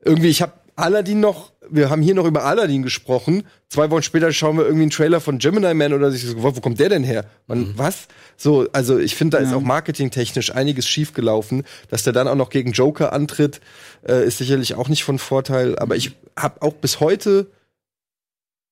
Irgendwie, 0.03 0.27
ich 0.29 0.41
habe 0.41 0.53
Aladdin 0.75 1.19
noch, 1.19 1.51
wir 1.69 1.89
haben 1.89 2.01
hier 2.01 2.13
noch 2.13 2.25
über 2.25 2.43
Aladdin 2.43 2.83
gesprochen. 2.83 3.43
Zwei 3.67 3.89
Wochen 3.89 4.03
später 4.03 4.31
schauen 4.31 4.57
wir 4.57 4.65
irgendwie 4.65 4.83
einen 4.83 4.91
Trailer 4.91 5.19
von 5.19 5.39
Gemini 5.39 5.73
Man 5.73 5.93
oder 5.93 6.11
sich 6.11 6.23
so, 6.23 6.41
wo 6.41 6.55
wo 6.55 6.61
kommt 6.61 6.79
der 6.79 6.89
denn 6.89 7.03
her? 7.03 7.25
Man, 7.47 7.73
was? 7.75 8.07
So, 8.37 8.67
also 8.73 8.99
ich 8.99 9.15
finde, 9.15 9.37
da 9.37 9.43
ist 9.43 9.53
auch 9.53 9.61
marketingtechnisch 9.61 10.53
einiges 10.53 10.87
schiefgelaufen. 10.87 11.63
Dass 11.89 12.03
der 12.03 12.13
dann 12.13 12.27
auch 12.27 12.35
noch 12.35 12.51
gegen 12.51 12.71
Joker 12.73 13.11
antritt, 13.11 13.59
äh, 14.07 14.25
ist 14.25 14.37
sicherlich 14.37 14.75
auch 14.75 14.87
nicht 14.87 15.03
von 15.03 15.17
Vorteil. 15.17 15.77
Aber 15.79 15.95
ich 15.95 16.11
habe 16.37 16.61
auch 16.61 16.73
bis 16.73 16.99
heute 16.99 17.47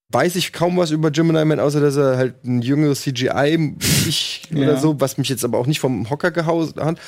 weiß 0.09 0.35
ich 0.35 0.53
kaum 0.53 0.77
was 0.77 0.91
über 0.91 1.11
Gemini 1.11 1.43
Man, 1.45 1.59
außer 1.59 1.81
dass 1.81 1.95
er 1.97 2.17
halt 2.17 2.45
ein 2.45 2.61
jüngeres 2.61 3.01
CGI 3.01 3.75
ich 4.07 4.43
Ja. 4.51 4.61
oder 4.61 4.77
so, 4.77 5.01
was 5.01 5.17
mich 5.17 5.29
jetzt 5.29 5.43
aber 5.43 5.57
auch 5.57 5.65
nicht 5.65 5.79
vom 5.79 6.09
Hocker 6.09 6.31
gehauen 6.31 6.71
hat. 6.79 6.99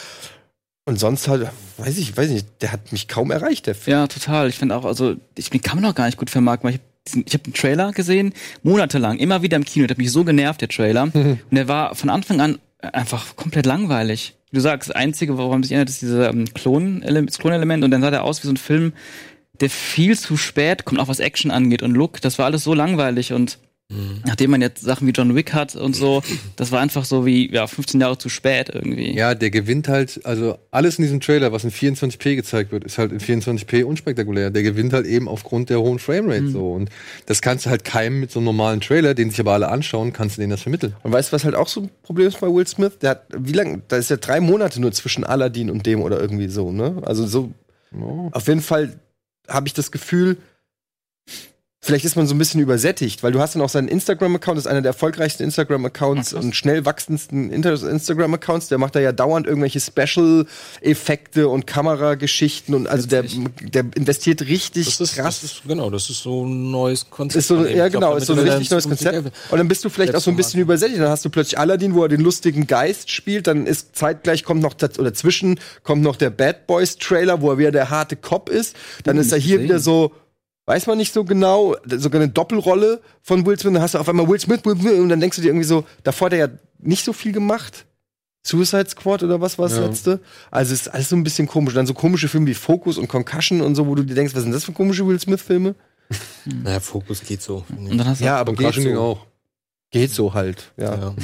Und 0.88 0.98
sonst 0.98 1.28
halt, 1.28 1.50
weiß 1.80 1.98
ich, 1.98 2.16
weiß 2.16 2.30
nicht, 2.30 2.48
der 2.62 2.72
hat 2.72 2.94
mich 2.94 3.10
kaum 3.10 3.30
erreicht, 3.30 3.68
der 3.68 3.76
Film. 3.76 3.98
Ja, 3.98 4.08
total. 4.08 4.48
Ich 4.48 4.58
finde 4.58 4.74
auch, 4.74 4.86
also, 4.86 5.18
ich, 5.38 5.50
den 5.50 5.62
kann 5.62 5.82
man 5.82 5.92
auch 5.92 5.96
gar 5.96 6.06
nicht 6.06 6.18
gut 6.18 6.30
vermarkten, 6.30 6.70
weil 6.70 6.76
ich, 6.76 7.26
ich 7.26 7.34
habe 7.34 7.44
den 7.44 7.54
Trailer 7.54 7.92
gesehen, 7.92 8.34
monatelang, 8.64 9.18
immer 9.18 9.42
wieder 9.42 9.58
im 9.58 9.66
Kino. 9.66 9.86
Der 9.86 9.96
hat 9.96 9.98
mich 9.98 10.14
so 10.14 10.24
genervt, 10.24 10.62
der 10.62 10.70
Trailer. 10.70 11.04
Und 11.14 11.42
der 11.52 11.68
war 11.68 11.94
von 11.94 12.10
Anfang 12.10 12.40
an 12.40 12.60
einfach 12.80 13.36
komplett 13.36 13.66
langweilig. 13.66 14.36
wie 14.52 14.56
du 14.56 14.62
sagst, 14.62 14.88
das 14.88 14.96
Einzige, 14.96 15.38
woran 15.38 15.62
sich 15.62 15.74
erinnert, 15.74 15.90
ist 15.90 16.02
dieses 16.02 16.26
ähm, 16.26 16.46
Klon 16.54 17.04
Klonelement 17.38 17.84
und 17.84 17.92
dann 17.92 18.02
sah 18.02 18.10
der 18.10 18.24
aus 18.24 18.42
wie 18.42 18.48
so 18.48 18.54
ein 18.54 18.58
Film, 18.58 18.94
der 19.60 19.70
viel 19.70 20.18
zu 20.18 20.38
spät 20.38 20.86
kommt, 20.86 21.02
auch 21.02 21.10
was 21.10 21.20
Action 21.20 21.52
angeht 21.52 21.82
und 21.82 21.92
Look. 21.92 22.22
Das 22.22 22.40
war 22.40 22.46
alles 22.46 22.64
so 22.64 22.74
langweilig 22.74 23.34
und 23.34 23.60
Mhm. 23.90 24.22
nachdem 24.26 24.52
man 24.52 24.62
jetzt 24.62 24.82
Sachen 24.82 25.08
wie 25.08 25.12
John 25.12 25.34
Wick 25.34 25.54
hat 25.54 25.78
und 25.78 25.96
so, 25.96 26.22
das 26.58 26.74
war 26.74 26.82
einfach 26.82 27.06
so 27.06 27.26
wie, 27.26 27.50
ja, 27.54 27.68
15 27.68 28.02
Jahre 28.02 28.18
zu 28.18 28.28
spät 28.28 28.70
irgendwie. 28.74 29.16
Ja, 29.16 29.34
der 29.34 29.50
gewinnt 29.50 29.88
halt, 29.88 30.20
also 30.26 30.58
alles 30.72 30.98
in 31.00 31.04
diesem 31.04 31.22
Trailer, 31.22 31.54
was 31.54 31.64
in 31.64 31.72
24p 31.72 32.36
gezeigt 32.36 32.74
wird, 32.74 32.84
ist 32.84 32.98
halt 32.98 33.14
in 33.14 33.20
24p 33.20 33.86
unspektakulär. 33.86 34.50
Der 34.50 34.64
gewinnt 34.64 34.92
halt 34.92 35.06
eben 35.06 35.30
aufgrund 35.30 35.70
der 35.70 35.80
hohen 35.80 36.00
Framerate 36.00 36.50
so. 36.50 36.74
Und 36.74 36.90
das 37.28 37.42
kannst 37.42 37.66
du 37.66 37.70
halt 37.70 37.86
keinem 37.86 38.20
mit 38.20 38.30
so 38.30 38.40
einem 38.40 38.46
normalen 38.48 38.82
Trailer, 38.82 39.14
den 39.14 39.30
sich 39.30 39.40
aber 39.40 39.54
alle 39.54 39.70
anschauen, 39.70 40.12
kannst 40.12 40.36
du 40.36 40.42
denen 40.42 40.52
das 40.52 40.64
vermitteln. 40.64 40.94
Und 41.04 41.14
weißt 41.14 41.32
du, 41.32 41.36
was 41.36 41.46
halt 41.46 41.56
auch 41.56 41.70
so 41.70 41.82
ein 41.82 41.90
Problem 42.04 42.28
ist 42.28 42.42
bei 42.42 42.48
Will 42.48 42.68
Smith? 42.68 43.00
Der 43.02 43.12
hat, 43.12 43.24
wie 43.38 43.54
lange, 43.54 43.82
da 43.88 43.96
ist 43.96 44.10
ja 44.10 44.18
drei 44.18 44.42
Monate 44.42 44.82
nur 44.82 44.92
zwischen 44.92 45.24
Aladdin 45.24 45.70
und 45.70 45.86
dem 45.86 46.02
oder 46.02 46.20
irgendwie 46.20 46.50
so, 46.50 46.74
ne? 46.74 47.02
Also 47.06 47.26
so, 47.26 47.54
auf 48.32 48.48
jeden 48.48 48.62
Fall 48.62 49.00
habe 49.48 49.68
ich 49.68 49.74
das 49.74 49.92
Gefühl, 49.92 50.38
vielleicht 51.80 52.06
ist 52.06 52.16
man 52.16 52.28
so 52.28 52.34
ein 52.34 52.38
bisschen 52.38 52.60
übersättigt, 52.60 53.24
weil 53.24 53.32
du 53.32 53.40
hast 53.40 53.56
dann 53.56 53.62
auch 53.62 53.70
seinen 53.70 53.88
Instagram-Account, 53.88 54.58
das 54.58 54.66
ist 54.66 54.72
einer 54.72 54.82
der 54.82 54.90
erfolgreichsten 54.90 55.44
Instagram-Accounts 55.44 56.34
und 56.34 56.56
schnell 56.56 56.86
wachsendsten 56.86 57.52
Instagram-Accounts. 57.52 58.68
Der 58.68 58.78
macht 58.78 58.96
da 58.96 59.00
ja 59.00 59.12
dauernd 59.12 59.48
irgendwelche 59.48 59.80
Special-Effekte 59.80 61.48
und 61.48 61.68
Kamerageschichten 61.68 62.74
und 62.74 62.88
also 62.88 63.08
der, 63.08 63.24
der 63.62 63.86
investiert 63.96 64.42
richtig 64.42 64.86
Das 64.86 65.00
ist, 65.00 65.16
krass. 65.16 65.42
das 65.42 65.52
ist, 65.52 65.62
genau, 65.68 65.90
das 65.90 66.10
ist 66.10 66.24
so 66.24 66.46
ein 66.46 66.72
neues 66.72 67.10
Konzept. 67.10 67.40
Ist 67.40 67.48
so, 67.48 67.64
ja, 67.66 67.88
glaub, 67.90 68.02
genau, 68.02 68.16
ist 68.16 68.26
so 68.26 68.34
ein 68.34 68.40
richtig 68.40 68.72
neues 68.72 68.88
Konzept. 68.88 69.32
Und 69.52 69.58
dann 69.58 69.68
bist 69.68 69.86
du 69.86 69.90
vielleicht 69.90 70.16
auch 70.16 70.22
so 70.22 70.32
ein 70.32 70.38
bisschen 70.38 70.60
übersättigt. 70.60 71.00
Dann 71.00 71.10
hast 71.10 71.24
du 71.26 71.30
plötzlich 71.30 71.60
Aladdin, 71.60 71.94
wo 71.94 72.04
er 72.04 72.10
den 72.10 72.22
lustigen 72.22 72.68
Geist 72.68 73.12
spielt. 73.12 73.48
Dann 73.48 73.68
ist 73.68 73.96
zeitgleich 73.96 74.44
kommt 74.44 74.62
noch, 74.62 74.76
oder 74.98 75.14
zwischen 75.14 75.60
kommt 75.84 76.02
noch 76.02 76.16
der 76.16 76.32
Bad 76.32 76.68
Boys 76.68 76.98
Trailer, 76.98 77.42
wo 77.42 77.52
er 77.52 77.58
wieder 77.60 77.72
der 77.72 77.90
harte 77.90 78.16
Cop 78.16 78.50
ist. 78.50 78.76
Dann 79.04 79.18
ist 79.18 79.32
er 79.32 79.38
hier 79.38 79.62
wieder 79.62 79.80
so, 79.80 80.12
weiß 80.68 80.86
man 80.86 80.98
nicht 81.00 81.14
so 81.14 81.24
genau, 81.24 81.76
sogar 81.88 82.22
eine 82.22 82.30
Doppelrolle 82.32 83.02
von 83.24 83.46
Will 83.46 83.58
Smith. 83.58 83.74
Dann 83.74 83.82
hast 83.82 83.96
du 83.96 83.98
auf 84.00 84.08
einmal 84.08 84.28
Will 84.28 84.40
Smith, 84.40 84.62
Will 84.64 84.78
Smith 84.78 85.00
und 85.00 85.10
dann 85.10 85.20
denkst 85.20 85.38
du 85.38 85.42
dir 85.42 85.48
irgendwie 85.50 85.66
so, 85.66 85.84
davor 86.04 86.28
hat 86.28 86.34
er 86.34 86.40
ja 86.40 86.48
nicht 86.80 87.04
so 87.04 87.14
viel 87.14 87.32
gemacht. 87.32 87.86
Suicide 88.46 88.88
Squad 88.90 89.24
oder 89.24 89.42
was 89.42 89.58
war 89.58 89.68
das 89.68 89.78
Ja. 89.78 89.86
letzte? 89.86 90.20
Also 90.52 90.74
es 90.74 90.82
ist 90.82 90.88
alles 90.90 91.10
so 91.10 91.16
ein 91.16 91.24
bisschen 91.24 91.48
komisch. 91.48 91.74
Dann 91.74 91.86
so 91.88 91.94
komische 91.94 92.28
Filme 92.30 92.48
wie 92.48 92.54
Focus 92.54 92.98
und 92.98 93.08
Concussion 93.10 93.62
und 93.62 93.76
so, 93.76 93.88
wo 93.88 93.96
du 93.96 94.04
dir 94.04 94.14
denkst, 94.16 94.34
was 94.36 94.44
sind 94.44 94.52
das 94.54 94.64
für 94.64 94.72
komische 94.74 95.06
Will 95.08 95.20
Smith-Filme? 95.20 95.74
Naja, 96.46 96.80
Fokus 96.80 97.22
geht 97.22 97.42
so. 97.42 97.66
Und 97.76 97.98
dann 97.98 98.08
hast 98.08 98.22
du, 98.22 98.26
Ja, 98.26 98.38
aber 98.38 98.54
Concussion 98.54 98.86
ging 98.86 98.96
so. 98.96 99.02
auch. 99.02 99.26
Geht 99.92 100.12
so 100.12 100.34
halt, 100.34 100.74
ja. 100.76 100.96
Ja. 100.96 101.16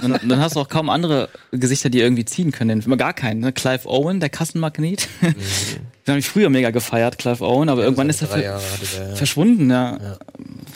dann, 0.00 0.18
dann 0.26 0.40
hast 0.40 0.56
du 0.56 0.60
auch 0.60 0.70
kaum 0.70 0.88
andere 0.88 1.28
Gesichter, 1.50 1.90
die 1.90 2.00
irgendwie 2.00 2.24
ziehen 2.24 2.50
können. 2.50 2.80
Immer 2.80 2.96
gar 2.96 3.12
keinen. 3.12 3.40
Ne? 3.40 3.52
Clive 3.52 3.86
Owen, 3.86 4.20
der 4.20 4.30
Kassenmagnet. 4.30 5.08
Den 5.20 6.12
habe 6.12 6.20
ich 6.20 6.28
früher 6.28 6.48
mega 6.48 6.70
gefeiert, 6.70 7.18
Clive 7.18 7.44
Owen, 7.44 7.68
aber 7.68 7.82
irgendwann 7.82 8.08
ist 8.08 8.22
er 8.22 8.28
ver 8.28 8.42
Jahre 8.42 8.62
der, 8.96 9.08
ja. 9.08 9.14
verschwunden, 9.16 9.68
ja. 9.68 9.98
Ja. 10.00 10.18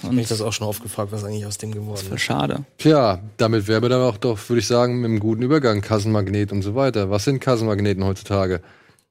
Und 0.03 0.17
Mich 0.17 0.29
das 0.29 0.43
auch 0.43 0.53
schon 0.53 0.67
oft 0.67 0.83
gefragt, 0.83 1.13
was 1.13 1.25
eigentlich 1.25 1.47
aus 1.47 1.57
dem 1.57 1.73
geworden 1.73 2.05
voll 2.05 2.17
ist. 2.17 2.23
schade. 2.23 2.65
Tja, 2.79 3.21
damit 3.37 3.69
wären 3.69 3.83
wir 3.83 3.89
dann 3.89 4.03
auch 4.03 4.17
doch, 4.17 4.39
würde 4.49 4.59
ich 4.59 4.67
sagen, 4.67 5.01
mit 5.01 5.09
einem 5.09 5.21
guten 5.21 5.43
Übergang, 5.43 5.81
Kassenmagnet 5.81 6.53
und 6.53 6.63
so 6.63 6.75
weiter. 6.75 7.11
Was 7.11 7.25
sind 7.25 7.41
Kassenmagneten 7.41 8.05
heutzutage? 8.05 8.61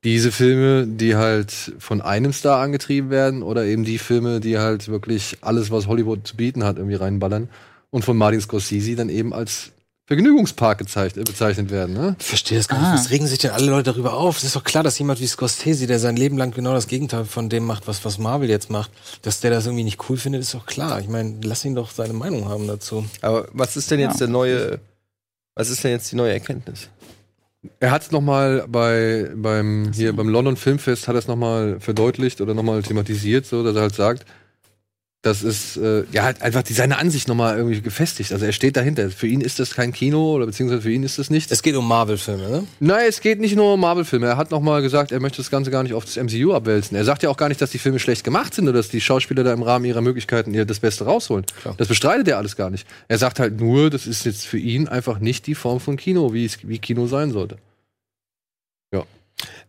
Diese 0.03 0.31
Filme, 0.31 0.85
die 0.87 1.15
halt 1.15 1.73
von 1.79 2.01
einem 2.01 2.33
Star 2.33 2.61
angetrieben 2.61 3.09
werden 3.09 3.41
oder 3.41 3.65
eben 3.65 3.85
die 3.85 3.97
Filme, 3.97 4.39
die 4.39 4.59
halt 4.59 4.87
wirklich 4.87 5.37
alles, 5.41 5.71
was 5.71 5.87
Hollywood 5.87 6.27
zu 6.27 6.35
bieten 6.35 6.63
hat, 6.63 6.77
irgendwie 6.77 6.95
reinballern 6.95 7.49
und 7.91 8.05
von 8.05 8.17
Martin 8.17 8.41
Scorsese 8.41 8.95
dann 8.95 9.09
eben 9.09 9.33
als 9.33 9.71
Vergnügungspark 10.07 10.79
gezeichnet, 10.79 11.25
bezeichnet 11.27 11.69
werden. 11.69 11.93
Ne? 11.93 12.15
Ich 12.19 12.25
verstehe 12.25 12.57
das 12.57 12.67
gar 12.67 12.79
nicht. 12.79 12.87
Ah. 12.87 12.93
Was 12.95 13.11
regen 13.11 13.27
sich 13.27 13.37
denn 13.37 13.51
alle 13.51 13.67
Leute 13.67 13.91
darüber 13.91 14.13
auf? 14.13 14.37
Es 14.37 14.43
ist 14.43 14.55
doch 14.55 14.63
klar, 14.63 14.83
dass 14.83 14.97
jemand 14.97 15.19
wie 15.19 15.27
Scorsese, 15.27 15.85
der 15.85 15.99
sein 15.99 16.15
Leben 16.15 16.35
lang 16.35 16.49
genau 16.51 16.73
das 16.73 16.87
Gegenteil 16.87 17.25
von 17.25 17.47
dem 17.47 17.63
macht, 17.65 17.87
was, 17.87 18.03
was 18.05 18.17
Marvel 18.17 18.49
jetzt 18.49 18.71
macht, 18.71 18.89
dass 19.21 19.39
der 19.39 19.51
das 19.51 19.67
irgendwie 19.67 19.83
nicht 19.83 20.09
cool 20.09 20.17
findet, 20.17 20.41
ist 20.41 20.55
doch 20.55 20.65
klar. 20.65 20.99
Ich 20.99 21.07
meine, 21.07 21.35
lass 21.43 21.63
ihn 21.63 21.75
doch 21.75 21.91
seine 21.91 22.13
Meinung 22.13 22.49
haben 22.49 22.67
dazu. 22.67 23.05
Aber 23.21 23.47
was 23.53 23.77
ist 23.77 23.91
denn 23.91 23.99
jetzt 23.99 24.13
Ja. 24.19 24.25
der 24.25 24.27
neue, 24.29 24.79
was 25.53 25.69
ist 25.69 25.83
denn 25.83 25.91
jetzt 25.91 26.11
die 26.11 26.15
neue 26.15 26.33
Erkenntnis? 26.33 26.89
Er 27.79 27.91
hat 27.91 28.01
es 28.03 28.11
nochmal 28.11 28.65
bei, 28.67 29.29
beim, 29.35 29.91
hier 29.93 30.13
beim 30.15 30.29
London 30.29 30.55
Filmfest 30.55 31.07
hat 31.07 31.15
er 31.15 31.19
es 31.19 31.27
nochmal 31.27 31.79
verdeutlicht 31.81 32.41
oder 32.41 32.53
nochmal 32.55 32.81
thematisiert, 32.81 33.45
so, 33.45 33.63
dass 33.63 33.75
er 33.75 33.81
halt 33.81 33.95
sagt, 33.95 34.25
das 35.21 35.43
ist, 35.43 35.75
äh, 35.75 36.05
ja, 36.13 36.23
halt 36.23 36.41
einfach 36.41 36.63
die, 36.63 36.71
seine 36.71 36.97
Ansicht 36.97 37.27
nochmal 37.27 37.57
irgendwie 37.57 37.81
gefestigt. 37.81 38.31
Also 38.31 38.45
er 38.45 38.53
steht 38.53 38.77
dahinter. 38.77 39.09
Für 39.09 39.27
ihn 39.27 39.41
ist 39.41 39.59
das 39.59 39.75
kein 39.75 39.91
Kino 39.91 40.33
oder 40.33 40.45
beziehungsweise 40.45 40.81
für 40.81 40.91
ihn 40.91 41.03
ist 41.03 41.19
das 41.19 41.29
nichts. 41.29 41.51
Es 41.51 41.61
geht 41.61 41.75
um 41.75 41.85
Marvel-Filme, 41.85 42.49
ne? 42.49 42.67
Nein, 42.79 43.05
es 43.09 43.19
geht 43.19 43.41
nicht 43.41 43.57
nur 43.57 43.73
um 43.73 43.81
Marvel-Filme. 43.81 44.27
Er 44.27 44.37
hat 44.37 44.49
nochmal 44.49 44.81
gesagt, 44.81 45.11
er 45.11 45.19
möchte 45.19 45.37
das 45.37 45.51
Ganze 45.51 45.71
gar 45.71 45.83
nicht 45.83 45.93
auf 45.93 46.05
das 46.05 46.15
MCU 46.15 46.53
abwälzen. 46.53 46.95
Er 46.95 47.03
sagt 47.03 47.23
ja 47.23 47.29
auch 47.29 47.35
gar 47.35 47.49
nicht, 47.49 47.61
dass 47.61 47.71
die 47.71 47.79
Filme 47.79 47.99
schlecht 47.99 48.23
gemacht 48.23 48.53
sind 48.53 48.63
oder 48.63 48.77
dass 48.77 48.87
die 48.87 49.01
Schauspieler 49.01 49.43
da 49.43 49.51
im 49.51 49.61
Rahmen 49.61 49.83
ihrer 49.83 50.01
Möglichkeiten 50.01 50.53
ihr 50.53 50.63
das 50.63 50.79
Beste 50.79 51.03
rausholen. 51.03 51.45
Klar. 51.61 51.75
Das 51.77 51.89
bestreitet 51.89 52.29
er 52.29 52.37
alles 52.37 52.55
gar 52.55 52.69
nicht. 52.69 52.87
Er 53.09 53.17
sagt 53.17 53.41
halt 53.41 53.59
nur, 53.59 53.89
das 53.89 54.07
ist 54.07 54.25
jetzt 54.25 54.45
für 54.45 54.57
ihn 54.57 54.87
einfach 54.87 55.19
nicht 55.19 55.47
die 55.47 55.55
Form 55.55 55.81
von 55.81 55.97
Kino, 55.97 56.31
wie 56.31 56.45
es 56.45 56.65
wie 56.65 56.79
Kino 56.79 57.07
sein 57.07 57.31
sollte. 57.31 57.57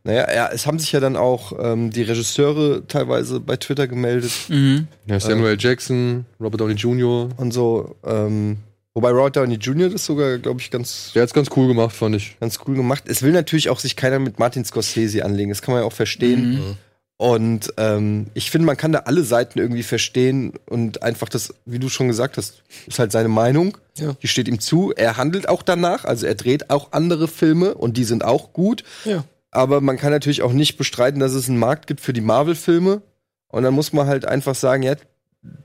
Naja, 0.02 0.32
ja, 0.34 0.48
es 0.52 0.66
haben 0.66 0.78
sich 0.78 0.92
ja 0.92 1.00
dann 1.00 1.16
auch 1.16 1.52
ähm, 1.60 1.90
die 1.90 2.02
Regisseure 2.02 2.86
teilweise 2.86 3.40
bei 3.40 3.56
Twitter 3.56 3.86
gemeldet 3.86 4.32
Mhm. 4.48 4.88
Ja, 5.06 5.20
Samuel 5.20 5.56
Jackson, 5.58 6.24
Robert 6.40 6.60
Downey 6.60 6.74
Jr., 6.74 7.28
und 7.36 7.52
so. 7.52 7.96
Ähm, 8.04 8.58
wobei 8.94 9.10
Robert 9.10 9.36
Downey 9.36 9.56
Jr. 9.56 9.90
das 9.90 10.06
sogar, 10.06 10.38
glaube 10.38 10.60
ich, 10.60 10.70
ganz, 10.70 11.12
der 11.14 11.22
hat's 11.22 11.34
ganz 11.34 11.48
cool 11.56 11.68
gemacht, 11.68 11.94
fand 11.94 12.16
ich. 12.16 12.36
ganz 12.40 12.58
cool 12.66 12.76
gemacht. 12.76 13.04
Es 13.06 13.22
will 13.22 13.32
natürlich 13.32 13.68
auch 13.68 13.78
sich 13.78 13.96
keiner 13.96 14.18
mit 14.18 14.38
Martin 14.38 14.64
Scorsese 14.64 15.24
anlegen. 15.24 15.50
Das 15.50 15.60
kann 15.62 15.74
man 15.74 15.82
ja 15.82 15.86
auch 15.86 15.92
verstehen. 15.92 16.52
Mhm. 16.52 16.76
Und 17.20 17.74
ähm, 17.76 18.28
ich 18.32 18.50
finde, 18.50 18.64
man 18.64 18.78
kann 18.78 18.92
da 18.92 19.00
alle 19.00 19.22
Seiten 19.24 19.58
irgendwie 19.58 19.82
verstehen 19.82 20.54
und 20.70 21.02
einfach 21.02 21.28
das, 21.28 21.52
wie 21.66 21.78
du 21.78 21.90
schon 21.90 22.08
gesagt 22.08 22.38
hast, 22.38 22.62
ist 22.86 22.98
halt 22.98 23.12
seine 23.12 23.28
Meinung. 23.28 23.76
Ja. 23.98 24.14
Die 24.22 24.26
steht 24.26 24.48
ihm 24.48 24.58
zu. 24.58 24.94
Er 24.96 25.18
handelt 25.18 25.46
auch 25.46 25.62
danach, 25.62 26.06
also 26.06 26.24
er 26.24 26.34
dreht 26.34 26.70
auch 26.70 26.92
andere 26.92 27.28
Filme 27.28 27.74
und 27.74 27.98
die 27.98 28.04
sind 28.04 28.24
auch 28.24 28.54
gut. 28.54 28.84
Ja. 29.04 29.24
Aber 29.50 29.80
man 29.80 29.96
kann 29.96 30.12
natürlich 30.12 30.42
auch 30.42 30.52
nicht 30.52 30.76
bestreiten, 30.76 31.20
dass 31.20 31.32
es 31.32 31.48
einen 31.48 31.58
Markt 31.58 31.86
gibt 31.86 32.00
für 32.00 32.12
die 32.12 32.20
Marvel-Filme. 32.20 33.02
Und 33.48 33.62
dann 33.64 33.74
muss 33.74 33.92
man 33.92 34.06
halt 34.06 34.24
einfach 34.24 34.54
sagen, 34.54 34.82
ja, 34.82 34.94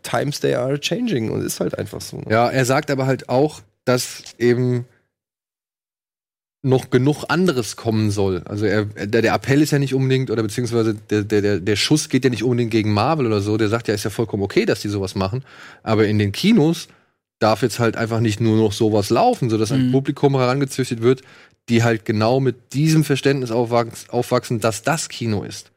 times 0.03 0.39
they 0.39 0.55
are 0.55 0.79
changing 0.79 1.29
und 1.29 1.43
ist 1.43 1.59
halt 1.59 1.77
einfach 1.77 2.01
so. 2.01 2.17
ne? 2.17 2.25
Ja, 2.29 2.49
er 2.49 2.65
sagt 2.65 2.89
aber 2.89 3.05
halt 3.05 3.29
auch, 3.29 3.61
dass 3.83 4.23
eben 4.39 4.85
noch 6.63 6.89
genug 6.89 7.25
anderes 7.27 7.75
kommen 7.75 8.09
soll. 8.09 8.41
Also 8.45 8.65
er, 8.65 8.85
der, 8.85 9.21
der 9.21 9.35
Appell 9.35 9.61
ist 9.61 9.71
ja 9.71 9.77
nicht 9.77 9.93
unbedingt, 9.93 10.31
oder 10.31 10.41
beziehungsweise 10.41 10.95
der, 10.95 11.21
der, 11.23 11.59
der, 11.59 11.75
Schuss 11.75 12.09
geht 12.09 12.23
ja 12.23 12.31
nicht 12.31 12.43
unbedingt 12.43 12.71
gegen 12.71 12.91
Marvel 12.91 13.27
oder 13.27 13.39
so. 13.39 13.55
Der 13.57 13.69
sagt 13.69 13.87
ja, 13.87 13.93
ist 13.93 14.03
ja 14.03 14.09
vollkommen 14.09 14.41
okay, 14.41 14.65
dass 14.65 14.81
die 14.81 14.89
sowas 14.89 15.13
machen. 15.13 15.43
Aber 15.83 16.07
in 16.07 16.17
den 16.17 16.31
Kinos 16.31 16.87
darf 17.37 17.61
jetzt 17.61 17.77
halt 17.77 17.97
einfach 17.97 18.19
nicht 18.19 18.39
nur 18.39 18.57
noch 18.57 18.71
sowas 18.71 19.11
laufen, 19.11 19.51
sodass 19.51 19.71
ein 19.71 19.87
Mhm. 19.87 19.91
Publikum 19.91 20.35
herangezüchtet 20.35 21.03
wird, 21.03 21.21
die 21.69 21.83
halt 21.83 22.05
genau 22.05 22.39
mit 22.39 22.73
diesem 22.73 23.03
Verständnis 23.03 23.51
aufwachsen, 23.51 24.09
aufwachsen 24.09 24.59
dass 24.59 24.83
das 24.83 25.09
Kino 25.09 25.43
ist. 25.43 25.71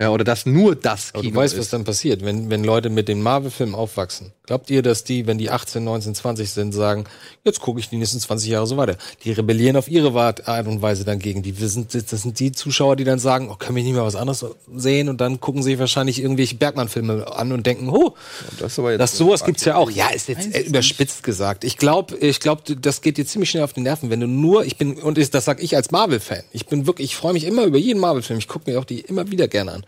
Ja, 0.00 0.10
oder 0.10 0.24
dass 0.24 0.46
nur 0.46 0.74
das 0.74 1.10
Aber 1.14 1.22
Kino 1.22 1.34
du 1.34 1.40
weißt, 1.40 1.54
ist. 1.54 1.60
was 1.60 1.70
dann 1.70 1.84
passiert, 1.84 2.24
wenn, 2.24 2.50
wenn 2.50 2.64
Leute 2.64 2.90
mit 2.90 3.06
den 3.08 3.22
Marvel-Filmen 3.22 3.74
aufwachsen. 3.74 4.32
Glaubt 4.48 4.70
ihr, 4.70 4.80
dass 4.80 5.04
die, 5.04 5.26
wenn 5.26 5.36
die 5.36 5.50
18, 5.50 5.84
19, 5.84 6.14
20 6.14 6.50
sind, 6.50 6.72
sagen, 6.72 7.04
jetzt 7.44 7.60
gucke 7.60 7.80
ich 7.80 7.90
die 7.90 7.98
nächsten 7.98 8.18
20 8.18 8.48
Jahre 8.48 8.66
so 8.66 8.78
weiter? 8.78 8.96
Die 9.22 9.32
rebellieren 9.32 9.76
auf 9.76 9.88
ihre 9.88 10.18
Art 10.18 10.66
und 10.66 10.80
Weise 10.80 11.04
dann 11.04 11.18
gegen 11.18 11.42
die. 11.42 11.60
Wir 11.60 11.68
sind, 11.68 11.92
das 11.92 12.22
sind 12.22 12.40
die 12.40 12.52
Zuschauer, 12.52 12.96
die 12.96 13.04
dann 13.04 13.18
sagen, 13.18 13.50
oh, 13.52 13.56
können 13.56 13.76
wir 13.76 13.82
nicht 13.82 13.92
mal 13.94 14.06
was 14.06 14.16
anderes 14.16 14.46
sehen? 14.74 15.10
Und 15.10 15.20
dann 15.20 15.38
gucken 15.38 15.62
sich 15.62 15.78
wahrscheinlich 15.78 16.22
irgendwelche 16.22 16.54
Bergmann-Filme 16.54 17.30
an 17.30 17.52
und 17.52 17.66
denken, 17.66 17.90
oh, 17.90 18.14
Das 18.58 18.72
ist 18.72 18.78
aber 18.78 18.92
jetzt 18.92 19.00
das 19.00 19.18
sowas 19.18 19.44
gibt's 19.44 19.66
ja 19.66 19.76
auch. 19.76 19.90
Ja, 19.90 20.08
ist 20.08 20.28
jetzt 20.28 20.54
äh, 20.54 20.60
überspitzt 20.60 21.22
gesagt. 21.22 21.62
Ich 21.62 21.76
glaube, 21.76 22.16
ich 22.16 22.40
glaube, 22.40 22.74
das 22.74 23.02
geht 23.02 23.18
dir 23.18 23.26
ziemlich 23.26 23.50
schnell 23.50 23.64
auf 23.64 23.74
die 23.74 23.82
Nerven, 23.82 24.08
wenn 24.08 24.20
du 24.20 24.26
nur, 24.26 24.64
ich 24.64 24.78
bin 24.78 24.94
und 24.94 25.18
ich, 25.18 25.28
das 25.28 25.44
sag 25.44 25.62
ich 25.62 25.76
als 25.76 25.90
Marvel-Fan. 25.90 26.44
Ich 26.52 26.64
bin 26.64 26.86
wirklich, 26.86 27.10
ich 27.10 27.16
freue 27.16 27.34
mich 27.34 27.44
immer 27.44 27.64
über 27.64 27.76
jeden 27.76 28.00
Marvel-Film. 28.00 28.38
Ich 28.38 28.48
gucke 28.48 28.70
mir 28.70 28.80
auch 28.80 28.86
die 28.86 29.00
immer 29.00 29.30
wieder 29.30 29.46
gerne 29.46 29.72
an. 29.72 29.86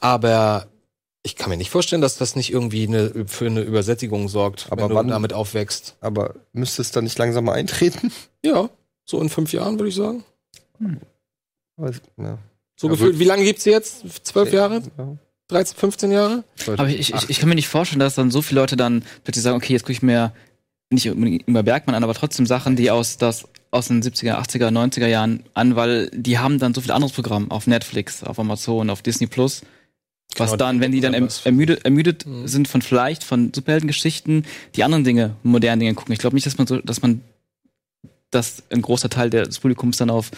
Aber 0.00 0.68
ich 1.22 1.36
kann 1.36 1.50
mir 1.50 1.56
nicht 1.56 1.70
vorstellen, 1.70 2.00
dass 2.02 2.16
das 2.16 2.34
nicht 2.36 2.50
irgendwie 2.52 2.86
eine, 2.86 3.26
für 3.26 3.46
eine 3.46 3.60
Übersättigung 3.60 4.28
sorgt, 4.28 4.68
Aber 4.70 4.82
wenn 4.82 4.88
du 4.88 4.94
wann- 4.94 5.08
damit 5.08 5.32
aufwächst. 5.32 5.96
Aber 6.00 6.34
müsste 6.52 6.80
es 6.82 6.90
dann 6.92 7.04
nicht 7.04 7.18
langsam 7.18 7.44
mal 7.44 7.54
eintreten? 7.54 8.12
Ja, 8.44 8.70
so 9.04 9.20
in 9.20 9.28
fünf 9.28 9.52
Jahren 9.52 9.78
würde 9.78 9.90
ich 9.90 9.94
sagen. 9.96 10.24
Aber 11.76 11.90
es- 11.90 12.00
Ja. 12.16 12.38
So 12.76 12.86
Ja, 12.88 12.92
gefühlt. 12.94 13.18
Wie 13.18 13.24
lange 13.24 13.44
gibt's 13.44 13.64
sie 13.64 13.70
jetzt? 13.70 14.26
Zwölf 14.26 14.50
Jahre? 14.52 14.82
Ja. 14.96 15.16
13, 15.48 15.76
15 15.76 16.12
Jahre? 16.12 16.44
Aber 16.68 16.88
ich, 16.88 17.12
ich, 17.12 17.28
ich 17.28 17.38
kann 17.40 17.48
mir 17.48 17.54
nicht 17.56 17.68
vorstellen, 17.68 18.00
dass 18.00 18.14
dann 18.14 18.30
so 18.30 18.40
viele 18.40 18.60
Leute 18.60 18.76
dann 18.76 19.04
plötzlich 19.24 19.42
sagen, 19.42 19.56
okay, 19.56 19.72
jetzt 19.74 19.82
gucke 19.82 19.92
ich 19.92 20.00
mir 20.02 20.32
nicht 20.90 21.04
immer 21.06 21.62
Bergmann 21.62 21.94
an, 21.96 22.02
aber 22.04 22.14
trotzdem 22.14 22.46
Sachen, 22.46 22.76
die 22.76 22.90
aus, 22.90 23.18
das, 23.18 23.46
aus 23.70 23.88
den 23.88 24.02
70er, 24.02 24.36
80er, 24.40 24.68
90er 24.70 25.06
Jahren 25.06 25.42
an, 25.54 25.76
weil 25.76 26.08
die 26.14 26.38
haben 26.38 26.58
dann 26.58 26.72
so 26.72 26.80
viel 26.80 26.92
anderes 26.92 27.12
Programm 27.12 27.50
auf 27.50 27.66
Netflix, 27.66 28.24
auf 28.24 28.38
Amazon, 28.38 28.88
auf 28.90 29.02
Disney 29.02 29.26
Plus. 29.26 29.62
Was 30.36 30.50
Genau, 30.52 30.56
dann, 30.56 30.80
wenn 30.80 30.92
die 30.92 31.00
dann 31.00 31.12
erm- 31.14 31.28
ermüdet, 31.44 31.84
ermüdet 31.84 32.24
Mhm. 32.26 32.46
sind 32.46 32.68
von 32.68 32.82
vielleicht 32.82 33.24
von 33.24 33.52
Superheldengeschichten, 33.54 34.46
die 34.76 34.84
anderen 34.84 35.04
Dinge, 35.04 35.34
modernen 35.42 35.80
Dinge 35.80 35.94
gucken. 35.94 36.12
Ich 36.12 36.20
glaube 36.20 36.36
nicht, 36.36 36.46
dass 36.46 36.56
man 36.56 36.66
so, 36.66 36.78
dass 36.78 37.02
man, 37.02 37.20
dass 38.30 38.62
ein 38.70 38.82
großer 38.82 39.10
Teil 39.10 39.30
des 39.30 39.58
Publikums 39.58 39.96
dann 39.96 40.10
auf 40.10 40.30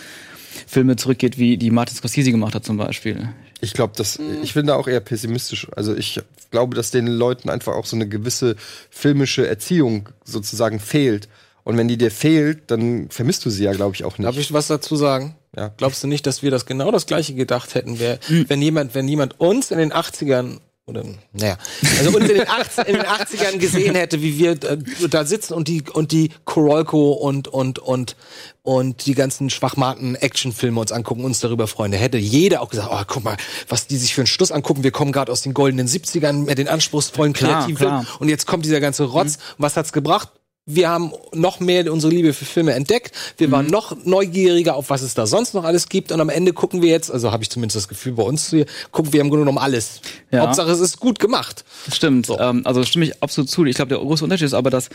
Filme 0.66 0.96
zurückgeht, 0.96 1.38
wie 1.38 1.56
die 1.56 1.70
Martin 1.70 1.96
Scorsese 1.96 2.30
gemacht 2.30 2.54
hat 2.54 2.64
zum 2.64 2.76
Beispiel. 2.76 3.28
Ich 3.60 3.74
glaube, 3.74 3.94
dass 3.96 4.18
ich 4.42 4.54
bin 4.54 4.66
da 4.66 4.74
auch 4.74 4.88
eher 4.88 5.00
pessimistisch. 5.00 5.66
Also 5.76 5.94
ich 5.94 6.20
glaube, 6.50 6.74
dass 6.74 6.90
den 6.90 7.06
Leuten 7.06 7.48
einfach 7.48 7.74
auch 7.74 7.86
so 7.86 7.96
eine 7.96 8.08
gewisse 8.08 8.56
filmische 8.90 9.46
Erziehung 9.46 10.08
sozusagen 10.24 10.80
fehlt. 10.80 11.28
Und 11.64 11.76
wenn 11.76 11.86
die 11.86 11.96
dir 11.96 12.10
fehlt, 12.10 12.70
dann 12.70 13.08
vermisst 13.08 13.44
du 13.44 13.50
sie 13.50 13.64
ja, 13.64 13.72
glaube 13.72 13.94
ich, 13.94 14.04
auch 14.04 14.18
nicht. 14.18 14.26
Darf 14.26 14.36
ich 14.36 14.52
was 14.52 14.66
dazu 14.66 14.96
sagen? 14.96 15.36
Ja. 15.56 15.68
Glaubst 15.76 16.02
du 16.02 16.06
nicht, 16.06 16.26
dass 16.26 16.42
wir 16.42 16.50
das 16.50 16.66
genau 16.66 16.90
das 16.90 17.06
gleiche 17.06 17.34
gedacht 17.34 17.74
hätten, 17.74 17.98
wär, 17.98 18.18
wenn 18.28 18.62
jemand, 18.62 18.94
wenn 18.94 19.06
jemand 19.06 19.38
uns 19.38 19.70
in 19.70 19.78
den 19.78 19.92
80ern 19.92 20.60
oder 20.86 21.04
naja, 21.32 21.58
also 21.98 22.10
uns 22.16 22.28
in 22.28 22.38
den, 22.38 22.48
80, 22.48 22.88
in 22.88 22.94
den 22.94 23.04
80ern 23.04 23.58
gesehen 23.58 23.94
hätte, 23.94 24.20
wie 24.20 24.36
wir 24.38 24.52
äh, 24.52 24.78
da 25.08 25.24
sitzen 25.24 25.54
und 25.54 25.68
die 25.68 25.84
und 25.92 26.10
die 26.10 26.30
Korolko 26.44 27.12
und 27.12 27.46
und 27.46 27.78
und 27.78 28.16
und 28.62 29.06
die 29.06 29.14
ganzen 29.14 29.48
schwachmaten 29.48 30.16
Actionfilme 30.16 30.80
uns 30.80 30.90
angucken, 30.90 31.24
uns 31.24 31.38
darüber 31.38 31.68
freuen, 31.68 31.92
da 31.92 31.98
hätte 31.98 32.18
jeder 32.18 32.62
auch 32.62 32.68
gesagt, 32.68 32.88
oh, 32.90 33.02
guck 33.06 33.22
mal, 33.22 33.36
was 33.68 33.86
die 33.86 33.96
sich 33.96 34.12
für 34.14 34.22
einen 34.22 34.26
Schluss 34.26 34.50
angucken. 34.50 34.82
Wir 34.82 34.90
kommen 34.90 35.12
gerade 35.12 35.30
aus 35.30 35.42
den 35.42 35.54
goldenen 35.54 35.86
70ern 35.86 36.44
mit 36.46 36.58
den 36.58 36.66
anspruchsvollen 36.66 37.32
Klar, 37.32 37.60
kreativen 37.60 37.86
klar. 37.86 38.06
Und 38.18 38.28
jetzt 38.28 38.46
kommt 38.46 38.64
dieser 38.64 38.80
ganze 38.80 39.04
Rotz. 39.04 39.36
Und 39.36 39.40
was 39.58 39.76
hat's 39.76 39.92
gebracht? 39.92 40.30
Wir 40.64 40.88
haben 40.88 41.12
noch 41.32 41.58
mehr 41.58 41.92
unsere 41.92 42.12
Liebe 42.12 42.32
für 42.32 42.44
Filme 42.44 42.72
entdeckt. 42.74 43.12
Wir 43.36 43.50
waren 43.50 43.66
noch 43.66 43.96
neugieriger 44.04 44.76
auf 44.76 44.90
was 44.90 45.02
es 45.02 45.14
da 45.14 45.26
sonst 45.26 45.54
noch 45.54 45.64
alles 45.64 45.88
gibt. 45.88 46.12
Und 46.12 46.20
am 46.20 46.28
Ende 46.28 46.52
gucken 46.52 46.82
wir 46.82 46.90
jetzt, 46.90 47.10
also 47.10 47.32
habe 47.32 47.42
ich 47.42 47.50
zumindest 47.50 47.76
das 47.76 47.88
Gefühl 47.88 48.12
bei 48.12 48.22
uns 48.22 48.50
hier, 48.50 48.66
gucken 48.92 49.12
wir 49.12 49.20
im 49.20 49.28
Grunde 49.28 49.42
genommen 49.42 49.58
alles. 49.58 50.00
Ja. 50.30 50.42
Hauptsache 50.42 50.70
es 50.70 50.78
ist 50.78 51.00
gut 51.00 51.18
gemacht. 51.18 51.64
Das 51.86 51.96
stimmt. 51.96 52.28
Ähm, 52.38 52.62
also 52.64 52.84
stimme 52.84 53.06
ich 53.06 53.20
absolut 53.20 53.50
zu. 53.50 53.64
Ich 53.64 53.74
glaube, 53.74 53.88
der 53.88 53.98
große 53.98 54.22
Unterschied 54.22 54.46
ist 54.46 54.54
aber, 54.54 54.70
dass 54.70 54.88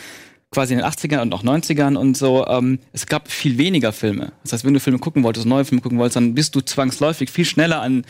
quasi 0.51 0.73
in 0.73 0.79
den 0.79 0.87
80ern 0.87 1.21
und 1.21 1.33
auch 1.33 1.43
90ern 1.43 1.97
und 1.97 2.15
so, 2.15 2.47
ähm, 2.47 2.79
es 2.93 3.05
gab 3.05 3.29
viel 3.29 3.57
weniger 3.57 3.91
Filme. 3.91 4.31
Das 4.43 4.53
heißt, 4.53 4.63
wenn 4.63 4.73
du 4.73 4.79
Filme 4.79 4.99
gucken 4.99 5.23
wolltest, 5.23 5.45
neue 5.45 5.65
Filme 5.65 5.81
gucken 5.81 5.97
wolltest, 5.97 6.15
dann 6.15 6.33
bist 6.33 6.55
du 6.55 6.61
zwangsläufig 6.61 7.29
viel 7.29 7.43
schneller 7.43 7.81
an, 7.81 8.05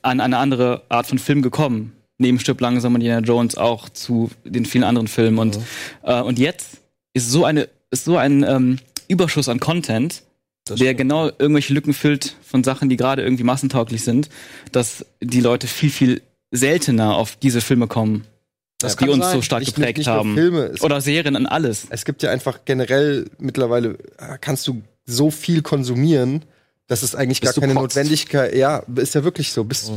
an 0.00 0.20
eine 0.20 0.38
andere 0.38 0.84
Art 0.88 1.06
von 1.06 1.18
Film 1.18 1.42
gekommen. 1.42 1.92
Neben 2.20 2.38
Stirb 2.38 2.60
langsam 2.60 2.94
und 2.94 3.00
Indiana 3.00 3.26
Jones 3.26 3.56
auch 3.56 3.88
zu 3.88 4.30
den 4.44 4.66
vielen 4.66 4.84
anderen 4.84 5.08
Filmen. 5.08 5.38
Und, 5.38 5.58
äh, 6.02 6.20
und 6.20 6.38
jetzt 6.38 6.78
ist 7.14 7.30
so 7.30 7.44
eine, 7.46 7.68
ist 7.90 8.04
so 8.04 8.16
ein 8.18 8.44
ähm, 8.46 8.78
Überschuss 9.08 9.48
an 9.48 9.58
Content, 9.58 10.22
der 10.68 10.94
genau 10.94 11.28
irgendwelche 11.38 11.72
Lücken 11.72 11.94
füllt 11.94 12.36
von 12.42 12.62
Sachen, 12.62 12.90
die 12.90 12.96
gerade 12.98 13.22
irgendwie 13.22 13.42
massentauglich 13.44 14.02
sind, 14.04 14.28
dass 14.70 15.06
die 15.22 15.40
Leute 15.40 15.66
viel, 15.66 15.88
viel 15.90 16.22
seltener 16.50 17.16
auf 17.16 17.36
diese 17.36 17.60
Filme 17.62 17.86
kommen, 17.86 18.26
Das 18.78 18.96
die 18.96 19.08
uns 19.08 19.24
sein. 19.24 19.36
so 19.36 19.42
stark 19.42 19.60
Nicht- 19.60 19.74
geprägt 19.74 19.98
nicht 19.98 20.06
haben. 20.08 20.34
Filme, 20.34 20.64
es- 20.66 20.82
Oder 20.82 21.00
Serien 21.00 21.36
an 21.36 21.46
alles. 21.46 21.86
Es 21.88 22.04
gibt 22.04 22.22
ja 22.22 22.30
einfach 22.30 22.60
generell 22.66 23.30
mittlerweile 23.38 23.96
kannst 24.42 24.66
du 24.68 24.82
so 25.06 25.30
viel 25.30 25.62
konsumieren, 25.62 26.42
dass 26.90 27.04
es 27.04 27.14
eigentlich 27.14 27.40
Bis 27.40 27.54
gar 27.54 27.60
keine 27.60 27.74
kotzt. 27.74 27.94
Notwendigkeit, 27.96 28.52
ja, 28.54 28.82
ist 28.96 29.14
ja 29.14 29.22
wirklich 29.22 29.52
so. 29.52 29.62
Bis, 29.62 29.92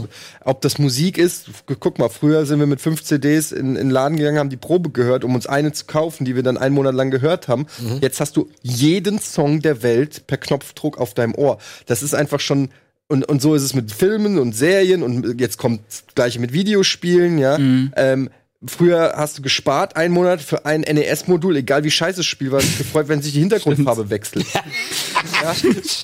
Ob 0.45 0.61
das 0.61 0.77
Musik 0.77 1.17
ist, 1.17 1.47
gu- 1.65 1.75
guck 1.79 1.97
mal, 1.97 2.07
früher 2.07 2.45
sind 2.45 2.59
wir 2.59 2.67
mit 2.67 2.81
fünf 2.81 3.03
CDs 3.03 3.51
in, 3.51 3.69
in 3.69 3.75
den 3.75 3.89
Laden 3.89 4.15
gegangen, 4.17 4.37
haben 4.37 4.51
die 4.51 4.57
Probe 4.57 4.91
gehört, 4.91 5.23
um 5.23 5.33
uns 5.33 5.47
eine 5.47 5.71
zu 5.71 5.85
kaufen, 5.85 6.23
die 6.23 6.35
wir 6.35 6.43
dann 6.43 6.57
einen 6.57 6.75
Monat 6.75 6.93
lang 6.93 7.09
gehört 7.09 7.47
haben. 7.47 7.65
Jetzt 7.99 8.19
hast 8.19 8.37
du 8.37 8.47
jeden 8.61 9.19
Song 9.19 9.61
der 9.63 9.81
Welt 9.81 10.27
per 10.27 10.37
Knopfdruck 10.37 10.99
auf 10.99 11.15
deinem 11.15 11.33
Ohr. 11.33 11.57
Das 11.87 12.03
ist 12.03 12.13
einfach 12.13 12.39
schon 12.39 12.69
und, 13.07 13.25
und 13.25 13.41
so 13.41 13.53
ist 13.55 13.63
es 13.63 13.73
mit 13.73 13.91
Filmen 13.91 14.37
und 14.39 14.55
Serien 14.55 15.01
und 15.03 15.41
jetzt 15.41 15.57
kommt 15.57 15.81
das 15.89 16.03
gleiche 16.15 16.39
mit 16.39 16.53
Videospielen, 16.53 17.37
ja. 17.39 17.57
Ähm, 17.95 18.29
Früher 18.65 19.13
hast 19.17 19.37
du 19.37 19.41
gespart 19.41 19.95
einen 19.95 20.13
Monat 20.13 20.41
für 20.41 20.65
ein 20.65 20.81
NES-Modul, 20.81 21.57
egal 21.57 21.83
wie 21.83 21.91
scheiße 21.91 22.17
das 22.17 22.25
Spiel 22.25 22.51
war, 22.51 22.61
dich 22.61 22.77
gefreut, 22.77 23.09
wenn 23.09 23.21
sich 23.21 23.33
die 23.33 23.39
Hintergrundfarbe 23.39 24.09
wechselt. 24.09 24.45
Ja. 24.53 25.55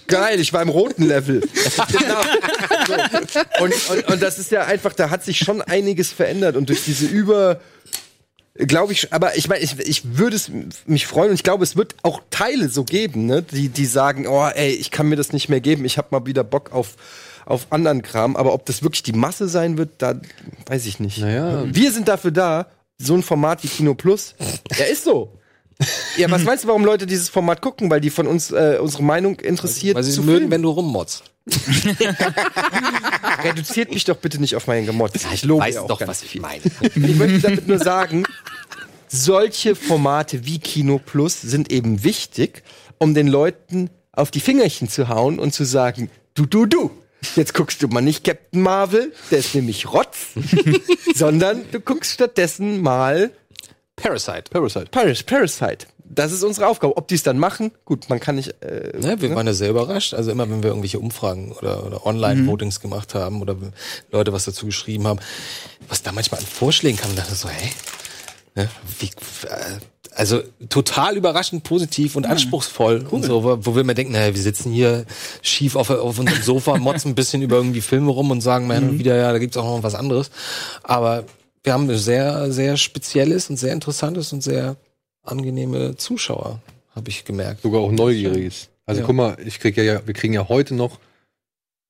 Geil, 0.08 0.40
ich 0.40 0.52
war 0.52 0.62
im 0.62 0.70
roten 0.70 1.04
Level. 1.04 1.42
genau. 1.92 2.22
so. 2.88 3.64
und, 3.64 3.90
und, 3.90 4.14
und 4.14 4.22
das 4.22 4.40
ist 4.40 4.52
ja 4.52 4.66
einfach, 4.66 4.94
da 4.94 5.10
hat 5.10 5.24
sich 5.24 5.38
schon 5.40 5.62
einiges 5.62 6.12
verändert 6.12 6.56
und 6.56 6.70
durch 6.70 6.84
diese 6.84 7.06
Über 7.06 7.60
glaube 8.68 8.94
ich, 8.94 9.14
aber 9.14 9.38
ich 9.38 9.48
meine, 9.48 9.64
ich, 9.64 9.80
ich 9.80 10.18
würde 10.18 10.36
es 10.36 10.52
mich 10.86 11.08
freuen 11.08 11.30
und 11.30 11.36
ich 11.36 11.44
glaube, 11.44 11.64
es 11.64 11.76
wird 11.78 11.96
auch 12.04 12.22
Teile 12.30 12.70
so 12.70 12.84
geben, 12.84 13.26
ne, 13.26 13.42
die, 13.42 13.70
die 13.70 13.86
sagen, 13.86 14.28
oh, 14.28 14.48
ey, 14.48 14.72
ich 14.72 14.92
kann 14.92 15.08
mir 15.08 15.16
das 15.16 15.32
nicht 15.32 15.50
mehr 15.50 15.62
geben, 15.62 15.86
ich 15.86 15.98
habe 15.98 16.10
mal 16.12 16.26
wieder 16.26 16.44
Bock 16.44 16.74
auf, 16.74 16.96
auf 17.50 17.68
anderen 17.72 18.02
Kram, 18.02 18.36
aber 18.36 18.54
ob 18.54 18.66
das 18.66 18.84
wirklich 18.84 19.04
die 19.04 19.14
Masse 19.14 19.50
sein 19.50 19.78
wird, 19.78 19.90
da 19.98 20.20
weiß 20.68 20.86
ich 20.86 21.00
nicht. 21.00 21.20
Naja. 21.20 21.64
Wir 21.66 21.92
sind 21.92 22.08
dafür 22.08 22.32
da, 22.32 22.68
so 22.98 23.16
ein 23.16 23.24
Format 23.24 23.64
wie 23.64 23.68
Kino 23.68 23.96
Plus, 23.96 24.36
ja, 24.78 24.86
ist 24.86 25.04
so. 25.04 25.34
Ja, 26.18 26.30
was 26.30 26.44
meinst 26.44 26.66
du, 26.66 26.68
warum 26.68 26.84
Leute 26.84 27.06
dieses 27.06 27.30
Format 27.30 27.62
gucken? 27.62 27.90
Weil 27.90 28.02
die 28.02 28.10
von 28.10 28.28
uns 28.28 28.52
äh, 28.52 28.78
unsere 28.82 29.02
Meinung 29.02 29.40
interessiert 29.40 29.96
Weil 29.96 30.04
sie 30.04 30.12
zu 30.12 30.22
mögen, 30.24 30.40
filmen. 30.40 30.52
wenn 30.52 30.62
du 30.62 30.70
rummotzt. 30.70 31.24
Reduziert 33.44 33.94
mich 33.94 34.04
doch 34.04 34.18
bitte 34.18 34.40
nicht 34.40 34.56
auf 34.56 34.68
meinen 34.68 34.86
Gemotz. 34.86 35.14
Ich 35.34 35.46
lobe 35.46 35.64
Weiß 35.64 35.86
doch, 35.88 36.06
was 36.06 36.22
ich 36.24 36.40
meine. 36.40 36.62
Ich 36.82 37.16
möchte 37.16 37.40
damit 37.40 37.68
nur 37.68 37.80
sagen, 37.80 38.26
solche 39.08 39.76
Formate 39.76 40.46
wie 40.46 40.60
Kino 40.60 41.00
Plus 41.04 41.42
sind 41.42 41.72
eben 41.72 42.04
wichtig, 42.04 42.64
um 42.98 43.14
den 43.14 43.28
Leuten 43.28 43.90
auf 44.12 44.32
die 44.32 44.42
Fingerchen 44.42 44.90
zu 44.90 45.08
hauen 45.08 45.40
und 45.40 45.54
zu 45.54 45.64
sagen, 45.64 46.12
du, 46.34 46.46
du, 46.46 46.66
du. 46.66 46.92
Jetzt 47.36 47.54
guckst 47.54 47.82
du 47.84 47.88
mal 47.88 48.02
nicht 48.02 48.24
Captain 48.24 48.62
Marvel, 48.62 49.14
der 49.32 49.40
ist 49.40 49.54
nämlich 49.56 49.92
Rotz, 49.92 50.30
sondern 51.16 51.64
du 51.72 51.80
guckst 51.80 52.14
stattdessen 52.14 52.82
mal 52.82 53.32
Parasite. 53.96 54.44
Parasite. 54.50 54.88
Paris, 54.92 55.24
Parasite. 55.24 55.88
Das 56.12 56.32
ist 56.32 56.44
unsere 56.44 56.68
Aufgabe. 56.68 56.98
Ob 56.98 57.08
die 57.08 57.16
es 57.16 57.24
dann 57.24 57.38
machen, 57.38 57.72
gut, 57.86 58.10
man 58.10 58.20
kann 58.20 58.36
nicht. 58.36 58.56
Äh, 58.64 58.98
Ne, 58.98 59.22
wir 59.22 59.36
waren 59.36 59.46
ja 59.46 59.54
sehr 59.54 59.70
überrascht. 59.70 60.14
Also 60.14 60.32
immer, 60.32 60.50
wenn 60.50 60.64
wir 60.64 60.70
irgendwelche 60.70 61.00
Umfragen 61.00 61.52
oder, 61.52 61.86
oder 61.86 62.06
Online-Votings 62.06 62.80
gemacht 62.80 63.14
haben 63.14 63.42
oder 63.42 63.56
Leute 64.12 64.34
was 64.34 64.46
dazu 64.46 64.66
geschrieben 64.66 65.06
haben, 65.06 65.20
was 65.88 66.02
da 66.02 66.12
manchmal 66.12 66.40
an 66.40 66.48
Vorschlägen 66.48 66.98
kam, 66.98 67.16
dachte 67.16 67.34
ich 67.34 67.40
so, 67.40 67.50
hey, 67.50 67.72
ne, 68.56 68.70
wie, 69.00 69.06
äh, 69.48 69.78
also 70.16 70.42
total 70.70 71.18
überraschend 71.18 71.64
positiv 71.64 72.16
und 72.16 72.26
anspruchsvoll 72.26 73.06
und 73.10 73.24
so, 73.24 73.44
wo, 73.44 73.58
wo 73.66 73.76
wir 73.76 73.82
immer 73.82 73.94
denken, 73.94 74.14
naja, 74.14 74.34
wir 74.34 74.42
sitzen 74.42 74.72
hier 74.72 75.06
schief 75.42 75.76
auf, 75.76 75.90
auf 75.90 76.20
unserem 76.20 76.42
Sofa, 76.42 76.78
motzen 76.80 77.12
ein 77.12 77.16
bisschen 77.16 77.42
über 77.42 77.58
irgendwie 77.58 77.82
Filme 77.82 78.12
rum 78.12 78.32
und 78.32 78.42
sagen, 78.42 78.68
man, 78.68 79.00
wieder, 79.00 79.16
ja, 79.16 79.32
da 79.32 79.38
gibt's 79.38 79.58
auch 79.58 79.64
noch 79.78 79.84
was 79.84 79.96
anderes. 79.96 80.32
Aber 80.84 81.26
wir 81.64 81.74
haben 81.74 81.96
sehr, 81.98 82.52
sehr 82.52 82.78
spezielles 82.78 83.50
und 83.50 83.58
sehr 83.58 83.74
interessantes 83.74 84.34
und 84.34 84.42
sehr 84.42 84.78
angenehme 85.24 85.96
Zuschauer, 85.98 86.60
habe 86.96 87.10
ich 87.10 87.26
gemerkt. 87.26 87.62
Sogar 87.62 87.82
auch 87.82 87.92
neugieriges. 87.92 88.70
Also 88.86 89.02
Ja. 89.02 89.08
guck 89.08 89.16
mal, 89.16 89.38
ich 89.46 89.60
krieg 89.60 89.78
ja, 89.78 90.02
wir 90.06 90.14
kriegen 90.14 90.34
ja 90.34 90.48
heute 90.50 90.74
noch, 90.74 90.98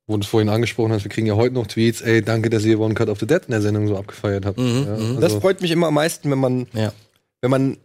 wo 0.08 0.18
du 0.18 0.24
es 0.24 0.28
vorhin 0.28 0.50
angesprochen 0.50 0.92
hast, 0.92 1.04
wir 1.04 1.12
kriegen 1.12 1.28
ja 1.28 1.36
heute 1.36 1.54
noch 1.54 1.68
Tweets, 1.68 2.02
ey, 2.02 2.22
danke, 2.22 2.50
dass 2.50 2.66
ihr 2.66 2.80
One 2.80 2.96
Cut 2.96 3.10
of 3.10 3.20
the 3.20 3.28
Dead 3.28 3.44
in 3.46 3.52
der 3.52 3.62
Sendung 3.62 3.88
so 3.88 3.96
abgefeiert 3.96 4.46
habt. 4.46 4.58
Mhm, 4.58 4.86
ja, 4.88 4.98
mhm. 4.98 5.16
Das 5.16 5.26
also, 5.26 5.40
freut 5.40 5.62
mich 5.62 5.72
immer 5.72 5.88
am 5.88 5.94
meisten, 5.94 6.30
wenn 6.32 6.40
man, 6.40 6.68
Ja. 6.74 6.92
wenn 7.42 7.52
man 7.52 7.78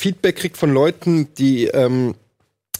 Feedback 0.00 0.36
kriegt 0.36 0.56
von 0.56 0.72
Leuten, 0.72 1.28
die, 1.34 1.66
ähm, 1.66 2.14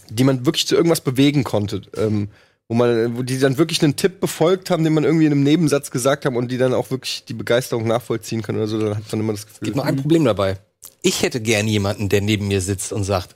die 0.08 0.24
man 0.24 0.46
wirklich 0.46 0.66
zu 0.66 0.74
irgendwas 0.74 1.02
bewegen 1.02 1.44
konnte. 1.44 1.82
Ähm, 1.96 2.28
wo 2.66 2.74
man, 2.74 3.16
wo 3.18 3.22
die 3.22 3.38
dann 3.38 3.58
wirklich 3.58 3.82
einen 3.82 3.96
Tipp 3.96 4.20
befolgt 4.20 4.70
haben, 4.70 4.84
den 4.84 4.94
man 4.94 5.04
irgendwie 5.04 5.26
in 5.26 5.32
einem 5.32 5.42
Nebensatz 5.42 5.90
gesagt 5.90 6.24
haben 6.24 6.36
und 6.36 6.50
die 6.50 6.56
dann 6.56 6.72
auch 6.72 6.90
wirklich 6.90 7.24
die 7.24 7.34
Begeisterung 7.34 7.86
nachvollziehen 7.86 8.42
können 8.42 8.58
oder 8.58 8.68
so, 8.68 8.78
dann 8.78 8.96
hat 8.96 9.10
man 9.10 9.20
immer 9.20 9.32
das 9.32 9.46
Gefühl. 9.46 9.66
gibt 9.66 9.76
nur 9.76 9.84
ein 9.84 9.96
Problem 9.96 10.24
dabei. 10.24 10.56
Ich 11.02 11.22
hätte 11.22 11.40
gern 11.40 11.66
jemanden, 11.66 12.08
der 12.08 12.20
neben 12.20 12.48
mir 12.48 12.60
sitzt 12.60 12.92
und 12.92 13.04
sagt, 13.04 13.34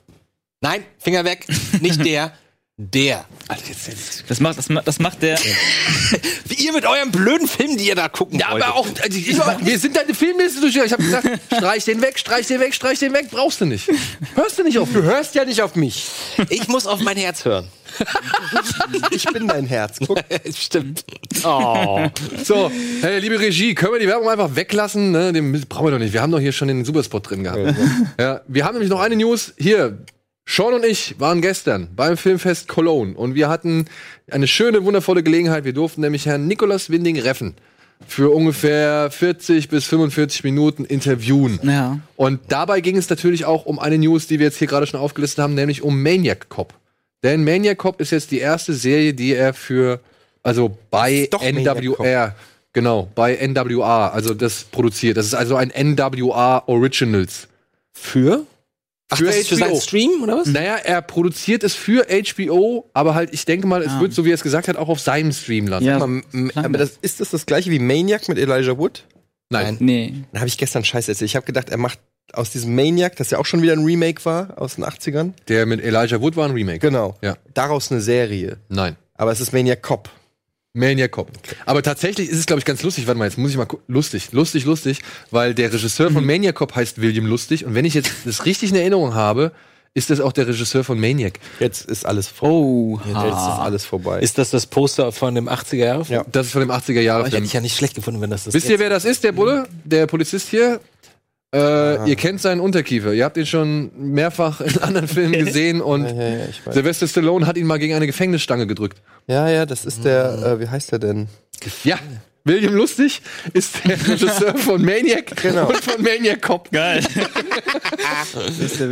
nein, 0.61 0.83
Finger 0.97 1.25
weg, 1.25 1.45
nicht 1.81 2.03
der, 2.05 2.31
der. 2.77 3.23
Das 4.27 4.39
macht, 4.41 4.57
das, 4.57 4.67
macht- 4.69 4.87
das 4.87 4.99
macht 4.99 5.21
der. 5.21 5.37
Wie 6.45 6.65
ihr 6.65 6.73
mit 6.73 6.85
eurem 6.85 7.11
blöden 7.11 7.47
Film, 7.47 7.77
die 7.77 7.87
ihr 7.87 7.95
da 7.95 8.09
gucken 8.09 8.37
ja, 8.39 8.51
wolltet. 8.51 8.67
aber 8.67 8.77
auch, 8.77 8.87
also 9.01 9.17
ich, 9.17 9.27
wir 9.27 9.79
sind 9.79 9.95
deine 9.95 10.13
Filmliste 10.13 10.59
durch. 10.59 10.75
Ich 10.75 10.91
habe 10.91 11.03
gesagt, 11.03 11.27
streich 11.55 11.85
den 11.85 12.01
weg, 12.01 12.19
streich 12.19 12.47
den 12.47 12.59
weg, 12.59 12.73
streich 12.73 12.99
den 12.99 13.13
weg, 13.13 13.27
brauchst 13.31 13.61
du 13.61 13.65
nicht. 13.65 13.89
Hörst 14.35 14.59
du 14.59 14.63
nicht 14.63 14.77
auf 14.77 14.91
Du 14.91 15.01
hörst 15.01 15.35
ja 15.35 15.45
nicht 15.45 15.61
auf 15.61 15.75
mich. 15.75 16.05
Ich 16.49 16.67
muss 16.67 16.85
auf 16.85 16.99
mein 16.99 17.17
Herz 17.17 17.45
hören. 17.45 17.67
Ich 19.11 19.23
bin 19.25 19.47
dein 19.47 19.65
Herz. 19.65 19.99
Guck. 20.05 20.19
Stimmt. 20.53 21.05
Oh. 21.45 22.07
So, 22.43 22.69
hey, 23.01 23.19
liebe 23.19 23.39
Regie, 23.39 23.73
können 23.73 23.93
wir 23.93 23.99
die 23.99 24.07
Werbung 24.07 24.27
einfach 24.27 24.55
weglassen? 24.55 25.11
Ne? 25.11 25.31
Den 25.31 25.51
brauchen 25.69 25.85
wir 25.87 25.91
doch 25.91 25.99
nicht. 25.99 26.11
Wir 26.11 26.21
haben 26.21 26.31
doch 26.31 26.39
hier 26.39 26.51
schon 26.51 26.67
den 26.67 26.83
Superspot 26.83 27.29
drin 27.29 27.43
gehabt. 27.45 27.75
Ja, 28.19 28.41
wir 28.47 28.65
haben 28.65 28.73
nämlich 28.73 28.89
noch 28.89 28.99
eine 28.99 29.15
News. 29.15 29.53
Hier, 29.57 29.99
Sean 30.47 30.73
und 30.73 30.85
ich 30.85 31.19
waren 31.19 31.41
gestern 31.41 31.89
beim 31.95 32.17
Filmfest 32.17 32.67
Cologne 32.67 33.15
und 33.15 33.33
wir 33.33 33.49
hatten 33.49 33.85
eine 34.29 34.47
schöne, 34.47 34.83
wundervolle 34.85 35.23
Gelegenheit. 35.23 35.65
Wir 35.65 35.73
durften 35.73 36.01
nämlich 36.01 36.27
Herrn 36.27 36.47
Nicolas 36.47 36.89
Winding 36.89 37.19
Reffen 37.19 37.55
für 38.07 38.33
ungefähr 38.33 39.09
40 39.09 39.69
bis 39.69 39.85
45 39.85 40.43
Minuten 40.43 40.85
interviewen. 40.85 41.59
Ja. 41.63 41.99
Und 42.15 42.41
dabei 42.49 42.81
ging 42.81 42.97
es 42.97 43.09
natürlich 43.09 43.45
auch 43.45 43.65
um 43.65 43.79
eine 43.79 43.97
News, 43.97 44.27
die 44.27 44.39
wir 44.39 44.47
jetzt 44.47 44.57
hier 44.57 44.67
gerade 44.67 44.85
schon 44.85 44.99
aufgelistet 44.99 45.43
haben, 45.43 45.55
nämlich 45.55 45.81
um 45.81 46.01
Maniac 46.01 46.49
Cop. 46.49 46.73
Denn 47.23 47.43
Maniac 47.43 47.77
Cop 47.77 47.99
ist 47.99 48.11
jetzt 48.11 48.31
die 48.31 48.39
erste 48.39 48.73
Serie, 48.73 49.13
die 49.13 49.33
er 49.33 49.53
für, 49.53 49.99
also 50.43 50.77
bei 50.91 51.27
NWR, 51.41 52.35
genau, 52.71 53.09
bei 53.15 53.35
NWA, 53.47 54.09
also 54.09 54.33
das 54.33 54.65
produziert. 54.65 55.17
Das 55.17 55.25
ist 55.25 55.33
also 55.33 55.55
ein 55.55 55.69
NWA 55.75 56.63
Originals. 56.67 57.47
Für? 57.91 58.45
Ach, 59.15 59.19
für 59.19 59.31
für 59.31 59.55
seinen 59.55 59.81
Stream 59.81 60.21
oder 60.23 60.37
was? 60.37 60.47
Naja, 60.47 60.75
er 60.75 61.01
produziert 61.01 61.63
es 61.63 61.73
für 61.73 62.05
HBO, 62.09 62.89
aber 62.93 63.15
halt, 63.15 63.33
ich 63.33 63.45
denke 63.45 63.67
mal, 63.67 63.81
es 63.81 63.91
Ah. 63.93 64.01
wird, 64.01 64.13
so 64.13 64.25
wie 64.25 64.31
er 64.31 64.35
es 64.35 64.43
gesagt 64.43 64.67
hat, 64.67 64.77
auch 64.77 64.89
auf 64.89 64.99
seinem 64.99 65.31
Stream 65.31 65.67
landen. 65.67 65.87
Ja, 65.87 65.95
Aber, 65.97 66.09
aber 66.55 66.77
das, 66.77 66.97
ist 67.01 67.19
das 67.21 67.29
das 67.31 67.45
gleiche 67.45 67.71
wie 67.71 67.79
Maniac 67.79 68.27
mit 68.29 68.37
Elijah 68.37 68.77
Wood? 68.77 69.05
Nein. 69.49 69.77
nee. 69.79 70.13
Da 70.33 70.39
habe 70.39 70.47
ich 70.47 70.57
gestern 70.57 70.83
Scheiß 70.83 71.07
erzählt. 71.07 71.29
Ich 71.29 71.35
habe 71.35 71.45
gedacht, 71.45 71.69
er 71.69 71.77
macht 71.77 71.99
aus 72.33 72.49
diesem 72.49 72.73
Maniac, 72.75 73.15
das 73.17 73.29
ja 73.31 73.37
auch 73.37 73.45
schon 73.45 73.61
wieder 73.61 73.73
ein 73.73 73.85
Remake 73.85 74.25
war 74.25 74.59
aus 74.59 74.75
den 74.75 74.83
80ern. 74.83 75.33
Der 75.47 75.65
mit 75.65 75.81
Elijah 75.83 76.19
Wood 76.19 76.35
war 76.35 76.45
ein 76.45 76.51
Remake. 76.51 76.79
Genau. 76.79 77.15
Ja. 77.21 77.37
Daraus 77.53 77.91
eine 77.91 78.01
Serie. 78.01 78.57
Nein. 78.69 78.95
Aber 79.13 79.31
es 79.31 79.39
ist 79.39 79.53
Maniac 79.53 79.81
Cop. 79.83 80.09
Maniac 80.75 81.11
Cop. 81.11 81.31
Aber 81.65 81.81
tatsächlich 81.81 82.29
ist 82.29 82.37
es, 82.39 82.45
glaube 82.45 82.59
ich, 82.59 82.65
ganz 82.65 82.83
lustig. 82.83 83.07
Warte 83.07 83.17
mal, 83.17 83.25
jetzt 83.25 83.37
muss 83.37 83.51
ich 83.51 83.57
mal 83.57 83.65
gu- 83.65 83.79
lustig, 83.87 84.29
lustig, 84.31 84.65
lustig, 84.65 84.99
weil 85.31 85.53
der 85.55 85.71
Regisseur 85.73 86.11
von 86.11 86.25
Maniac 86.25 86.55
Cop 86.55 86.75
heißt 86.75 87.01
William 87.01 87.25
Lustig. 87.25 87.65
Und 87.65 87.73
wenn 87.73 87.85
ich 87.85 87.93
jetzt 87.93 88.11
das 88.25 88.45
richtig 88.45 88.69
in 88.71 88.75
Erinnerung 88.75 89.15
habe, 89.15 89.51
ist 89.97 90.09
das 90.09 90.19
auch 90.19 90.33
der 90.33 90.45
Regisseur 90.45 90.83
von 90.83 90.99
Maniac. 90.99 91.39
Jetzt 91.61 91.85
ist 91.89 92.05
alles 92.05 92.27
vor. 92.27 92.49
Oh, 92.51 92.99
Jetzt 93.05 93.15
ist 93.15 93.23
alles 93.23 93.85
vorbei. 93.85 94.19
Ist 94.19 94.37
das 94.37 94.49
das 94.49 94.65
Poster 94.65 95.13
von 95.13 95.33
dem 95.33 95.47
80er 95.47 95.75
Jahre? 95.77 96.05
Ja. 96.09 96.25
Das 96.29 96.47
ist 96.47 96.51
von 96.51 96.59
dem 96.59 96.69
80er 96.71 96.99
Jahre 96.99 97.21
Hätte 97.23 97.31
Film. 97.37 97.45
ich 97.45 97.53
ja 97.53 97.61
nicht 97.61 97.77
schlecht 97.77 97.95
gefunden, 97.95 98.19
wenn 98.19 98.29
das 98.29 98.43
das 98.43 98.53
Wisst 98.53 98.67
ihr, 98.69 98.77
wer 98.79 98.89
das 98.89 99.05
ist, 99.05 99.23
der 99.23 99.31
Bulle? 99.31 99.67
Der 99.85 100.05
Polizist 100.05 100.49
hier? 100.49 100.81
Äh, 101.53 102.09
Ihr 102.09 102.15
kennt 102.15 102.41
seinen 102.41 102.59
Unterkiefer. 102.59 103.13
Ihr 103.13 103.23
habt 103.23 103.37
ihn 103.37 103.45
schon 103.45 103.91
mehrfach 103.97 104.59
in 104.61 104.77
anderen 104.79 105.07
Filmen 105.07 105.33
gesehen 105.45 105.81
und 105.81 106.05
ja, 106.05 106.11
ja, 106.13 106.29
ja. 106.65 106.71
Sylvester 106.71 107.07
Stallone 107.07 107.47
hat 107.47 107.55
ihn 107.57 107.65
mal 107.67 107.77
gegen 107.79 107.93
eine 107.93 108.07
Gefängnisstange 108.07 108.67
gedrückt. 108.67 109.01
ja, 109.27 109.47
ja, 109.49 109.65
das 109.65 109.85
ist 109.85 110.03
der, 110.03 110.33
äh, 110.45 110.59
wie 110.59 110.67
heißt 110.67 110.91
der 110.91 110.99
denn? 110.99 111.27
Ja. 111.83 111.97
William 112.47 112.75
Lustig 112.75 113.21
ist 113.53 113.75
der 113.87 113.97
Regisseur 114.07 114.55
von 114.55 114.79
Maniac 114.83 115.35
Genau. 115.41 115.67
und 115.67 115.77
von 115.77 115.99
Maniac 116.03 116.41
Cop. 116.43 116.69
geil. 116.71 117.03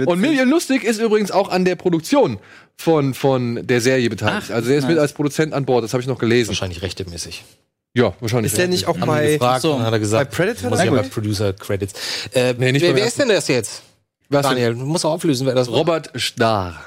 Und 0.08 0.22
William 0.24 0.50
Lustig 0.50 0.84
ist 0.84 1.00
übrigens 1.00 1.30
auch 1.32 1.50
an 1.50 1.64
der 1.66 1.76
Produktion 1.76 2.40
von, 2.78 3.14
von 3.14 3.66
der 3.68 3.80
Serie 3.82 4.10
beteiligt. 4.10 4.48
Ach, 4.50 4.56
also 4.56 4.72
er 4.72 4.78
ist 4.78 4.86
mit 4.88 4.96
nice. 4.96 5.02
als 5.04 5.14
Produzent 5.14 5.54
an 5.54 5.66
Bord, 5.66 5.84
das 5.84 5.94
habe 5.94 6.02
ich 6.02 6.08
noch 6.08 6.18
gelesen. 6.18 6.50
Wahrscheinlich 6.50 6.82
rechtemäßig. 6.82 7.44
Ja, 7.96 8.14
wahrscheinlich. 8.20 8.52
Ist 8.52 8.58
der 8.58 8.68
nicht 8.68 8.88
auch 8.88 8.98
bei, 8.98 9.34
gefragt 9.34 9.62
so. 9.62 9.80
hat 9.80 9.94
er 9.94 10.00
gesagt, 10.00 10.32
bei 10.32 10.36
Predator 10.36 10.70
muss 10.72 10.80
dabei? 10.80 11.00
aber 11.00 11.08
Producer 11.10 11.54
Credits. 11.54 11.94
Äh, 12.34 12.56
Nee, 12.58 12.72
nicht 12.72 12.82
wer 12.82 12.96
wer 12.96 13.06
ist 13.06 13.20
denn 13.20 13.30
das 13.30 13.48
jetzt? 13.48 13.84
Was 14.30 14.42
denn? 14.48 14.56
Daniel, 14.56 14.74
du 14.74 14.86
musst 14.86 15.06
auch 15.06 15.12
auflösen, 15.12 15.46
wer 15.46 15.54
das 15.54 15.68
war. 15.68 15.76
Robert 15.78 16.10
Starr 16.16 16.80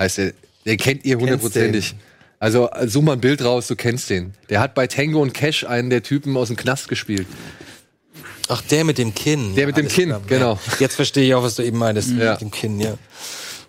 heißt 0.00 0.18
er. 0.20 0.32
Den 0.64 0.76
kennt 0.76 1.04
ihr 1.04 1.18
hundertprozentig. 1.18 1.94
Also 2.38 2.68
such 2.86 3.02
mal 3.02 3.14
ein 3.14 3.20
Bild 3.20 3.42
raus, 3.42 3.66
du 3.66 3.74
kennst 3.74 4.10
den. 4.10 4.34
Der 4.48 4.60
hat 4.60 4.74
bei 4.74 4.86
Tango 4.86 5.20
und 5.20 5.34
Cash 5.34 5.64
einen 5.64 5.90
der 5.90 6.04
Typen 6.04 6.36
aus 6.36 6.48
dem 6.48 6.56
Knast 6.56 6.86
gespielt. 6.86 7.26
Ach, 8.48 8.62
der 8.62 8.84
mit 8.84 8.96
dem 8.98 9.14
Kinn. 9.14 9.56
Der 9.56 9.66
mit 9.66 9.76
dem 9.76 9.88
Kinn, 9.88 10.10
klar. 10.10 10.22
genau. 10.26 10.52
Ja. 10.52 10.72
Jetzt 10.78 10.94
verstehe 10.94 11.26
ich 11.26 11.34
auch, 11.34 11.42
was 11.42 11.56
du 11.56 11.62
eben 11.64 11.78
meintest. 11.78 12.10
Ja. 12.10 12.32
Mit 12.32 12.40
dem 12.42 12.50
Kinn, 12.52 12.78
ja. 12.80 12.94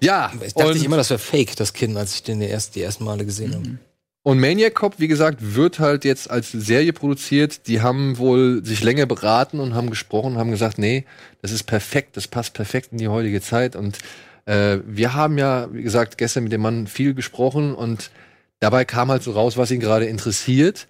Ja, 0.02 0.32
Ich 0.46 0.54
dachte 0.54 0.78
immer, 0.78 0.98
das 0.98 1.10
wäre 1.10 1.20
fake, 1.20 1.56
das 1.56 1.74
Kinn, 1.74 1.98
als 1.98 2.14
ich 2.14 2.24
den 2.24 2.41
erst, 2.41 2.76
die 2.76 2.82
ersten 2.84 3.04
Male 3.04 3.26
gesehen 3.26 3.56
habe. 3.56 3.78
Und 4.22 4.40
Maniac 4.40 4.76
Cop, 4.76 5.00
wie 5.00 5.08
gesagt, 5.08 5.56
wird 5.56 5.80
halt 5.80 6.04
jetzt 6.04 6.30
als 6.30 6.52
Serie 6.52 6.91
produziert. 6.91 7.68
Die 7.68 7.82
haben 7.82 8.18
wohl 8.18 8.64
sich 8.66 8.84
länger 8.84 9.06
beraten 9.06 9.60
und 9.60 9.74
haben 9.74 9.90
gesprochen, 9.90 10.38
haben 10.38 10.52
gesagt, 10.52 10.78
nee, 10.78 11.06
das 11.41 11.52
ist 11.52 11.64
perfekt, 11.64 12.18
das 12.18 12.28
passt 12.28 12.54
perfekt 12.54 12.90
in 12.91 12.98
die 12.98 13.08
heutige 13.08 13.41
Zeit. 13.41 13.76
Und 13.76 13.98
äh, 14.46 14.80
wir 14.86 15.14
haben 15.14 15.38
ja, 15.38 15.74
wie 15.74 15.84
gesagt, 15.84 16.18
gestern 16.18 16.44
mit 16.44 16.52
dem 16.52 16.62
Mann 16.62 16.88
viel 16.88 17.14
gesprochen 17.14 17.74
und 17.74 18.12
dabei 18.60 18.84
kam 18.84 19.10
halt 19.10 19.24
so 19.24 19.32
raus, 19.32 19.56
was 19.56 19.72
ihn 19.72 19.80
gerade 19.80 20.06
interessiert 20.06 20.88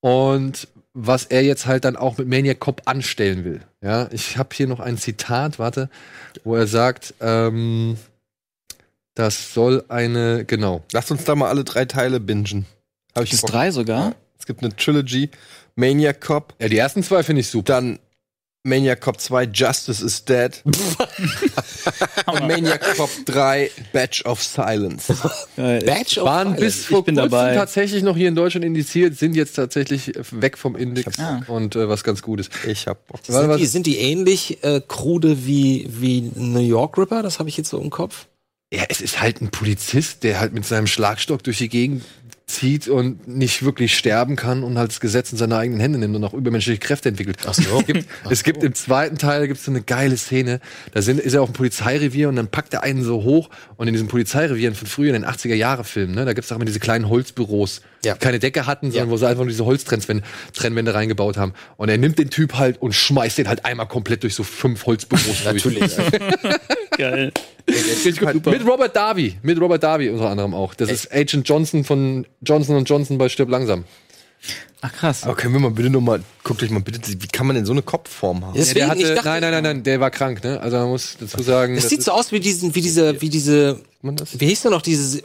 und 0.00 0.68
was 0.92 1.24
er 1.24 1.42
jetzt 1.42 1.66
halt 1.66 1.84
dann 1.84 1.96
auch 1.96 2.18
mit 2.18 2.28
Maniac 2.28 2.60
Cop 2.60 2.82
anstellen 2.84 3.44
will. 3.44 3.60
Ja, 3.82 4.08
ich 4.12 4.36
habe 4.38 4.50
hier 4.52 4.66
noch 4.66 4.80
ein 4.80 4.98
Zitat, 4.98 5.58
warte, 5.58 5.88
wo 6.44 6.56
er 6.56 6.66
sagt, 6.66 7.14
ähm, 7.20 7.96
das 9.16 9.52
soll 9.52 9.84
eine, 9.88 10.44
genau, 10.44 10.84
Lasst 10.92 11.10
uns 11.10 11.24
da 11.24 11.34
mal 11.34 11.48
alle 11.48 11.64
drei 11.64 11.84
Teile 11.86 12.20
bingen. 12.20 12.66
Hab 13.14 13.24
ich 13.24 13.30
Bis 13.30 13.40
Bock. 13.40 13.50
drei 13.50 13.70
sogar. 13.72 14.14
Es 14.38 14.46
gibt 14.46 14.62
eine 14.62 14.76
Trilogy. 14.76 15.30
Maniac 15.74 16.20
Cop, 16.20 16.54
Ja, 16.60 16.68
die 16.68 16.78
ersten 16.78 17.02
zwei 17.02 17.22
finde 17.24 17.40
ich 17.40 17.48
super. 17.48 17.72
dann 17.72 17.98
Maniac 18.62 19.00
Cop 19.00 19.20
2, 19.20 19.44
Justice 19.44 20.04
is 20.04 20.24
Dead. 20.24 20.50
und 22.26 22.48
Maniac 22.48 22.96
Cop 22.96 23.10
3, 23.24 23.70
Badge 23.92 24.22
of 24.24 24.42
Silence. 24.42 25.14
Badge 25.56 26.20
of 26.20 26.26
Waren 26.26 26.48
Silence. 26.56 26.60
bis 26.60 26.84
vor 26.86 26.98
kurzem 27.04 27.14
dabei. 27.14 27.54
tatsächlich 27.54 28.02
noch 28.02 28.16
hier 28.16 28.26
in 28.28 28.34
Deutschland 28.34 28.64
indiziert, 28.64 29.16
sind 29.16 29.36
jetzt 29.36 29.54
tatsächlich 29.54 30.12
weg 30.32 30.58
vom 30.58 30.74
Index 30.74 31.16
Ah. 31.20 31.42
und 31.46 31.76
äh, 31.76 31.88
was 31.88 32.02
ganz 32.02 32.22
Gutes. 32.22 32.50
Ich 32.66 32.88
hab 32.88 33.06
Bock. 33.06 33.20
Sind 33.24 33.56
die, 33.58 33.66
sind 33.66 33.86
die 33.86 33.98
ähnlich 33.98 34.62
äh, 34.64 34.80
krude 34.86 35.46
wie, 35.46 35.86
wie 35.88 36.32
New 36.34 36.58
York 36.58 36.98
Ripper? 36.98 37.22
Das 37.22 37.38
habe 37.38 37.48
ich 37.48 37.56
jetzt 37.56 37.68
so 37.70 37.80
im 37.80 37.90
Kopf. 37.90 38.26
Ja, 38.76 38.84
es 38.88 39.00
ist 39.00 39.20
halt 39.22 39.40
ein 39.40 39.48
Polizist, 39.50 40.22
der 40.22 40.38
halt 40.40 40.52
mit 40.52 40.66
seinem 40.66 40.86
Schlagstock 40.86 41.42
durch 41.42 41.58
die 41.58 41.68
Gegend 41.70 42.04
zieht 42.48 42.86
und 42.86 43.26
nicht 43.26 43.64
wirklich 43.64 43.96
sterben 43.98 44.36
kann 44.36 44.62
und 44.62 44.78
halt 44.78 44.90
das 44.92 45.00
Gesetz 45.00 45.32
in 45.32 45.38
seine 45.38 45.56
eigenen 45.56 45.80
Hände 45.80 45.98
nimmt 45.98 46.14
und 46.14 46.22
auch 46.22 46.32
übermenschliche 46.32 46.78
Kräfte 46.78 47.08
entwickelt. 47.08 47.38
Ach 47.44 47.54
so. 47.54 47.80
Es 47.80 47.86
gibt, 47.86 48.06
es 48.30 48.42
gibt 48.44 48.62
im 48.62 48.72
zweiten 48.72 49.18
Teil 49.18 49.48
gibt's 49.48 49.64
so 49.64 49.72
eine 49.72 49.80
geile 49.82 50.16
Szene. 50.16 50.60
Da 50.92 51.02
sind, 51.02 51.18
ist 51.18 51.34
er 51.34 51.42
auf 51.42 51.48
dem 51.50 51.54
Polizeirevier 51.54 52.28
und 52.28 52.36
dann 52.36 52.46
packt 52.48 52.72
er 52.72 52.84
einen 52.84 53.02
so 53.02 53.24
hoch 53.24 53.50
und 53.76 53.88
in 53.88 53.94
diesen 53.94 54.06
Polizeirevieren 54.06 54.76
von 54.76 54.86
früher 54.86 55.12
in 55.12 55.22
den 55.22 55.28
80er 55.28 55.54
Jahre 55.56 55.82
Filmen, 55.82 56.14
ne, 56.14 56.24
da 56.24 56.34
gibt's 56.34 56.52
auch 56.52 56.56
immer 56.56 56.66
diese 56.66 56.78
kleinen 56.78 57.08
Holzbüros, 57.08 57.80
Ja. 58.04 58.12
die 58.14 58.20
keine 58.20 58.38
Decke 58.38 58.66
hatten, 58.66 58.92
sondern 58.92 59.08
Ja. 59.08 59.12
wo 59.12 59.16
sie 59.16 59.26
einfach 59.26 59.42
nur 59.42 59.50
diese 59.50 59.64
Holztrennwände 59.64 60.22
Trennwände 60.54 60.94
reingebaut 60.94 61.38
haben. 61.38 61.52
Und 61.78 61.88
er 61.88 61.98
nimmt 61.98 62.16
den 62.20 62.30
Typ 62.30 62.54
halt 62.54 62.80
und 62.80 62.92
schmeißt 62.94 63.38
den 63.38 63.48
halt 63.48 63.64
einmal 63.64 63.88
komplett 63.88 64.22
durch 64.22 64.36
so 64.36 64.44
fünf 64.44 64.86
Holzbüros. 64.86 65.24
Natürlich. 65.44 65.96
Geil. 66.96 67.32
Gut. 68.20 68.46
Mit 68.46 68.66
Robert 68.66 68.94
Darby, 68.94 69.36
mit 69.42 69.60
Robert 69.60 69.82
Darby 69.82 70.08
unter 70.10 70.30
anderem 70.30 70.54
auch. 70.54 70.74
Das 70.74 70.90
ist 70.90 71.12
Agent 71.12 71.48
Johnson 71.48 71.84
von 71.84 72.26
Johnson 72.42 72.84
Johnson 72.84 73.18
bei 73.18 73.28
Stirb 73.28 73.48
langsam. 73.50 73.84
Ach 74.82 74.92
krass. 74.92 75.24
Aber 75.24 75.34
können 75.34 75.54
wir 75.54 75.60
mal 75.60 75.70
bitte 75.70 75.90
noch 75.90 76.00
mal, 76.00 76.22
guckt 76.44 76.62
euch 76.62 76.70
mal 76.70 76.80
bitte, 76.82 77.00
wie 77.06 77.26
kann 77.26 77.46
man 77.46 77.56
denn 77.56 77.64
so 77.66 77.72
eine 77.72 77.82
Kopfform 77.82 78.44
haben? 78.44 78.54
Deswegen, 78.54 78.80
der 78.80 78.88
hatte, 78.88 79.14
dachte, 79.14 79.28
nein, 79.28 79.40
nein, 79.40 79.50
nein, 79.52 79.62
nein, 79.62 79.82
der 79.82 79.98
war 80.00 80.10
krank, 80.10 80.44
ne? 80.44 80.60
Also 80.60 80.76
man 80.76 80.88
muss 80.90 81.16
dazu 81.18 81.42
sagen, 81.42 81.74
Es 81.74 81.84
das 81.84 81.90
sieht 81.90 81.98
ist- 82.00 82.04
so 82.04 82.12
aus 82.12 82.30
wie 82.30 82.38
diesen, 82.40 82.74
wie 82.74 82.82
diese, 82.82 83.20
wie 83.20 83.30
diese, 83.30 83.80
das? 84.02 84.38
wie 84.38 84.46
hieß 84.46 84.62
denn 84.62 84.70
noch 84.72 84.82
dieses, 84.82 85.22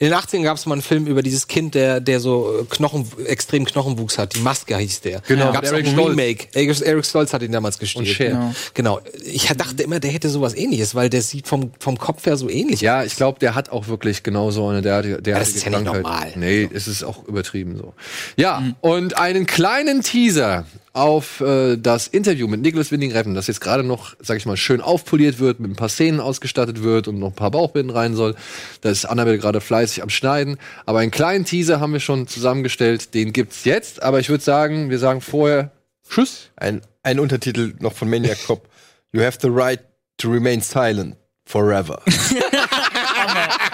in 0.00 0.10
den 0.10 0.14
80ern 0.14 0.42
gab 0.42 0.56
es 0.56 0.66
mal 0.66 0.74
einen 0.74 0.82
Film 0.82 1.06
über 1.06 1.22
dieses 1.22 1.46
Kind, 1.48 1.74
der, 1.74 2.00
der 2.00 2.20
so 2.20 2.66
Knochen, 2.70 3.06
extrem 3.26 3.64
Knochenwuchs 3.64 4.16
hat. 4.18 4.34
Die 4.34 4.40
Maske 4.40 4.76
hieß 4.76 5.00
der. 5.00 5.20
Genau, 5.26 5.52
Gab 5.52 5.64
es 5.64 5.72
ein. 5.72 5.98
Remake. 5.98 6.46
Eric, 6.54 6.80
Eric 6.80 7.04
Stolz 7.04 7.32
hat 7.32 7.42
ihn 7.42 7.52
damals 7.52 7.78
gespielt. 7.78 8.06
Und 8.06 8.14
Cher. 8.14 8.52
Genau. 8.74 9.00
Genau. 9.00 9.00
Ich 9.24 9.46
dachte 9.48 9.82
immer, 9.82 9.98
der 10.00 10.10
hätte 10.10 10.28
sowas 10.28 10.54
ähnliches, 10.54 10.94
weil 10.94 11.10
der 11.10 11.22
sieht 11.22 11.48
vom, 11.48 11.72
vom 11.80 11.98
Kopf 11.98 12.26
her 12.26 12.36
so 12.36 12.48
ähnlich 12.48 12.80
ja, 12.80 13.04
ich 13.04 13.16
glaube, 13.16 13.38
der 13.38 13.54
hat 13.54 13.70
auch 13.70 13.88
wirklich 13.88 14.22
genau 14.22 14.50
so 14.50 14.68
eine 14.68 14.82
derartige, 14.82 15.20
derartige 15.20 15.52
das 15.52 15.56
ist 15.56 15.64
ja 15.64 15.70
nicht 15.70 15.84
normal. 15.84 16.32
Nee, 16.36 16.68
es 16.72 16.88
ist 16.88 17.02
auch 17.02 17.24
übertrieben 17.24 17.76
so. 17.76 17.94
Ja, 18.36 18.62
und 18.80 19.18
einen 19.18 19.46
kleinen 19.46 20.02
Teaser 20.02 20.64
auf 20.98 21.40
äh, 21.40 21.76
das 21.76 22.08
Interview 22.08 22.48
mit 22.48 22.60
Nicholas 22.60 22.90
Winding 22.90 23.12
Refn, 23.12 23.34
das 23.34 23.46
jetzt 23.46 23.60
gerade 23.60 23.84
noch, 23.84 24.14
sag 24.20 24.36
ich 24.36 24.46
mal, 24.46 24.56
schön 24.56 24.80
aufpoliert 24.80 25.38
wird, 25.38 25.60
mit 25.60 25.70
ein 25.70 25.76
paar 25.76 25.88
Szenen 25.88 26.20
ausgestattet 26.20 26.82
wird 26.82 27.08
und 27.08 27.18
noch 27.18 27.28
ein 27.28 27.34
paar 27.34 27.50
Bauchbinden 27.50 27.94
rein 27.94 28.14
soll. 28.14 28.34
Da 28.80 28.90
ist 28.90 29.04
Annabelle 29.04 29.38
gerade 29.38 29.60
fleißig 29.60 30.02
am 30.02 30.10
Schneiden. 30.10 30.58
Aber 30.86 30.98
einen 30.98 31.10
kleinen 31.10 31.44
Teaser 31.44 31.80
haben 31.80 31.92
wir 31.92 32.00
schon 32.00 32.26
zusammengestellt, 32.26 33.14
den 33.14 33.32
gibt's 33.32 33.64
jetzt. 33.64 34.02
Aber 34.02 34.18
ich 34.18 34.28
würde 34.28 34.42
sagen, 34.42 34.90
wir 34.90 34.98
sagen 34.98 35.20
vorher 35.20 35.70
Tschüss. 36.08 36.50
Ein, 36.56 36.82
ein 37.02 37.20
Untertitel 37.20 37.74
noch 37.80 37.92
von 37.92 38.10
Maniac 38.10 38.38
Cop. 38.46 38.68
You 39.12 39.22
have 39.22 39.38
the 39.40 39.48
right 39.50 39.80
to 40.18 40.30
remain 40.30 40.60
silent 40.60 41.16
forever. 41.44 42.02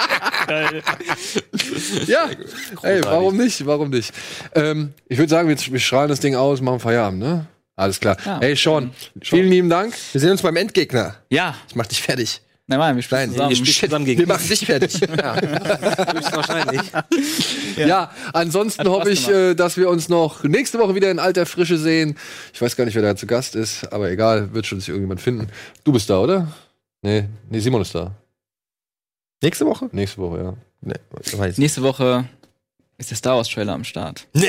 Ja, 2.07 2.29
ey, 2.83 3.03
warum 3.05 3.37
nicht? 3.37 3.65
Warum 3.66 3.91
nicht? 3.91 4.12
Ähm, 4.55 4.93
ich 5.09 5.19
würde 5.19 5.31
sagen, 5.31 5.49
wir, 5.49 5.57
wir 5.57 5.81
strahlen 5.81 6.09
das 6.09 6.21
Ding 6.21 6.35
aus, 6.37 6.61
machen 6.61 6.81
Feierabend, 6.81 7.21
ne? 7.21 7.47
Alles 7.77 7.99
klar. 7.99 8.16
Ja. 8.25 8.39
Hey, 8.41 8.55
Sean, 8.55 8.93
vielen 9.23 9.51
lieben 9.51 9.69
Dank. 9.69 9.95
Wir 10.12 10.21
sehen 10.21 10.31
uns 10.31 10.43
beim 10.43 10.57
Endgegner. 10.57 11.16
Ja. 11.29 11.57
Ich 11.69 11.75
mach 11.75 11.87
dich 11.87 12.01
fertig. 12.03 12.41
Nein, 12.66 12.79
nein, 12.79 12.97
wir 12.97 13.03
spielen 13.03 13.21
Nein, 13.21 13.31
zusammen. 13.33 13.51
Ihr 13.51 13.57
spielt 13.57 13.77
zusammen 13.77 14.05
gegen 14.07 14.21
Wir 14.21 14.27
machen 14.27 14.49
dich 14.49 14.65
fertig. 14.65 14.95
höchstwahrscheinlich. 16.15 16.81
Ja, 17.77 18.11
ansonsten 18.33 18.81
Hat 18.81 18.87
Spaß 18.87 18.97
hoffe 19.01 19.11
ich, 19.11 19.27
gemacht. 19.27 19.43
äh, 19.43 19.55
dass 19.55 19.77
wir 19.77 19.91
uns 19.91 20.09
noch 20.09 20.45
nächste 20.45 20.79
Woche 20.79 20.95
wieder 20.95 21.11
in 21.11 21.19
alter 21.19 21.45
Frische 21.45 21.77
sehen. 21.77 22.16
Ich 22.55 22.62
weiß 22.62 22.75
gar 22.77 22.87
nicht, 22.87 22.95
wer 22.95 23.03
da 23.03 23.16
zu 23.16 23.27
Gast 23.27 23.55
ist, 23.55 23.93
aber 23.93 24.11
egal, 24.11 24.55
wird 24.55 24.66
schon 24.66 24.81
sich 24.81 24.89
irgendjemand 24.89 25.21
finden. 25.21 25.49
Du 25.83 25.93
bist 25.93 26.09
da, 26.09 26.21
oder? 26.21 26.49
Nee, 27.03 27.25
nee, 27.51 27.61
Simon 27.61 27.83
ist 27.83 27.95
da. 27.95 28.12
Nächste 29.45 29.66
Woche? 29.66 29.89
Nächste 29.93 30.19
Woche, 30.23 30.39
ja. 30.39 30.55
Nee, 30.81 30.95
weiß 31.39 31.59
Nächste 31.59 31.83
Woche 31.83 32.25
ist 32.99 33.11
der 33.11 33.16
Star 33.16 33.37
Wars 33.37 33.49
Trailer 33.49 33.75
am 33.75 33.85
Start. 33.85 34.27
Nee. 34.33 34.47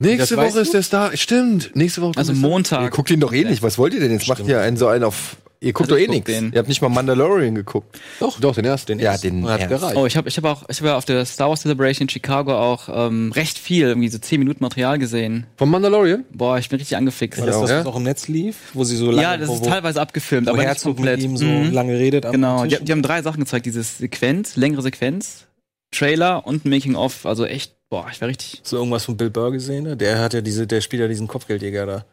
Nächste 0.00 0.36
Woche 0.36 0.60
ist 0.60 0.68
du? 0.68 0.72
der 0.72 0.82
Star. 0.82 1.16
Stimmt, 1.16 1.74
nächste 1.74 2.02
Woche. 2.02 2.18
Also 2.18 2.32
der 2.32 2.40
Ihr 2.42 2.48
Montag. 2.48 2.92
guckt 2.92 3.10
ihn 3.10 3.20
doch 3.20 3.32
eh 3.32 3.44
nicht. 3.44 3.62
Was 3.62 3.78
wollt 3.78 3.94
ihr 3.94 4.00
denn 4.00 4.10
jetzt? 4.12 4.28
Macht 4.28 4.46
ihr 4.46 4.60
einen 4.60 4.76
so 4.76 4.88
einen 4.88 5.04
auf 5.04 5.36
Ihr 5.60 5.72
guckt 5.72 5.90
Also 5.90 5.96
doch 6.00 6.08
eh 6.08 6.08
nichts. 6.14 6.26
den. 6.30 6.52
Ihr 6.52 6.58
habt 6.60 6.68
nicht 6.68 6.80
mal 6.82 6.88
Mandalorian 6.88 7.54
geguckt. 7.54 7.98
Doch, 8.20 8.38
doch, 8.38 8.54
den 8.54 8.64
ersten. 8.64 9.00
Ja, 9.00 9.16
den 9.18 9.44
hat 9.48 9.60
ersten. 9.60 9.68
gereicht. 9.76 9.96
Oh, 9.96 10.06
ich 10.06 10.16
habe 10.16 10.28
ich 10.28 10.36
hab 10.36 10.44
auch, 10.44 10.64
ich 10.68 10.78
habe 10.78 10.90
ja 10.90 10.96
auf 10.96 11.04
der 11.04 11.24
Star 11.24 11.48
Wars 11.48 11.62
Celebration 11.62 12.04
in 12.04 12.08
Chicago 12.08 12.56
auch 12.56 12.88
ähm, 12.92 13.32
recht 13.32 13.58
viel, 13.58 13.86
irgendwie 13.88 14.08
so 14.08 14.18
10 14.18 14.38
Minuten 14.38 14.62
Material 14.62 14.98
gesehen. 14.98 15.46
Vom 15.56 15.70
Mandalorian? 15.70 16.24
Boah, 16.32 16.58
ich 16.58 16.68
bin 16.68 16.78
richtig 16.78 16.96
angefixt. 16.96 17.40
War 17.40 17.46
das, 17.46 17.60
das, 17.60 17.70
Ja. 17.70 17.78
was 17.80 17.86
auch 17.86 17.96
im 17.96 18.04
Netz 18.04 18.28
lief, 18.28 18.56
wo 18.74 18.84
sie 18.84 18.96
so 18.96 19.06
lange, 19.10 19.22
ja, 19.22 19.36
das 19.36 19.48
ist 19.50 19.60
wo, 19.62 19.66
teilweise 19.66 20.00
abgefilmt, 20.00 20.46
wo 20.46 20.50
aber 20.50 20.58
nicht 20.58 20.68
Herzog 20.68 20.94
komplett. 20.96 21.16
mit 21.16 21.24
ihm 21.24 21.36
so 21.36 21.44
Mhm. 21.46 21.72
lange 21.72 21.98
redet. 21.98 22.24
am 22.24 22.32
Genau, 22.32 22.64
Tisch. 22.64 22.78
die, 22.78 22.84
die 22.84 22.92
haben 22.92 23.02
drei 23.02 23.22
Sachen 23.22 23.40
gezeigt, 23.40 23.66
dieses 23.66 23.98
Sequenz, 23.98 24.54
längere 24.56 24.82
Sequenz, 24.82 25.46
Trailer 25.90 26.46
und 26.46 26.66
Making 26.66 26.94
of, 26.94 27.24
also 27.26 27.44
echt, 27.46 27.72
boah, 27.88 28.06
ich 28.12 28.20
war 28.20 28.28
richtig. 28.28 28.60
so 28.62 28.76
irgendwas 28.76 29.04
von 29.06 29.16
Bill 29.16 29.30
Burr 29.30 29.50
gesehen, 29.52 29.84
ne? 29.84 29.96
Der 29.96 30.18
hat 30.20 30.34
ja 30.34 30.40
diese, 30.42 30.66
der 30.66 30.82
spielt 30.82 31.00
ja 31.00 31.08
diesen 31.08 31.26
Kopfgeldjäger 31.26 31.86
da. 31.86 32.04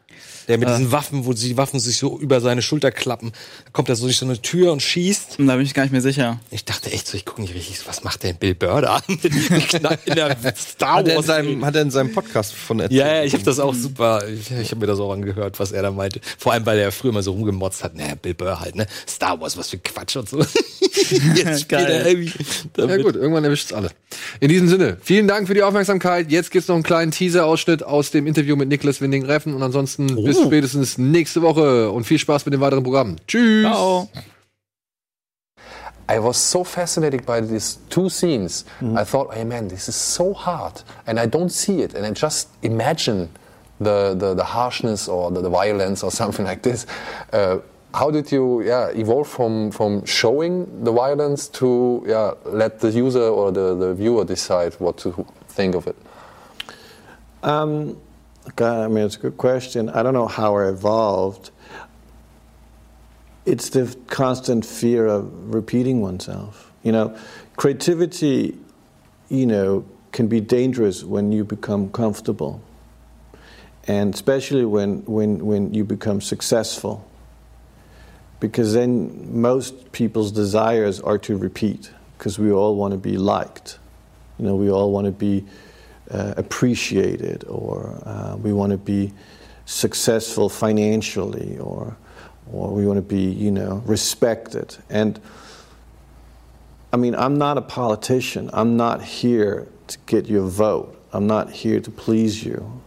Der 0.48 0.58
mit 0.58 0.68
Ah. 0.68 0.76
diesen 0.76 0.92
Waffen, 0.92 1.26
wo 1.26 1.32
die 1.32 1.56
Waffen 1.56 1.80
sich 1.80 1.96
so 1.96 2.18
über 2.20 2.40
seine 2.40 2.62
Schulter 2.62 2.90
klappen. 2.92 3.32
Da 3.64 3.70
kommt 3.72 3.88
er 3.88 3.96
so 3.96 4.04
durch 4.06 4.16
so 4.16 4.24
eine 4.26 4.40
Tür 4.40 4.72
und 4.72 4.80
schießt. 4.80 5.38
Und 5.40 5.48
da 5.48 5.56
bin 5.56 5.66
ich 5.66 5.74
gar 5.74 5.82
nicht 5.82 5.92
mehr 5.92 6.00
sicher. 6.00 6.38
Ich 6.50 6.64
dachte 6.64 6.90
echt 6.92 7.08
so, 7.08 7.16
ich 7.16 7.24
gucke 7.24 7.40
nicht 7.42 7.54
richtig, 7.54 7.80
was 7.86 8.04
macht 8.04 8.22
denn 8.22 8.36
Bill 8.36 8.54
Knall 8.54 9.98
in 10.04 10.14
der 10.14 10.36
Star 10.56 10.96
Hat 10.96 11.06
er, 11.08 11.12
in 11.12 11.16
Wars? 11.16 11.26
seinem, 11.26 11.64
hat 11.64 11.74
er 11.74 11.82
in 11.82 11.90
seinem 11.90 12.12
Podcast 12.12 12.54
von 12.54 12.80
erzählt. 12.80 13.00
ja, 13.00 13.16
ja, 13.16 13.24
ich 13.24 13.32
habe 13.32 13.42
das 13.44 13.58
auch 13.58 13.74
super, 13.74 14.22
ich, 14.28 14.50
ich 14.50 14.70
habe 14.70 14.80
mir 14.80 14.86
das 14.86 15.00
auch 15.00 15.12
angehört, 15.12 15.58
was 15.58 15.72
er 15.72 15.82
da 15.82 15.90
meinte. 15.90 16.20
Vor 16.38 16.52
allem, 16.52 16.64
weil 16.66 16.78
er 16.78 16.92
früher 16.92 17.12
mal 17.12 17.22
so 17.22 17.32
rumgemotzt 17.32 17.82
hat, 17.82 17.94
naja, 17.96 18.14
Bill 18.20 18.34
Burr 18.34 18.60
halt, 18.60 18.76
ne? 18.76 18.86
Star 19.08 19.40
Wars, 19.40 19.56
was 19.56 19.70
für 19.70 19.78
Quatsch 19.78 20.16
und 20.16 20.28
so. 20.28 20.38
Jetzt 20.94 21.62
spielt 21.62 21.68
Geil. 21.68 21.86
er 21.90 22.06
irgendwie 22.06 22.32
Ja 22.76 22.86
damit. 22.86 23.02
gut, 23.02 23.16
irgendwann 23.16 23.44
erwischt 23.44 23.66
es 23.66 23.72
alle. 23.72 23.90
In 24.40 24.48
diesem 24.48 24.68
Sinne, 24.68 24.96
vielen 25.02 25.28
Dank 25.28 25.46
für 25.46 25.54
die 25.54 25.62
Aufmerksamkeit. 25.62 26.30
Jetzt 26.30 26.50
gibt's 26.50 26.68
noch 26.68 26.74
einen 26.74 26.84
kleinen 26.84 27.10
Teaser-Ausschnitt 27.10 27.82
aus 27.82 28.10
dem 28.10 28.26
Interview 28.26 28.56
mit 28.56 28.68
Niklas 28.68 29.00
Winding-Reffen 29.00 29.54
und 29.54 29.62
ansonsten 29.62 30.05
bis 30.14 30.40
spätestens 30.40 30.98
nächste 30.98 31.42
Woche 31.42 31.90
und 31.90 32.04
viel 32.04 32.18
Spaß 32.18 32.44
mit 32.46 32.54
dem 32.54 32.60
weiteren 32.60 32.82
Programm. 32.82 33.16
Tschüss! 33.26 33.64
Ciao. 33.64 34.08
I 36.08 36.18
was 36.18 36.36
so 36.36 36.62
fascinated 36.62 37.26
by 37.26 37.40
these 37.40 37.78
two 37.90 38.08
scenes. 38.08 38.64
I 38.80 39.04
thought, 39.04 39.34
hey 39.34 39.44
man, 39.44 39.68
this 39.68 39.88
is 39.88 39.96
so 39.96 40.32
hard, 40.32 40.84
and 41.06 41.18
I 41.18 41.26
don't 41.26 41.50
see 41.50 41.82
it, 41.82 41.94
and 41.94 42.06
I 42.06 42.12
just 42.12 42.48
imagine 42.62 43.28
the 43.80 44.14
the, 44.14 44.34
the 44.34 44.44
harshness 44.44 45.08
or 45.08 45.32
the, 45.32 45.40
the 45.40 45.50
violence 45.50 46.04
or 46.04 46.10
something 46.22 46.46
like 46.46 46.62
this. 46.62 46.86
Uh, 47.32 47.58
how 47.92 48.10
did 48.10 48.30
you, 48.30 48.62
yeah, 48.62 48.90
evolve 48.90 49.26
from 49.26 49.70
from 49.70 50.04
showing 50.04 50.84
the 50.84 50.92
violence 50.92 51.48
to, 51.48 52.04
yeah, 52.06 52.32
let 52.44 52.78
the 52.78 52.90
user 52.90 53.28
or 53.28 53.50
the, 53.50 53.74
the 53.74 53.94
viewer 53.94 54.24
decide 54.24 54.74
what 54.74 54.98
to 54.98 55.26
think 55.48 55.74
of 55.74 55.86
it? 55.86 55.96
Um, 57.42 57.96
God, 58.54 58.84
I 58.84 58.88
mean, 58.88 59.04
it's 59.04 59.16
a 59.16 59.20
good 59.20 59.36
question. 59.36 59.90
I 59.90 60.02
don't 60.02 60.14
know 60.14 60.28
how 60.28 60.56
I 60.56 60.68
evolved. 60.68 61.50
It's 63.44 63.70
the 63.70 63.94
constant 64.06 64.64
fear 64.64 65.06
of 65.06 65.54
repeating 65.54 66.00
oneself. 66.00 66.72
You 66.82 66.92
know, 66.92 67.16
creativity, 67.56 68.56
you 69.28 69.46
know, 69.46 69.84
can 70.12 70.28
be 70.28 70.40
dangerous 70.40 71.02
when 71.04 71.32
you 71.32 71.44
become 71.44 71.90
comfortable, 71.90 72.62
and 73.86 74.14
especially 74.14 74.64
when 74.64 75.04
when 75.04 75.44
when 75.44 75.74
you 75.74 75.84
become 75.84 76.20
successful. 76.20 77.06
Because 78.38 78.74
then 78.74 79.40
most 79.40 79.92
people's 79.92 80.30
desires 80.30 81.00
are 81.00 81.18
to 81.18 81.36
repeat, 81.36 81.90
because 82.16 82.38
we 82.38 82.52
all 82.52 82.76
want 82.76 82.92
to 82.92 82.98
be 82.98 83.16
liked. 83.16 83.78
You 84.38 84.46
know, 84.46 84.56
we 84.56 84.70
all 84.70 84.92
want 84.92 85.06
to 85.06 85.12
be 85.12 85.44
uh, 86.10 86.34
appreciated 86.36 87.44
or 87.48 88.00
uh, 88.04 88.36
we 88.36 88.52
want 88.52 88.70
to 88.72 88.78
be 88.78 89.12
successful 89.64 90.48
financially 90.48 91.58
or 91.58 91.96
or 92.52 92.72
we 92.72 92.86
want 92.86 92.96
to 92.96 93.02
be 93.02 93.24
you 93.24 93.50
know 93.50 93.82
respected. 93.86 94.76
And 94.88 95.20
I 96.92 96.96
mean 96.96 97.14
I'm 97.14 97.38
not 97.38 97.58
a 97.58 97.62
politician. 97.62 98.50
I'm 98.52 98.76
not 98.76 99.02
here 99.02 99.66
to 99.88 99.98
get 100.06 100.26
your 100.26 100.46
vote. 100.46 101.00
I'm 101.12 101.26
not 101.26 101.50
here 101.50 101.80
to 101.80 101.90
please 101.90 102.44
you. 102.44 102.80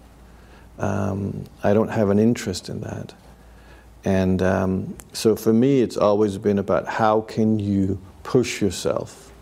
Um, 0.77 1.43
I 1.63 1.73
don't 1.73 1.89
have 1.89 2.09
an 2.09 2.19
interest 2.19 2.69
in 2.69 2.81
that. 2.81 3.13
And 4.05 4.41
um, 4.41 4.95
so 5.11 5.35
for 5.35 5.51
me 5.51 5.81
it's 5.81 5.97
always 5.97 6.37
been 6.37 6.59
about 6.59 6.87
how 6.87 7.21
can 7.21 7.59
you 7.59 7.99
push 8.23 8.61
yourself 8.61 9.33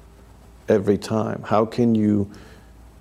every 0.68 0.98
time? 0.98 1.44
How 1.44 1.66
can 1.66 1.94
you 1.94 2.32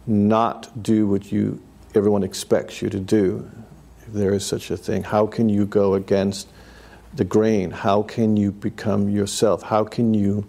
not 0.07 0.83
do 0.83 1.07
what 1.07 1.33
you 1.33 1.63
everyone 1.95 2.23
expects 2.23 2.83
you 2.83 2.91
to 2.91 3.01
do. 3.01 3.51
If 4.07 4.13
there 4.13 4.35
is 4.35 4.45
such 4.45 4.71
a 4.71 4.77
thing 4.77 5.03
how 5.03 5.27
can 5.27 5.49
you 5.49 5.67
go 5.67 5.95
against 5.95 6.49
the 7.15 7.25
grain? 7.25 7.71
How 7.71 8.03
can 8.03 8.37
you 8.37 8.53
become 8.53 9.09
yourself? 9.09 9.63
How 9.63 9.85
can 9.85 10.15
you 10.15 10.47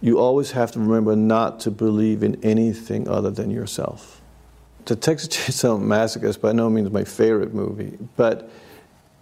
you 0.00 0.18
always 0.18 0.52
have 0.52 0.70
to 0.72 0.78
remember 0.78 1.16
not 1.16 1.60
to 1.60 1.70
believe 1.70 2.22
in 2.22 2.42
anything 2.44 3.08
other 3.08 3.30
than 3.30 3.50
yourself. 3.50 4.20
The 4.84 4.96
texas 4.96 5.28
chainsaw 5.36 5.80
massacre 5.80 6.26
is 6.26 6.36
by 6.36 6.52
no 6.52 6.70
means 6.70 6.90
my 6.90 7.04
favorite 7.04 7.52
movie 7.52 7.98
but 8.16 8.50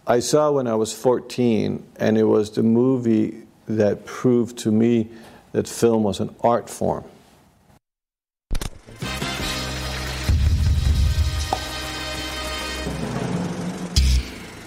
i 0.06 0.20
saw 0.20 0.52
when 0.52 0.68
i 0.68 0.76
was 0.76 0.92
14 0.92 1.84
and 1.96 2.16
it 2.16 2.22
was 2.22 2.52
the 2.52 2.62
movie 2.62 3.42
that 3.66 4.06
proved 4.06 4.58
to 4.58 4.70
me 4.70 5.10
that 5.50 5.66
film 5.66 6.04
was 6.04 6.20
an 6.20 6.32
art 6.40 6.70
form 6.70 7.04